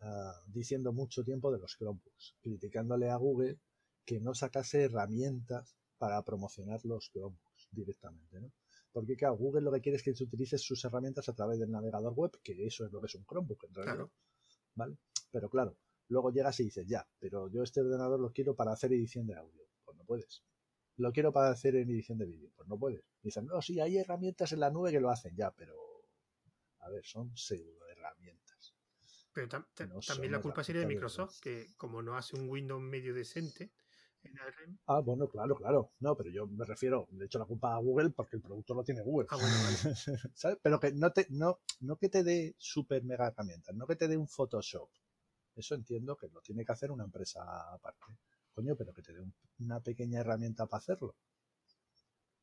ah, 0.00 0.40
diciendo 0.46 0.92
mucho 0.94 1.22
tiempo 1.22 1.52
de 1.52 1.58
los 1.58 1.76
Chromebooks, 1.76 2.36
criticándole 2.40 3.10
a 3.10 3.16
Google 3.16 3.60
que 4.06 4.18
no 4.18 4.34
sacase 4.34 4.84
herramientas 4.84 5.76
para 5.98 6.22
promocionar 6.22 6.80
los 6.84 7.10
Chromebooks 7.12 7.68
directamente, 7.70 8.40
¿no? 8.40 8.50
Porque 8.92 9.14
claro, 9.14 9.36
Google 9.36 9.60
lo 9.60 9.72
que 9.72 9.82
quiere 9.82 9.96
es 9.96 10.02
que 10.02 10.14
se 10.14 10.24
utilice 10.24 10.56
sus 10.56 10.82
herramientas 10.86 11.28
a 11.28 11.34
través 11.34 11.58
del 11.58 11.70
navegador 11.70 12.14
web, 12.14 12.30
que 12.42 12.66
eso 12.66 12.86
es 12.86 12.92
lo 12.92 13.00
que 13.02 13.08
es 13.08 13.14
un 13.14 13.26
Chromebook 13.26 13.64
en 13.64 13.74
realidad. 13.74 14.08
¿Vale? 14.74 14.96
Pero 15.36 15.50
claro, 15.50 15.76
luego 16.08 16.30
llegas 16.30 16.58
y 16.60 16.64
dices, 16.64 16.86
ya, 16.88 17.06
pero 17.18 17.48
yo 17.48 17.62
este 17.62 17.82
ordenador 17.82 18.18
lo 18.18 18.32
quiero 18.32 18.56
para 18.56 18.72
hacer 18.72 18.90
edición 18.94 19.26
de 19.26 19.34
audio. 19.34 19.68
Pues 19.84 19.94
no 19.98 20.04
puedes. 20.04 20.42
Lo 20.96 21.12
quiero 21.12 21.30
para 21.30 21.50
hacer 21.50 21.76
en 21.76 21.90
edición 21.90 22.16
de 22.16 22.24
vídeo. 22.24 22.50
Pues 22.56 22.66
no 22.66 22.78
puedes. 22.78 23.04
Dicen, 23.20 23.44
no, 23.44 23.60
sí, 23.60 23.78
hay 23.78 23.98
herramientas 23.98 24.52
en 24.52 24.60
la 24.60 24.70
nube 24.70 24.92
que 24.92 25.00
lo 25.00 25.10
hacen, 25.10 25.36
ya, 25.36 25.50
pero. 25.50 25.76
A 26.78 26.88
ver, 26.88 27.04
son 27.04 27.36
pseudo 27.36 27.86
herramientas. 27.86 28.74
Pero 29.34 29.48
también 30.06 30.32
la 30.32 30.40
culpa 30.40 30.64
sería 30.64 30.80
de 30.80 30.86
Microsoft, 30.86 31.38
que 31.42 31.74
como 31.76 32.00
no 32.00 32.16
hace 32.16 32.34
un 32.34 32.48
Windows 32.48 32.80
medio 32.80 33.12
decente, 33.12 33.74
en 34.22 34.38
ARM. 34.38 34.78
Ah, 34.86 35.00
bueno, 35.00 35.28
claro, 35.28 35.54
claro. 35.54 35.92
No, 36.00 36.16
pero 36.16 36.30
yo 36.30 36.46
me 36.46 36.64
refiero, 36.64 37.08
de 37.10 37.26
hecho, 37.26 37.38
la 37.38 37.44
culpa 37.44 37.74
a 37.74 37.78
Google 37.78 38.08
porque 38.08 38.36
el 38.36 38.42
producto 38.42 38.72
lo 38.72 38.84
tiene 38.84 39.02
Google. 39.02 39.26
Ah, 39.30 39.36
bueno, 39.36 39.54
¿Sabes? 40.34 40.58
Pero 40.62 40.80
que 40.80 40.92
no 40.92 41.12
te, 41.12 41.26
no, 41.28 41.60
no 41.80 41.98
que 41.98 42.08
te 42.08 42.24
dé 42.24 42.54
super 42.56 43.04
mega 43.04 43.26
herramientas, 43.26 43.74
no 43.74 43.86
que 43.86 43.96
te 43.96 44.08
dé 44.08 44.16
un 44.16 44.28
Photoshop, 44.28 44.88
eso 45.56 45.74
entiendo 45.74 46.16
que 46.16 46.28
lo 46.28 46.40
tiene 46.40 46.64
que 46.64 46.72
hacer 46.72 46.90
una 46.90 47.04
empresa 47.04 47.72
aparte. 47.72 48.04
Coño, 48.52 48.76
pero 48.76 48.92
que 48.92 49.02
te 49.02 49.12
dé 49.12 49.22
una 49.58 49.80
pequeña 49.80 50.20
herramienta 50.20 50.66
para 50.66 50.78
hacerlo. 50.78 51.16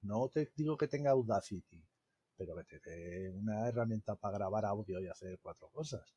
No 0.02 0.30
te 0.30 0.52
digo 0.56 0.78
que 0.78 0.88
tenga 0.88 1.12
Audacity, 1.12 1.84
pero 2.36 2.56
que 2.66 2.80
te 2.80 2.90
dé 2.90 3.30
una 3.32 3.68
herramienta 3.68 4.16
para 4.16 4.38
grabar 4.38 4.66
audio 4.66 5.00
y 5.00 5.08
hacer 5.08 5.40
cuatro 5.42 5.70
cosas. 5.70 6.14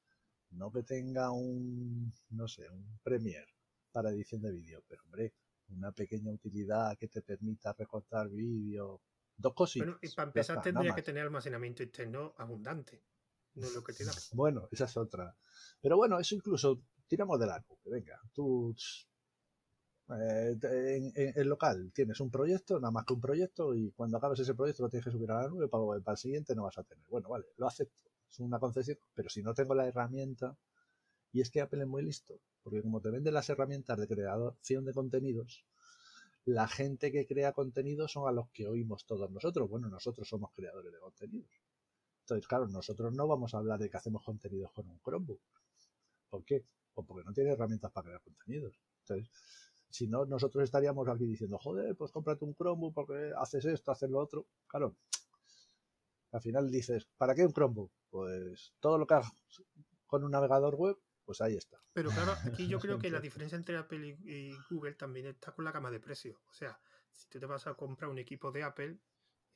No 0.50 0.70
que 0.70 0.82
tenga 0.82 1.30
un, 1.30 2.12
no 2.30 2.48
sé, 2.48 2.68
un 2.70 2.98
Premiere 3.02 3.54
para 3.92 4.10
edición 4.10 4.42
de 4.42 4.52
vídeo, 4.52 4.82
pero 4.88 5.02
hombre, 5.04 5.34
una 5.68 5.92
pequeña 5.92 6.32
utilidad 6.32 6.96
que 6.98 7.08
te 7.08 7.22
permita 7.22 7.72
recortar 7.72 8.28
vídeo. 8.28 9.00
Dos 9.36 9.54
cositas. 9.54 9.86
Bueno, 9.86 9.98
y 10.02 10.08
para 10.14 10.28
empezar 10.28 10.62
tendría 10.62 10.94
que 10.94 11.02
tener 11.02 11.22
almacenamiento 11.22 11.82
externo 11.82 12.34
abundante. 12.36 13.02
No 13.56 13.70
lo 13.70 13.82
que 13.82 13.92
te. 13.92 14.04
Bueno, 14.32 14.68
esa 14.70 14.84
es 14.84 14.96
otra. 14.96 15.34
Pero 15.80 15.96
bueno, 15.96 16.18
eso 16.18 16.34
incluso 16.34 16.80
tiramos 17.08 17.38
de 17.40 17.46
largo. 17.46 17.78
Venga, 17.84 18.20
tú 18.32 18.74
eh, 20.08 20.56
en, 20.62 21.12
el 21.34 21.48
local 21.48 21.90
tienes 21.94 22.20
un 22.20 22.30
proyecto, 22.30 22.78
nada 22.78 22.90
más 22.90 23.04
que 23.04 23.14
un 23.14 23.20
proyecto, 23.20 23.74
y 23.74 23.90
cuando 23.92 24.18
acabes 24.18 24.40
ese 24.40 24.54
proyecto 24.54 24.84
lo 24.84 24.88
tienes 24.88 25.04
que 25.04 25.10
subir 25.10 25.30
a 25.30 25.42
la 25.42 25.48
nube, 25.48 25.68
para, 25.68 25.84
para 26.00 26.12
el 26.12 26.18
siguiente 26.18 26.54
no 26.54 26.64
vas 26.64 26.78
a 26.78 26.84
tener. 26.84 27.04
Bueno, 27.08 27.28
vale, 27.28 27.46
lo 27.56 27.66
acepto, 27.66 28.04
es 28.30 28.38
una 28.40 28.58
concesión, 28.58 28.98
pero 29.14 29.28
si 29.30 29.42
no 29.42 29.54
tengo 29.54 29.74
la 29.74 29.86
herramienta, 29.86 30.56
y 31.32 31.40
es 31.40 31.50
que 31.50 31.60
Apple 31.60 31.82
es 31.82 31.88
muy 31.88 32.02
listo, 32.02 32.38
porque 32.62 32.82
como 32.82 33.00
te 33.00 33.10
venden 33.10 33.34
las 33.34 33.48
herramientas 33.50 33.98
de 33.98 34.06
creación 34.06 34.84
de 34.84 34.92
contenidos, 34.92 35.64
la 36.44 36.68
gente 36.68 37.10
que 37.10 37.26
crea 37.26 37.52
contenidos 37.52 38.12
son 38.12 38.28
a 38.28 38.32
los 38.32 38.48
que 38.50 38.68
oímos 38.68 39.04
todos 39.04 39.28
nosotros. 39.30 39.68
Bueno, 39.68 39.88
nosotros 39.88 40.28
somos 40.28 40.52
creadores 40.54 40.92
de 40.92 40.98
contenidos. 41.00 41.50
Entonces, 42.26 42.48
claro, 42.48 42.66
nosotros 42.66 43.14
no 43.14 43.28
vamos 43.28 43.54
a 43.54 43.58
hablar 43.58 43.78
de 43.78 43.88
que 43.88 43.96
hacemos 43.96 44.24
contenidos 44.24 44.72
con 44.72 44.88
un 44.88 44.98
Chromebook. 44.98 45.40
¿Por 46.28 46.44
qué? 46.44 46.66
O 46.94 47.04
porque 47.04 47.24
no 47.24 47.32
tiene 47.32 47.52
herramientas 47.52 47.92
para 47.92 48.06
crear 48.06 48.20
contenidos. 48.20 48.80
Entonces, 49.02 49.30
si 49.88 50.08
no, 50.08 50.26
nosotros 50.26 50.64
estaríamos 50.64 51.06
aquí 51.06 51.24
diciendo, 51.24 51.56
joder, 51.58 51.94
pues 51.94 52.10
cómprate 52.10 52.44
un 52.44 52.56
Chromebook 52.56 52.94
porque 52.94 53.32
haces 53.38 53.64
esto, 53.66 53.92
haces 53.92 54.10
lo 54.10 54.18
otro. 54.18 54.48
Claro, 54.66 54.96
al 56.32 56.40
final 56.40 56.68
dices, 56.68 57.06
¿para 57.16 57.32
qué 57.32 57.46
un 57.46 57.52
Chromebook? 57.52 57.92
Pues 58.10 58.74
todo 58.80 58.98
lo 58.98 59.06
que 59.06 59.14
hagas 59.14 59.30
con 60.08 60.24
un 60.24 60.32
navegador 60.32 60.74
web, 60.74 60.98
pues 61.24 61.40
ahí 61.40 61.54
está. 61.54 61.80
Pero 61.92 62.10
claro, 62.10 62.32
aquí 62.44 62.66
yo 62.66 62.80
creo 62.80 62.98
que 62.98 63.08
la 63.08 63.20
diferencia 63.20 63.54
entre 63.54 63.76
Apple 63.76 64.18
y 64.24 64.50
Google 64.68 64.94
también 64.94 65.26
está 65.26 65.52
con 65.52 65.64
la 65.64 65.70
gama 65.70 65.92
de 65.92 66.00
precios. 66.00 66.36
O 66.50 66.54
sea, 66.54 66.76
si 67.12 67.28
tú 67.28 67.38
te 67.38 67.46
vas 67.46 67.68
a 67.68 67.74
comprar 67.74 68.10
un 68.10 68.18
equipo 68.18 68.50
de 68.50 68.64
Apple, 68.64 68.98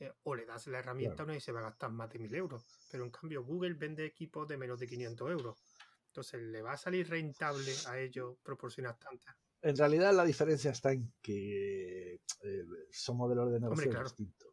eh, 0.01 0.10
o 0.22 0.35
le 0.35 0.47
das 0.47 0.66
la 0.68 0.78
herramienta 0.78 1.24
o 1.24 1.27
no 1.27 1.35
y 1.35 1.40
se 1.40 1.52
va 1.52 1.60
a 1.60 1.64
gastar 1.64 1.90
más 1.90 2.10
de 2.10 2.18
mil 2.18 2.35
euros. 2.35 2.64
Pero 2.90 3.05
en 3.05 3.10
cambio, 3.10 3.44
Google 3.44 3.74
vende 3.74 4.06
equipos 4.06 4.48
de 4.48 4.56
menos 4.56 4.81
de 4.81 4.86
500 4.86 5.31
euros. 5.31 5.59
Entonces, 6.06 6.40
¿le 6.40 6.62
va 6.62 6.72
a 6.72 6.77
salir 6.78 7.09
rentable 7.09 7.72
a 7.86 7.98
ellos 8.01 8.39
proporcionar 8.43 8.98
tantas? 8.98 9.36
En 9.60 9.77
realidad 9.77 10.14
la 10.14 10.24
diferencia 10.24 10.70
está 10.70 10.93
en 10.93 11.12
que 11.20 12.14
eh, 12.14 12.64
son 12.90 13.18
modelos 13.18 13.52
de 13.52 13.60
negocio 13.60 14.02
distintos. 14.02 14.48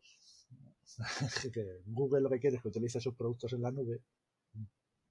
Google 1.86 2.22
lo 2.22 2.30
que 2.30 2.40
quiere 2.40 2.58
es 2.58 2.62
que 2.62 2.68
utilice 2.68 3.00
sus 3.00 3.16
productos 3.16 3.54
en 3.54 3.62
la 3.62 3.72
nube. 3.72 4.02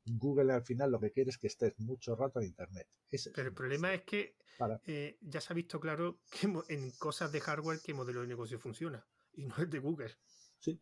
Google 0.04 0.52
al 0.52 0.62
final 0.62 0.90
lo 0.90 1.00
que 1.00 1.12
quiere 1.12 1.30
es 1.30 1.38
que 1.38 1.46
estés 1.46 1.72
mucho 1.78 2.14
rato 2.14 2.40
en 2.40 2.48
Internet. 2.48 2.88
Pero 3.34 3.48
el 3.48 3.54
problema 3.54 3.94
es 3.94 4.02
que 4.02 4.36
eh, 4.84 5.16
ya 5.22 5.40
se 5.40 5.52
ha 5.52 5.56
visto 5.56 5.80
claro 5.80 6.20
que 6.30 6.46
en 6.68 6.90
cosas 6.92 7.32
de 7.32 7.40
hardware 7.40 7.80
qué 7.82 7.94
modelo 7.94 8.20
de 8.20 8.26
negocio 8.26 8.58
funciona 8.58 9.04
y 9.36 9.46
no 9.46 9.56
es 9.56 9.70
de 9.70 9.78
Google. 9.78 10.12
Sí, 10.58 10.80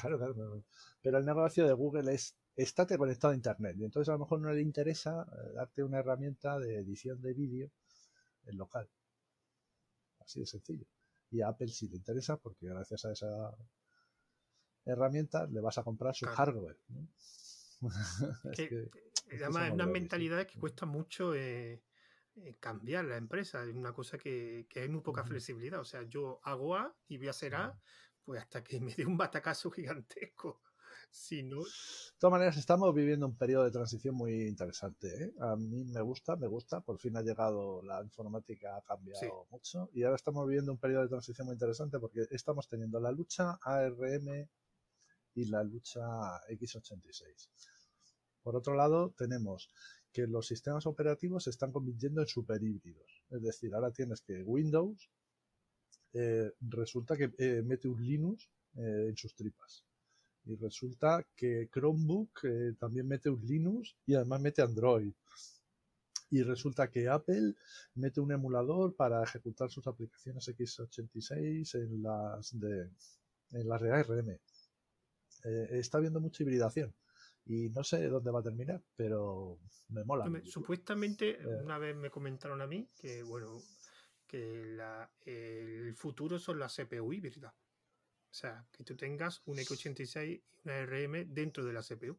claro, 0.00 0.18
claro. 0.18 0.64
Pero 1.00 1.18
el 1.18 1.24
negocio 1.24 1.66
de 1.66 1.72
Google 1.72 2.12
es 2.14 2.36
estate 2.56 2.98
conectado 2.98 3.32
a 3.32 3.36
Internet. 3.36 3.76
Y 3.78 3.84
entonces 3.84 4.08
a 4.08 4.12
lo 4.12 4.20
mejor 4.20 4.40
no 4.40 4.52
le 4.52 4.60
interesa 4.60 5.26
eh, 5.32 5.52
darte 5.54 5.82
una 5.82 5.98
herramienta 5.98 6.58
de 6.58 6.78
edición 6.78 7.20
de 7.22 7.32
vídeo 7.32 7.70
el 8.46 8.56
local. 8.56 8.88
Así 10.20 10.40
de 10.40 10.46
sencillo. 10.46 10.86
Y 11.30 11.40
a 11.42 11.48
Apple 11.48 11.68
sí 11.68 11.88
le 11.88 11.96
interesa 11.96 12.36
porque 12.36 12.66
gracias 12.66 13.04
a 13.04 13.12
esa 13.12 13.56
herramienta 14.84 15.46
le 15.46 15.60
vas 15.60 15.78
a 15.78 15.84
comprar 15.84 16.14
su 16.14 16.26
hardware. 16.26 16.78
además 19.32 19.68
es 19.68 19.72
una 19.72 19.86
mentalidad 19.86 20.46
que 20.46 20.58
cuesta 20.58 20.86
mucho 20.86 21.34
eh, 21.34 21.80
cambiar 22.58 23.04
la 23.04 23.16
empresa. 23.16 23.62
Es 23.64 23.74
una 23.74 23.92
cosa 23.92 24.18
que, 24.18 24.66
hay 24.74 24.88
muy 24.88 25.00
poca 25.00 25.24
flexibilidad. 25.24 25.80
O 25.80 25.84
sea, 25.84 26.02
yo 26.02 26.40
hago 26.42 26.76
A 26.76 26.94
y 27.08 27.18
voy 27.18 27.28
a 27.28 27.30
hacer 27.30 27.54
A, 27.54 27.78
pues 28.24 28.40
hasta 28.40 28.62
que 28.62 28.80
me 28.80 28.94
dé 28.94 29.06
un 29.06 29.16
batacazo 29.16 29.70
gigantesco. 29.70 30.62
Si 31.10 31.42
no... 31.42 31.58
De 31.58 32.18
todas 32.18 32.32
maneras, 32.32 32.56
estamos 32.56 32.94
viviendo 32.94 33.26
un 33.26 33.36
periodo 33.36 33.64
de 33.64 33.70
transición 33.70 34.14
muy 34.14 34.46
interesante. 34.46 35.24
¿eh? 35.24 35.34
A 35.40 35.56
mí 35.56 35.84
me 35.84 36.00
gusta, 36.02 36.36
me 36.36 36.46
gusta. 36.46 36.80
Por 36.80 36.98
fin 36.98 37.16
ha 37.16 37.22
llegado 37.22 37.82
la 37.82 38.02
informática, 38.02 38.76
ha 38.76 38.82
cambiado 38.82 39.46
mucho. 39.50 39.90
Y 39.92 40.04
ahora 40.04 40.16
estamos 40.16 40.46
viviendo 40.46 40.72
un 40.72 40.78
periodo 40.78 41.02
de 41.02 41.08
transición 41.08 41.46
muy 41.46 41.54
interesante 41.54 41.98
porque 41.98 42.26
estamos 42.30 42.68
teniendo 42.68 43.00
la 43.00 43.10
lucha 43.10 43.58
ARM 43.62 44.48
y 45.34 45.44
la 45.46 45.64
lucha 45.64 46.00
x86. 46.48 47.48
Por 48.42 48.56
otro 48.56 48.74
lado, 48.74 49.12
tenemos 49.16 49.70
que 50.12 50.26
los 50.26 50.46
sistemas 50.46 50.86
operativos 50.86 51.44
se 51.44 51.50
están 51.50 51.72
convirtiendo 51.72 52.20
en 52.20 52.26
superhíbridos. 52.26 53.22
Es 53.30 53.42
decir, 53.42 53.74
ahora 53.74 53.90
tienes 53.90 54.20
que 54.22 54.42
Windows 54.42 55.10
eh, 56.12 56.52
resulta 56.60 57.16
que 57.16 57.32
eh, 57.38 57.62
mete 57.64 57.88
un 57.88 58.04
Linux 58.04 58.48
en 58.74 59.16
sus 59.16 59.34
tripas. 59.34 59.84
Y 60.44 60.56
resulta 60.56 61.26
que 61.36 61.68
Chromebook 61.72 62.44
eh, 62.44 62.74
también 62.78 63.06
mete 63.06 63.30
un 63.30 63.40
Linux 63.44 63.96
y 64.06 64.14
además 64.14 64.40
mete 64.40 64.62
Android. 64.62 65.12
Y 66.30 66.42
resulta 66.42 66.90
que 66.90 67.08
Apple 67.08 67.54
mete 67.94 68.20
un 68.20 68.32
emulador 68.32 68.94
para 68.94 69.22
ejecutar 69.22 69.70
sus 69.70 69.86
aplicaciones 69.86 70.48
x86 70.48 71.74
en 71.74 72.02
las 72.02 72.58
de 72.58 72.90
en 73.52 73.68
las 73.68 73.80
de 73.82 73.92
ARM. 73.92 74.30
Eh, 75.44 75.68
está 75.72 75.98
habiendo 75.98 76.20
mucha 76.20 76.42
hibridación 76.42 76.94
y 77.50 77.68
no 77.70 77.82
sé 77.82 78.06
dónde 78.06 78.30
va 78.30 78.38
a 78.38 78.44
terminar, 78.44 78.80
pero 78.94 79.58
me 79.88 80.04
mola. 80.04 80.30
Supuestamente, 80.44 81.30
eh. 81.30 81.46
una 81.64 81.78
vez 81.78 81.96
me 81.96 82.08
comentaron 82.08 82.60
a 82.60 82.66
mí 82.68 82.88
que, 82.94 83.24
bueno, 83.24 83.60
que 84.28 84.78
el 85.26 85.96
futuro 85.96 86.38
son 86.38 86.60
las 86.60 86.76
CPU 86.76 87.12
híbridas. 87.12 87.52
O 87.52 88.32
sea, 88.32 88.64
que 88.70 88.84
tú 88.84 88.96
tengas 88.96 89.42
un 89.46 89.58
X86 89.58 90.28
y 90.28 90.44
una 90.64 90.76
ARM 90.76 91.34
dentro 91.34 91.64
de 91.64 91.72
la 91.72 91.82
CPU. 91.82 92.16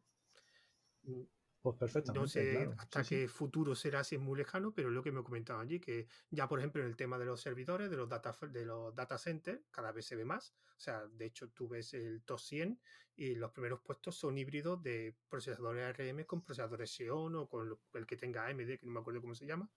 Pues 1.62 1.76
perfectamente. 1.76 2.20
No 2.20 2.26
sé 2.26 2.70
hasta 2.76 3.04
qué 3.04 3.28
futuro 3.28 3.76
será 3.76 4.02
si 4.02 4.16
es 4.16 4.20
muy 4.20 4.36
lejano, 4.36 4.74
pero 4.74 4.88
es 4.88 4.94
lo 4.94 5.02
que 5.02 5.12
me 5.12 5.22
comentado 5.22 5.60
allí, 5.60 5.78
que 5.78 6.08
ya 6.30 6.48
por 6.48 6.58
ejemplo 6.58 6.82
en 6.82 6.88
el 6.88 6.96
tema 6.96 7.18
de 7.18 7.24
los 7.24 7.40
servidores, 7.40 7.88
de 7.88 7.96
los 7.96 8.08
data, 8.08 8.36
de 8.48 8.64
los 8.64 8.92
data 8.94 9.16
centers, 9.16 9.62
cada 9.70 9.92
vez 9.92 10.06
se 10.06 10.16
ve 10.16 10.24
más. 10.24 10.56
O 10.76 10.80
sea, 10.80 11.06
de 11.06 11.26
hecho 11.26 11.50
tú 11.50 11.68
ves 11.68 11.94
el 11.94 12.24
top 12.24 12.40
100 12.40 12.80
y 13.14 13.36
los 13.36 13.52
primeros 13.52 13.80
puestos 13.80 14.16
son 14.16 14.38
híbridos 14.38 14.82
de 14.82 15.16
procesadores 15.28 15.84
ARM 15.84 16.24
con 16.24 16.42
procesadores 16.42 16.90
Xeon 16.96 17.36
o 17.36 17.48
con 17.48 17.78
el 17.94 18.06
que 18.06 18.16
tenga 18.16 18.46
AMD, 18.46 18.78
que 18.78 18.86
no 18.86 18.92
me 18.92 19.00
acuerdo 19.00 19.20
cómo 19.20 19.34
se 19.36 19.46
llama. 19.46 19.70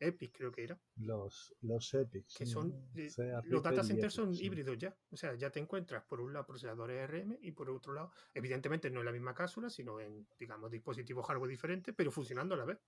Epic 0.00 0.36
creo 0.36 0.50
que 0.50 0.64
era. 0.64 0.80
Los, 0.96 1.54
los 1.60 1.94
Epic. 1.94 2.26
Que 2.36 2.46
son, 2.46 2.90
eh, 2.94 3.10
los 3.44 3.62
data 3.62 3.84
centers 3.84 4.14
son 4.14 4.34
híbridos 4.34 4.78
ya. 4.78 4.96
O 5.10 5.16
sea, 5.16 5.34
ya 5.34 5.50
te 5.50 5.60
encuentras 5.60 6.02
por 6.04 6.20
un 6.20 6.32
lado 6.32 6.46
procesadores 6.46 7.08
ARM 7.08 7.38
y 7.40 7.52
por 7.52 7.70
otro 7.70 7.92
lado, 7.92 8.10
evidentemente 8.34 8.90
no 8.90 9.00
en 9.00 9.06
la 9.06 9.12
misma 9.12 9.34
cápsula, 9.34 9.68
sino 9.68 10.00
en, 10.00 10.26
digamos, 10.38 10.70
dispositivos 10.70 11.26
hardware 11.26 11.50
diferentes, 11.50 11.94
pero 11.94 12.10
funcionando 12.10 12.54
a 12.54 12.58
la 12.58 12.64
vez. 12.64 12.78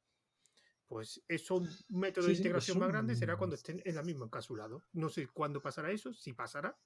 Pues 0.86 1.22
eso, 1.28 1.56
un 1.56 1.68
método 1.88 2.26
de 2.26 2.34
integración 2.34 2.78
más 2.78 2.88
grande 2.88 3.14
será 3.14 3.36
cuando 3.36 3.56
estén 3.56 3.80
en 3.84 3.94
la 3.94 4.02
misma 4.02 4.26
encapsulado. 4.26 4.84
No 4.92 5.08
sé 5.08 5.26
cuándo 5.28 5.62
pasará 5.62 5.90
eso, 5.90 6.12
si 6.12 6.32
pasará, 6.32 6.78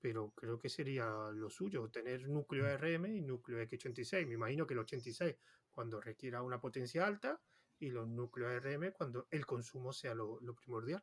pero 0.00 0.32
creo 0.34 0.58
que 0.58 0.68
sería 0.68 1.30
lo 1.32 1.50
suyo, 1.50 1.90
tener 1.90 2.28
núcleo. 2.28 2.66
ARM 2.66 3.06
y 3.06 3.20
núcleo 3.20 3.60
X86. 3.62 4.26
Me 4.26 4.34
imagino 4.34 4.66
que 4.66 4.74
el 4.74 4.80
86, 4.80 5.36
cuando 5.70 6.00
requiera 6.00 6.42
una 6.42 6.60
potencia 6.60 7.06
alta, 7.06 7.40
y 7.80 7.90
los 7.90 8.06
núcleos 8.06 8.64
ARM 8.64 8.92
cuando 8.92 9.26
el 9.30 9.46
consumo 9.46 9.92
sea 9.92 10.14
lo, 10.14 10.38
primordial. 10.54 11.02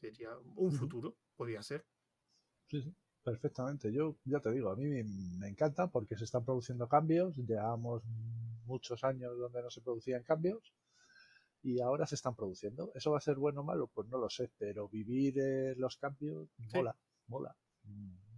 Sería 0.00 0.36
un 0.56 0.72
futuro, 0.72 1.16
podría 1.36 1.62
ser. 1.62 1.86
Sí, 2.66 2.82
sí, 2.82 2.94
perfectamente. 3.22 3.92
Yo 3.92 4.18
ya 4.24 4.40
te 4.40 4.50
digo, 4.50 4.70
a 4.70 4.76
mí 4.76 4.84
me, 4.84 5.48
encanta 5.48 5.86
porque 5.86 6.18
se 6.18 6.24
están 6.24 6.44
produciendo 6.44 6.88
cambios. 6.88 7.36
Llevamos 7.36 8.02
muchos 8.66 9.02
años 9.04 9.38
donde 9.38 9.62
no 9.62 9.70
se 9.70 9.80
producían 9.80 10.22
cambios 10.22 10.74
y 11.62 11.80
ahora 11.80 12.06
se 12.06 12.16
están 12.16 12.34
produciendo. 12.34 12.92
¿Eso 12.94 13.12
va 13.12 13.18
a 13.18 13.22
ser 13.22 13.36
bueno 13.36 13.62
o 13.62 13.64
malo? 13.64 13.86
Pues 13.94 14.08
no 14.08 14.18
lo 14.18 14.28
sé, 14.28 14.50
pero 14.58 14.88
vivir 14.88 15.36
los 15.78 15.96
cambios 15.96 16.48
mola, 16.74 16.96
mola, 17.28 17.56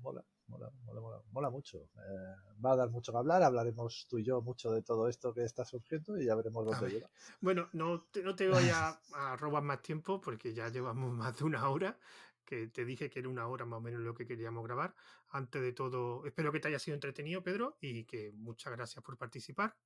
mola 0.01 0.25
mola, 0.49 0.71
mola, 0.85 1.23
mola, 1.31 1.51
mucho. 1.51 1.79
Eh, 1.97 2.61
va 2.65 2.73
a 2.73 2.77
dar 2.77 2.91
mucho 2.91 3.13
que 3.13 3.19
hablar, 3.19 3.43
hablaremos 3.43 4.07
tú 4.09 4.19
y 4.19 4.25
yo 4.25 4.41
mucho 4.43 4.71
de 4.71 4.83
todo 4.83 5.09
esto 5.09 5.33
que 5.33 5.45
está 5.45 5.65
surgiendo 5.65 6.21
y 6.21 6.27
ya 6.27 6.35
veremos 6.35 6.65
dónde 6.65 6.91
lleva. 6.91 7.11
Bueno, 7.41 7.69
no 7.73 8.03
te, 8.11 8.23
no 8.23 8.35
te 8.35 8.49
voy 8.49 8.69
a, 8.75 9.37
robar 9.37 9.63
más 9.63 9.83
tiempo 9.83 10.21
porque 10.21 10.53
ya 10.53 10.69
llevamos 10.69 11.13
más 11.13 11.39
de 11.39 11.45
una 11.45 11.69
hora, 11.69 11.99
que 12.45 12.69
te 12.69 12.85
dije 12.85 13.11
que 13.11 13.19
era 13.19 13.29
una 13.29 13.47
hora 13.47 13.67
más 13.67 13.79
o 13.79 13.81
menos 13.81 14.01
lo 14.01 14.15
que 14.15 14.27
queríamos 14.27 14.65
grabar. 14.65 14.95
Antes 15.31 15.61
de 15.61 15.73
todo, 15.73 16.25
espero 16.25 16.51
que 16.51 16.61
te 16.61 16.69
haya 16.69 16.79
sido 16.79 16.95
entretenido, 16.95 17.43
Pedro, 17.43 17.77
y 17.81 18.05
que 18.05 18.33
muchas 18.33 18.73
gracias 18.73 19.05
por 19.05 19.17
participar. 19.19 19.77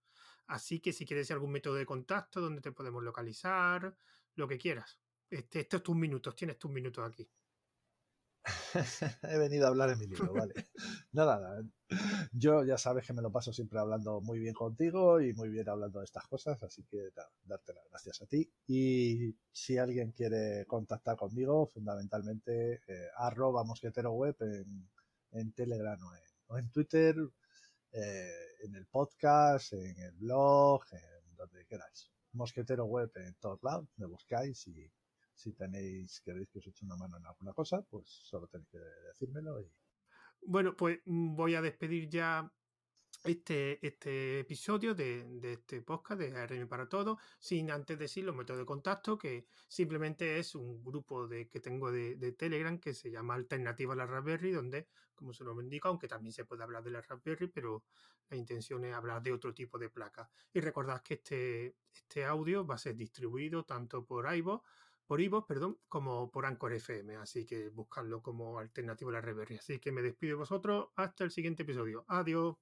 Así 0.47 0.81
que 0.81 0.93
si 0.93 1.05
quieres 1.05 1.31
algún 1.31 1.51
método 1.51 1.75
de 1.75 1.87
contacto 1.87 2.41
donde 2.41 2.61
te 2.61 2.73
podemos 2.73 3.03
localizar, 3.03 3.97
lo 4.37 4.49
que 4.49 4.59
quieras. 4.59 4.99
Este, 5.29 5.61
estos 5.61 5.83
tus 5.83 5.97
minutos, 5.97 6.35
tienes 6.35 6.59
tus 6.59 6.71
minutos 6.71 7.09
aquí. 7.09 7.29
He 9.23 9.39
venido 9.39 9.67
a 9.67 9.69
hablar 9.69 9.91
en 9.91 9.99
mi 9.99 10.07
libro, 10.07 10.33
vale. 10.33 10.55
Nada, 11.13 11.63
yo 12.33 12.65
ya 12.65 12.77
sabes 12.77 13.07
que 13.07 13.13
me 13.13 13.23
lo 13.23 13.31
paso 13.31 13.53
siempre 13.53 13.79
hablando 13.79 14.21
muy 14.21 14.39
bien 14.41 14.55
contigo 14.55 15.21
y 15.21 15.33
muy 15.35 15.49
bien 15.49 15.69
hablando 15.69 16.01
de 16.01 16.05
estas 16.07 16.27
cosas, 16.27 16.63
así 16.63 16.85
que 16.85 17.11
darte 17.45 17.73
las 17.73 17.89
gracias 17.89 18.23
a 18.23 18.27
ti. 18.27 18.51
Y 18.67 19.37
si 19.53 19.79
alguien 19.79 20.13
quiere 20.13 20.67
contactar 20.67 21.17
conmigo, 21.17 21.67
fundamentalmente 21.67 22.81
eh, 22.87 23.09
arroba 23.17 23.65
mosquetero 23.65 24.13
web 24.13 24.37
en, 24.41 25.53
Telegram 25.53 25.99
o 26.49 26.59
en, 26.59 26.71
Twitter, 26.71 27.17
eh, 27.93 28.31
en 28.65 28.75
el 28.75 28.87
podcast, 28.87 29.73
en 29.75 29.99
el 29.99 30.13
blog, 30.13 30.83
en 30.93 31.37
donde 31.37 31.65
queráis. 31.67 32.11
Mosquetero 32.33 32.87
web 32.87 33.11
en 33.17 33.35
todos 33.35 33.63
lados, 33.63 33.87
me 33.97 34.07
buscáis 34.07 34.67
y 34.67 34.91
si 35.43 35.53
tenéis, 35.53 36.21
queréis 36.21 36.49
que 36.49 36.59
os 36.61 36.67
eche 36.67 36.85
una 36.85 36.97
mano 36.97 37.17
en 37.17 37.27
alguna 37.27 37.53
cosa, 37.53 37.83
pues 37.83 38.07
solo 38.09 38.47
tenéis 38.47 38.69
que 38.71 38.79
decírmelo. 38.79 39.61
Y... 39.61 39.69
Bueno, 40.43 40.77
pues 40.77 41.01
mm, 41.05 41.35
voy 41.35 41.55
a 41.57 41.63
despedir 41.63 42.09
ya 42.09 42.51
este, 43.25 43.85
este 43.85 44.41
episodio 44.41 44.95
de, 44.95 45.53
este 45.53 45.83
podcast 45.83 46.21
de 46.21 46.37
ARM 46.37 46.69
para 46.69 46.89
Todos, 46.89 47.19
sin 47.41 47.71
antes 47.71 47.99
decir 47.99 48.25
los 48.25 48.37
métodos 48.37 48.61
de 48.61 48.67
contacto, 48.67 49.19
que 49.19 49.47
simplemente 49.69 50.39
es 50.39 50.55
un 50.55 50.83
grupo 50.83 51.27
de, 51.27 51.49
que 51.49 51.61
tengo 51.61 51.91
de, 51.91 52.33
Telegram 52.33 52.79
que 52.79 52.95
se 52.95 53.11
llama 53.11 53.35
Alternativa 53.35 53.95
a 53.95 53.97
la 53.97 54.07
Raspberry, 54.07 54.53
donde, 54.53 54.89
como 55.15 55.33
se 55.33 55.45
lo 55.45 55.61
indica, 55.61 55.89
aunque 55.89 56.09
también 56.09 56.33
se 56.33 56.45
puede 56.45 56.63
hablar 56.63 56.85
de 56.85 56.91
la 56.91 57.01
Raspberry, 57.01 57.49
pero 57.49 57.85
la 58.29 58.37
intención 58.37 58.85
es 58.85 58.95
hablar 58.95 59.23
de 59.23 59.33
otro 59.33 59.53
tipo 59.53 59.79
de 59.79 59.91
placa. 59.91 60.31
Y 60.53 60.61
recordad 60.61 61.03
que 61.03 61.15
este, 61.15 61.77
este 61.93 62.25
audio 62.25 62.65
va 62.65 62.77
a 62.77 62.79
ser 62.79 62.97
distribuido 62.97 63.65
tanto 63.65 64.05
por 64.05 64.33
iVoox 64.35 64.63
por 65.13 65.21
Ivo, 65.21 65.47
perdón, 65.47 65.79
como 65.89 66.31
por 66.31 66.47
Anchor 66.47 66.73
FM, 66.73 67.17
así 67.17 67.45
que 67.45 67.69
buscarlo 67.69 68.23
como 68.23 68.59
alternativa 68.59 69.11
a 69.11 69.13
la 69.13 69.21
Reverie. 69.21 69.59
Así 69.59 69.79
que 69.79 69.93
me 69.93 70.01
despido 70.01 70.31
de 70.31 70.37
vosotros 70.37 70.89
hasta 70.97 71.23
el 71.23 71.31
siguiente 71.31 71.65
episodio. 71.65 72.07
Adiós. 72.09 72.57